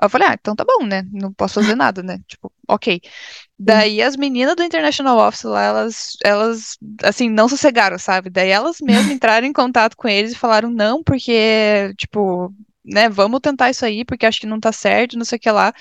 Eu 0.02 0.10
falei, 0.10 0.28
ah, 0.28 0.34
então 0.34 0.54
tá 0.56 0.64
bom, 0.64 0.84
né? 0.84 1.02
Não 1.12 1.32
posso 1.32 1.54
fazer 1.54 1.74
nada, 1.74 2.02
né? 2.02 2.18
Tipo, 2.28 2.52
ok. 2.68 3.00
Daí 3.58 4.02
as 4.02 4.16
meninas 4.16 4.56
do 4.56 4.62
International 4.64 5.18
Office 5.18 5.44
lá, 5.44 5.62
elas, 5.62 6.16
elas, 6.24 6.78
assim, 7.02 7.30
não 7.30 7.48
sossegaram, 7.48 7.98
sabe? 7.98 8.30
Daí 8.30 8.50
elas 8.50 8.78
mesmas 8.80 9.10
entraram 9.12 9.46
em 9.46 9.52
contato 9.52 9.96
com 9.96 10.08
eles 10.08 10.32
e 10.32 10.36
falaram, 10.36 10.70
não, 10.70 11.02
porque, 11.02 11.94
tipo, 11.96 12.54
né, 12.84 13.08
vamos 13.08 13.40
tentar 13.40 13.70
isso 13.70 13.84
aí, 13.84 14.04
porque 14.04 14.26
acho 14.26 14.40
que 14.40 14.46
não 14.46 14.60
tá 14.60 14.72
certo, 14.72 15.16
não 15.18 15.24
sei 15.24 15.36
o 15.36 15.40
que 15.40 15.50
lá. 15.50 15.72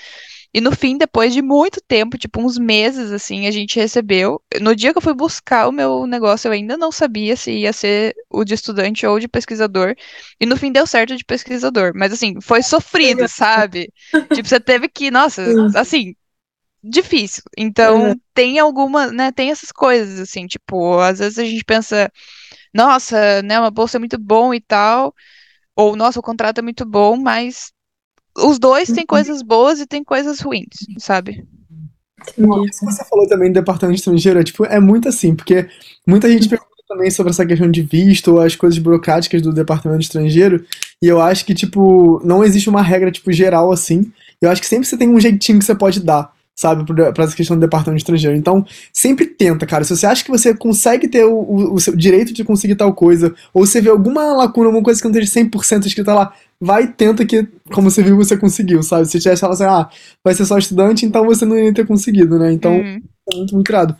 E 0.56 0.60
no 0.62 0.72
fim, 0.72 0.96
depois 0.96 1.34
de 1.34 1.42
muito 1.42 1.82
tempo, 1.86 2.16
tipo 2.16 2.40
uns 2.40 2.56
meses, 2.56 3.12
assim, 3.12 3.46
a 3.46 3.50
gente 3.50 3.78
recebeu. 3.78 4.40
No 4.58 4.74
dia 4.74 4.90
que 4.90 4.96
eu 4.96 5.02
fui 5.02 5.12
buscar 5.12 5.68
o 5.68 5.72
meu 5.72 6.06
negócio, 6.06 6.48
eu 6.48 6.52
ainda 6.52 6.78
não 6.78 6.90
sabia 6.90 7.36
se 7.36 7.52
ia 7.52 7.74
ser 7.74 8.14
o 8.30 8.42
de 8.42 8.54
estudante 8.54 9.06
ou 9.06 9.20
de 9.20 9.28
pesquisador. 9.28 9.94
E 10.40 10.46
no 10.46 10.56
fim 10.56 10.72
deu 10.72 10.86
certo 10.86 11.14
de 11.14 11.26
pesquisador. 11.26 11.92
Mas 11.94 12.10
assim, 12.10 12.40
foi 12.40 12.62
sofrido, 12.62 13.28
sabe? 13.28 13.92
tipo, 14.32 14.48
você 14.48 14.58
teve 14.58 14.88
que, 14.88 15.10
nossa, 15.10 15.42
assim, 15.78 16.14
difícil. 16.82 17.42
Então, 17.54 18.12
uhum. 18.12 18.14
tem 18.32 18.58
alguma, 18.58 19.08
né, 19.08 19.30
tem 19.32 19.50
essas 19.50 19.70
coisas, 19.70 20.18
assim, 20.18 20.46
tipo, 20.46 20.98
às 21.00 21.18
vezes 21.18 21.38
a 21.38 21.44
gente 21.44 21.66
pensa, 21.66 22.10
nossa, 22.72 23.42
né, 23.42 23.60
uma 23.60 23.70
bolsa 23.70 23.98
é 23.98 24.00
muito 24.00 24.18
bom 24.18 24.54
e 24.54 24.60
tal, 24.62 25.14
ou, 25.76 25.94
nossa, 25.96 26.18
o 26.18 26.22
contrato 26.22 26.60
é 26.60 26.62
muito 26.62 26.86
bom, 26.86 27.14
mas 27.14 27.75
os 28.38 28.58
dois 28.58 28.88
têm 28.88 29.02
uhum. 29.02 29.06
coisas 29.06 29.42
boas 29.42 29.80
e 29.80 29.86
tem 29.86 30.04
coisas 30.04 30.40
ruins, 30.40 30.86
sabe? 30.98 31.44
Isso 32.68 32.84
você 32.84 33.04
falou 33.04 33.28
também 33.28 33.50
do 33.50 33.54
departamento 33.54 33.98
estrangeiro, 33.98 34.40
é, 34.40 34.44
tipo, 34.44 34.64
é 34.64 34.80
muito 34.80 35.08
assim, 35.08 35.34
porque 35.34 35.68
muita 36.06 36.28
gente 36.28 36.48
pergunta 36.48 36.70
também 36.88 37.10
sobre 37.10 37.30
essa 37.30 37.44
questão 37.44 37.70
de 37.70 37.82
visto 37.82 38.32
ou 38.32 38.40
as 38.40 38.56
coisas 38.56 38.78
burocráticas 38.78 39.42
do 39.42 39.52
departamento 39.52 40.02
estrangeiro, 40.02 40.64
e 41.02 41.06
eu 41.06 41.20
acho 41.20 41.44
que, 41.44 41.54
tipo, 41.54 42.20
não 42.24 42.42
existe 42.42 42.68
uma 42.68 42.82
regra, 42.82 43.10
tipo, 43.10 43.32
geral 43.32 43.70
assim, 43.70 44.10
eu 44.40 44.50
acho 44.50 44.60
que 44.60 44.66
sempre 44.66 44.86
você 44.86 44.96
tem 44.96 45.08
um 45.08 45.20
jeitinho 45.20 45.58
que 45.58 45.64
você 45.64 45.74
pode 45.74 46.00
dar. 46.00 46.34
sabe, 46.54 46.84
para 46.86 47.24
essa 47.24 47.36
questão 47.36 47.54
do 47.54 47.60
departamento 47.60 48.00
estrangeiro. 48.00 48.34
Então, 48.34 48.64
sempre 48.90 49.26
tenta, 49.26 49.66
cara. 49.66 49.84
Se 49.84 49.94
você 49.94 50.06
acha 50.06 50.24
que 50.24 50.30
você 50.30 50.54
consegue 50.54 51.06
ter 51.06 51.22
o, 51.24 51.34
o, 51.34 51.74
o 51.74 51.80
seu 51.80 51.94
direito 51.94 52.32
de 52.32 52.42
conseguir 52.44 52.76
tal 52.76 52.94
coisa, 52.94 53.34
ou 53.52 53.66
você 53.66 53.78
vê 53.78 53.90
alguma 53.90 54.32
lacuna, 54.32 54.68
alguma 54.68 54.82
coisa 54.82 54.98
que 54.98 55.06
não 55.06 55.14
esteja 55.18 55.48
100% 55.50 55.84
escrita 55.84 56.14
lá, 56.14 56.32
vai 56.60 56.84
e 56.84 56.88
tenta 56.88 57.24
que, 57.24 57.46
como 57.72 57.90
você 57.90 58.02
viu, 58.02 58.16
você 58.16 58.36
conseguiu, 58.36 58.82
sabe? 58.82 59.06
Se 59.06 59.20
tivesse 59.20 59.40
falado 59.40 59.54
assim, 59.54 59.64
ah, 59.64 59.88
vai 60.24 60.34
ser 60.34 60.44
só 60.44 60.58
estudante, 60.58 61.04
então 61.04 61.24
você 61.24 61.44
não 61.44 61.58
ia 61.58 61.72
ter 61.72 61.86
conseguido, 61.86 62.38
né? 62.38 62.52
Então, 62.52 62.72
uhum. 62.72 63.02
é 63.32 63.36
muito, 63.36 63.54
muito 63.54 63.66
criado. 63.66 63.96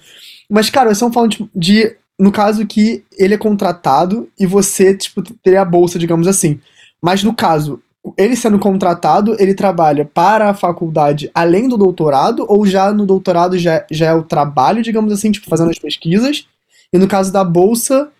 Mas, 0.48 0.70
cara, 0.70 0.92
estamos 0.92 1.14
falando 1.14 1.30
de, 1.30 1.50
de, 1.54 1.96
no 2.18 2.32
caso 2.32 2.66
que 2.66 3.04
ele 3.18 3.34
é 3.34 3.38
contratado 3.38 4.28
e 4.38 4.46
você, 4.46 4.94
tipo, 4.94 5.22
teria 5.42 5.62
a 5.62 5.64
bolsa, 5.64 5.98
digamos 5.98 6.26
assim. 6.26 6.60
Mas 7.02 7.22
no 7.22 7.34
caso, 7.34 7.80
ele 8.16 8.36
sendo 8.36 8.58
contratado, 8.58 9.36
ele 9.38 9.54
trabalha 9.54 10.04
para 10.04 10.50
a 10.50 10.54
faculdade 10.54 11.30
além 11.34 11.68
do 11.68 11.76
doutorado, 11.76 12.46
ou 12.48 12.66
já 12.66 12.92
no 12.92 13.06
doutorado 13.06 13.58
já, 13.58 13.84
já 13.90 14.06
é 14.06 14.14
o 14.14 14.22
trabalho, 14.22 14.82
digamos 14.82 15.12
assim, 15.12 15.30
tipo, 15.30 15.48
fazendo 15.48 15.70
as 15.70 15.78
pesquisas. 15.78 16.46
E 16.92 16.98
no 16.98 17.08
caso 17.08 17.32
da 17.32 17.42
bolsa, 17.42 18.10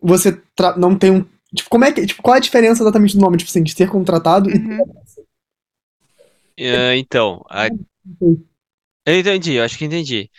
você 0.00 0.38
não 0.76 0.94
tem 0.94 1.10
um. 1.10 1.24
Tipo, 1.56 1.70
como 1.70 1.84
é 1.84 1.92
que. 1.92 2.06
Tipo, 2.06 2.22
qual 2.22 2.34
é 2.34 2.38
a 2.38 2.40
diferença 2.40 2.82
exatamente 2.82 3.16
do 3.16 3.20
nome, 3.20 3.36
tipo 3.36 3.50
assim, 3.50 3.62
de 3.62 3.72
ser 3.72 3.88
contratado 3.88 4.48
uhum. 4.48 4.78
e 6.56 6.64
ter 6.64 6.78
uh, 6.78 6.94
Então, 6.96 7.44
a... 7.48 7.66
eu 9.04 9.18
entendi, 9.18 9.54
eu 9.54 9.64
acho 9.64 9.76
que 9.76 9.84
entendi. 9.84 10.30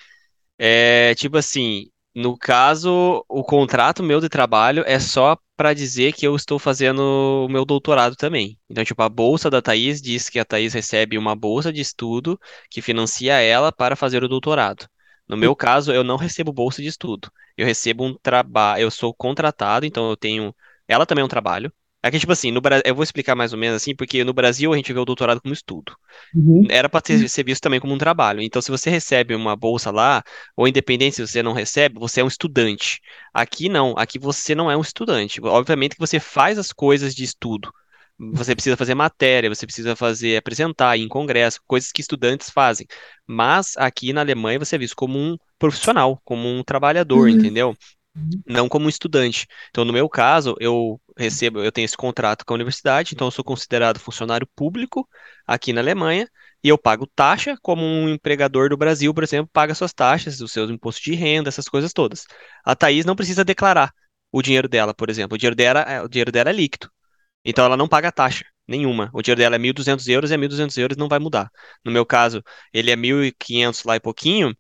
É 0.57 1.13
tipo 1.15 1.37
assim, 1.37 1.89
no 2.15 2.35
caso, 2.37 3.23
o 3.29 3.43
contrato 3.43 4.01
meu 4.01 4.19
de 4.19 4.27
trabalho 4.27 4.83
é 4.87 4.99
só 4.99 5.37
para 5.55 5.73
dizer 5.73 6.13
que 6.13 6.25
eu 6.25 6.35
estou 6.35 6.57
fazendo 6.57 7.45
o 7.45 7.49
meu 7.49 7.63
doutorado 7.63 8.15
também. 8.15 8.57
Então, 8.69 8.83
tipo, 8.83 9.01
a 9.03 9.09
bolsa 9.09 9.49
da 9.49 9.61
Thaís 9.61 10.01
diz 10.01 10.29
que 10.29 10.39
a 10.39 10.45
Thaís 10.45 10.73
recebe 10.73 11.17
uma 11.17 11.35
bolsa 11.35 11.71
de 11.71 11.81
estudo 11.81 12.39
que 12.71 12.81
financia 12.81 13.33
ela 13.39 13.71
para 13.71 13.95
fazer 13.95 14.23
o 14.23 14.27
doutorado. 14.27 14.87
No 15.27 15.37
meu 15.37 15.55
caso, 15.55 15.91
eu 15.91 16.03
não 16.03 16.15
recebo 16.15 16.53
bolsa 16.53 16.81
de 16.81 16.87
estudo. 16.87 17.31
Eu 17.55 17.65
recebo 17.65 18.03
um 18.05 18.15
trabalho, 18.15 18.81
eu 18.81 18.89
sou 18.89 19.13
contratado, 19.13 19.85
então 19.85 20.09
eu 20.09 20.17
tenho. 20.17 20.55
Ela 20.87 21.05
também 21.05 21.21
é 21.21 21.25
um 21.25 21.29
trabalho. 21.29 21.71
É 22.01 22.11
que, 22.11 22.19
tipo 22.19 22.31
assim, 22.31 22.51
no 22.51 22.61
Brasil, 22.61 22.83
eu 22.85 22.95
vou 22.95 23.03
explicar 23.03 23.35
mais 23.35 23.53
ou 23.53 23.59
menos 23.59 23.75
assim, 23.75 23.95
porque 23.95 24.23
no 24.23 24.31
Brasil 24.31 24.71
a 24.71 24.75
gente 24.77 24.93
vê 24.93 24.99
o 24.99 25.05
doutorado 25.05 25.41
como 25.41 25.53
estudo. 25.53 25.95
Uhum. 26.33 26.65
Era 26.69 26.87
para 26.87 27.01
ser 27.05 27.43
visto 27.43 27.61
também 27.61 27.79
como 27.79 27.93
um 27.93 27.97
trabalho. 27.97 28.41
Então, 28.41 28.61
se 28.61 28.69
você 28.69 28.89
recebe 28.89 29.33
uma 29.33 29.55
bolsa 29.55 29.91
lá, 29.91 30.23
ou 30.55 30.67
independente 30.67 31.15
se 31.15 31.27
você 31.27 31.41
não 31.41 31.53
recebe, 31.53 31.99
você 31.99 32.21
é 32.21 32.23
um 32.23 32.27
estudante. 32.27 33.01
Aqui 33.33 33.67
não, 33.67 33.95
aqui 33.97 34.19
você 34.19 34.53
não 34.53 34.69
é 34.69 34.77
um 34.77 34.81
estudante. 34.81 35.41
Obviamente 35.41 35.95
que 35.95 35.99
você 35.99 36.19
faz 36.19 36.57
as 36.57 36.71
coisas 36.71 37.15
de 37.15 37.23
estudo. 37.23 37.73
Você 38.19 38.55
precisa 38.55 38.75
fazer 38.75 38.95
matéria, 38.95 39.49
você 39.49 39.65
precisa 39.65 39.95
fazer, 39.95 40.37
apresentar 40.37 40.97
em 40.97 41.07
congresso, 41.07 41.61
coisas 41.67 41.91
que 41.91 42.01
estudantes 42.01 42.49
fazem. 42.49 42.87
Mas 43.27 43.75
aqui 43.77 44.11
na 44.11 44.21
Alemanha 44.21 44.57
você 44.57 44.75
é 44.75 44.79
visto 44.79 44.95
como 44.95 45.19
um 45.19 45.37
profissional, 45.59 46.19
como 46.25 46.47
um 46.47 46.63
trabalhador, 46.63 47.27
uhum. 47.27 47.29
entendeu? 47.29 47.77
Não 48.45 48.69
como 48.69 48.89
estudante. 48.89 49.47
Então, 49.69 49.85
no 49.85 49.93
meu 49.93 50.09
caso, 50.09 50.55
eu 50.59 50.99
recebo, 51.17 51.59
eu 51.59 51.71
tenho 51.71 51.85
esse 51.85 51.97
contrato 51.97 52.45
com 52.45 52.53
a 52.53 52.55
universidade, 52.55 53.13
então 53.13 53.27
eu 53.27 53.31
sou 53.31 53.43
considerado 53.43 53.99
funcionário 53.99 54.47
público 54.55 55.07
aqui 55.45 55.73
na 55.73 55.81
Alemanha 55.81 56.29
e 56.63 56.69
eu 56.69 56.77
pago 56.77 57.07
taxa 57.07 57.55
como 57.61 57.83
um 57.83 58.09
empregador 58.09 58.69
do 58.69 58.77
Brasil, 58.77 59.13
por 59.13 59.23
exemplo, 59.23 59.49
paga 59.53 59.75
suas 59.75 59.93
taxas, 59.93 60.41
os 60.41 60.51
seus 60.51 60.69
impostos 60.69 61.03
de 61.03 61.13
renda, 61.13 61.49
essas 61.49 61.69
coisas 61.69 61.93
todas. 61.93 62.25
A 62.65 62.75
Thaís 62.75 63.05
não 63.05 63.15
precisa 63.15 63.43
declarar 63.43 63.93
o 64.31 64.41
dinheiro 64.41 64.67
dela, 64.67 64.93
por 64.93 65.09
exemplo. 65.09 65.35
O 65.35 65.37
dinheiro 65.37 65.55
dela, 65.55 65.81
é, 65.81 66.01
o 66.01 66.07
dinheiro 66.07 66.31
dela 66.31 66.49
é 66.49 66.53
líquido. 66.53 66.89
Então 67.45 67.65
ela 67.65 67.77
não 67.77 67.87
paga 67.87 68.11
taxa 68.11 68.45
nenhuma. 68.67 69.09
O 69.13 69.21
dinheiro 69.21 69.39
dela 69.39 69.55
é 69.55 69.59
1.200 69.59 70.07
euros 70.09 70.31
e 70.31 70.33
é 70.33 70.37
1.200 70.37 70.77
euros 70.77 70.97
não 70.97 71.07
vai 71.07 71.19
mudar. 71.19 71.49
No 71.85 71.91
meu 71.91 72.05
caso, 72.05 72.43
ele 72.73 72.91
é 72.91 72.95
1.500 72.95 73.85
lá 73.85 73.95
e 73.95 73.99
pouquinho, 73.99 74.55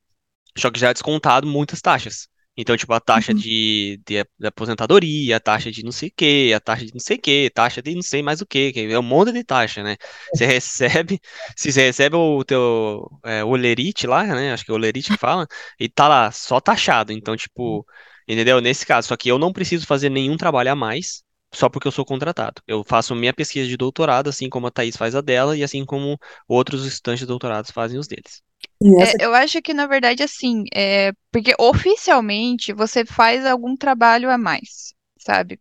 só 0.57 0.71
que 0.71 0.79
já 0.79 0.89
é 0.89 0.93
descontado 0.93 1.47
muitas 1.47 1.81
taxas. 1.81 2.29
Então, 2.57 2.75
tipo, 2.75 2.91
a 2.93 2.99
taxa 2.99 3.31
uhum. 3.33 3.37
de, 3.37 4.01
de, 4.05 4.25
de, 4.39 4.47
aposentadoria, 4.47 5.37
a 5.37 5.39
taxa 5.39 5.71
de 5.71 5.83
não 5.83 5.91
sei 5.91 6.09
o 6.09 6.13
quê, 6.15 6.53
a 6.55 6.59
taxa 6.59 6.85
de 6.85 6.93
não 6.93 6.99
sei 6.99 7.17
o 7.17 7.21
quê, 7.21 7.51
taxa 7.53 7.81
de 7.83 7.93
não 7.93 8.01
sei 8.01 8.23
mais 8.23 8.41
o 8.41 8.45
quê, 8.47 8.73
é 8.75 8.97
um 8.99 9.03
monte 9.03 9.31
de 9.31 9.43
taxa, 9.43 9.83
né? 9.83 9.95
Você 10.33 10.45
recebe, 10.45 11.21
se 11.55 11.71
você 11.71 11.81
recebe 11.83 12.15
o 12.15 12.43
teu 12.43 13.07
é, 13.23 13.43
olerite 13.43 14.07
lá, 14.07 14.23
né? 14.25 14.53
Acho 14.53 14.65
que 14.65 14.71
é 14.71 14.73
olerite 14.73 15.11
que 15.11 15.17
fala, 15.17 15.47
e 15.79 15.87
tá 15.87 16.07
lá, 16.07 16.31
só 16.31 16.59
taxado. 16.59 17.13
Então, 17.13 17.35
tipo, 17.35 17.85
entendeu? 18.27 18.59
Nesse 18.59 18.85
caso, 18.85 19.07
só 19.07 19.15
que 19.17 19.29
eu 19.29 19.37
não 19.37 19.53
preciso 19.53 19.85
fazer 19.85 20.09
nenhum 20.09 20.35
trabalho 20.35 20.71
a 20.71 20.75
mais, 20.75 21.23
só 21.53 21.69
porque 21.69 21.87
eu 21.87 21.91
sou 21.91 22.05
contratado. 22.05 22.61
Eu 22.67 22.83
faço 22.83 23.15
minha 23.15 23.33
pesquisa 23.33 23.67
de 23.67 23.77
doutorado, 23.77 24.29
assim 24.29 24.49
como 24.49 24.67
a 24.67 24.71
Thaís 24.71 24.97
faz 24.97 25.15
a 25.15 25.21
dela, 25.21 25.55
e 25.55 25.63
assim 25.63 25.85
como 25.85 26.17
outros 26.47 26.85
estudantes 26.85 27.19
de 27.21 27.27
doutorados 27.27 27.71
fazem 27.71 27.99
os 27.99 28.07
deles. 28.07 28.41
É, 28.81 29.25
eu 29.25 29.33
acho 29.33 29.61
que, 29.61 29.73
na 29.73 29.87
verdade, 29.87 30.21
assim, 30.21 30.65
é, 30.73 31.11
porque 31.31 31.53
oficialmente 31.59 32.73
você 32.73 33.03
faz 33.03 33.45
algum 33.45 33.75
trabalho 33.75 34.29
a 34.29 34.37
mais, 34.37 34.93
sabe? 35.19 35.59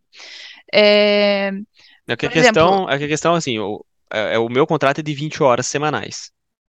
É, 0.73 1.51
é 2.07 2.17
que 2.17 2.27
a 2.27 2.31
questão, 2.31 2.69
exemplo, 2.69 2.91
é 2.91 2.99
que 2.99 3.05
a 3.05 3.09
questão, 3.09 3.35
assim, 3.35 3.59
o, 3.59 3.85
é, 4.13 4.35
é, 4.35 4.39
o 4.39 4.49
meu 4.49 4.67
contrato 4.67 5.01
é 5.01 5.03
de 5.03 5.15
20 5.15 5.43
horas 5.43 5.67
semanais. 5.67 6.31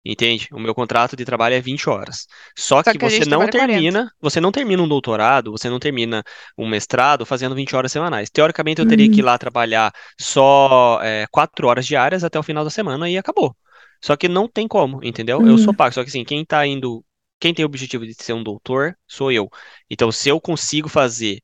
Entende? 0.04 0.48
O 0.52 0.60
meu 0.60 0.74
contrato 0.74 1.16
de 1.16 1.24
trabalho 1.24 1.56
é 1.56 1.60
20 1.60 1.90
horas. 1.90 2.26
Só, 2.56 2.82
Só 2.82 2.92
que, 2.92 2.98
que 2.98 3.04
você 3.04 3.24
não 3.26 3.46
termina, 3.48 3.98
40. 3.98 4.14
você 4.20 4.40
não 4.40 4.52
termina 4.52 4.82
um 4.82 4.88
doutorado, 4.88 5.50
você 5.50 5.68
não 5.68 5.78
termina 5.78 6.22
um 6.56 6.68
mestrado 6.68 7.26
fazendo 7.26 7.54
20 7.54 7.74
horas 7.74 7.92
semanais. 7.92 8.30
Teoricamente, 8.30 8.80
eu 8.80 8.88
teria 8.88 9.08
que 9.10 9.16
ir 9.16 9.20
uhum. 9.20 9.26
lá 9.26 9.36
trabalhar 9.36 9.92
só 10.18 11.00
é, 11.02 11.26
4 11.30 11.66
horas 11.66 11.84
diárias 11.84 12.22
até 12.22 12.38
o 12.38 12.42
final 12.42 12.64
da 12.64 12.70
semana 12.70 13.10
e 13.10 13.18
acabou. 13.18 13.54
Só 14.00 14.16
que 14.16 14.28
não 14.28 14.48
tem 14.48 14.68
como, 14.68 15.04
entendeu? 15.04 15.46
Eu 15.46 15.58
sou 15.58 15.68
uhum. 15.68 15.74
pago. 15.74 15.94
Só 15.94 16.02
que 16.02 16.08
assim, 16.08 16.24
quem 16.24 16.44
tá 16.44 16.66
indo. 16.66 17.04
Quem 17.40 17.54
tem 17.54 17.64
o 17.64 17.66
objetivo 17.66 18.04
de 18.06 18.14
ser 18.14 18.32
um 18.32 18.42
doutor 18.42 18.96
sou 19.06 19.30
eu. 19.30 19.48
Então, 19.88 20.10
se 20.10 20.28
eu 20.28 20.40
consigo 20.40 20.88
fazer 20.88 21.40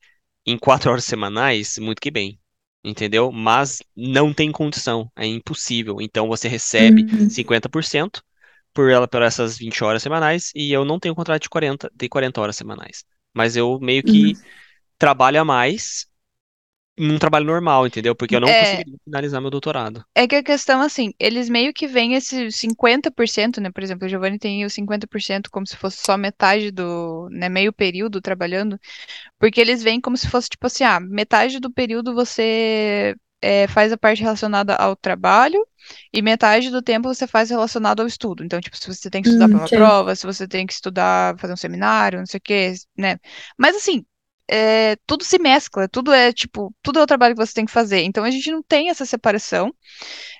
em 0.47 0.59
quatro 0.59 0.91
horas 0.91 1.05
semanais, 1.05 1.79
muito 1.79 2.01
que 2.01 2.11
bem. 2.11 2.39
Entendeu? 2.83 3.33
Mas 3.33 3.83
não 3.97 4.33
tem 4.33 4.53
condição. 4.53 5.11
É 5.17 5.27
impossível. 5.27 6.01
Então 6.01 6.29
você 6.29 6.49
recebe 6.49 7.03
uhum. 7.03 7.29
50% 7.29 8.21
por 8.75 8.91
ela 8.91 9.09
por 9.09 9.23
essas 9.23 9.57
20 9.57 9.85
horas 9.85 10.03
semanais 10.03 10.51
e 10.55 10.73
eu 10.73 10.85
não 10.85 10.99
tenho 10.99 11.15
contrato 11.15 11.43
de 11.43 11.49
40, 11.49 11.91
de 11.95 12.09
40 12.09 12.41
horas 12.41 12.57
semanais. 12.57 13.05
Mas 13.33 13.57
eu 13.57 13.79
meio 13.81 14.03
que 14.03 14.33
uhum. 14.33 14.43
trabalho 14.99 15.41
a 15.41 15.45
mais 15.45 16.07
num 16.97 17.19
trabalho 17.19 17.45
normal, 17.45 17.87
entendeu? 17.87 18.15
Porque 18.15 18.37
eu 18.37 18.41
não 18.41 18.49
é, 18.49 18.61
conseguiria 18.61 18.99
finalizar 19.05 19.41
meu 19.41 19.51
doutorado. 19.51 20.05
É 20.15 20.27
que 20.27 20.37
a 20.37 20.43
questão, 20.43 20.81
assim, 20.81 21.13
eles 21.19 21.49
meio 21.49 21.73
que 21.73 21.87
vêm 21.87 22.15
esse 22.15 22.51
50%, 22.53 23.61
né? 23.61 23.71
Por 23.71 23.83
exemplo, 23.83 24.07
o 24.07 24.09
Giovanni 24.09 24.39
tem 24.39 24.65
o 24.65 24.71
50% 24.71 25.51
como 25.51 25.67
se 25.67 25.77
fosse 25.77 25.99
só 26.05 26.17
metade 26.17 26.71
do, 26.71 27.29
né, 27.31 27.49
meio 27.49 27.73
período 27.73 28.21
trabalhando, 28.21 28.79
porque 29.39 29.61
eles 29.61 29.83
vêm 29.83 30.01
como 30.01 30.17
se 30.17 30.29
fosse, 30.29 30.49
tipo 30.49 30.67
assim, 30.67 30.85
ah, 30.85 31.01
metade 31.01 31.59
do 31.59 31.71
período 31.71 32.15
você 32.15 33.15
é, 33.43 33.67
faz 33.69 33.93
a 33.93 33.99
parte 33.99 34.23
relacionada 34.23 34.75
ao 34.75 34.97
trabalho 34.97 35.67
e 36.13 36.23
metade 36.23 36.71
do 36.71 36.81
tempo 36.81 37.13
você 37.13 37.27
faz 37.27 37.51
relacionado 37.51 38.01
ao 38.01 38.07
estudo. 38.07 38.43
Então, 38.43 38.59
tipo, 38.61 38.77
se 38.77 38.87
você 38.87 39.11
tem 39.11 39.21
que 39.21 39.29
estudar 39.29 39.47
hum, 39.47 39.51
para 39.51 39.59
uma 39.59 39.69
prova, 39.69 40.17
se 40.17 40.25
você 40.25 40.49
tem 40.49 40.67
que 40.67 40.73
estudar, 40.73 41.39
fazer 41.39 41.53
um 41.53 41.57
seminário, 41.57 42.21
não 42.21 42.27
sei 42.27 42.39
o 42.39 42.41
quê, 42.43 42.73
né? 42.97 43.19
Mas, 43.59 43.77
assim, 43.77 44.05
é, 44.49 44.97
tudo 45.07 45.25
se 45.25 45.39
mescla, 45.39 45.89
tudo 45.89 46.13
é 46.13 46.33
tipo, 46.33 46.75
tudo 46.83 46.99
é 46.99 47.03
o 47.03 47.07
trabalho 47.07 47.35
que 47.35 47.45
você 47.45 47.55
tem 47.55 47.65
que 47.67 47.73
fazer. 47.73 48.03
Então 48.03 48.25
a 48.25 48.31
gente 48.31 48.51
não 48.51 48.63
tem 48.63 48.91
essa 48.91 49.05
separação. 49.07 49.75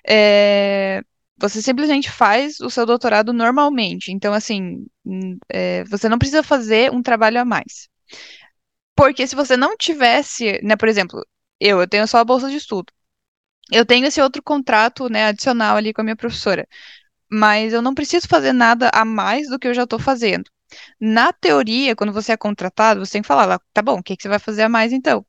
É, 0.09 1.03
você 1.39 1.63
simplesmente 1.63 2.11
faz 2.11 2.61
o 2.61 2.71
seu 2.71 2.87
doutorado 2.87 3.33
normalmente. 3.33 4.13
Então, 4.13 4.33
assim, 4.33 4.87
é, 5.49 5.85
você 5.85 6.09
não 6.09 6.19
precisa 6.19 6.43
fazer 6.43 6.93
um 6.93 7.03
trabalho 7.03 7.41
a 7.41 7.45
mais. 7.45 7.89
Porque 8.97 9.27
se 9.27 9.35
você 9.37 9.57
não 9.57 9.77
tivesse, 9.77 10.61
né, 10.63 10.77
por 10.77 10.89
exemplo, 10.89 11.25
eu, 11.61 11.81
eu 11.81 11.89
tenho 11.89 12.07
só 12.07 12.19
a 12.19 12.25
bolsa 12.25 12.49
de 12.49 12.57
estudo. 12.57 12.93
Eu 13.73 13.87
tenho 13.87 14.07
esse 14.07 14.21
outro 14.21 14.43
contrato, 14.43 15.09
né, 15.11 15.27
adicional 15.27 15.77
ali 15.77 15.93
com 15.95 16.03
a 16.03 16.05
minha 16.05 16.17
professora. 16.17 16.69
Mas 17.31 17.73
eu 17.73 17.83
não 17.83 17.95
preciso 17.95 18.29
fazer 18.29 18.53
nada 18.53 18.91
a 18.95 19.05
mais 19.05 19.49
do 19.49 19.59
que 19.59 19.69
eu 19.69 19.75
já 19.75 19.85
estou 19.85 19.99
fazendo. 19.99 20.51
Na 21.01 21.33
teoria, 21.33 21.97
quando 21.97 22.13
você 22.13 22.33
é 22.33 22.37
contratado, 22.37 23.05
você 23.05 23.13
tem 23.13 23.23
que 23.23 23.29
falar 23.29 23.47
lá, 23.47 23.61
tá 23.73 23.83
bom, 23.83 23.99
o 23.99 24.03
que, 24.03 24.17
que 24.17 24.23
você 24.23 24.29
vai 24.29 24.39
fazer 24.39 24.63
a 24.63 24.69
mais 24.69 24.93
então? 24.93 25.25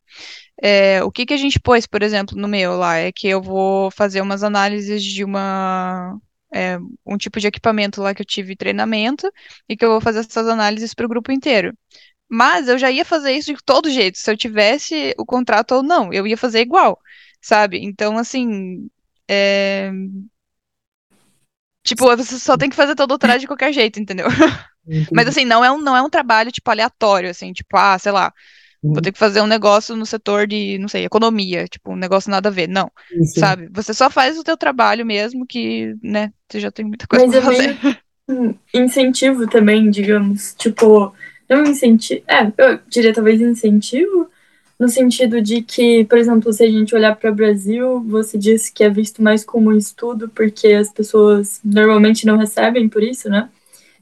É, 0.62 1.04
o 1.04 1.12
que, 1.12 1.26
que 1.26 1.34
a 1.34 1.38
gente 1.38 1.60
pôs, 1.60 1.86
por 1.88 2.02
exemplo, 2.04 2.38
no 2.38 2.48
meu 2.48 2.78
lá, 2.78 2.98
é 2.98 3.12
que 3.12 3.28
eu 3.28 3.42
vou 3.42 3.92
fazer 3.92 4.22
umas 4.22 4.44
análises 4.44 5.04
de 5.04 5.24
uma. 5.24 6.18
É, 6.54 6.78
um 7.06 7.18
tipo 7.18 7.40
de 7.40 7.48
equipamento 7.48 8.02
lá 8.02 8.14
que 8.16 8.22
eu 8.22 8.26
tive 8.26 8.56
treinamento 8.56 9.30
e 9.68 9.76
que 9.76 9.84
eu 9.84 9.90
vou 9.92 10.02
fazer 10.02 10.20
essas 10.20 10.48
análises 10.48 10.94
para 10.94 11.06
o 11.06 11.10
grupo 11.10 11.32
inteiro. 11.32 11.74
Mas 12.30 12.68
eu 12.68 12.78
já 12.78 12.92
ia 12.92 13.06
fazer 13.06 13.34
isso 13.34 13.54
de 13.54 13.64
todo 13.64 13.90
jeito, 13.90 14.18
se 14.18 14.32
eu 14.32 14.38
tivesse 14.38 15.14
o 15.18 15.26
contrato 15.26 15.74
ou 15.76 15.84
não, 15.84 16.14
eu 16.14 16.28
ia 16.28 16.38
fazer 16.38 16.62
igual, 16.62 17.00
sabe? 17.42 17.80
Então, 17.84 18.18
assim, 18.18 18.90
é... 19.30 19.92
Tipo, 21.84 22.16
você 22.18 22.40
só 22.40 22.58
tem 22.58 22.70
que 22.70 22.76
fazer 22.76 22.94
o 22.94 23.08
doutorado 23.08 23.40
de 23.40 23.48
qualquer 23.48 23.72
jeito, 23.72 24.00
entendeu? 24.00 24.28
Mas 25.12 25.28
assim, 25.28 25.46
não 25.46 25.64
é 25.64 25.72
um, 25.72 25.80
não 25.80 25.96
é 25.96 26.02
um 26.02 26.10
trabalho, 26.10 26.52
tipo, 26.52 26.70
aleatório, 26.70 27.30
assim, 27.30 27.52
tipo, 27.54 27.76
ah, 27.76 27.98
sei 27.98 28.12
lá, 28.12 28.32
uhum. 28.84 28.94
vou 28.94 29.02
ter 29.02 29.12
que 29.12 29.20
fazer 29.20 29.42
um 29.42 29.48
negócio 29.48 29.96
no 29.96 30.06
setor 30.06 30.48
de, 30.48 30.78
não 30.78 30.88
sei, 30.88 31.06
economia, 31.06 31.68
tipo, 31.68 31.92
um 31.94 31.96
negócio 31.96 32.30
nada 32.30 32.50
a 32.50 32.52
ver. 32.52 32.68
Não, 32.68 32.92
Sim. 33.10 33.40
sabe? 33.40 33.70
Você 33.74 33.94
só 33.94 34.10
faz 34.10 34.38
o 34.38 34.44
teu 34.44 34.58
trabalho 34.58 35.06
mesmo, 35.06 35.46
que, 35.46 35.96
né, 36.04 36.32
você 36.50 36.60
já 36.60 36.72
tem 36.72 36.86
muita 36.86 37.08
coisa 37.08 37.26
Mas 37.26 37.36
pra 37.36 37.54
é 37.54 37.74
fazer. 37.74 37.78
Meio, 38.28 38.60
incentivo 38.74 39.48
também, 39.48 39.90
digamos. 39.90 40.56
Tipo, 40.58 41.14
não 41.50 41.64
incentivo. 41.64 42.24
É, 42.28 42.52
eu 42.58 42.80
diria 42.88 43.14
talvez 43.14 43.40
incentivo, 43.40 44.30
no 44.80 44.90
sentido 44.90 45.42
de 45.42 45.62
que, 45.62 46.04
por 46.06 46.18
exemplo, 46.18 46.52
se 46.52 46.64
a 46.64 46.70
gente 46.70 46.94
olhar 46.96 47.16
para 47.16 47.32
o 47.32 47.36
Brasil, 47.36 48.04
você 48.08 48.38
disse 48.38 48.74
que 48.74 48.84
é 48.84 48.90
visto 48.90 49.22
mais 49.22 49.44
como 49.44 49.70
um 49.70 49.78
estudo, 49.78 50.28
porque 50.30 50.68
as 50.68 50.92
pessoas 50.92 51.62
normalmente 51.64 52.26
não 52.26 52.38
recebem 52.38 52.90
por 52.90 53.02
isso, 53.02 53.30
né? 53.30 53.50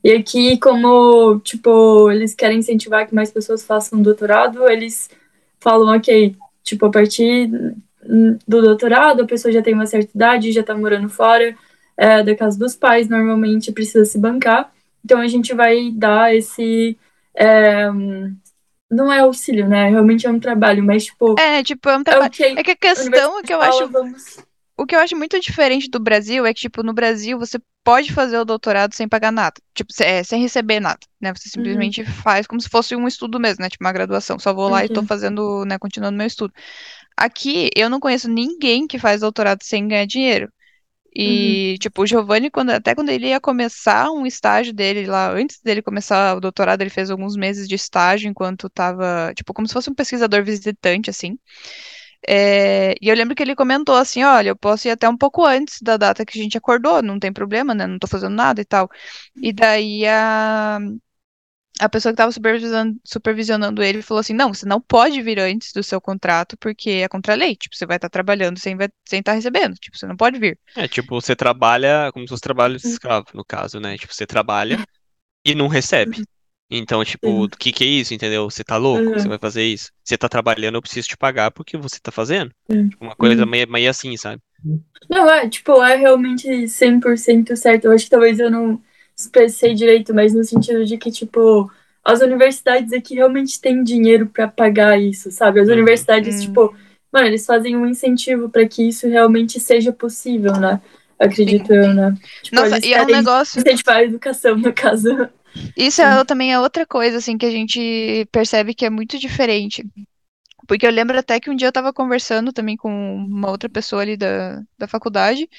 E 0.04 0.12
aqui, 0.12 0.58
como, 0.58 1.40
tipo, 1.40 2.12
eles 2.12 2.36
querem 2.36 2.60
incentivar 2.60 3.08
que 3.08 3.16
mais 3.16 3.32
pessoas 3.32 3.66
façam 3.66 4.02
doutorado, 4.02 4.68
eles 4.70 5.10
falam, 5.60 5.96
ok, 5.96 6.36
tipo, 6.62 6.86
a 6.86 6.92
partir 6.92 7.50
do 8.46 8.62
doutorado, 8.62 9.22
a 9.24 9.26
pessoa 9.26 9.52
já 9.52 9.62
tem 9.62 9.74
uma 9.74 9.86
certa 9.86 10.12
idade, 10.14 10.52
já 10.52 10.62
tá 10.62 10.76
morando 10.76 11.08
fora 11.08 11.56
é, 11.96 12.22
da 12.22 12.36
casa 12.36 12.60
dos 12.60 12.76
pais, 12.76 13.08
normalmente 13.08 13.72
precisa 13.72 14.04
se 14.04 14.18
bancar. 14.20 14.74
Então, 15.06 15.20
a 15.20 15.28
gente 15.28 15.54
vai 15.54 15.90
dar 15.92 16.36
esse... 16.36 16.98
É, 17.36 17.90
não 18.92 19.12
é 19.12 19.20
auxílio, 19.20 19.68
né? 19.68 19.90
Realmente 19.90 20.28
é 20.28 20.30
um 20.30 20.40
trabalho, 20.40 20.84
mas, 20.84 21.06
tipo... 21.06 21.36
É, 21.40 21.64
tipo, 21.64 21.90
é 21.90 21.98
um 21.98 22.04
trabalho. 22.04 22.28
okay, 22.28 22.56
É 22.58 22.64
que 22.64 22.72
a 22.72 22.76
questão 22.76 23.40
é 23.40 23.44
que 23.44 23.54
eu 23.54 23.62
acho 23.62 23.88
vamos- 23.88 24.38
O 24.76 24.86
que 24.88 24.96
eu 24.96 25.00
acho 25.00 25.16
muito 25.16 25.40
diferente 25.40 25.88
do 25.90 26.00
Brasil 26.00 26.46
é 26.46 26.54
que, 26.54 26.62
tipo, 26.62 26.82
no 26.84 26.94
Brasil 26.94 27.38
você 27.38 27.60
pode 27.84 28.12
fazer 28.12 28.38
o 28.40 28.46
doutorado 28.46 28.94
sem 28.96 29.08
pagar 29.08 29.32
nada. 29.32 29.54
Tipo, 29.74 29.94
é, 30.02 30.24
sem 30.24 30.42
receber 30.42 30.80
nada, 30.80 31.00
né? 31.22 31.32
Você 31.34 31.48
simplesmente 31.50 32.04
faz 32.04 32.48
como 32.48 32.60
se 32.60 32.70
fosse 32.70 32.96
um 32.96 33.08
estudo 33.08 33.40
mesmo, 33.40 33.62
né? 33.62 33.70
Tipo, 33.70 33.84
uma 33.84 33.92
graduação. 33.94 34.40
Só 34.40 34.52
vou 34.54 34.68
lá 34.70 34.84
e 34.84 34.90
tô 34.90 35.02
Uhum. 35.02 35.08
fazendo, 35.08 35.64
né, 35.66 35.78
continuando 35.78 36.18
meu 36.18 36.26
estudo. 36.26 36.52
Aqui, 37.18 37.70
eu 37.76 37.90
não 37.90 38.00
conheço 38.00 38.30
ninguém 38.30 38.88
que 38.88 39.00
faz 39.00 39.22
doutorado 39.22 39.64
sem 39.64 39.88
ganhar 39.88 40.06
dinheiro. 40.08 40.52
E, 41.16 41.78
tipo, 41.80 42.02
o 42.04 42.08
Giovanni, 42.08 42.50
quando, 42.52 42.72
até 42.72 42.96
quando 42.96 43.10
ele 43.10 43.28
ia 43.28 43.40
começar 43.40 44.10
um 44.12 44.26
estágio 44.26 44.74
dele 44.74 45.06
lá, 45.06 45.32
antes 45.32 45.60
dele 45.62 45.82
começar 45.82 46.36
o 46.36 46.42
doutorado, 46.42 46.82
ele 46.82 46.90
fez 46.90 47.12
alguns 47.12 47.36
meses 47.36 47.68
de 47.68 47.76
estágio 47.76 48.30
enquanto 48.30 48.70
tava, 48.70 49.34
tipo, 49.36 49.54
como 49.54 49.68
se 49.68 49.74
fosse 49.74 49.90
um 49.92 49.96
pesquisador 49.96 50.44
visitante, 50.44 51.10
assim. 51.12 51.38
É, 52.28 52.94
e 53.02 53.10
eu 53.10 53.16
lembro 53.16 53.36
que 53.36 53.44
ele 53.44 53.56
comentou 53.56 53.96
assim: 53.96 54.24
olha, 54.24 54.50
eu 54.50 54.56
posso 54.56 54.88
ir 54.88 54.92
até 54.92 55.08
um 55.10 55.18
pouco 55.18 55.46
antes 55.46 55.82
da 55.82 55.98
data 55.98 56.26
que 56.26 56.40
a 56.40 56.42
gente 56.42 56.58
acordou, 56.58 57.02
não 57.02 57.20
tem 57.20 57.32
problema, 57.34 57.74
né? 57.74 57.86
Não 57.88 58.00
tô 58.00 58.08
fazendo 58.08 58.36
nada 58.36 58.62
e 58.62 58.66
tal. 58.66 58.90
E 59.36 59.52
daí 59.52 60.06
a, 60.08 60.80
a 61.80 61.90
pessoa 61.90 62.12
que 62.12 62.16
estava 62.16 62.32
supervisionando, 62.32 63.00
supervisionando 63.04 63.84
ele 63.84 64.02
falou 64.02 64.22
assim: 64.22 64.34
não, 64.34 64.54
você 64.54 64.66
não 64.66 64.80
pode 64.80 65.22
vir 65.22 65.40
antes 65.40 65.74
do 65.74 65.84
seu 65.84 66.00
contrato, 66.00 66.56
porque 66.58 66.90
é 66.90 67.08
contra 67.08 67.34
a 67.34 67.36
lei. 67.36 67.56
Tipo, 67.56 67.76
você 67.76 67.86
vai 67.86 67.98
estar 67.98 68.10
trabalhando 68.10 68.60
sem 68.60 68.74
estar 68.74 68.90
sem 69.08 69.24
tá 69.24 69.34
recebendo. 69.34 69.76
Tipo, 69.76 69.98
você 69.98 70.06
não 70.06 70.16
pode 70.16 70.40
vir. 70.40 70.58
É, 70.76 70.88
tipo, 70.88 71.20
você 71.20 71.36
trabalha 71.36 72.12
como 72.14 72.26
se 72.26 72.30
fosse 72.30 72.42
trabalho 72.42 72.78
de 72.78 72.88
escravo, 72.88 73.28
no 73.34 73.44
caso, 73.44 73.80
né? 73.80 73.98
Tipo, 73.98 74.14
você 74.14 74.26
trabalha 74.26 74.86
e 75.44 75.56
não 75.56 75.68
recebe. 75.68 76.24
Então, 76.70 77.04
tipo, 77.06 77.44
o 77.46 77.50
que 77.50 77.72
que 77.72 77.84
é 77.84 77.88
isso, 77.88 78.14
entendeu? 78.14 78.50
Você 78.50 78.64
tá 78.64 78.78
louco? 78.78 79.06
Uhum. 79.06 79.20
Você 79.20 79.28
vai 79.30 79.38
fazer 79.40 79.64
isso? 79.64 79.92
Você 80.04 80.18
tá 80.18 80.28
trabalhando, 80.28 80.76
eu 80.76 80.82
preciso 80.82 81.08
te 81.08 81.18
pagar 81.18 81.52
porque 81.52 81.78
você 81.78 82.00
tá 82.02 82.12
fazendo. 82.12 82.52
Sim. 82.70 82.90
Tipo, 82.90 83.06
uma 83.06 83.16
coisa 83.16 83.44
Uhum. 83.44 83.50
meio, 83.50 83.70
meio 83.70 83.90
assim, 83.90 84.16
sabe? 84.18 84.42
Não, 85.10 85.30
é, 85.30 85.50
tipo, 85.50 85.82
é 85.84 85.96
realmente 85.96 86.68
100% 86.68 87.56
certo. 87.56 87.86
Eu 87.86 87.92
acho 87.92 88.06
que 88.06 88.10
talvez 88.12 88.40
eu 88.40 88.50
não 88.50 88.82
expressei 89.16 89.74
direito, 89.74 90.14
mas 90.14 90.34
no 90.34 90.44
sentido 90.44 90.86
de 90.86 90.98
que, 90.98 91.12
tipo, 91.12 91.70
as 92.04 92.22
universidades 92.22 92.94
aqui 92.94 93.16
realmente 93.16 93.60
têm 93.60 93.84
dinheiro 93.84 94.28
pra 94.28 94.48
pagar 94.48 95.00
isso, 95.00 95.30
sabe? 95.32 95.60
As 95.60 95.68
Uhum. 95.68 95.74
universidades, 95.74 96.42
tipo, 96.42 96.76
mano, 97.12 97.28
eles 97.28 97.46
fazem 97.46 97.76
um 97.76 97.86
incentivo 97.86 98.50
pra 98.50 98.68
que 98.68 98.88
isso 98.88 99.08
realmente 99.08 99.60
seja 99.60 99.92
possível, 99.94 100.54
né? 100.60 100.82
Acredito 101.20 101.72
eu, 101.74 101.94
né? 101.94 102.18
Tipo, 102.42 102.56
Nossa, 102.56 102.80
e 102.86 102.94
é 102.94 103.02
um 103.04 103.06
querem 103.06 103.16
negócio. 103.18 103.62
incentivar 103.62 103.98
a 103.98 104.04
educação, 104.04 104.58
no 104.58 104.74
caso. 104.74 105.10
Isso 105.76 106.02
é, 106.02 106.26
também 106.26 106.52
é 106.54 106.60
outra 106.60 106.86
coisa, 106.86 107.18
assim, 107.18 107.38
que 107.38 107.46
a 107.46 107.52
gente 107.52 108.26
percebe 108.32 108.74
que 108.74 108.86
é 108.86 108.90
muito 108.90 109.20
diferente. 109.20 109.84
Porque 110.68 110.88
eu 110.88 110.92
lembro 110.92 111.18
até 111.20 111.40
que 111.40 111.50
um 111.50 111.56
dia 111.56 111.68
eu 111.68 111.72
tava 111.74 111.94
conversando 111.94 112.54
também 112.54 112.78
com 112.78 112.90
uma 113.18 113.50
outra 113.52 113.70
pessoa 113.70 114.02
ali 114.02 114.16
da, 114.18 114.62
da 114.78 114.88
faculdade, 114.88 115.50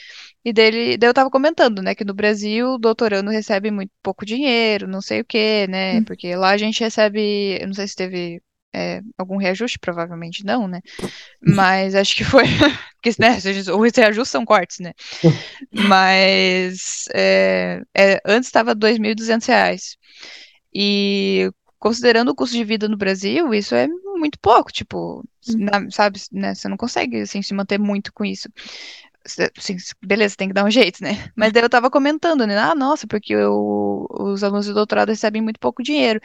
e 0.45 0.53
dele, 0.53 0.97
daí 0.99 1.11
eu 1.11 1.15
tava 1.15 1.31
comentando, 1.31 1.83
né, 1.83 1.95
que 1.95 2.05
no 2.05 2.15
Brasil 2.15 2.75
o 2.75 2.79
doutorando 2.79 3.31
recebe 3.31 3.71
muito 3.71 3.93
pouco 4.03 4.25
dinheiro, 4.27 4.89
não 4.89 5.03
sei 5.03 5.21
o 5.21 5.25
quê, 5.25 5.67
né, 5.69 6.01
Hum. 6.01 6.05
porque 6.05 6.35
lá 6.37 6.51
a 6.51 6.57
gente 6.59 6.81
recebe, 6.81 7.59
eu 7.61 7.67
não 7.67 7.75
sei 7.75 7.89
se 7.89 7.97
teve 7.97 8.43
é, 8.75 9.01
algum 9.17 9.37
reajuste, 9.37 9.79
provavelmente 9.79 10.45
não, 10.45 10.67
né, 10.69 10.81
mas 11.41 11.95
acho 11.95 12.17
que 12.17 12.25
foi, 12.25 12.45
porque, 13.01 13.17
né, 13.21 13.37
os 13.39 13.93
reajustes 13.97 14.31
são 14.33 14.45
cortes, 14.45 14.81
né, 14.81 14.93
mas 15.73 17.05
é, 17.15 17.83
é, 17.97 18.21
antes 18.25 18.49
estava 18.49 18.75
2.200 18.75 19.47
reais. 19.47 19.97
E 20.75 21.51
considerando 21.79 22.31
o 22.31 22.35
custo 22.35 22.57
de 22.57 22.65
vida 22.65 22.89
no 22.89 22.97
Brasil, 22.97 23.53
isso 23.55 23.75
é 23.75 23.87
muito 24.17 24.39
pouco, 24.41 24.73
tipo, 24.73 25.23
na- 25.57 25.91
sabe, 25.91 26.21
né, 26.33 26.55
você 26.55 26.69
não 26.69 26.77
consegue, 26.77 27.21
assim, 27.21 27.43
se 27.43 27.53
manter 27.55 27.79
muito 27.79 28.13
com 28.13 28.25
isso. 28.25 28.49
Beleza, 30.03 30.37
tem 30.37 30.49
que 30.49 30.55
dar 30.55 30.65
um 30.65 30.71
jeito, 30.71 31.03
né? 31.03 31.31
Mas 31.37 31.53
daí 31.53 31.63
eu 31.63 31.69
tava 31.71 31.91
comentando, 31.91 32.47
né? 32.47 32.59
Ah, 32.59 32.75
nossa, 32.75 33.07
porque 33.07 33.35
o- 33.37 34.07
os 34.11 34.45
alunos 34.45 34.67
de 34.67 34.73
doutorado 34.75 35.09
recebem 35.09 35.41
muito 35.43 35.59
pouco 35.59 35.83
dinheiro. 35.83 36.21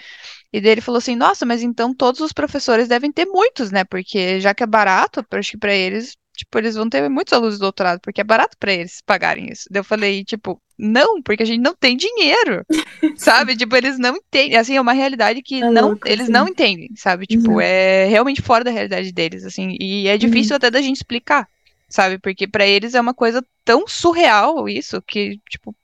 E 0.53 0.61
daí 0.61 0.73
ele 0.73 0.81
falou 0.81 0.99
assim, 0.99 1.15
nossa, 1.15 1.45
mas 1.45 1.63
então 1.63 1.93
todos 1.95 2.21
os 2.21 2.33
professores 2.33 2.87
devem 2.87 3.11
ter 3.11 3.25
muitos, 3.25 3.71
né? 3.71 3.83
Porque 3.85 4.41
já 4.41 4.53
que 4.55 4.63
é 4.63 4.67
barato, 4.67 5.25
acho 5.31 5.51
que 5.51 5.57
pra 5.57 5.73
eles, 5.75 6.17
tipo, 6.37 6.57
eles 6.59 6.75
vão 6.75 6.89
ter 6.89 7.09
muitos 7.09 7.33
alunos 7.33 7.55
de 7.55 7.61
doutorado, 7.61 7.99
porque 8.01 8.21
é 8.21 8.23
barato 8.25 8.57
pra 8.59 8.73
eles 8.73 9.01
pagarem 9.05 9.51
isso. 9.51 9.65
Daí 9.71 9.81
eu 9.81 9.85
falei, 9.85 10.23
tipo, 10.25 10.61
não, 10.77 11.21
porque 11.23 11.43
a 11.43 11.45
gente 11.45 11.61
não 11.61 11.75
tem 11.75 11.97
dinheiro, 11.97 12.65
sabe? 13.15 13.55
Tipo, 13.55 13.75
eles 13.75 13.99
não 13.99 14.15
entendem. 14.17 14.57
Assim, 14.57 14.75
é 14.77 14.81
uma 14.81 14.93
realidade 14.93 15.41
que 15.43 15.63
É 15.63 15.65
não, 15.65 15.89
louco, 15.89 16.07
eles 16.07 16.23
assim. 16.23 16.31
não 16.31 16.47
entendem, 16.47 16.89
sabe? 16.95 17.27
Tipo, 17.27 17.53
Uhum. 17.53 17.61
é 17.61 18.05
realmente 18.05 18.41
fora 18.41 18.63
da 18.63 18.71
realidade 18.71 19.11
deles, 19.11 19.45
assim. 19.45 19.75
E 19.79 20.07
é 20.07 20.17
difícil 20.17 20.55
até 20.55 20.69
da 20.71 20.81
gente 20.81 20.97
explicar, 20.97 21.47
sabe? 21.89 22.19
Porque 22.19 22.47
pra 22.47 22.65
eles 22.65 22.95
é 22.95 23.01
uma 23.01 23.13
coisa 23.13 23.43
tão 23.65 23.87
surreal 23.87 24.67
isso 24.69 25.01
que, 25.01 25.39
tipo, 25.49 25.75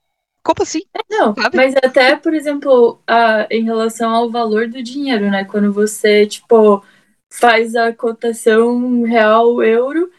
como 0.43 0.61
assim? 0.61 0.81
Não, 1.09 1.33
Sabe? 1.33 1.57
mas 1.57 1.75
até, 1.77 2.15
por 2.15 2.33
exemplo, 2.33 3.01
a, 3.07 3.47
em 3.49 3.63
relação 3.63 4.11
ao 4.11 4.29
valor 4.31 4.67
do 4.67 4.81
dinheiro, 4.83 5.29
né? 5.31 5.43
Quando 5.45 5.73
você, 5.73 6.25
tipo, 6.27 6.83
faz 7.31 7.75
a 7.75 7.91
cotação 7.93 9.01
real-euro, 9.03 10.11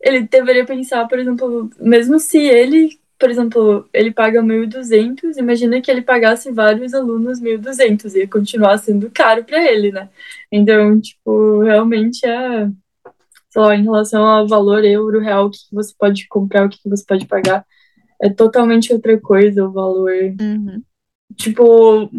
ele 0.00 0.22
deveria 0.22 0.66
pensar, 0.66 1.06
por 1.08 1.18
exemplo, 1.18 1.70
mesmo 1.78 2.18
se 2.18 2.38
ele, 2.38 3.00
por 3.18 3.30
exemplo, 3.30 3.88
ele 3.92 4.12
paga 4.12 4.42
1.200, 4.42 5.36
imagina 5.38 5.80
que 5.80 5.90
ele 5.90 6.02
pagasse 6.02 6.50
vários 6.52 6.94
alunos 6.94 7.40
1.200, 7.40 8.14
ia 8.14 8.28
continuar 8.28 8.78
sendo 8.78 9.10
caro 9.10 9.44
para 9.44 9.62
ele, 9.64 9.92
né? 9.92 10.08
Então, 10.50 11.00
tipo, 11.00 11.60
realmente 11.62 12.26
é, 12.26 12.68
sei 13.50 13.62
lá, 13.62 13.74
em 13.74 13.82
relação 13.82 14.24
ao 14.24 14.46
valor 14.46 14.84
euro-real, 14.84 15.46
o 15.46 15.50
que 15.50 15.58
você 15.72 15.92
pode 15.98 16.26
comprar, 16.28 16.66
o 16.66 16.68
que 16.68 16.78
você 16.88 17.04
pode 17.04 17.26
pagar, 17.26 17.64
é 18.22 18.30
totalmente 18.30 18.92
outra 18.92 19.18
coisa 19.20 19.66
o 19.66 19.72
valor 19.72 20.10
Uhum. 20.40 20.82
tipo, 21.36 22.10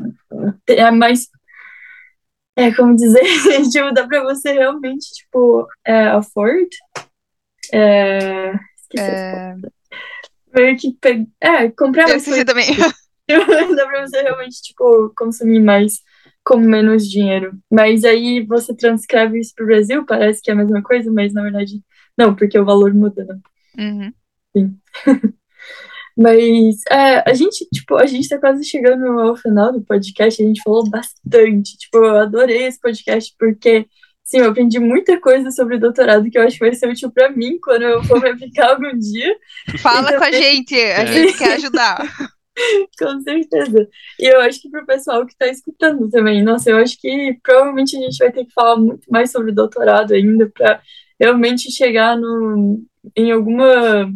é 0.68 0.92
mais. 0.92 1.30
É, 2.56 2.74
como 2.74 2.96
dizer, 2.96 3.22
tipo, 3.72 3.94
dá 3.94 4.06
pra 4.06 4.24
você 4.24 4.52
realmente, 4.52 5.06
tipo, 5.14 5.68
é, 5.86 6.08
afford. 6.08 6.70
É, 7.74 8.54
esqueci. 8.76 9.10
É... 9.10 9.56
Meio 10.54 10.78
que 10.78 10.92
pe... 11.00 11.26
É, 11.40 11.70
comprar 11.70 12.10
Eu 12.10 12.18
esqueci 12.18 12.44
também. 12.44 12.68
dá 13.26 13.88
pra 13.88 14.06
você 14.06 14.22
realmente, 14.22 14.62
tipo, 14.62 15.14
consumir 15.16 15.62
mais 15.62 16.02
com 16.52 16.60
menos 16.60 17.10
dinheiro. 17.10 17.54
Mas 17.72 18.04
aí 18.04 18.46
você 18.46 18.76
transcreve 18.76 19.40
isso 19.40 19.54
pro 19.56 19.66
Brasil, 19.66 20.06
parece 20.06 20.42
que 20.42 20.50
é 20.52 20.54
a 20.54 20.58
mesma 20.58 20.82
coisa, 20.82 21.12
mas 21.12 21.34
na 21.34 21.42
verdade, 21.44 21.82
não, 22.18 22.36
porque 22.36 22.58
o 22.60 22.66
valor 22.66 22.94
muda, 22.94 23.24
né? 23.26 24.14
Uhum. 24.56 24.76
Mas 26.18 26.82
é, 26.92 27.24
a 27.30 27.34
gente, 27.34 27.66
tipo, 27.74 27.96
a 27.96 28.06
gente 28.06 28.28
tá 28.28 28.38
quase 28.38 28.66
chegando 28.66 29.06
ao 29.20 29.36
final 29.36 29.72
do 29.72 29.82
podcast, 29.82 30.44
a 30.44 30.46
gente 30.46 30.62
falou 30.62 30.88
bastante. 30.90 31.78
Tipo, 31.78 32.00
eu 32.00 32.18
adorei 32.18 32.66
esse 32.66 32.80
podcast 32.82 33.34
porque, 33.40 33.86
sim, 34.24 34.40
eu 34.40 34.50
aprendi 34.52 34.78
muita 34.78 35.20
coisa 35.22 35.50
sobre 35.52 35.80
doutorado 35.80 36.30
que 36.30 36.38
eu 36.38 36.44
acho 36.44 36.58
que 36.60 36.66
vai 36.66 36.74
ser 36.76 36.90
útil 36.90 37.10
pra 37.12 37.32
mim 37.32 37.58
quando 37.64 37.84
eu 37.84 38.04
for 38.04 38.20
me 38.22 38.30
aplicar 38.30 38.72
algum 38.72 38.92
dia, 39.00 39.34
Fala 39.80 40.12
E 40.12 40.18
com 40.18 40.24
a 40.26 40.32
gente, 40.34 40.76
a 40.76 41.04
É. 41.04 41.08
gente 41.08 41.38
quer 41.38 41.54
ajudar. 41.54 41.98
com 43.00 43.22
certeza. 43.22 43.88
E 44.20 44.26
eu 44.26 44.42
acho 44.42 44.62
que 44.62 44.70
pro 44.70 44.86
pessoal 44.86 45.26
que 45.26 45.36
tá 45.38 45.48
escutando 45.48 46.10
também, 46.10 46.44
nossa, 46.44 46.70
eu 46.70 46.78
acho 46.78 47.00
que 47.00 47.38
provavelmente 47.44 47.96
a 47.98 48.00
gente 48.00 48.18
vai 48.18 48.32
ter 48.32 48.46
que 48.46 48.54
falar 48.54 48.78
muito 48.78 49.10
mais 49.10 49.32
sobre 49.32 49.52
doutorado 49.52 50.14
ainda 50.14 50.50
pra 50.50 50.82
realmente 51.20 51.72
chegar 51.72 52.18
no, 52.18 52.84
em 53.16 53.32
alguma 53.32 54.12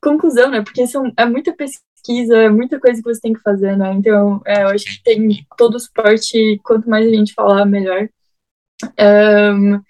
conclusão, 0.00 0.50
né? 0.50 0.62
Porque 0.62 0.86
são, 0.86 1.10
é 1.16 1.24
muita 1.24 1.52
pesquisa, 1.54 2.36
é 2.36 2.48
muita 2.48 2.78
coisa 2.78 3.02
que 3.02 3.08
você 3.08 3.20
tem 3.20 3.32
que 3.32 3.40
fazer, 3.40 3.76
né? 3.76 3.92
Então, 3.94 4.40
é, 4.46 4.62
eu 4.62 4.68
acho 4.68 4.84
que 4.84 5.02
tem 5.02 5.46
todo 5.56 5.76
o 5.76 5.80
suporte, 5.80 6.60
quanto 6.62 6.88
mais 6.88 7.06
a 7.06 7.10
gente 7.10 7.34
falar, 7.34 7.64
melhor. 7.64 8.08
Ahn, 8.98 9.80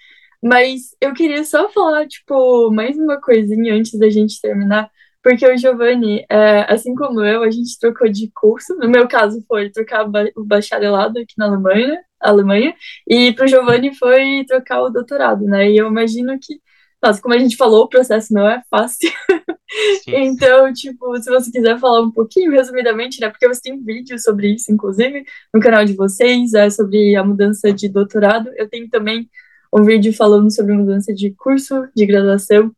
mas 0.43 0.95
eu 1.01 1.15
queria 1.15 1.45
só 1.45 1.69
falar, 1.71 2.07
tipo, 2.07 2.71
mais 2.71 2.97
uma 2.99 3.21
coisinha 3.21 3.75
antes 3.75 3.99
da 3.99 4.09
gente 4.11 4.41
terminar. 4.41 4.91
Porque 5.25 5.47
o 5.51 5.57
Giovanni, 5.57 6.23
é, 6.29 6.71
assim 6.71 6.95
como 6.95 7.25
eu, 7.25 7.43
a 7.43 7.51
gente 7.51 7.79
trocou 7.81 8.07
de 8.11 8.31
curso. 8.35 8.75
No 8.77 8.91
meu 8.91 9.09
caso, 9.09 9.43
foi 9.49 9.71
trocar 9.71 10.07
o 10.37 10.45
bacharelado 10.45 11.19
aqui 11.19 11.33
na 11.39 11.47
Alemanha, 11.47 11.99
Alemanha 12.21 12.75
e 13.09 13.33
para 13.33 13.47
o 13.47 13.49
Giovanni 13.49 13.95
foi 13.95 14.45
trocar 14.47 14.83
o 14.83 14.91
doutorado, 14.91 15.47
né? 15.47 15.71
E 15.71 15.79
eu 15.79 15.89
imagino 15.89 16.39
que, 16.39 16.61
nossa, 17.03 17.23
como 17.23 17.35
a 17.35 17.39
gente 17.39 17.57
falou, 17.57 17.85
o 17.85 17.89
processo 17.89 18.35
não 18.35 18.47
é 18.47 18.63
fácil. 18.71 19.11
então, 20.09 20.71
tipo, 20.75 21.17
se 21.17 21.31
você 21.31 21.51
quiser 21.51 21.79
falar 21.79 22.03
um 22.03 22.11
pouquinho, 22.11 22.53
resumidamente, 22.53 23.19
né? 23.19 23.31
Porque 23.31 23.49
você 23.49 23.63
tem 23.63 23.83
vídeo 23.83 24.19
sobre 24.19 24.55
isso, 24.55 24.71
inclusive, 24.71 25.25
no 25.55 25.61
canal 25.61 25.87
de 25.87 25.95
vocês, 25.95 26.53
é 26.53 26.69
sobre 26.69 27.17
a 27.17 27.25
mudança 27.25 27.73
de 27.73 27.89
doutorado. 27.89 28.51
Eu 28.57 28.69
tenho 28.69 28.91
também 28.91 29.27
um 29.73 29.83
vídeo 29.85 30.13
falando 30.13 30.55
sobre 30.55 30.75
mudança 30.75 31.15
de 31.15 31.31
curso 31.31 31.89
de 31.97 32.05
graduação. 32.05 32.71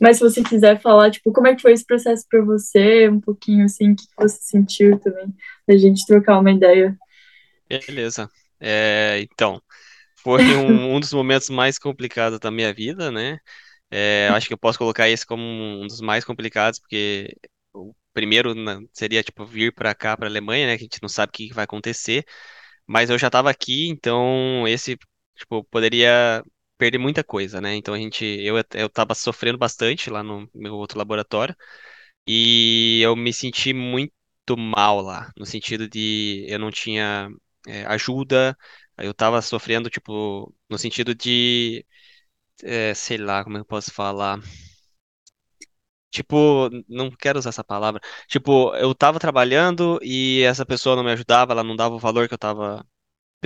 Mas 0.00 0.18
se 0.18 0.22
você 0.22 0.42
quiser 0.42 0.80
falar, 0.80 1.10
tipo, 1.10 1.32
como 1.32 1.46
é 1.46 1.54
que 1.54 1.62
foi 1.62 1.72
esse 1.72 1.84
processo 1.84 2.26
para 2.28 2.44
você, 2.44 3.08
um 3.08 3.20
pouquinho 3.20 3.64
assim, 3.64 3.92
o 3.92 3.96
que 3.96 4.04
você 4.18 4.38
sentiu 4.40 4.98
também, 4.98 5.34
da 5.66 5.76
gente 5.76 6.06
trocar 6.06 6.38
uma 6.38 6.50
ideia. 6.50 6.96
Beleza. 7.68 8.28
É, 8.60 9.20
então, 9.20 9.60
foi 10.18 10.42
um, 10.56 10.94
um, 10.96 11.00
dos 11.00 11.12
momentos 11.12 11.50
mais 11.50 11.78
complicados 11.78 12.38
da 12.38 12.50
minha 12.50 12.72
vida, 12.72 13.10
né? 13.10 13.38
É, 13.90 14.28
acho 14.32 14.48
que 14.48 14.54
eu 14.54 14.58
posso 14.58 14.78
colocar 14.78 15.08
esse 15.08 15.24
como 15.26 15.42
um 15.42 15.86
dos 15.86 16.00
mais 16.00 16.24
complicados, 16.24 16.80
porque 16.80 17.34
o 17.72 17.94
primeiro 18.12 18.54
seria, 18.92 19.22
tipo, 19.22 19.44
vir 19.46 19.72
para 19.74 19.94
cá, 19.94 20.16
para 20.16 20.28
Alemanha, 20.28 20.66
né? 20.66 20.76
Que 20.76 20.84
a 20.84 20.86
gente 20.86 21.02
não 21.02 21.08
sabe 21.08 21.30
o 21.30 21.32
que 21.32 21.54
vai 21.54 21.64
acontecer. 21.64 22.24
Mas 22.86 23.10
eu 23.10 23.18
já 23.18 23.28
estava 23.28 23.50
aqui, 23.50 23.88
então 23.88 24.66
esse 24.68 24.98
tipo, 25.36 25.64
poderia 25.64 26.42
perder 26.78 26.98
muita 26.98 27.24
coisa, 27.24 27.60
né? 27.60 27.74
Então 27.76 27.94
a 27.94 27.98
gente, 27.98 28.24
eu, 28.24 28.56
eu 28.74 28.88
tava 28.88 29.14
sofrendo 29.14 29.58
bastante 29.58 30.10
lá 30.10 30.22
no 30.22 30.48
meu 30.54 30.74
outro 30.74 30.98
laboratório 30.98 31.56
e 32.26 33.00
eu 33.02 33.16
me 33.16 33.32
senti 33.32 33.72
muito 33.72 34.12
mal 34.58 35.00
lá, 35.00 35.32
no 35.36 35.46
sentido 35.46 35.88
de 35.88 36.46
eu 36.48 36.58
não 36.58 36.70
tinha 36.70 37.28
é, 37.66 37.84
ajuda, 37.86 38.56
eu 38.98 39.14
tava 39.14 39.42
sofrendo, 39.42 39.90
tipo, 39.90 40.54
no 40.68 40.78
sentido 40.78 41.14
de, 41.14 41.84
é, 42.62 42.94
sei 42.94 43.18
lá, 43.18 43.44
como 43.44 43.58
eu 43.58 43.64
posso 43.64 43.92
falar. 43.92 44.40
Tipo, 46.10 46.70
não 46.88 47.10
quero 47.10 47.38
usar 47.38 47.50
essa 47.50 47.64
palavra. 47.64 48.00
Tipo, 48.28 48.74
eu 48.76 48.94
tava 48.94 49.18
trabalhando 49.18 49.98
e 50.02 50.40
essa 50.42 50.64
pessoa 50.64 50.96
não 50.96 51.04
me 51.04 51.12
ajudava, 51.12 51.52
ela 51.52 51.62
não 51.64 51.76
dava 51.76 51.94
o 51.94 51.98
valor 51.98 52.26
que 52.28 52.34
eu 52.34 52.38
tava 52.38 52.86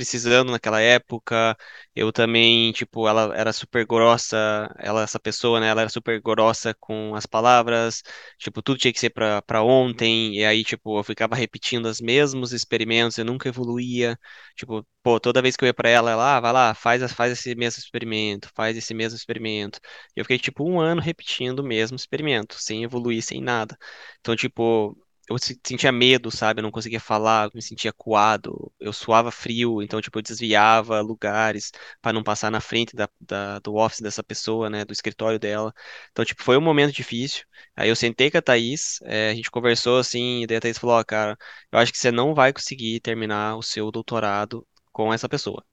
precisando 0.00 0.50
naquela 0.52 0.80
época. 0.80 1.56
Eu 1.94 2.12
também, 2.12 2.72
tipo, 2.72 3.06
ela 3.08 3.34
era 3.36 3.52
super 3.52 3.84
grossa, 3.86 4.36
ela, 4.78 5.02
essa 5.02 5.18
pessoa, 5.20 5.60
né, 5.60 5.68
ela 5.68 5.82
era 5.82 5.90
super 5.90 6.20
grossa 6.20 6.74
com 6.80 7.14
as 7.14 7.26
palavras, 7.26 8.02
tipo, 8.38 8.62
tudo 8.62 8.78
tinha 8.78 8.92
que 8.92 9.00
ser 9.00 9.10
pra 9.10 9.62
ontem, 9.62 10.36
e 10.38 10.44
aí, 10.44 10.64
tipo, 10.64 10.98
eu 10.98 11.04
ficava 11.04 11.34
repetindo 11.34 11.86
os 11.86 12.00
mesmos 12.00 12.52
experimentos, 12.52 13.18
eu 13.18 13.24
nunca 13.24 13.48
evoluía, 13.48 14.18
tipo, 14.56 14.86
pô, 15.02 15.18
toda 15.20 15.42
vez 15.42 15.56
que 15.56 15.64
eu 15.64 15.66
ia 15.66 15.74
pra 15.74 15.88
ela, 15.88 16.10
ela, 16.10 16.36
ah, 16.36 16.40
vai 16.40 16.52
lá, 16.52 16.74
faz, 16.74 17.12
faz 17.12 17.32
esse 17.32 17.54
mesmo 17.54 17.78
experimento, 17.80 18.48
faz 18.54 18.76
esse 18.76 18.94
mesmo 18.94 19.16
experimento. 19.16 19.80
Eu 20.16 20.24
fiquei, 20.24 20.38
tipo, 20.38 20.64
um 20.68 20.80
ano 20.80 21.00
repetindo 21.00 21.60
o 21.60 21.64
mesmo 21.64 21.96
experimento, 21.96 22.56
sem 22.60 22.84
evoluir, 22.84 23.22
sem 23.22 23.40
nada. 23.42 23.76
Então, 24.20 24.34
tipo, 24.36 24.96
eu 25.30 25.38
sentia 25.38 25.92
medo, 25.92 26.30
sabe? 26.30 26.60
Eu 26.60 26.62
não 26.64 26.70
conseguia 26.72 27.00
falar, 27.00 27.50
me 27.54 27.62
sentia 27.62 27.92
coado, 27.92 28.72
eu 28.80 28.92
suava 28.92 29.30
frio, 29.30 29.80
então, 29.80 30.00
tipo, 30.00 30.18
eu 30.18 30.22
desviava 30.22 31.00
lugares 31.00 31.70
para 32.02 32.12
não 32.12 32.22
passar 32.22 32.50
na 32.50 32.60
frente 32.60 32.96
da, 32.96 33.08
da, 33.20 33.58
do 33.60 33.76
office 33.76 34.00
dessa 34.00 34.22
pessoa, 34.24 34.68
né? 34.68 34.84
Do 34.84 34.92
escritório 34.92 35.38
dela. 35.38 35.72
Então, 36.10 36.24
tipo, 36.24 36.42
foi 36.42 36.56
um 36.58 36.60
momento 36.60 36.92
difícil. 36.92 37.44
Aí 37.76 37.88
eu 37.88 37.96
sentei 37.96 38.30
com 38.30 38.38
a 38.38 38.42
Thaís, 38.42 38.98
é, 39.04 39.30
a 39.30 39.34
gente 39.34 39.50
conversou 39.50 39.98
assim, 39.98 40.42
e 40.42 40.46
daí 40.46 40.56
a 40.58 40.60
Thaís 40.60 40.78
falou: 40.78 40.96
Ó, 40.96 41.00
oh, 41.00 41.04
cara, 41.04 41.38
eu 41.70 41.78
acho 41.78 41.92
que 41.92 41.98
você 41.98 42.10
não 42.10 42.34
vai 42.34 42.52
conseguir 42.52 43.00
terminar 43.00 43.56
o 43.56 43.62
seu 43.62 43.90
doutorado 43.90 44.66
com 44.92 45.14
essa 45.14 45.28
pessoa. 45.28 45.64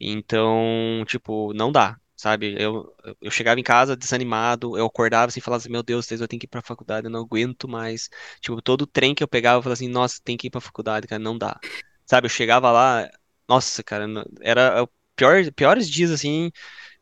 Então, 0.00 1.04
tipo, 1.06 1.52
não 1.54 1.72
dá 1.72 1.98
sabe? 2.26 2.56
Eu, 2.58 2.92
eu 3.20 3.30
chegava 3.30 3.60
em 3.60 3.62
casa 3.62 3.96
desanimado, 3.96 4.76
eu 4.76 4.84
acordava 4.86 5.28
assim, 5.28 5.40
falava 5.40 5.62
assim, 5.62 5.70
meu 5.70 5.82
Deus, 5.82 6.10
eu 6.10 6.26
tenho 6.26 6.40
que 6.40 6.46
ir 6.46 6.48
pra 6.48 6.60
faculdade, 6.60 7.06
eu 7.06 7.10
não 7.10 7.20
aguento 7.20 7.68
mais. 7.68 8.08
Tipo, 8.40 8.60
todo 8.60 8.84
trem 8.86 9.14
que 9.14 9.22
eu 9.22 9.28
pegava, 9.28 9.58
eu 9.58 9.62
falava 9.62 9.74
assim, 9.74 9.88
nossa, 9.88 10.20
tem 10.24 10.36
que 10.36 10.48
ir 10.48 10.50
pra 10.50 10.60
faculdade, 10.60 11.06
cara, 11.06 11.20
não 11.22 11.38
dá. 11.38 11.58
Sabe, 12.04 12.26
eu 12.26 12.30
chegava 12.30 12.70
lá, 12.72 13.08
nossa, 13.48 13.82
cara, 13.82 14.06
era 14.40 14.82
o 14.82 14.88
pior, 15.14 15.52
piores 15.52 15.88
dias, 15.88 16.10
assim, 16.10 16.50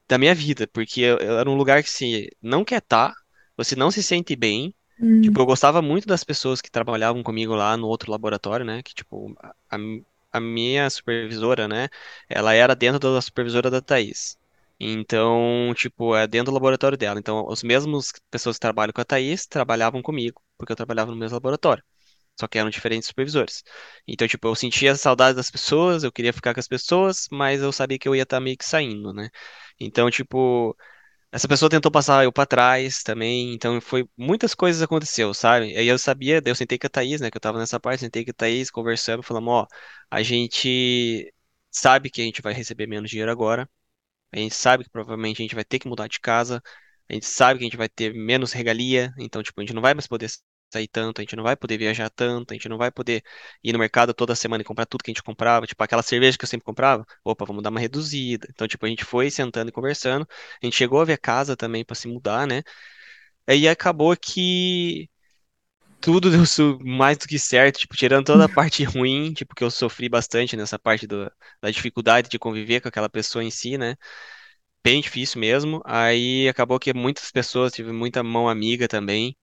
da 0.09 0.19
minha 0.19 0.35
vida, 0.35 0.69
porque 0.69 1.01
eu, 1.01 1.19
eu 1.19 1.39
era 1.39 1.51
um 1.51 1.57
lugar 1.57 1.83
que, 1.83 1.91
se 1.91 2.31
não 2.43 2.65
quer 2.65 2.79
estar, 2.79 3.11
tá, 3.11 3.15
você 3.57 3.75
não 3.77 3.91
se 3.91 4.03
sente 4.03 4.37
bem, 4.37 4.75
hum. 5.01 5.23
Tipo, 5.23 5.41
eu 5.41 5.47
gostava 5.47 5.81
muito 5.83 6.07
das 6.07 6.23
pessoas 6.23 6.61
que 6.61 6.71
trabalhavam 6.71 7.23
comigo 7.23 7.55
lá 7.55 7.77
no 7.79 7.89
outro 7.89 8.11
laboratório, 8.11 8.65
né? 8.67 8.83
Que, 8.83 8.95
tipo, 8.95 9.35
a, 9.71 9.79
a 10.33 10.41
minha 10.41 10.91
supervisora, 10.91 11.67
né? 11.69 11.89
Ela 12.29 12.53
era 12.55 12.75
dentro 12.77 12.99
da 12.99 13.21
supervisora 13.23 13.71
da 13.71 13.81
Thaís. 13.81 14.37
Então, 14.87 15.73
tipo, 15.75 16.15
é 16.15 16.27
dentro 16.27 16.51
do 16.53 16.55
laboratório 16.55 16.99
dela. 16.99 17.19
Então, 17.19 17.47
os 17.49 17.63
mesmos 17.63 18.13
pessoas 18.31 18.57
que 18.57 18.61
trabalham 18.61 18.93
com 18.93 19.01
a 19.01 19.05
Thaís 19.05 19.47
trabalhavam 19.47 20.03
comigo, 20.03 20.43
porque 20.59 20.73
eu 20.73 20.77
trabalhava 20.77 21.11
no 21.11 21.17
mesmo 21.17 21.35
laboratório. 21.37 21.83
Só 22.39 22.49
que 22.49 22.59
eram 22.59 22.71
diferentes 22.71 23.09
supervisores. 23.09 23.63
Então, 24.09 24.29
tipo, 24.29 24.49
eu 24.49 24.55
sentia 24.57 24.95
saudade 24.97 25.37
das 25.37 25.51
pessoas, 25.51 26.05
eu 26.05 26.13
queria 26.13 26.33
ficar 26.33 26.55
com 26.55 26.61
as 26.61 26.69
pessoas, 26.69 27.29
mas 27.33 27.63
eu 27.63 27.73
sabia 27.73 27.99
que 27.99 28.09
eu 28.09 28.15
ia 28.17 28.25
estar 28.25 28.41
meio 28.41 28.57
que 28.59 28.65
saindo, 28.65 29.13
né? 29.13 29.31
Então, 29.81 30.11
tipo, 30.11 30.77
essa 31.33 31.49
pessoa 31.49 31.71
tentou 31.71 31.91
passar 31.91 32.25
eu 32.25 32.33
para 32.33 32.47
trás 32.47 33.03
também, 33.03 33.55
então 33.55 33.81
foi 33.81 34.09
muitas 34.17 34.55
coisas 34.55 34.83
aconteceu, 34.83 35.35
sabe? 35.35 35.77
Aí 35.77 35.87
eu 35.89 35.99
sabia, 35.99 36.43
eu 36.45 36.55
sentei 36.55 36.79
com 36.79 36.87
a 36.87 36.91
Thaís, 36.91 37.21
né, 37.21 37.31
que 37.31 37.37
eu 37.37 37.41
tava 37.41 37.59
nessa 37.59 37.81
parte, 37.81 38.01
sentei 38.01 38.25
com 38.25 38.31
a 38.33 38.35
Thaís, 38.35 38.71
conversando, 38.71 39.23
falamos, 39.23 39.53
ó, 39.53 39.67
a 40.11 40.23
gente 40.23 41.33
sabe 41.71 42.11
que 42.11 42.23
a 42.23 42.25
gente 42.25 42.43
vai 42.43 42.55
receber 42.55 42.87
menos 42.87 43.11
dinheiro 43.11 43.31
agora, 43.33 43.69
a 44.35 44.39
gente 44.41 44.55
sabe 44.55 44.85
que 44.85 44.91
provavelmente 44.91 45.41
a 45.43 45.45
gente 45.45 45.55
vai 45.55 45.65
ter 45.65 45.79
que 45.79 45.89
mudar 45.89 46.09
de 46.09 46.21
casa, 46.21 46.63
a 47.09 47.13
gente 47.15 47.27
sabe 47.27 47.59
que 47.59 47.65
a 47.65 47.69
gente 47.69 47.77
vai 47.77 47.89
ter 47.89 48.15
menos 48.15 48.53
regalia, 48.53 49.13
então, 49.19 49.43
tipo, 49.43 49.61
a 49.61 49.65
gente 49.65 49.75
não 49.75 49.83
vai 49.83 49.95
mais 49.95 50.07
poder 50.07 50.31
sair 50.73 50.89
tanto, 50.89 51.21
a 51.21 51.23
gente 51.23 51.37
não 51.37 51.45
vai 51.45 51.57
poder 51.57 51.79
viajar 51.79 52.11
tanto, 52.11 52.53
a 52.53 52.55
gente 52.55 52.69
não 52.69 52.77
vai 52.79 52.91
poder 52.91 53.23
ir 53.63 53.73
no 53.73 53.79
mercado 53.79 54.13
toda 54.15 54.35
semana 54.35 54.63
e 54.63 54.65
comprar 54.65 54.87
tudo 54.87 55.05
que 55.05 55.11
a 55.11 55.15
gente 55.15 55.23
comprava, 55.23 55.67
tipo, 55.67 55.83
aquela 55.83 56.03
cerveja 56.03 56.37
que 56.39 56.45
eu 56.45 56.49
sempre 56.49 56.65
comprava, 56.65 57.05
opa, 57.25 57.45
vamos 57.45 57.63
dar 57.63 57.71
uma 57.71 57.81
reduzida. 57.81 58.49
Então, 58.51 58.67
tipo, 58.67 58.85
a 58.87 58.89
gente 58.89 59.05
foi 59.05 59.31
sentando 59.31 59.69
e 59.71 59.73
conversando, 59.73 60.27
a 60.63 60.67
gente 60.67 60.77
chegou 60.77 61.01
a 61.01 61.05
ver 61.05 61.19
casa 61.19 61.57
também 61.57 61.85
para 61.85 61.95
se 61.95 62.09
mudar, 62.09 62.47
né? 62.47 62.63
Aí 63.47 63.69
acabou 63.69 64.17
que 64.17 65.09
tudo 66.05 66.31
deu 66.31 66.43
mais 66.85 67.17
do 67.17 67.27
que 67.27 67.39
certo, 67.39 67.79
tipo, 67.79 67.97
tirando 67.97 68.27
toda 68.27 68.45
a 68.45 68.49
parte 68.53 68.85
ruim, 68.85 69.33
tipo, 69.33 69.55
que 69.55 69.65
eu 69.65 69.71
sofri 69.71 70.07
bastante 70.07 70.55
nessa 70.55 70.79
parte 70.79 71.07
do, 71.07 71.33
da 71.63 71.71
dificuldade 71.71 72.29
de 72.29 72.39
conviver 72.39 72.83
com 72.83 72.89
aquela 72.89 73.09
pessoa 73.09 73.43
em 73.43 73.51
si, 73.51 73.79
né? 73.79 73.97
Bem 74.85 75.01
difícil 75.01 75.41
mesmo. 75.41 75.81
Aí 75.83 76.47
acabou 76.47 76.79
que 76.79 76.93
muitas 76.93 77.31
pessoas, 77.31 77.73
tive 77.73 77.91
muita 77.91 78.23
mão 78.23 78.51
amiga 78.51 78.87
também, 78.87 79.35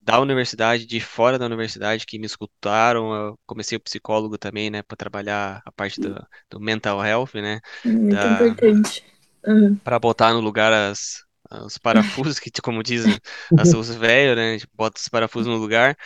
da 0.00 0.18
universidade, 0.18 0.86
de 0.86 1.00
fora 1.00 1.38
da 1.38 1.44
universidade, 1.44 2.06
que 2.06 2.18
me 2.18 2.24
escutaram. 2.24 3.14
Eu 3.14 3.38
comecei 3.44 3.76
o 3.76 3.80
psicólogo 3.80 4.38
também, 4.38 4.70
né, 4.70 4.82
para 4.82 4.96
trabalhar 4.96 5.60
a 5.66 5.70
parte 5.70 6.00
do, 6.00 6.14
do 6.48 6.58
mental 6.58 7.04
health, 7.04 7.34
né? 7.34 7.60
Muito 7.84 8.14
da, 8.14 8.46
importante. 8.46 9.04
Uhum. 9.46 9.76
Para 9.76 9.98
botar 9.98 10.32
no 10.32 10.40
lugar 10.40 10.72
as, 10.72 11.25
os 11.64 11.78
parafusos, 11.78 12.38
que 12.38 12.50
como 12.62 12.82
dizem 12.82 13.18
os 13.56 13.94
velhos, 13.94 14.36
né? 14.36 14.50
A 14.50 14.52
gente 14.58 14.68
bota 14.74 15.00
os 15.00 15.08
parafusos 15.08 15.46
no 15.52 15.56
lugar. 15.58 15.96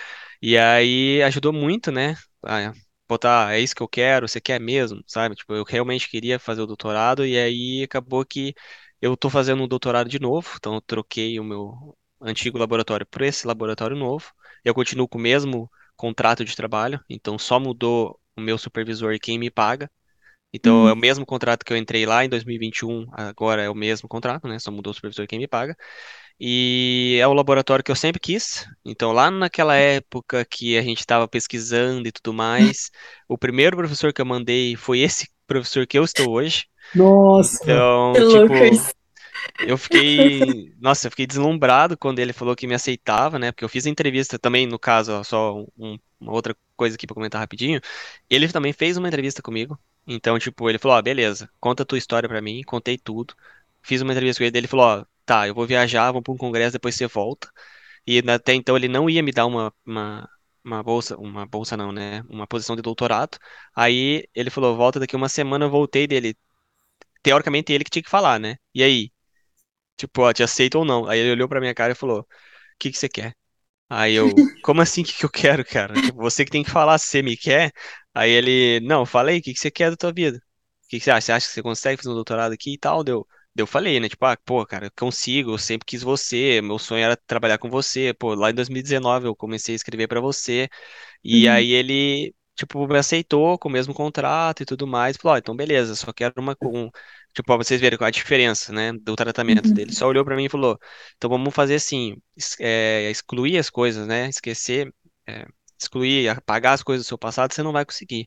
E 0.42 0.56
aí 0.58 1.22
ajudou 1.22 1.52
muito, 1.52 1.90
né? 1.92 2.16
A 2.44 2.72
botar, 3.08 3.52
é 3.54 3.60
isso 3.60 3.74
que 3.74 3.82
eu 3.82 3.88
quero, 3.88 4.28
você 4.28 4.40
quer 4.40 4.60
mesmo, 4.60 5.02
sabe? 5.06 5.34
Tipo, 5.34 5.54
eu 5.54 5.64
realmente 5.64 6.08
queria 6.08 6.38
fazer 6.38 6.62
o 6.62 6.66
doutorado 6.66 7.26
e 7.26 7.36
aí 7.38 7.82
acabou 7.82 8.24
que 8.24 8.54
eu 9.00 9.16
tô 9.16 9.28
fazendo 9.30 9.62
um 9.64 9.68
doutorado 9.68 10.08
de 10.08 10.18
novo, 10.20 10.48
então 10.56 10.74
eu 10.74 10.80
troquei 10.80 11.38
o 11.40 11.44
meu 11.44 11.96
antigo 12.20 12.58
laboratório 12.58 13.06
por 13.06 13.22
esse 13.22 13.46
laboratório 13.46 13.96
novo. 13.96 14.30
Eu 14.64 14.74
continuo 14.74 15.08
com 15.08 15.18
o 15.18 15.20
mesmo 15.20 15.70
contrato 15.96 16.44
de 16.44 16.54
trabalho, 16.54 17.02
então 17.08 17.38
só 17.38 17.58
mudou 17.58 18.20
o 18.36 18.40
meu 18.40 18.56
supervisor 18.58 19.12
e 19.12 19.18
quem 19.18 19.38
me 19.38 19.50
paga. 19.50 19.90
Então, 20.52 20.84
hum. 20.84 20.88
é 20.88 20.92
o 20.92 20.96
mesmo 20.96 21.24
contrato 21.24 21.64
que 21.64 21.72
eu 21.72 21.76
entrei 21.76 22.04
lá 22.04 22.24
em 22.24 22.28
2021, 22.28 23.06
agora 23.12 23.62
é 23.62 23.70
o 23.70 23.74
mesmo 23.74 24.08
contrato, 24.08 24.48
né? 24.48 24.58
Só 24.58 24.70
mudou 24.70 24.90
o 24.90 24.94
supervisor 24.94 25.26
quem 25.26 25.38
me 25.38 25.46
paga. 25.46 25.76
E 26.42 27.18
é 27.20 27.26
o 27.26 27.34
laboratório 27.34 27.84
que 27.84 27.90
eu 27.90 27.96
sempre 27.96 28.18
quis. 28.18 28.66
Então, 28.84 29.12
lá 29.12 29.30
naquela 29.30 29.76
época 29.76 30.44
que 30.44 30.76
a 30.78 30.82
gente 30.82 31.00
estava 31.00 31.28
pesquisando 31.28 32.08
e 32.08 32.12
tudo 32.12 32.32
mais, 32.32 32.90
o 33.28 33.36
primeiro 33.36 33.76
professor 33.76 34.10
que 34.12 34.22
eu 34.22 34.26
mandei 34.26 34.74
foi 34.74 35.00
esse 35.00 35.28
professor 35.46 35.86
que 35.86 35.98
eu 35.98 36.04
estou 36.04 36.30
hoje. 36.30 36.64
Nossa! 36.94 37.62
Então, 37.62 38.12
que 38.14 38.26
tipo, 38.26 38.99
eu 39.62 39.76
fiquei, 39.78 40.74
nossa, 40.80 41.06
eu 41.06 41.10
fiquei 41.10 41.26
deslumbrado 41.26 41.96
quando 41.96 42.18
ele 42.18 42.32
falou 42.32 42.56
que 42.56 42.66
me 42.66 42.74
aceitava, 42.74 43.38
né? 43.38 43.52
Porque 43.52 43.64
eu 43.64 43.68
fiz 43.68 43.86
entrevista 43.86 44.38
também, 44.38 44.66
no 44.66 44.78
caso, 44.78 45.22
só 45.24 45.54
um, 45.78 45.98
uma 46.18 46.32
outra 46.32 46.56
coisa 46.76 46.96
aqui 46.96 47.06
para 47.06 47.14
comentar 47.14 47.40
rapidinho. 47.40 47.80
Ele 48.28 48.48
também 48.48 48.72
fez 48.72 48.96
uma 48.96 49.08
entrevista 49.08 49.42
comigo. 49.42 49.78
Então, 50.06 50.38
tipo, 50.38 50.68
ele 50.68 50.78
falou: 50.78 50.96
Ó, 50.96 51.02
beleza, 51.02 51.50
conta 51.60 51.82
a 51.82 51.86
tua 51.86 51.98
história 51.98 52.28
para 52.28 52.40
mim. 52.40 52.62
Contei 52.62 52.98
tudo. 52.98 53.34
Fiz 53.82 54.00
uma 54.02 54.12
entrevista 54.12 54.40
com 54.40 54.46
ele. 54.46 54.58
Ele 54.58 54.68
falou: 54.68 54.86
Ó, 54.86 55.04
tá, 55.24 55.46
eu 55.48 55.54
vou 55.54 55.66
viajar, 55.66 56.12
vou 56.12 56.22
pra 56.22 56.32
um 56.32 56.36
congresso, 56.36 56.72
depois 56.72 56.94
você 56.94 57.06
volta. 57.06 57.50
e 58.06 58.18
até 58.30 58.54
então 58.54 58.76
ele 58.76 58.88
não 58.88 59.08
ia 59.10 59.22
me 59.22 59.32
dar 59.32 59.46
uma, 59.46 59.72
uma, 59.86 60.28
uma 60.64 60.82
bolsa, 60.82 61.16
uma 61.18 61.46
bolsa 61.46 61.76
não, 61.76 61.92
né? 61.92 62.22
Uma 62.28 62.46
posição 62.46 62.76
de 62.76 62.82
doutorado. 62.82 63.38
Aí 63.74 64.28
ele 64.34 64.50
falou, 64.50 64.76
volta 64.76 65.00
daqui 65.00 65.16
uma 65.16 65.28
semana, 65.28 65.66
eu 65.66 65.70
voltei 65.70 66.06
dele. 66.06 66.36
Teoricamente 67.22 67.72
ele 67.72 67.84
que 67.84 67.90
tinha 67.90 68.02
que 68.02 68.10
falar, 68.10 68.38
né? 68.40 68.56
E 68.74 68.82
aí? 68.82 69.12
Tipo, 70.00 70.22
ó, 70.22 70.32
te 70.32 70.42
aceito 70.42 70.76
ou 70.78 70.84
não? 70.84 71.06
Aí 71.08 71.18
ele 71.20 71.32
olhou 71.32 71.48
pra 71.48 71.60
minha 71.60 71.74
cara 71.74 71.92
e 71.92 71.94
falou, 71.96 72.20
o 72.22 72.26
que 72.78 72.90
que 72.92 72.98
você 72.98 73.08
quer? 73.08 73.34
Aí 73.88 74.14
eu, 74.14 74.48
como 74.62 74.80
assim, 74.82 75.02
o 75.02 75.04
que 75.04 75.14
que 75.14 75.24
eu 75.24 75.30
quero, 75.30 75.64
cara? 75.64 76.00
Tipo, 76.00 76.18
você 76.18 76.44
que 76.44 76.50
tem 76.50 76.62
que 76.64 76.70
falar 76.70 76.98
se 76.98 77.08
você 77.08 77.22
me 77.22 77.36
quer. 77.36 77.72
Aí 78.14 78.30
ele, 78.30 78.80
não, 78.80 79.04
falei, 79.06 79.38
o 79.38 79.42
que 79.42 79.52
que 79.54 79.60
você 79.60 79.70
quer 79.70 79.90
da 79.90 79.96
tua 79.96 80.12
vida? 80.12 80.38
O 80.84 80.88
que 80.88 80.98
que 80.98 81.04
você 81.04 81.10
acha? 81.10 81.20
Você 81.26 81.32
acha 81.32 81.46
que 81.48 81.52
você 81.54 81.62
consegue 81.62 81.96
fazer 81.98 82.10
um 82.10 82.14
doutorado 82.14 82.52
aqui 82.52 82.74
e 82.74 82.78
tal? 82.78 83.02
Deu. 83.04 83.26
Daí 83.54 83.62
Eu 83.62 83.66
falei, 83.66 83.98
né? 84.00 84.08
Tipo, 84.08 84.24
ah, 84.26 84.36
pô, 84.44 84.64
cara, 84.66 84.86
eu 84.86 84.92
consigo, 84.96 85.52
eu 85.52 85.58
sempre 85.58 85.84
quis 85.86 86.02
você, 86.02 86.60
meu 86.62 86.78
sonho 86.78 87.02
era 87.04 87.16
trabalhar 87.16 87.58
com 87.58 87.68
você. 87.70 88.14
Pô, 88.14 88.34
lá 88.34 88.50
em 88.50 88.54
2019 88.54 89.26
eu 89.28 89.34
comecei 89.36 89.74
a 89.74 89.76
escrever 89.76 90.06
pra 90.08 90.20
você. 90.20 90.68
E 91.24 91.48
Uhum, 91.48 91.48
aí 91.48 91.72
ele, 91.72 92.34
tipo, 92.54 92.86
me 92.86 92.98
aceitou 92.98 93.58
com 93.58 93.68
o 93.68 93.72
mesmo 93.72 93.94
contrato 93.94 94.62
e 94.62 94.66
tudo 94.66 94.86
mais. 94.86 95.16
Falou, 95.16 95.34
ó, 95.36 95.38
então 95.38 95.56
beleza, 95.56 95.94
só 95.96 96.12
quero 96.12 96.34
uma, 96.38 96.56
um, 96.62 96.90
tipo, 97.34 97.46
pra 97.46 97.56
vocês 97.56 97.80
verem 97.80 97.98
qual 97.98 98.08
a 98.08 98.10
diferença, 98.10 98.72
né, 98.72 98.92
do 98.92 99.16
tratamento 99.16 99.66
uhum, 99.66 99.72
dele. 99.72 99.92
Só 99.92 100.06
olhou 100.08 100.24
pra 100.24 100.36
mim 100.36 100.46
e 100.46 100.48
falou, 100.48 100.78
então 101.16 101.30
vamos 101.30 101.54
fazer 101.54 101.76
assim, 101.76 102.16
é, 102.60 103.10
excluir 103.10 103.58
as 103.58 103.70
coisas, 103.70 104.06
né, 104.06 104.28
esquecer, 104.28 104.92
é, 105.26 105.46
excluir, 105.78 106.28
apagar 106.28 106.74
as 106.74 106.82
coisas 106.82 107.06
do 107.06 107.08
seu 107.08 107.18
passado, 107.18 107.52
você 107.52 107.62
não 107.62 107.72
vai 107.72 107.84
conseguir. 107.84 108.26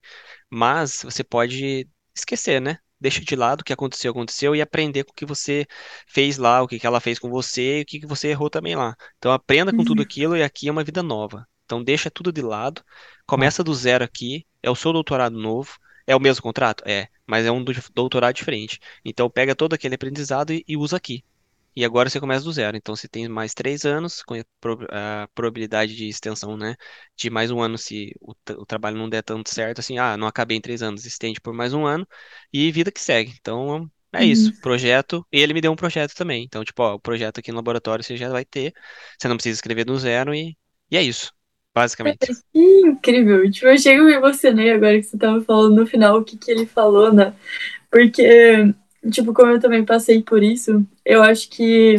Mas 0.49 1.01
você 1.03 1.23
pode 1.23 1.87
esquecer, 2.15 2.61
né? 2.61 2.77
Deixa 2.99 3.21
de 3.21 3.35
lado 3.35 3.61
o 3.61 3.63
que 3.65 3.73
aconteceu, 3.73 4.11
aconteceu 4.11 4.55
e 4.55 4.61
aprender 4.61 5.03
com 5.03 5.11
o 5.11 5.15
que 5.15 5.25
você 5.25 5.65
fez 6.07 6.37
lá, 6.37 6.61
o 6.63 6.67
que 6.67 6.79
que 6.79 6.87
ela 6.87 7.01
fez 7.01 7.19
com 7.19 7.29
você 7.29 7.79
e 7.79 7.81
o 7.81 7.85
que 7.85 7.99
que 7.99 8.07
você 8.07 8.29
errou 8.29 8.49
também 8.49 8.75
lá. 8.75 8.95
Então 9.17 9.31
aprenda 9.31 9.73
com 9.73 9.83
tudo 9.83 9.99
uhum, 9.99 10.03
aquilo 10.03 10.37
e 10.37 10.43
aqui 10.43 10.69
é 10.69 10.71
uma 10.71 10.83
vida 10.83 11.03
nova. 11.03 11.45
Então 11.65 11.83
deixa 11.83 12.09
tudo 12.09 12.31
de 12.31 12.41
lado, 12.41 12.81
Ah, 13.35 13.53
começa 13.53 13.63
do 13.63 13.73
zero 13.73 14.03
aqui, 14.03 14.45
é 14.61 14.69
o 14.69 14.75
seu 14.75 14.93
doutorado 14.93 15.37
novo, 15.37 15.77
é 16.07 16.15
o 16.15 16.19
mesmo 16.19 16.41
contrato? 16.41 16.83
É, 16.87 17.07
mas 17.27 17.45
é 17.45 17.51
um 17.51 17.63
do- 17.63 17.73
doutorado 17.93 18.35
diferente. 18.35 18.79
Então 19.05 19.29
pega 19.29 19.55
todo 19.55 19.73
aquele 19.73 19.95
aprendizado 19.95 20.51
e, 20.53 20.63
e 20.67 20.77
usa 20.77 20.97
aqui. 20.97 21.23
E 21.75 21.83
agora 21.83 22.07
você 22.09 22.19
começa 22.19 22.43
do 22.45 22.51
zero. 22.51 22.77
Então 22.77 22.95
você 22.95 23.07
tem 23.07 23.27
mais 23.27 23.53
três 23.53 23.83
anos, 23.85 24.21
com 24.23 24.35
a 24.35 24.43
pro- 24.59 24.87
a 24.91 25.27
probabilidade 25.33 25.95
de 25.95 26.07
extensão, 26.07 26.55
né? 26.55 26.75
De 27.15 27.29
mais 27.29 27.49
um 27.51 27.61
ano 27.61 27.77
se 27.77 28.13
o, 28.21 28.33
o 28.59 28.65
trabalho 28.65 28.97
não 28.97 29.09
der 29.09 29.23
tanto 29.23 29.49
certo, 29.49 29.79
assim, 29.79 29.97
ah, 29.97 30.15
não 30.17 30.27
acabei 30.27 30.57
em 30.57 30.61
três 30.61 30.83
anos, 30.83 31.05
estende 31.05 31.41
por 31.41 31.53
mais 31.53 31.73
um 31.73 31.85
ano 31.85 32.07
e 32.51 32.71
vida 32.71 32.91
que 32.91 33.01
segue. 33.01 33.33
Então 33.39 33.89
é 34.13 34.23
isso, 34.25 34.51
uhum. 34.51 34.61
projeto. 34.61 35.25
E 35.31 35.39
ele 35.39 35.53
me 35.53 35.61
deu 35.61 35.71
um 35.71 35.75
projeto 35.75 36.13
também. 36.15 36.43
Então, 36.43 36.63
tipo, 36.63 36.81
ó, 36.83 36.93
o 36.95 36.99
projeto 36.99 37.39
aqui 37.39 37.51
no 37.51 37.57
laboratório 37.57 38.03
você 38.03 38.15
já 38.17 38.29
vai 38.29 38.45
ter. 38.45 38.73
Você 39.19 39.27
não 39.27 39.35
precisa 39.37 39.57
escrever 39.57 39.83
do 39.85 39.97
zero 39.97 40.33
e, 40.35 40.55
e 40.91 40.97
é 40.97 41.01
isso, 41.01 41.33
basicamente. 41.73 42.27
Que 42.53 42.81
incrível. 42.81 43.49
Tipo, 43.49 43.67
eu 43.67 43.77
chego 43.77 44.03
e 44.03 44.05
me 44.05 44.13
emocionei 44.13 44.71
agora 44.71 44.97
que 44.97 45.03
você 45.03 45.17
tava 45.17 45.41
falando 45.41 45.75
no 45.75 45.85
final 45.85 46.17
o 46.17 46.23
que 46.23 46.37
que 46.37 46.51
ele 46.51 46.65
falou, 46.65 47.11
né? 47.11 47.33
Porque, 47.91 48.73
tipo, 49.11 49.33
como 49.33 49.51
eu 49.51 49.59
também 49.59 49.85
passei 49.85 50.21
por 50.21 50.43
isso, 50.43 50.85
eu 51.05 51.21
acho 51.21 51.49
que 51.49 51.97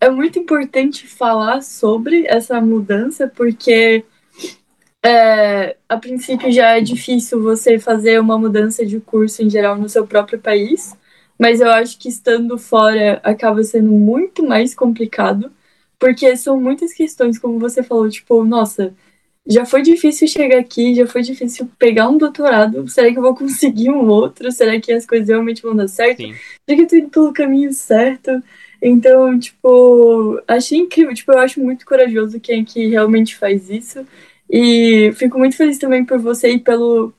é 0.00 0.08
muito 0.08 0.38
importante 0.38 1.06
falar 1.06 1.62
sobre 1.62 2.26
essa 2.26 2.60
mudança, 2.60 3.26
porque 3.26 4.04
é, 5.04 5.76
a 5.88 5.96
princípio 5.96 6.50
já 6.50 6.76
é 6.76 6.80
difícil 6.80 7.42
você 7.42 7.78
fazer 7.78 8.20
uma 8.20 8.38
mudança 8.38 8.84
de 8.84 9.00
curso 9.00 9.42
em 9.42 9.50
geral 9.50 9.76
no 9.76 9.88
seu 9.88 10.06
próprio 10.06 10.38
país, 10.38 10.96
mas 11.38 11.60
eu 11.60 11.70
acho 11.70 11.98
que 11.98 12.08
estando 12.08 12.58
fora 12.58 13.20
acaba 13.22 13.62
sendo 13.62 13.90
muito 13.90 14.42
mais 14.44 14.74
complicado, 14.74 15.52
porque 15.98 16.36
são 16.36 16.60
muitas 16.60 16.92
questões, 16.92 17.38
como 17.38 17.58
você 17.58 17.82
falou, 17.82 18.08
tipo, 18.08 18.44
nossa, 18.44 18.94
já 19.46 19.64
foi 19.64 19.82
difícil 19.82 20.28
chegar 20.28 20.58
aqui, 20.58 20.94
já 20.94 21.06
foi 21.06 21.22
difícil 21.22 21.68
pegar 21.78 22.08
um 22.08 22.18
doutorado, 22.18 22.86
será 22.88 23.10
que 23.10 23.18
eu 23.18 23.22
vou 23.22 23.34
conseguir 23.34 23.90
um 23.90 24.06
outro? 24.08 24.52
Será 24.52 24.78
que 24.80 24.92
as 24.92 25.06
coisas 25.06 25.28
realmente 25.28 25.62
vão 25.62 25.74
dar 25.74 25.88
certo? 25.88 26.18
Sim, 26.18 26.34
Será 26.68 26.76
que 26.76 26.82
eu 26.82 26.88
tô 26.88 26.96
indo 26.96 27.10
pelo 27.10 27.32
caminho 27.32 27.72
certo? 27.72 28.42
Então, 28.80 29.38
tipo, 29.38 30.40
achei 30.46 30.78
incrível, 30.78 31.14
tipo, 31.14 31.32
eu 31.32 31.38
acho 31.38 31.60
muito 31.60 31.84
corajoso 31.84 32.38
quem 32.40 32.60
é 32.60 32.64
que 32.64 32.86
realmente 32.88 33.36
faz 33.36 33.68
isso. 33.70 34.06
E 34.48 35.12
fico 35.14 35.38
muito 35.38 35.56
feliz 35.56 35.78
também 35.78 36.04
por 36.04 36.18
você 36.18 36.52
e 36.52 36.58
pelo 36.58 37.12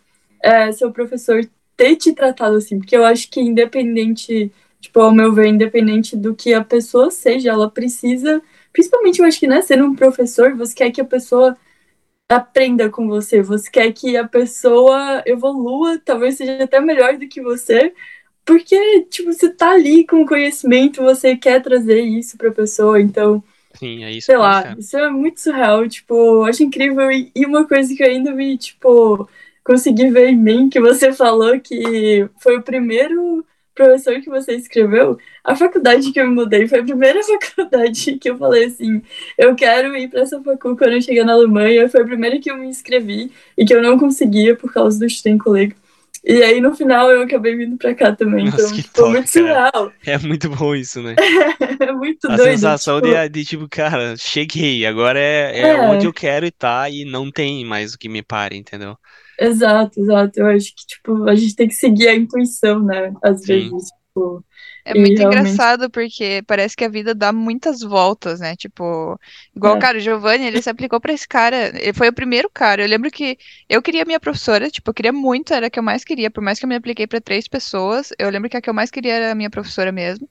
é, 0.43 0.71
seu 0.71 0.91
professor 0.91 1.47
ter 1.75 1.95
te 1.95 2.13
tratado 2.13 2.57
assim, 2.57 2.77
porque 2.79 2.95
eu 2.95 3.05
acho 3.05 3.29
que 3.29 3.39
independente, 3.39 4.51
tipo, 4.81 4.99
ao 4.99 5.13
meu 5.13 5.33
ver, 5.33 5.47
independente 5.47 6.15
do 6.17 6.35
que 6.35 6.53
a 6.53 6.63
pessoa 6.63 7.11
seja, 7.11 7.51
ela 7.51 7.69
precisa, 7.69 8.41
principalmente 8.73 9.19
eu 9.19 9.25
acho 9.25 9.39
que, 9.39 9.47
né, 9.47 9.61
sendo 9.61 9.85
um 9.85 9.95
professor, 9.95 10.55
você 10.55 10.73
quer 10.75 10.91
que 10.91 11.01
a 11.01 11.05
pessoa 11.05 11.57
aprenda 12.29 12.89
com 12.89 13.07
você, 13.07 13.41
você 13.41 13.69
quer 13.71 13.91
que 13.93 14.15
a 14.17 14.27
pessoa 14.27 15.23
evolua, 15.25 15.99
talvez 15.99 16.37
seja 16.37 16.63
até 16.63 16.79
melhor 16.79 17.17
do 17.17 17.27
que 17.27 17.41
você, 17.41 17.93
porque, 18.45 19.03
tipo, 19.05 19.31
você 19.33 19.49
tá 19.53 19.71
ali 19.71 20.05
com 20.07 20.25
conhecimento, 20.25 21.01
você 21.03 21.35
quer 21.37 21.61
trazer 21.61 22.01
isso 22.01 22.37
pra 22.37 22.51
pessoa, 22.51 23.01
então 23.01 23.43
sim, 23.75 24.03
é 24.03 24.11
isso 24.11 24.27
sei 24.27 24.37
lá, 24.37 24.63
cara. 24.63 24.79
isso 24.79 24.97
é 24.97 25.09
muito 25.09 25.39
surreal, 25.41 25.87
tipo, 25.87 26.13
eu 26.13 26.45
acho 26.45 26.63
incrível. 26.63 27.11
E, 27.11 27.31
e 27.35 27.45
uma 27.45 27.67
coisa 27.67 27.93
que 27.95 28.03
eu 28.03 28.07
ainda 28.07 28.33
me, 28.33 28.57
tipo, 28.57 29.29
consegui 29.63 30.09
ver 30.11 30.29
em 30.29 30.37
mim, 30.37 30.69
que 30.69 30.79
você 30.79 31.13
falou 31.13 31.59
que 31.59 32.29
foi 32.39 32.57
o 32.57 32.63
primeiro 32.63 33.45
professor 33.79 34.19
que 34.19 34.29
você 34.29 34.53
escreveu, 34.55 35.17
a 35.43 35.55
faculdade 35.55 36.11
que 36.11 36.19
eu 36.19 36.27
me 36.27 36.35
mudei 36.35 36.67
foi 36.67 36.79
a 36.79 36.83
primeira 36.83 37.21
faculdade 37.23 38.17
que 38.17 38.29
eu 38.29 38.37
falei 38.37 38.65
assim, 38.65 39.01
eu 39.37 39.55
quero 39.55 39.95
ir 39.95 40.09
para 40.09 40.21
essa 40.21 40.37
faculdade 40.37 40.77
quando 40.77 40.93
eu 40.93 41.01
cheguei 41.01 41.23
na 41.23 41.33
Alemanha, 41.33 41.87
foi 41.87 42.01
a 42.01 42.05
primeira 42.05 42.39
que 42.39 42.51
eu 42.51 42.57
me 42.57 42.67
inscrevi 42.67 43.31
e 43.57 43.65
que 43.65 43.73
eu 43.73 43.81
não 43.81 43.97
conseguia 43.97 44.55
por 44.55 44.73
causa 44.73 44.99
do 44.99 45.09
Studenkolleg. 45.09 45.73
E 46.21 46.43
aí 46.43 46.59
no 46.59 46.75
final 46.75 47.09
eu 47.09 47.21
acabei 47.21 47.55
vindo 47.55 47.77
pra 47.77 47.95
cá 47.95 48.13
também, 48.13 48.45
Nossa, 48.45 48.57
então, 48.57 48.75
tipo, 48.75 48.93
top, 48.93 49.09
muito 49.11 49.29
surreal. 49.29 49.93
É 50.05 50.17
muito 50.17 50.49
bom 50.49 50.75
isso, 50.75 51.01
né? 51.01 51.15
É 51.79 51.93
muito 51.93 52.29
A 52.29 52.35
doido, 52.35 52.51
sensação 52.51 52.99
tipo, 52.99 53.13
de, 53.13 53.29
de 53.29 53.45
tipo, 53.45 53.69
cara, 53.69 54.15
cheguei, 54.17 54.85
agora 54.85 55.17
é, 55.17 55.61
é 55.61 55.79
onde 55.79 56.05
é. 56.05 56.09
eu 56.09 56.13
quero 56.13 56.45
estar 56.45 56.91
e 56.91 57.05
não 57.05 57.31
tem 57.31 57.63
mais 57.63 57.93
o 57.93 57.97
que 57.97 58.09
me 58.09 58.21
pare, 58.21 58.57
entendeu? 58.57 58.97
Exato, 59.39 59.99
exato. 59.99 60.39
Eu 60.39 60.47
acho 60.47 60.75
que, 60.75 60.85
tipo, 60.85 61.23
a 61.29 61.35
gente 61.35 61.55
tem 61.55 61.67
que 61.67 61.73
seguir 61.75 62.07
a 62.09 62.15
intuição, 62.15 62.83
né? 62.83 63.13
Às 63.23 63.45
Sim, 63.45 63.45
vezes, 63.45 63.89
tipo, 64.07 64.43
É 64.85 64.95
muito 64.95 65.21
realmente. 65.21 65.63
engraçado 65.63 65.89
porque 65.89 66.41
parece 66.47 66.75
que 66.75 66.83
a 66.83 66.89
vida 66.89 67.13
dá 67.13 67.31
muitas 67.31 67.81
voltas, 67.81 68.39
né? 68.39 68.55
Tipo, 68.55 69.19
igual, 69.55 69.77
É. 69.77 69.79
cara, 69.79 69.97
o 69.97 70.01
Giovanni, 70.01 70.45
ele 70.47 70.59
se 70.59 70.69
aplicou 70.69 70.99
pra 70.99 71.13
esse 71.13 71.27
cara. 71.27 71.67
Ele 71.79 71.93
foi 71.93 72.09
o 72.09 72.13
primeiro 72.13 72.49
cara. 72.49 72.81
Eu 72.83 72.87
lembro 72.87 73.11
que 73.11 73.37
eu 73.69 73.81
queria 73.81 74.05
minha 74.05 74.19
professora, 74.19 74.69
tipo, 74.71 74.89
eu 74.89 74.93
queria 74.93 75.13
muito, 75.13 75.53
era 75.53 75.67
a 75.67 75.69
que 75.69 75.77
eu 75.79 75.83
mais 75.83 76.03
queria, 76.03 76.31
por 76.31 76.41
mais 76.43 76.59
que 76.59 76.65
eu 76.65 76.69
me 76.69 76.75
apliquei 76.75 77.05
pra 77.07 77.21
três 77.21 77.47
pessoas. 77.47 78.11
Eu 78.17 78.29
lembro 78.29 78.49
que 78.49 78.57
a 78.57 78.61
que 78.61 78.69
eu 78.69 78.73
mais 78.73 78.89
queria 78.91 79.13
era 79.13 79.31
a 79.31 79.35
minha 79.35 79.49
professora 79.49 79.91
mesmo. 79.91 80.27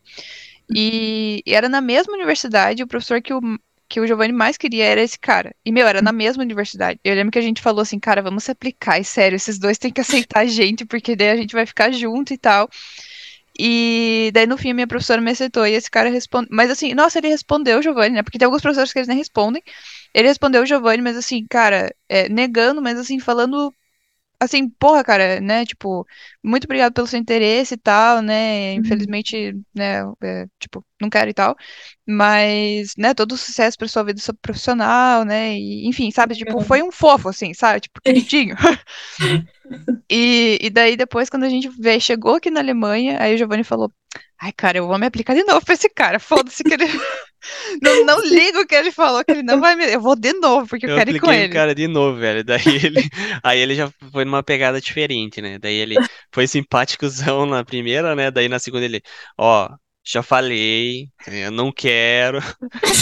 E, 0.74 1.42
e 1.46 1.54
era 1.54 1.68
na 1.68 1.80
mesma 1.80 2.14
universidade, 2.14 2.82
o 2.82 2.86
professor 2.86 3.22
que 3.22 3.32
o, 3.34 3.40
que 3.88 4.00
o 4.00 4.06
Giovanni 4.06 4.32
mais 4.32 4.56
queria 4.56 4.84
era 4.84 5.02
esse 5.02 5.18
cara. 5.18 5.54
E, 5.64 5.72
meu, 5.72 5.86
era 5.86 6.02
na 6.02 6.12
mesma 6.12 6.42
universidade. 6.42 7.00
Eu 7.02 7.14
lembro 7.14 7.32
que 7.32 7.38
a 7.38 7.42
gente 7.42 7.62
falou 7.62 7.80
assim, 7.80 7.98
cara, 7.98 8.22
vamos 8.22 8.44
se 8.44 8.50
aplicar, 8.50 8.98
e 8.98 9.04
sério, 9.04 9.36
esses 9.36 9.58
dois 9.58 9.78
têm 9.78 9.92
que 9.92 10.00
aceitar 10.00 10.40
a 10.40 10.46
gente, 10.46 10.84
porque 10.84 11.16
daí 11.16 11.30
a 11.30 11.36
gente 11.36 11.54
vai 11.54 11.64
ficar 11.66 11.90
junto 11.92 12.32
e 12.32 12.38
tal. 12.38 12.68
E 13.58 14.30
daí, 14.32 14.46
no 14.46 14.56
fim, 14.56 14.70
a 14.70 14.74
minha 14.74 14.86
professora 14.86 15.20
me 15.20 15.32
aceitou 15.32 15.66
e 15.66 15.72
esse 15.72 15.90
cara 15.90 16.10
respondeu. 16.10 16.48
Mas 16.52 16.70
assim, 16.70 16.94
nossa, 16.94 17.18
ele 17.18 17.28
respondeu 17.28 17.80
o 17.80 17.82
Giovanni, 17.82 18.14
né? 18.14 18.22
Porque 18.22 18.38
tem 18.38 18.46
alguns 18.46 18.62
professores 18.62 18.92
que 18.92 18.98
eles 19.00 19.08
nem 19.08 19.18
respondem. 19.18 19.62
Ele 20.14 20.28
respondeu 20.28 20.62
o 20.62 20.66
Giovanni, 20.66 21.02
mas 21.02 21.16
assim, 21.16 21.44
cara, 21.48 21.92
é, 22.08 22.28
negando, 22.28 22.80
mas 22.80 22.98
assim, 22.98 23.18
falando 23.18 23.74
assim, 24.40 24.68
porra, 24.68 25.02
cara, 25.04 25.40
né? 25.40 25.64
Tipo, 25.64 26.06
muito 26.42 26.64
obrigado 26.64 26.92
pelo 26.92 27.06
seu 27.06 27.18
interesse 27.18 27.74
e 27.74 27.76
tal, 27.76 28.22
né? 28.22 28.74
Uhum. 28.74 28.80
Infelizmente, 28.80 29.54
né? 29.74 30.00
é, 30.22 30.46
tipo, 30.58 30.84
não 31.00 31.10
quero 31.10 31.30
e 31.30 31.34
tal. 31.34 31.56
Mas, 32.06 32.94
né? 32.96 33.14
Todo 33.14 33.36
sucesso 33.36 33.76
pra 33.76 33.88
sua 33.88 34.04
vida 34.04 34.20
profissional, 34.40 35.24
né? 35.24 35.54
E, 35.56 35.86
enfim, 35.88 36.10
sabe? 36.10 36.34
Tipo, 36.34 36.52
Legal. 36.52 36.66
foi 36.66 36.82
um 36.82 36.92
fofo, 36.92 37.28
assim, 37.28 37.52
sabe? 37.54 37.80
Tipo, 37.80 38.00
queridinho. 38.00 38.56
uhum. 39.20 39.44
E, 40.10 40.58
e 40.62 40.70
daí 40.70 40.96
depois, 40.96 41.28
quando 41.28 41.44
a 41.44 41.48
gente 41.50 41.68
veio, 41.68 42.00
chegou 42.00 42.36
aqui 42.36 42.50
na 42.50 42.60
Alemanha, 42.60 43.20
aí 43.20 43.34
o 43.34 43.36
Giovanni 43.36 43.62
falou, 43.62 43.92
ai, 44.40 44.52
cara, 44.52 44.78
eu 44.78 44.86
vou 44.86 44.98
me 44.98 45.06
aplicar 45.06 45.34
de 45.34 45.44
novo 45.44 45.64
pra 45.64 45.74
esse 45.74 45.88
cara. 45.88 46.18
Foda-se 46.20 46.62
que 46.64 46.74
ele. 46.74 46.84
Não, 47.80 48.04
não 48.04 48.20
ligo 48.26 48.60
o 48.60 48.66
que 48.66 48.74
ele 48.74 48.90
falou, 48.90 49.24
que 49.24 49.30
ele 49.30 49.44
não 49.44 49.60
vai 49.60 49.76
me. 49.76 49.84
Eu 49.86 50.00
vou 50.00 50.16
de 50.16 50.32
novo, 50.32 50.66
porque 50.66 50.86
eu 50.86 50.90
eu 50.90 50.96
quero 50.96 51.10
ir 51.12 51.20
com 51.20 51.32
ele. 51.32 51.52
cara 51.52 51.72
de 51.72 51.86
novo, 51.86 52.18
velho. 52.18 52.42
Daí 52.42 52.60
ele, 52.84 53.00
aí 53.44 53.60
ele 53.60 53.74
já 53.76 53.88
foi 54.12 54.24
numa 54.24 54.42
pegada 54.42 54.80
diferente, 54.80 55.40
né? 55.40 55.56
Daí 55.56 55.76
ele 55.76 55.94
foi 56.34 56.48
simpáticozão 56.48 57.46
na 57.46 57.64
primeira, 57.64 58.16
né? 58.16 58.30
Daí 58.32 58.48
na 58.48 58.58
segunda 58.58 58.84
ele, 58.84 59.00
ó, 59.38 59.68
já 60.04 60.20
falei, 60.20 61.08
eu 61.28 61.52
não 61.52 61.70
quero, 61.70 62.40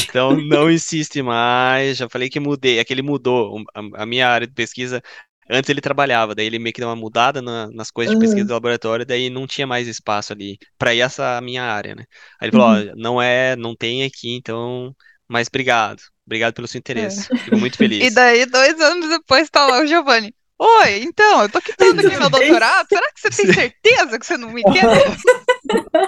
então 0.08 0.36
não 0.36 0.70
insiste 0.70 1.22
mais. 1.22 1.96
Já 1.96 2.08
falei 2.08 2.28
que 2.28 2.38
mudei, 2.38 2.78
é 2.78 2.84
que 2.84 2.92
ele 2.92 3.02
mudou 3.02 3.64
a 3.94 4.04
minha 4.04 4.28
área 4.28 4.46
de 4.46 4.52
pesquisa. 4.52 5.02
Antes 5.50 5.70
ele 5.70 5.80
trabalhava, 5.80 6.34
daí 6.34 6.46
ele 6.46 6.58
meio 6.58 6.72
que 6.72 6.80
deu 6.80 6.88
uma 6.88 6.96
mudada 6.96 7.40
na- 7.40 7.68
nas 7.72 7.90
coisas 7.90 8.14
de 8.14 8.20
pesquisa 8.20 8.42
Uhum. 8.42 8.48
do 8.48 8.52
laboratório, 8.54 9.06
daí 9.06 9.30
não 9.30 9.46
tinha 9.46 9.66
mais 9.66 9.86
espaço 9.86 10.32
ali 10.32 10.58
pra 10.78 10.94
essa 10.94 11.40
minha 11.40 11.62
área, 11.62 11.94
né? 11.94 12.04
Aí 12.40 12.48
ele 12.48 12.52
falou, 12.56 12.68
Uhum. 12.76 12.90
ó, 12.90 12.92
não 12.96 13.22
é, 13.22 13.54
não 13.56 13.74
tem 13.76 14.02
aqui, 14.04 14.34
então, 14.36 14.92
mas 15.28 15.48
obrigado. 15.48 16.00
Obrigado 16.26 16.54
pelo 16.54 16.66
seu 16.66 16.78
interesse. 16.78 17.32
É. 17.32 17.36
Fico 17.38 17.56
muito 17.56 17.76
feliz. 17.78 18.04
E 18.04 18.10
daí, 18.14 18.44
dois 18.46 18.80
anos 18.80 19.08
depois, 19.08 19.48
tá 19.48 19.64
lá 19.66 19.80
o 19.80 19.86
Giovanni. 19.86 20.34
Oi, 20.58 21.02
então, 21.02 21.42
eu 21.42 21.48
tô 21.50 21.60
quitando 21.60 22.00
aqui 22.00 22.16
meu 22.18 22.30
doutorado. 22.30 22.86
Será 22.88 23.12
que 23.12 23.20
você 23.20 23.30
tem 23.30 23.52
certeza 23.52 24.18
que 24.18 24.26
você 24.26 24.36
não 24.38 24.50
me 24.50 24.62
entende? 24.62 24.80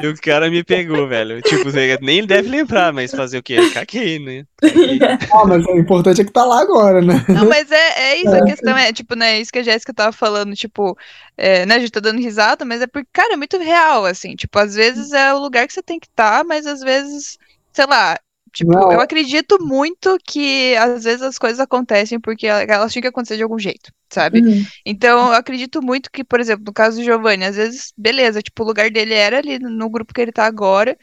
E 0.01 0.06
o 0.06 0.16
cara 0.16 0.51
me 0.51 0.62
pegou, 0.62 1.09
velho. 1.09 1.40
Tipo, 1.43 1.70
nem 2.01 2.26
deve 2.26 2.48
lembrar, 2.48 2.93
mas 2.93 3.10
fazer 3.10 3.39
o 3.39 3.43
quê? 3.43 3.70
Caguei, 3.72 4.18
né? 4.18 4.44
Caguei. 4.56 4.98
Ah, 5.32 5.44
mas 5.47 5.64
o 5.66 5.76
importante 5.76 6.20
é 6.20 6.24
que 6.24 6.32
tá 6.32 6.44
lá 6.44 6.60
agora, 6.60 7.01
né? 7.01 7.24
Não, 7.28 7.48
mas 7.48 7.70
é, 7.70 8.12
é 8.12 8.16
isso, 8.16 8.35
é. 8.35 8.40
a 8.40 8.44
questão 8.44 8.76
é, 8.76 8.93
tipo, 8.93 9.14
né, 9.14 9.40
isso 9.40 9.52
que 9.52 9.59
a 9.59 9.62
Jéssica 9.62 9.93
tava 9.94 10.12
falando, 10.12 10.55
tipo, 10.55 10.97
é, 11.36 11.66
né, 11.66 11.76
a 11.76 11.78
gente 11.78 11.93
tá 11.93 12.01
dando 12.01 12.20
risada, 12.20 12.64
mas 12.64 12.82
é 12.82 12.86
porque, 12.86 13.09
cara, 13.12 13.35
é 13.35 13.36
muito 13.36 13.59
real, 13.59 14.05
assim, 14.05 14.35
tipo, 14.35 14.59
às 14.59 14.74
vezes 14.74 15.12
é 15.12 15.32
o 15.35 15.39
lugar 15.39 15.66
que 15.66 15.72
você 15.72 15.82
tem 15.82 15.98
que 15.98 16.06
estar, 16.06 16.39
tá, 16.39 16.44
mas 16.44 16.66
às 16.66 16.80
vezes, 16.80 17.39
sei 17.72 17.86
lá, 17.86 18.18
Tipo, 18.53 18.73
não. 18.73 18.93
eu 18.93 19.01
acredito 19.01 19.59
muito 19.61 20.19
que 20.25 20.75
às 20.77 21.05
vezes 21.05 21.23
as 21.23 21.39
coisas 21.39 21.61
acontecem 21.61 22.20
porque 22.20 22.47
elas 22.47 22.93
tinham 22.93 23.03
que 23.03 23.09
acontecer 23.09 23.37
de 23.37 23.43
algum 23.43 23.59
jeito, 23.59 23.93
sabe? 24.11 24.41
Uhum. 24.41 24.65
Então, 24.85 25.29
eu 25.29 25.35
acredito 25.35 25.83
muito 25.83 26.11
que, 26.11 26.25
por 26.25 26.41
exemplo, 26.41 26.65
no 26.66 26.73
caso 26.73 26.99
do 26.99 27.05
Giovanni, 27.05 27.45
às 27.45 27.57
vezes, 27.57 27.93
beleza, 27.97 28.43
tipo, 28.43 28.62
o 28.62 28.66
lugar 28.66 28.91
dele 28.91 29.15
era 29.15 29.39
ali 29.39 29.59
no 29.59 29.91
grupo 29.91 30.15
que 30.15 30.20
ele 30.20 30.33
tá 30.33 30.47
agora, 30.47 30.97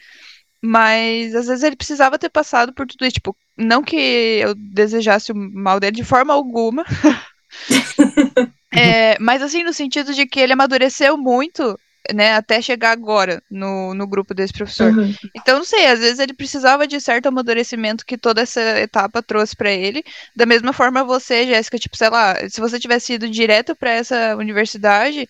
mas 0.62 1.34
às 1.34 1.46
vezes 1.46 1.62
ele 1.62 1.76
precisava 1.76 2.18
ter 2.18 2.28
passado 2.28 2.72
por 2.72 2.86
tudo 2.86 3.04
isso. 3.04 3.14
Tipo, 3.14 3.36
não 3.56 3.82
que 3.82 3.96
eu 3.96 4.54
desejasse 4.54 5.32
o 5.32 5.34
mal 5.34 5.78
dele 5.78 5.96
de 5.96 6.04
forma 6.04 6.34
alguma. 6.34 6.84
é, 8.74 9.18
mas 9.20 9.42
assim, 9.42 9.62
no 9.62 9.72
sentido 9.72 10.12
de 10.12 10.26
que 10.26 10.40
ele 10.40 10.52
amadureceu 10.52 11.16
muito 11.16 11.78
né, 12.14 12.34
até 12.34 12.60
chegar 12.60 12.90
agora 12.90 13.42
no, 13.50 13.94
no 13.94 14.06
grupo 14.06 14.34
desse 14.34 14.52
professor. 14.52 14.92
Uhum. 14.92 15.14
Então, 15.34 15.58
não 15.58 15.64
sei, 15.64 15.86
às 15.86 16.00
vezes 16.00 16.18
ele 16.18 16.34
precisava 16.34 16.86
de 16.86 17.00
certo 17.00 17.26
amadurecimento 17.26 18.04
que 18.04 18.18
toda 18.18 18.42
essa 18.42 18.60
etapa 18.80 19.22
trouxe 19.22 19.56
para 19.56 19.70
ele. 19.70 20.04
Da 20.34 20.46
mesma 20.46 20.72
forma 20.72 21.04
você, 21.04 21.46
Jéssica, 21.46 21.78
tipo, 21.78 21.96
sei 21.96 22.10
lá, 22.10 22.36
se 22.48 22.60
você 22.60 22.78
tivesse 22.78 23.14
ido 23.14 23.28
direto 23.28 23.74
para 23.74 23.90
essa 23.90 24.36
universidade, 24.36 25.28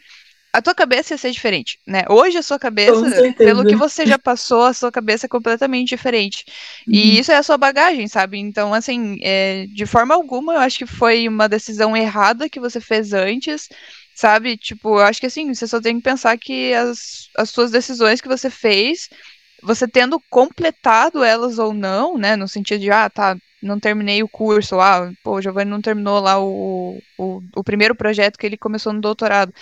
a 0.56 0.62
tua 0.62 0.74
cabeça 0.74 1.12
ia 1.12 1.18
ser 1.18 1.30
diferente, 1.32 1.78
né? 1.86 2.04
Hoje 2.08 2.38
a 2.38 2.42
sua 2.42 2.58
cabeça, 2.58 3.34
pelo 3.36 3.62
que 3.62 3.76
você 3.76 4.06
já 4.06 4.18
passou, 4.18 4.62
a 4.62 4.72
sua 4.72 4.90
cabeça 4.90 5.26
é 5.26 5.28
completamente 5.28 5.88
diferente. 5.88 6.46
Uhum. 6.88 6.94
E 6.94 7.18
isso 7.18 7.30
é 7.30 7.36
a 7.36 7.42
sua 7.42 7.58
bagagem, 7.58 8.08
sabe? 8.08 8.38
Então, 8.38 8.72
assim, 8.72 9.18
é, 9.22 9.66
de 9.66 9.84
forma 9.84 10.14
alguma, 10.14 10.54
eu 10.54 10.60
acho 10.60 10.78
que 10.78 10.86
foi 10.86 11.28
uma 11.28 11.46
decisão 11.46 11.94
errada 11.94 12.48
que 12.48 12.58
você 12.58 12.80
fez 12.80 13.12
antes. 13.12 13.68
Sabe? 14.16 14.56
Tipo, 14.56 14.98
eu 14.98 15.02
acho 15.02 15.20
que 15.20 15.26
assim, 15.26 15.52
você 15.52 15.66
só 15.66 15.78
tem 15.78 15.96
que 15.98 16.02
pensar 16.02 16.38
que 16.38 16.72
as, 16.72 17.28
as 17.36 17.50
suas 17.50 17.70
decisões 17.70 18.18
que 18.18 18.28
você 18.28 18.48
fez, 18.48 19.10
você 19.62 19.86
tendo 19.86 20.18
completado 20.30 21.22
elas 21.22 21.58
ou 21.58 21.74
não, 21.74 22.16
né? 22.16 22.34
No 22.34 22.48
sentido 22.48 22.80
de, 22.80 22.90
ah, 22.90 23.10
tá, 23.10 23.36
não 23.62 23.78
terminei 23.78 24.22
o 24.22 24.28
curso, 24.28 24.80
ah, 24.80 25.12
pô, 25.22 25.36
o 25.36 25.42
Giovanni 25.42 25.70
não 25.70 25.82
terminou 25.82 26.18
lá 26.20 26.40
o, 26.40 26.98
o, 27.18 27.42
o 27.56 27.62
primeiro 27.62 27.94
projeto 27.94 28.38
que 28.38 28.46
ele 28.46 28.56
começou 28.56 28.90
no 28.94 29.02
doutorado. 29.02 29.52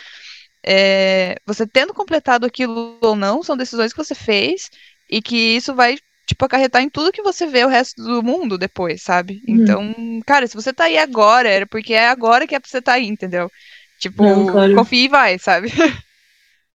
É, 0.64 1.34
você 1.44 1.66
tendo 1.66 1.92
completado 1.92 2.46
aquilo 2.46 2.96
ou 3.02 3.16
não, 3.16 3.42
são 3.42 3.56
decisões 3.56 3.92
que 3.92 3.98
você 3.98 4.14
fez 4.14 4.70
e 5.10 5.20
que 5.20 5.36
isso 5.36 5.74
vai, 5.74 5.98
tipo, 6.26 6.44
acarretar 6.44 6.80
em 6.80 6.88
tudo 6.88 7.12
que 7.12 7.22
você 7.22 7.46
vê 7.46 7.64
o 7.64 7.68
resto 7.68 8.02
do 8.02 8.22
mundo 8.22 8.56
depois, 8.56 9.02
sabe? 9.02 9.42
Uhum. 9.48 9.56
Então, 9.56 9.94
cara, 10.24 10.46
se 10.46 10.54
você 10.54 10.72
tá 10.72 10.84
aí 10.84 10.96
agora, 10.96 11.48
era 11.48 11.66
porque 11.66 11.92
é 11.92 12.08
agora 12.08 12.46
que 12.46 12.54
é 12.54 12.60
pra 12.60 12.70
você 12.70 12.80
tá 12.80 12.92
aí, 12.92 13.06
entendeu? 13.06 13.50
Tipo, 14.04 14.22
não, 14.22 14.46
claro. 14.46 14.74
confia 14.74 15.04
e 15.04 15.08
vai, 15.08 15.38
sabe? 15.38 15.72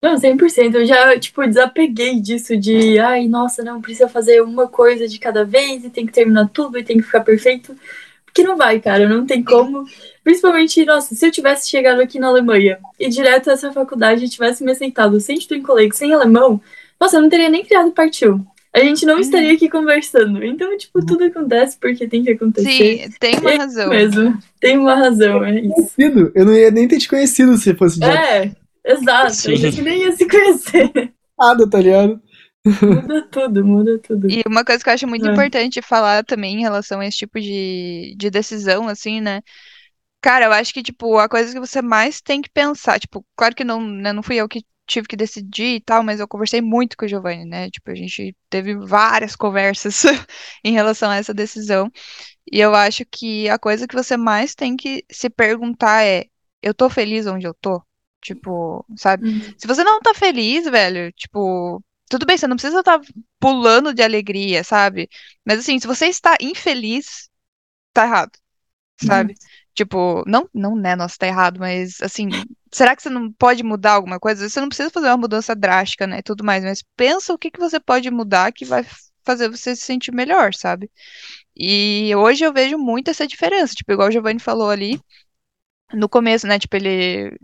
Não, 0.01 0.15
100%. 0.15 0.77
Eu 0.77 0.87
já, 0.87 1.19
tipo, 1.19 1.45
desapeguei 1.45 2.21
disso 2.21 2.57
de, 2.57 3.01
ai, 3.01 3.27
nossa, 3.27 3.65
não, 3.65 3.81
precisa 3.83 4.09
fazer 4.09 4.41
uma 4.41 4.69
coisa 4.69 5.09
de 5.09 5.19
cada 5.19 5.45
vez 5.45 5.85
e 5.85 5.91
tem 5.91 6.07
que 6.07 6.13
terminar 6.13 6.49
tudo 6.51 6.79
e 6.79 6.85
tem 6.85 6.99
que 6.99 7.03
ficar 7.03 7.21
perfeito. 7.23 7.77
Porque 8.25 8.45
não 8.45 8.57
vai, 8.57 8.81
cara, 8.81 9.09
não 9.09 9.27
tem 9.27 9.43
como. 9.43 9.85
Principalmente, 10.23 10.85
nossa, 10.85 11.17
se 11.17 11.27
eu 11.27 11.33
tivesse 11.33 11.69
chegado 11.69 12.01
aqui 12.01 12.21
na 12.21 12.29
Alemanha 12.29 12.79
e 12.97 13.09
direto 13.09 13.51
a 13.51 13.55
essa 13.55 13.73
faculdade 13.73 14.25
e 14.25 14.29
tivesse 14.29 14.63
me 14.63 14.71
aceitado 14.71 15.19
sem 15.19 15.37
estudo 15.37 15.59
em 15.59 15.63
colégio, 15.63 15.95
sem 15.95 16.15
alemão, 16.15 16.61
nossa, 17.01 17.17
eu 17.17 17.23
não 17.23 17.29
teria 17.29 17.49
nem 17.49 17.65
criado 17.65 17.91
partiu. 17.91 18.47
A 18.79 18.85
gente 18.85 19.07
não 19.07 19.19
estaria 19.19 19.53
aqui 19.53 19.69
conversando. 19.69 20.45
Então, 20.45 20.77
tipo, 20.77 21.05
tudo 21.05 21.25
acontece 21.25 21.79
porque 21.79 22.07
tem 22.07 22.23
que 22.23 22.31
acontecer. 22.31 22.69
Sim, 22.71 23.11
tem 23.19 23.39
uma 23.39 23.53
é 23.53 23.57
razão. 23.57 23.89
Mesmo. 23.91 24.39
Tem 24.61 24.79
uma 24.79 24.95
razão, 24.95 25.45
é 25.45 25.61
isso. 25.61 25.95
Eu 26.35 26.45
não 26.45 26.55
ia 26.55 26.71
nem 26.71 26.89
ter 26.89 26.99
te 26.99 27.09
conhecido 27.09 27.57
se 27.57 27.75
fosse 27.75 28.03
É, 28.03 28.53
exato. 28.85 29.35
Sim. 29.35 29.53
A 29.53 29.57
gente 29.57 29.83
nem 29.83 30.03
ia 30.03 30.13
se 30.13 30.29
conhecer. 30.29 31.13
Nada, 31.39 31.69
tá 31.69 31.81
ligado? 31.81 32.21
Muda 32.67 33.23
tudo, 33.31 33.65
muda 33.65 33.99
tudo. 33.99 34.31
E 34.31 34.43
uma 34.47 34.65
coisa 34.65 34.83
que 34.83 34.91
eu 34.91 34.95
acho 34.95 35.07
muito 35.07 35.27
é. 35.27 35.33
importante 35.33 35.81
falar 35.81 36.25
também 36.25 36.57
em 36.57 36.61
relação 36.61 37.01
a 37.01 37.07
esse 37.07 37.19
tipo 37.19 37.41
de, 37.41 38.15
de 38.17 38.31
decisão, 38.31 38.89
assim, 38.89 39.21
né? 39.21 39.41
Cara, 40.21 40.47
eu 40.47 40.53
acho 40.53 40.75
que, 40.75 40.83
tipo, 40.83 41.17
a 41.17 41.29
coisa 41.29 41.53
que 41.53 41.61
você 41.61 41.81
mais 41.81 42.21
tem 42.21 42.43
que 42.43 42.51
pensar, 42.51 42.99
tipo, 42.99 43.25
claro 43.37 43.55
que 43.55 43.65
não, 43.65 43.81
né, 43.81 44.13
não 44.13 44.23
fui 44.23 44.37
eu 44.37 44.49
que 44.49 44.65
tive 44.89 45.07
que 45.07 45.17
decidir 45.17 45.77
e 45.77 45.81
tal, 45.81 46.03
mas 46.03 46.19
eu 46.19 46.27
conversei 46.27 46.61
muito 46.61 46.97
com 46.97 47.05
o 47.05 47.09
Giovanni, 47.09 47.45
né? 47.45 47.71
Tipo, 47.71 47.91
a 47.91 47.95
gente 47.95 48.35
teve 48.51 48.75
várias 48.75 49.37
conversas 49.37 50.03
em 50.65 50.73
relação 50.73 51.11
a 51.11 51.17
essa 51.17 51.35
decisão. 51.35 51.93
E 52.51 52.59
eu 52.59 52.75
acho 52.75 53.05
que 53.05 53.49
a 53.49 53.59
coisa 53.59 53.87
que 53.87 53.95
você 53.95 54.17
mais 54.17 54.55
tem 54.55 54.77
que 54.77 55.05
se 55.11 55.31
perguntar 55.31 56.05
é: 56.05 56.25
eu 56.63 56.75
tô 56.75 56.89
feliz 56.91 57.27
onde 57.27 57.47
eu 57.47 57.55
tô? 57.55 57.81
Tipo, 58.21 58.85
sabe? 58.97 59.29
Uhum. 59.29 59.55
Se 59.57 59.67
você 59.67 59.85
não 59.85 60.01
tá 60.01 60.13
feliz, 60.15 60.65
velho, 60.65 61.13
tipo, 61.13 61.83
tudo 62.09 62.27
bem, 62.27 62.37
você 62.37 62.49
não 62.49 62.57
precisa 62.57 62.81
estar 62.81 62.99
tá 62.99 63.07
pulando 63.39 63.95
de 63.95 64.03
alegria, 64.03 64.65
sabe? 64.65 65.09
Mas 65.45 65.61
assim, 65.61 65.79
se 65.79 65.87
você 65.87 66.07
está 66.07 66.37
infeliz, 66.41 67.29
tá 67.93 68.05
errado, 68.05 68.33
sabe? 69.05 69.33
Uhum. 69.33 69.39
Tipo, 69.79 70.25
não, 70.27 70.49
não, 70.53 70.75
né, 70.75 70.97
nossa, 70.97 71.15
tá 71.17 71.29
errado, 71.29 71.61
mas 71.61 72.01
assim, 72.03 72.29
será 72.73 72.97
que 72.97 73.03
você 73.03 73.09
não 73.09 73.31
pode 73.33 73.63
mudar 73.63 73.93
alguma 73.93 74.19
coisa? 74.19 74.49
Você 74.49 74.61
não 74.61 74.67
precisa 74.69 74.91
fazer 74.91 75.07
uma 75.07 75.17
mudança 75.17 75.55
drástica, 75.55 76.05
né, 76.05 76.21
tudo 76.21 76.43
mais, 76.43 76.65
mas 76.65 76.83
pensa 76.97 77.33
o 77.33 77.39
que 77.39 77.49
que 77.49 77.61
você 77.61 77.79
pode 77.79 78.11
mudar 78.11 78.53
que 78.53 78.65
vai 78.65 78.85
fazer 79.25 79.49
você 79.49 79.77
se 79.77 79.83
sentir 79.83 80.11
melhor, 80.13 80.53
sabe? 80.53 80.91
E 81.57 82.13
hoje 82.17 82.45
eu 82.45 82.53
vejo 82.53 82.79
muito 82.79 83.11
essa 83.11 83.27
diferença, 83.27 83.75
tipo, 83.75 83.93
igual 83.93 84.09
o 84.09 84.13
Giovanni 84.13 84.41
falou 84.41 84.69
ali, 84.69 85.01
no 85.95 86.09
começo, 86.09 86.47
né, 86.47 86.59
tipo, 86.59 86.77
ele, 86.77 87.37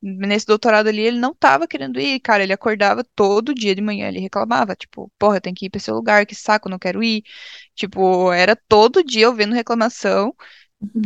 nesse 0.00 0.46
doutorado 0.46 0.88
ali, 0.88 1.00
ele 1.02 1.18
não 1.18 1.34
tava 1.34 1.66
querendo 1.66 1.98
ir, 1.98 2.20
cara, 2.20 2.42
ele 2.44 2.52
acordava 2.52 3.02
todo 3.16 3.54
dia 3.54 3.74
de 3.74 3.82
manhã, 3.82 4.08
ele 4.08 4.20
reclamava, 4.20 4.76
tipo, 4.76 5.10
porra, 5.18 5.38
eu 5.38 5.40
tenho 5.40 5.56
que 5.56 5.66
ir 5.66 5.70
pra 5.70 5.78
esse 5.78 5.90
lugar, 5.90 6.26
que 6.26 6.34
saco, 6.34 6.68
não 6.68 6.78
quero 6.78 7.02
ir, 7.02 7.24
tipo, 7.74 8.32
era 8.32 8.54
todo 8.68 9.02
dia 9.02 9.28
ouvindo 9.28 9.54
reclamação. 9.54 10.34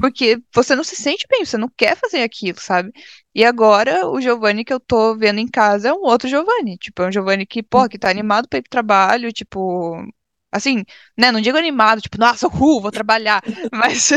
Porque 0.01 0.41
você 0.55 0.75
não 0.75 0.85
se 0.85 0.97
sente 0.97 1.27
bem, 1.29 1.45
você 1.45 1.59
não 1.59 1.69
quer 1.69 1.97
fazer 1.97 2.23
aquilo, 2.23 2.59
sabe? 2.61 2.93
E 3.35 3.45
agora 3.45 4.09
o 4.09 4.21
Giovanni 4.21 4.65
que 4.65 4.73
eu 4.73 4.81
tô 4.81 5.17
vendo 5.17 5.39
em 5.39 5.49
casa 5.49 5.89
é 5.89 5.93
um 5.93 6.03
outro 6.03 6.29
Giovanni. 6.29 6.79
Tipo, 6.79 7.03
é 7.03 7.09
um 7.09 7.13
Giovanni 7.13 7.45
que, 7.45 7.63
pô, 7.63 7.89
que 7.89 7.99
tá 7.99 8.09
animado 8.09 8.49
pra 8.49 8.59
ir 8.59 8.63
pro 8.63 8.71
trabalho, 8.71 9.33
tipo. 9.33 10.03
Assim, 10.51 10.85
né? 11.19 11.31
Não 11.31 11.41
digo 11.41 11.59
animado, 11.59 12.01
tipo, 12.01 12.19
nossa, 12.19 12.47
uhul, 12.47 12.81
vou 12.81 12.91
trabalhar. 12.91 13.43
Mas, 13.71 14.11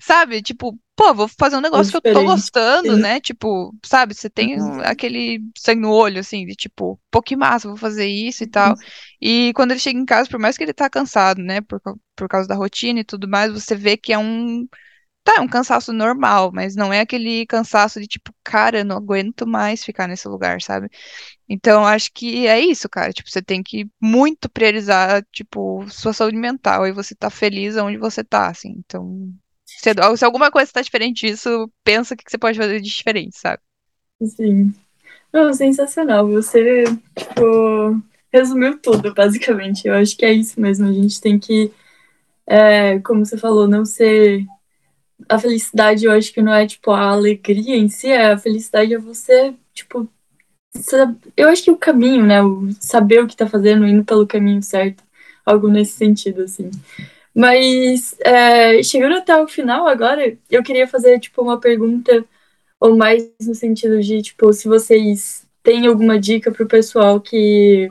sabe? 0.00 0.42
Tipo, 0.42 0.76
pô, 0.96 1.14
vou 1.14 1.28
fazer 1.28 1.56
um 1.56 1.60
negócio 1.60 1.96
é 1.96 2.00
que 2.00 2.08
eu 2.08 2.14
tô 2.14 2.24
gostando, 2.24 2.96
né? 2.96 3.20
Tipo, 3.20 3.72
sabe? 3.86 4.14
Você 4.14 4.28
tem 4.28 4.60
uhum. 4.60 4.80
aquele 4.80 5.40
sangue 5.56 5.82
no 5.82 5.92
olho, 5.92 6.18
assim, 6.18 6.44
de 6.44 6.56
tipo, 6.56 7.00
pô, 7.12 7.22
que 7.22 7.36
massa, 7.36 7.68
vou 7.68 7.76
fazer 7.76 8.08
isso 8.08 8.42
e 8.42 8.48
tal. 8.48 8.70
Uhum. 8.70 8.76
E 9.20 9.52
quando 9.54 9.70
ele 9.70 9.80
chega 9.80 9.96
em 9.96 10.04
casa, 10.04 10.28
por 10.28 10.40
mais 10.40 10.56
que 10.56 10.64
ele 10.64 10.74
tá 10.74 10.90
cansado, 10.90 11.40
né? 11.40 11.60
Por, 11.60 11.80
por 12.16 12.28
causa 12.28 12.48
da 12.48 12.56
rotina 12.56 12.98
e 12.98 13.04
tudo 13.04 13.28
mais, 13.28 13.52
você 13.52 13.76
vê 13.76 13.96
que 13.96 14.12
é 14.12 14.18
um 14.18 14.66
Tá, 15.28 15.34
é 15.36 15.40
um 15.42 15.46
cansaço 15.46 15.92
normal, 15.92 16.50
mas 16.54 16.74
não 16.74 16.90
é 16.90 17.00
aquele 17.00 17.44
cansaço 17.44 18.00
de 18.00 18.06
tipo, 18.06 18.32
cara, 18.42 18.78
eu 18.78 18.84
não 18.86 18.96
aguento 18.96 19.46
mais 19.46 19.84
ficar 19.84 20.08
nesse 20.08 20.26
lugar, 20.26 20.62
sabe? 20.62 20.88
Então, 21.46 21.84
acho 21.84 22.10
que 22.14 22.46
é 22.46 22.58
isso, 22.58 22.88
cara. 22.88 23.12
Tipo, 23.12 23.30
você 23.30 23.42
tem 23.42 23.62
que 23.62 23.86
muito 24.00 24.48
priorizar, 24.48 25.22
tipo, 25.30 25.84
sua 25.90 26.14
saúde 26.14 26.38
mental 26.38 26.86
e 26.86 26.92
você 26.92 27.14
tá 27.14 27.28
feliz 27.28 27.76
onde 27.76 27.98
você 27.98 28.24
tá, 28.24 28.48
assim. 28.48 28.76
Então, 28.78 29.30
se, 29.66 29.90
se 30.16 30.24
alguma 30.24 30.50
coisa 30.50 30.72
tá 30.72 30.80
diferente 30.80 31.26
disso, 31.26 31.70
pensa 31.84 32.14
o 32.14 32.16
que 32.16 32.24
você 32.26 32.38
pode 32.38 32.56
fazer 32.56 32.80
de 32.80 32.88
diferente, 32.88 33.38
sabe? 33.38 33.60
Sim. 34.24 34.72
Não, 35.30 35.52
sensacional. 35.52 36.26
Você, 36.26 36.84
tipo, 37.14 38.02
resumiu 38.32 38.78
tudo, 38.78 39.12
basicamente. 39.12 39.86
Eu 39.88 39.92
acho 39.92 40.16
que 40.16 40.24
é 40.24 40.32
isso 40.32 40.58
mesmo. 40.58 40.88
A 40.88 40.92
gente 40.92 41.20
tem 41.20 41.38
que, 41.38 41.70
é, 42.46 42.98
como 43.00 43.26
você 43.26 43.36
falou, 43.36 43.68
não 43.68 43.84
ser 43.84 44.46
a 45.28 45.38
felicidade 45.38 46.04
eu 46.04 46.12
acho 46.12 46.32
que 46.32 46.42
não 46.42 46.52
é 46.52 46.66
tipo 46.66 46.90
a 46.90 47.10
alegria 47.10 47.76
em 47.76 47.88
si, 47.88 48.08
é 48.08 48.32
a 48.32 48.38
felicidade 48.38 48.94
é 48.94 48.98
você, 48.98 49.54
tipo, 49.74 50.08
eu 51.36 51.48
acho 51.48 51.64
que 51.64 51.70
o 51.70 51.76
caminho, 51.76 52.26
né, 52.26 52.42
o 52.42 52.68
saber 52.80 53.20
o 53.22 53.26
que 53.26 53.36
tá 53.36 53.46
fazendo, 53.46 53.86
indo 53.86 54.04
pelo 54.04 54.26
caminho 54.26 54.62
certo, 54.62 55.02
algo 55.44 55.68
nesse 55.68 55.92
sentido, 55.92 56.42
assim. 56.42 56.70
Mas, 57.34 58.16
é, 58.20 58.82
chegando 58.82 59.16
até 59.16 59.36
o 59.40 59.48
final 59.48 59.86
agora, 59.88 60.36
eu 60.50 60.62
queria 60.62 60.88
fazer, 60.88 61.20
tipo, 61.20 61.42
uma 61.42 61.60
pergunta, 61.60 62.24
ou 62.80 62.96
mais 62.96 63.30
no 63.46 63.54
sentido 63.54 64.00
de, 64.02 64.22
tipo, 64.22 64.52
se 64.52 64.68
vocês 64.68 65.46
têm 65.62 65.86
alguma 65.86 66.18
dica 66.18 66.52
pro 66.52 66.68
pessoal 66.68 67.20
que, 67.20 67.88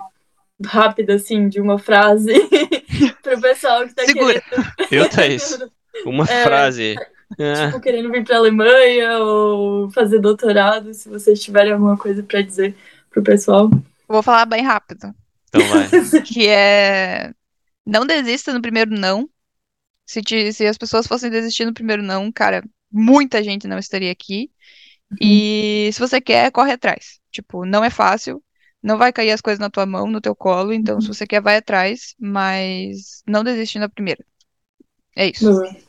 rápida, 0.65 1.15
assim, 1.15 1.49
de 1.49 1.61
uma 1.61 1.79
frase, 1.79 2.33
pro 3.23 3.39
pessoal 3.41 3.87
que 3.87 3.95
tá 3.95 4.03
Segura. 4.05 4.43
querendo. 4.43 4.67
Eu, 4.91 5.09
Thaís. 5.09 5.59
Uma 6.05 6.25
É, 6.27 6.43
frase. 6.43 6.95
Ah, 7.39 7.65
Tipo, 7.67 7.81
querendo 7.81 8.11
vir 8.11 8.23
pra 8.23 8.37
Alemanha 8.37 9.19
ou 9.19 9.89
fazer 9.91 10.19
doutorado, 10.19 10.93
se 10.93 11.09
vocês 11.09 11.41
tiverem 11.41 11.73
alguma 11.73 11.97
coisa 11.97 12.23
pra 12.23 12.41
dizer 12.41 12.75
pro 13.09 13.23
pessoal. 13.23 13.69
Vou 14.07 14.23
falar 14.23 14.45
bem 14.45 14.63
rápido. 14.63 15.13
então 15.49 15.61
vai. 15.67 15.87
Que 16.25 16.47
é. 16.47 17.31
Não 17.85 18.05
desista 18.05 18.53
no 18.53 18.61
primeiro 18.61 18.91
não. 18.91 19.29
Se, 20.05 20.21
te- 20.21 20.53
se 20.53 20.65
as 20.65 20.77
pessoas 20.77 21.07
fossem 21.07 21.29
desistir 21.29 21.65
no 21.65 21.73
primeiro 21.73 22.01
não, 22.01 22.31
cara, 22.31 22.63
muita 22.91 23.43
gente 23.43 23.67
não 23.67 23.77
estaria 23.77 24.11
aqui. 24.11 24.49
E 25.21 25.89
se 25.93 25.99
você 25.99 26.19
quer, 26.21 26.51
corre 26.51 26.73
atrás. 26.73 27.19
Tipo, 27.31 27.65
não 27.65 27.83
é 27.83 27.89
fácil. 27.89 28.43
Não 28.81 28.97
vai 28.97 29.11
cair 29.11 29.31
as 29.31 29.41
coisas 29.41 29.59
na 29.59 29.69
tua 29.69 29.85
mão, 29.85 30.07
no 30.07 30.21
teu 30.21 30.35
colo. 30.35 30.73
Então, 30.73 31.01
se 31.01 31.07
você 31.07 31.25
quer, 31.27 31.41
vai 31.41 31.57
atrás. 31.57 32.13
Mas 32.19 33.23
não 33.27 33.43
desiste 33.43 33.79
na 33.79 33.89
primeira. 33.89 34.23
É 35.15 35.27
isso. 35.27 35.51
Boa. 35.51 35.86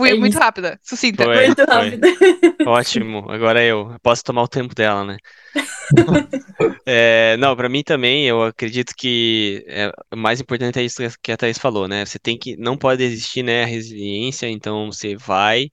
Fui 0.00 0.10
É 0.10 0.14
muito 0.14 0.32
isso. 0.32 0.42
rápida, 0.42 0.78
sucinta. 0.82 1.24
Foi. 1.24 1.46
Muito 1.46 1.62
rápido. 1.64 2.00
Ótimo, 2.66 3.30
agora 3.30 3.62
eu. 3.62 3.94
Posso 4.02 4.22
tomar 4.24 4.42
o 4.42 4.48
tempo 4.48 4.74
dela, 4.74 5.04
né? 5.04 5.16
É, 6.86 7.36
não, 7.36 7.54
pra 7.56 7.68
mim 7.68 7.82
também, 7.82 8.26
eu 8.26 8.42
acredito 8.42 8.94
que 8.96 9.64
é, 9.68 9.90
o 10.12 10.16
mais 10.16 10.40
importante 10.40 10.78
é 10.78 10.82
isso 10.82 11.02
que 11.22 11.32
a 11.32 11.36
Thaís 11.36 11.58
falou, 11.58 11.86
né? 11.88 12.04
Você 12.04 12.18
tem 12.18 12.38
que, 12.38 12.56
não 12.56 12.76
pode 12.76 12.98
desistir, 12.98 13.42
né? 13.42 13.62
A 13.62 13.66
resiliência, 13.66 14.48
então 14.48 14.86
você 14.90 15.16
vai, 15.16 15.68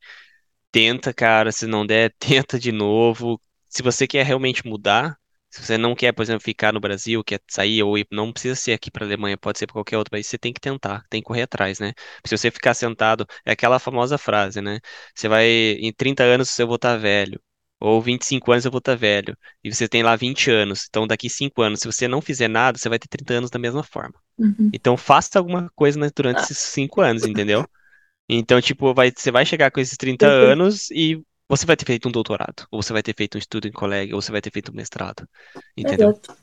tenta, 0.71 1.13
cara, 1.13 1.51
se 1.51 1.67
não 1.67 1.85
der, 1.85 2.13
tenta 2.19 2.59
de 2.59 2.71
novo. 2.71 3.41
Se 3.69 3.83
você 3.83 4.07
quer 4.07 4.25
realmente 4.25 4.65
mudar, 4.67 5.17
se 5.49 5.63
você 5.63 5.77
não 5.77 5.95
quer, 5.95 6.11
por 6.11 6.21
exemplo, 6.23 6.41
ficar 6.43 6.73
no 6.73 6.79
Brasil, 6.79 7.23
quer 7.23 7.41
sair 7.47 7.81
ou 7.83 7.97
ir, 7.97 8.07
não 8.11 8.31
precisa 8.31 8.55
ser 8.55 8.73
aqui 8.73 8.91
pra 8.91 9.05
Alemanha, 9.05 9.37
pode 9.37 9.57
ser 9.59 9.65
pra 9.67 9.73
qualquer 9.73 9.97
outro 9.97 10.11
país, 10.11 10.27
você 10.27 10.37
tem 10.37 10.53
que 10.53 10.59
tentar, 10.59 11.03
tem 11.09 11.21
que 11.21 11.25
correr 11.27 11.43
atrás, 11.43 11.79
né? 11.79 11.93
Se 12.25 12.37
você 12.37 12.51
ficar 12.51 12.73
sentado, 12.73 13.25
é 13.45 13.51
aquela 13.51 13.79
famosa 13.79 14.17
frase, 14.17 14.61
né? 14.61 14.79
Você 15.15 15.27
vai, 15.27 15.47
em 15.47 15.91
30 15.93 16.23
anos 16.23 16.57
eu 16.59 16.67
vou 16.67 16.75
estar 16.75 16.97
velho. 16.97 17.41
Ou 17.79 18.01
25 18.01 18.51
anos 18.51 18.65
eu 18.65 18.71
vou 18.71 18.79
estar 18.79 18.95
velho. 18.95 19.37
E 19.63 19.73
você 19.73 19.87
tem 19.87 20.01
lá 20.01 20.15
20 20.15 20.49
anos. 20.49 20.85
Então, 20.89 21.05
daqui 21.05 21.29
5 21.29 21.61
anos, 21.61 21.79
se 21.79 21.85
você 21.85 22.07
não 22.07 22.21
fizer 22.21 22.47
nada, 22.47 22.77
você 22.77 22.89
vai 22.89 22.97
ter 22.97 23.07
30 23.07 23.35
anos 23.35 23.51
da 23.51 23.59
mesma 23.59 23.83
forma. 23.83 24.15
Uhum. 24.37 24.71
Então, 24.73 24.97
faça 24.97 25.37
alguma 25.37 25.71
coisa 25.75 25.99
né, 25.99 26.09
durante 26.15 26.41
esses 26.41 26.57
5 26.57 27.01
anos, 27.01 27.23
entendeu? 27.23 27.67
Então, 28.29 28.59
tipo, 28.59 28.93
vai, 28.93 29.09
você 29.15 29.31
vai 29.31 29.45
chegar 29.45 29.71
com 29.71 29.79
esses 29.79 29.95
30 29.95 30.27
Perfeito. 30.27 30.51
anos 30.51 30.91
e 30.91 31.23
você 31.47 31.65
vai 31.65 31.75
ter 31.75 31.85
feito 31.85 32.07
um 32.07 32.11
doutorado. 32.11 32.67
Ou 32.71 32.81
você 32.81 32.93
vai 32.93 33.01
ter 33.01 33.15
feito 33.15 33.35
um 33.35 33.39
estudo 33.39 33.67
em 33.67 33.71
colégio, 33.71 34.15
ou 34.15 34.21
você 34.21 34.31
vai 34.31 34.41
ter 34.41 34.51
feito 34.51 34.71
um 34.71 34.75
mestrado. 34.75 35.27
Entendeu? 35.75 36.09
Exato. 36.09 36.35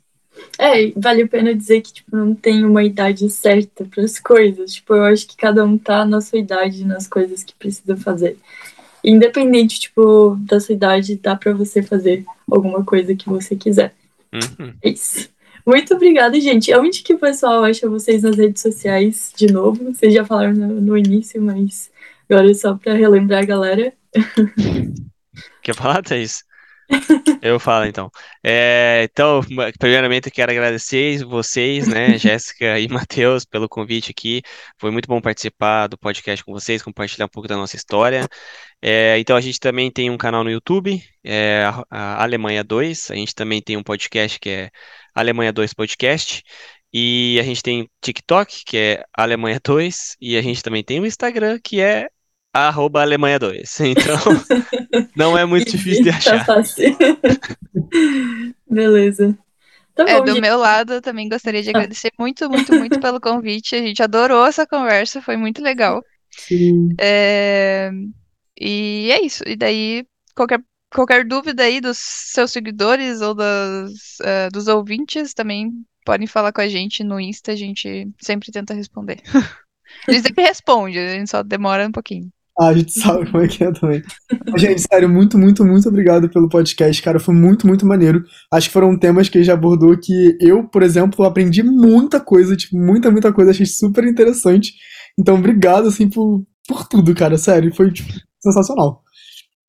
É, 0.58 0.90
vale 0.96 1.22
a 1.22 1.28
pena 1.28 1.54
dizer 1.54 1.80
que, 1.80 1.92
tipo, 1.92 2.16
não 2.16 2.34
tem 2.34 2.64
uma 2.64 2.82
idade 2.82 3.28
certa 3.30 3.84
para 3.84 4.02
as 4.02 4.18
coisas. 4.18 4.74
Tipo, 4.74 4.94
eu 4.94 5.04
acho 5.04 5.26
que 5.26 5.36
cada 5.36 5.64
um 5.64 5.78
tá 5.78 6.04
na 6.04 6.20
sua 6.20 6.38
idade, 6.38 6.84
nas 6.84 7.06
coisas 7.06 7.44
que 7.44 7.54
precisa 7.54 7.96
fazer. 7.96 8.36
Independente, 9.02 9.78
tipo, 9.78 10.36
da 10.40 10.58
sua 10.58 10.74
idade, 10.74 11.16
dá 11.16 11.36
para 11.36 11.52
você 11.52 11.82
fazer 11.82 12.24
alguma 12.50 12.84
coisa 12.84 13.14
que 13.14 13.28
você 13.28 13.54
quiser. 13.54 13.94
Uhum. 14.32 14.74
É 14.82 14.88
isso. 14.88 15.28
Muito 15.66 15.94
obrigada, 15.94 16.38
gente. 16.40 16.74
Onde 16.74 17.02
que 17.02 17.14
o 17.14 17.18
pessoal 17.18 17.64
acha 17.64 17.88
vocês 17.88 18.22
nas 18.22 18.36
redes 18.36 18.60
sociais 18.60 19.32
de 19.36 19.46
novo? 19.52 19.92
Vocês 19.92 20.12
já 20.12 20.24
falaram 20.24 20.52
no, 20.52 20.80
no 20.80 20.98
início, 20.98 21.40
mas 21.40 21.90
agora 22.28 22.50
é 22.50 22.54
só 22.54 22.74
para 22.74 22.94
relembrar 22.94 23.42
a 23.42 23.46
galera. 23.46 23.92
Quer 25.62 25.74
falar, 25.74 26.02
Thaís? 26.02 26.42
Eu 27.42 27.58
falo 27.58 27.86
então. 27.86 28.10
É, 28.42 29.06
então, 29.10 29.40
primeiramente 29.78 30.26
eu 30.28 30.32
quero 30.32 30.52
agradecer 30.52 31.24
vocês, 31.24 31.88
né, 31.88 32.16
Jéssica 32.18 32.78
e 32.78 32.88
Matheus, 32.88 33.44
pelo 33.44 33.68
convite 33.68 34.10
aqui. 34.10 34.42
Foi 34.78 34.90
muito 34.90 35.06
bom 35.06 35.20
participar 35.20 35.86
do 35.86 35.98
podcast 35.98 36.44
com 36.44 36.52
vocês, 36.52 36.82
compartilhar 36.82 37.26
um 37.26 37.28
pouco 37.28 37.48
da 37.48 37.56
nossa 37.56 37.76
história. 37.76 38.28
É, 38.82 39.18
então, 39.18 39.36
a 39.36 39.40
gente 39.40 39.58
também 39.58 39.90
tem 39.90 40.10
um 40.10 40.18
canal 40.18 40.44
no 40.44 40.50
YouTube, 40.50 41.02
é, 41.24 41.64
a 41.90 42.22
Alemanha 42.22 42.62
2. 42.62 43.10
A 43.10 43.14
gente 43.14 43.34
também 43.34 43.62
tem 43.62 43.76
um 43.76 43.82
podcast 43.82 44.38
que 44.38 44.50
é 44.50 44.70
Alemanha 45.14 45.52
2 45.52 45.72
Podcast. 45.74 46.42
E 46.92 47.38
a 47.40 47.42
gente 47.42 47.62
tem 47.62 47.90
TikTok, 48.00 48.62
que 48.64 48.76
é 48.76 49.04
Alemanha 49.16 49.60
2. 49.64 50.16
E 50.20 50.36
a 50.36 50.42
gente 50.42 50.62
também 50.62 50.84
tem 50.84 51.00
o 51.00 51.06
Instagram, 51.06 51.58
que 51.62 51.80
é 51.80 52.08
arroba 52.54 53.02
Alemanha 53.02 53.38
2. 53.38 53.80
Então, 53.80 54.18
não 55.16 55.36
é 55.38 55.44
muito 55.46 55.70
difícil 55.70 56.04
de 56.04 56.10
Tá 56.22 56.38
achar. 56.38 56.44
fácil. 56.44 56.96
Beleza. 58.68 59.36
Tá 59.94 60.06
É, 60.06 60.20
bom, 60.20 60.26
do 60.26 60.34
gente. 60.34 60.36
meu 60.36 60.58
lado, 60.58 60.94
eu 60.94 61.02
também 61.02 61.28
gostaria 61.28 61.62
de 61.62 61.70
agradecer 61.70 62.12
muito, 62.18 62.48
muito, 62.50 62.74
muito 62.74 62.98
pelo 63.00 63.20
convite. 63.20 63.76
A 63.76 63.80
gente 63.82 64.02
adorou 64.02 64.46
essa 64.46 64.66
conversa, 64.66 65.22
foi 65.22 65.36
muito 65.36 65.62
legal. 65.62 66.02
Sim. 66.30 67.00
É, 67.00 67.90
E 68.60 69.10
é 69.12 69.22
isso. 69.24 69.44
E 69.46 69.56
daí, 69.56 70.06
qualquer, 70.36 70.60
qualquer 70.94 71.26
dúvida 71.26 71.64
aí 71.64 71.80
dos 71.80 71.98
seus 71.98 72.52
seguidores 72.52 73.20
ou 73.22 73.34
das, 73.34 73.92
eh, 74.22 74.50
dos 74.50 74.68
ouvintes 74.68 75.34
também 75.34 75.72
podem 76.04 76.26
falar 76.28 76.52
com 76.52 76.60
a 76.62 76.68
gente 76.68 77.04
no 77.04 77.20
Insta, 77.20 77.52
a 77.52 77.56
gente 77.56 78.08
sempre 78.22 78.52
tenta 78.52 78.74
responder. 78.74 79.22
A 80.08 80.12
gente 80.12 80.24
sempre 80.28 80.44
responde, 80.44 80.98
a 80.98 81.08
gente 81.18 81.30
só 81.30 81.42
demora 81.42 81.86
um 81.88 81.92
pouquinho. 81.92 82.32
Ah, 82.58 82.68
a 82.68 82.74
gente 82.74 82.92
sabe 82.98 83.30
como 83.30 83.42
é 83.42 83.48
que 83.48 83.64
é 83.64 83.72
também. 83.72 84.02
Gente, 84.56 84.82
sério, 84.82 85.08
muito, 85.08 85.36
muito, 85.38 85.64
muito 85.64 85.88
obrigado 85.88 86.28
pelo 86.28 86.48
podcast, 86.48 87.02
cara. 87.02 87.18
Foi 87.18 87.34
muito, 87.34 87.66
muito 87.66 87.86
maneiro. 87.86 88.24
Acho 88.52 88.68
que 88.68 88.72
foram 88.72 88.98
temas 88.98 89.28
que 89.28 89.42
já 89.42 89.54
abordou 89.54 89.96
que 89.98 90.36
eu, 90.40 90.68
por 90.68 90.82
exemplo, 90.82 91.24
aprendi 91.24 91.62
muita 91.62 92.20
coisa, 92.20 92.56
tipo, 92.56 92.76
muita, 92.76 93.10
muita 93.10 93.32
coisa. 93.32 93.50
Achei 93.50 93.66
super 93.66 94.04
interessante. 94.04 94.72
Então, 95.18 95.36
obrigado, 95.36 95.88
assim, 95.88 96.08
por, 96.08 96.44
por 96.68 96.86
tudo, 96.88 97.14
cara. 97.14 97.36
Sério, 97.36 97.74
foi, 97.74 97.92
tipo, 97.92 98.12
sensacional. 98.40 99.02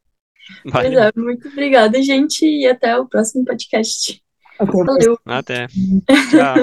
Pois 0.63 0.85
Valeu. 0.85 0.99
é, 1.01 1.11
muito 1.15 1.47
obrigada, 1.49 2.01
gente, 2.01 2.45
e 2.45 2.65
até 2.67 2.97
o 2.97 3.07
próximo 3.07 3.45
podcast. 3.45 4.21
Até. 4.59 4.83
Valeu. 4.83 5.19
Até. 5.25 5.67
Tchau. 6.31 6.55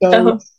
Tchau. 0.00 0.10
Tchau. 0.10 0.57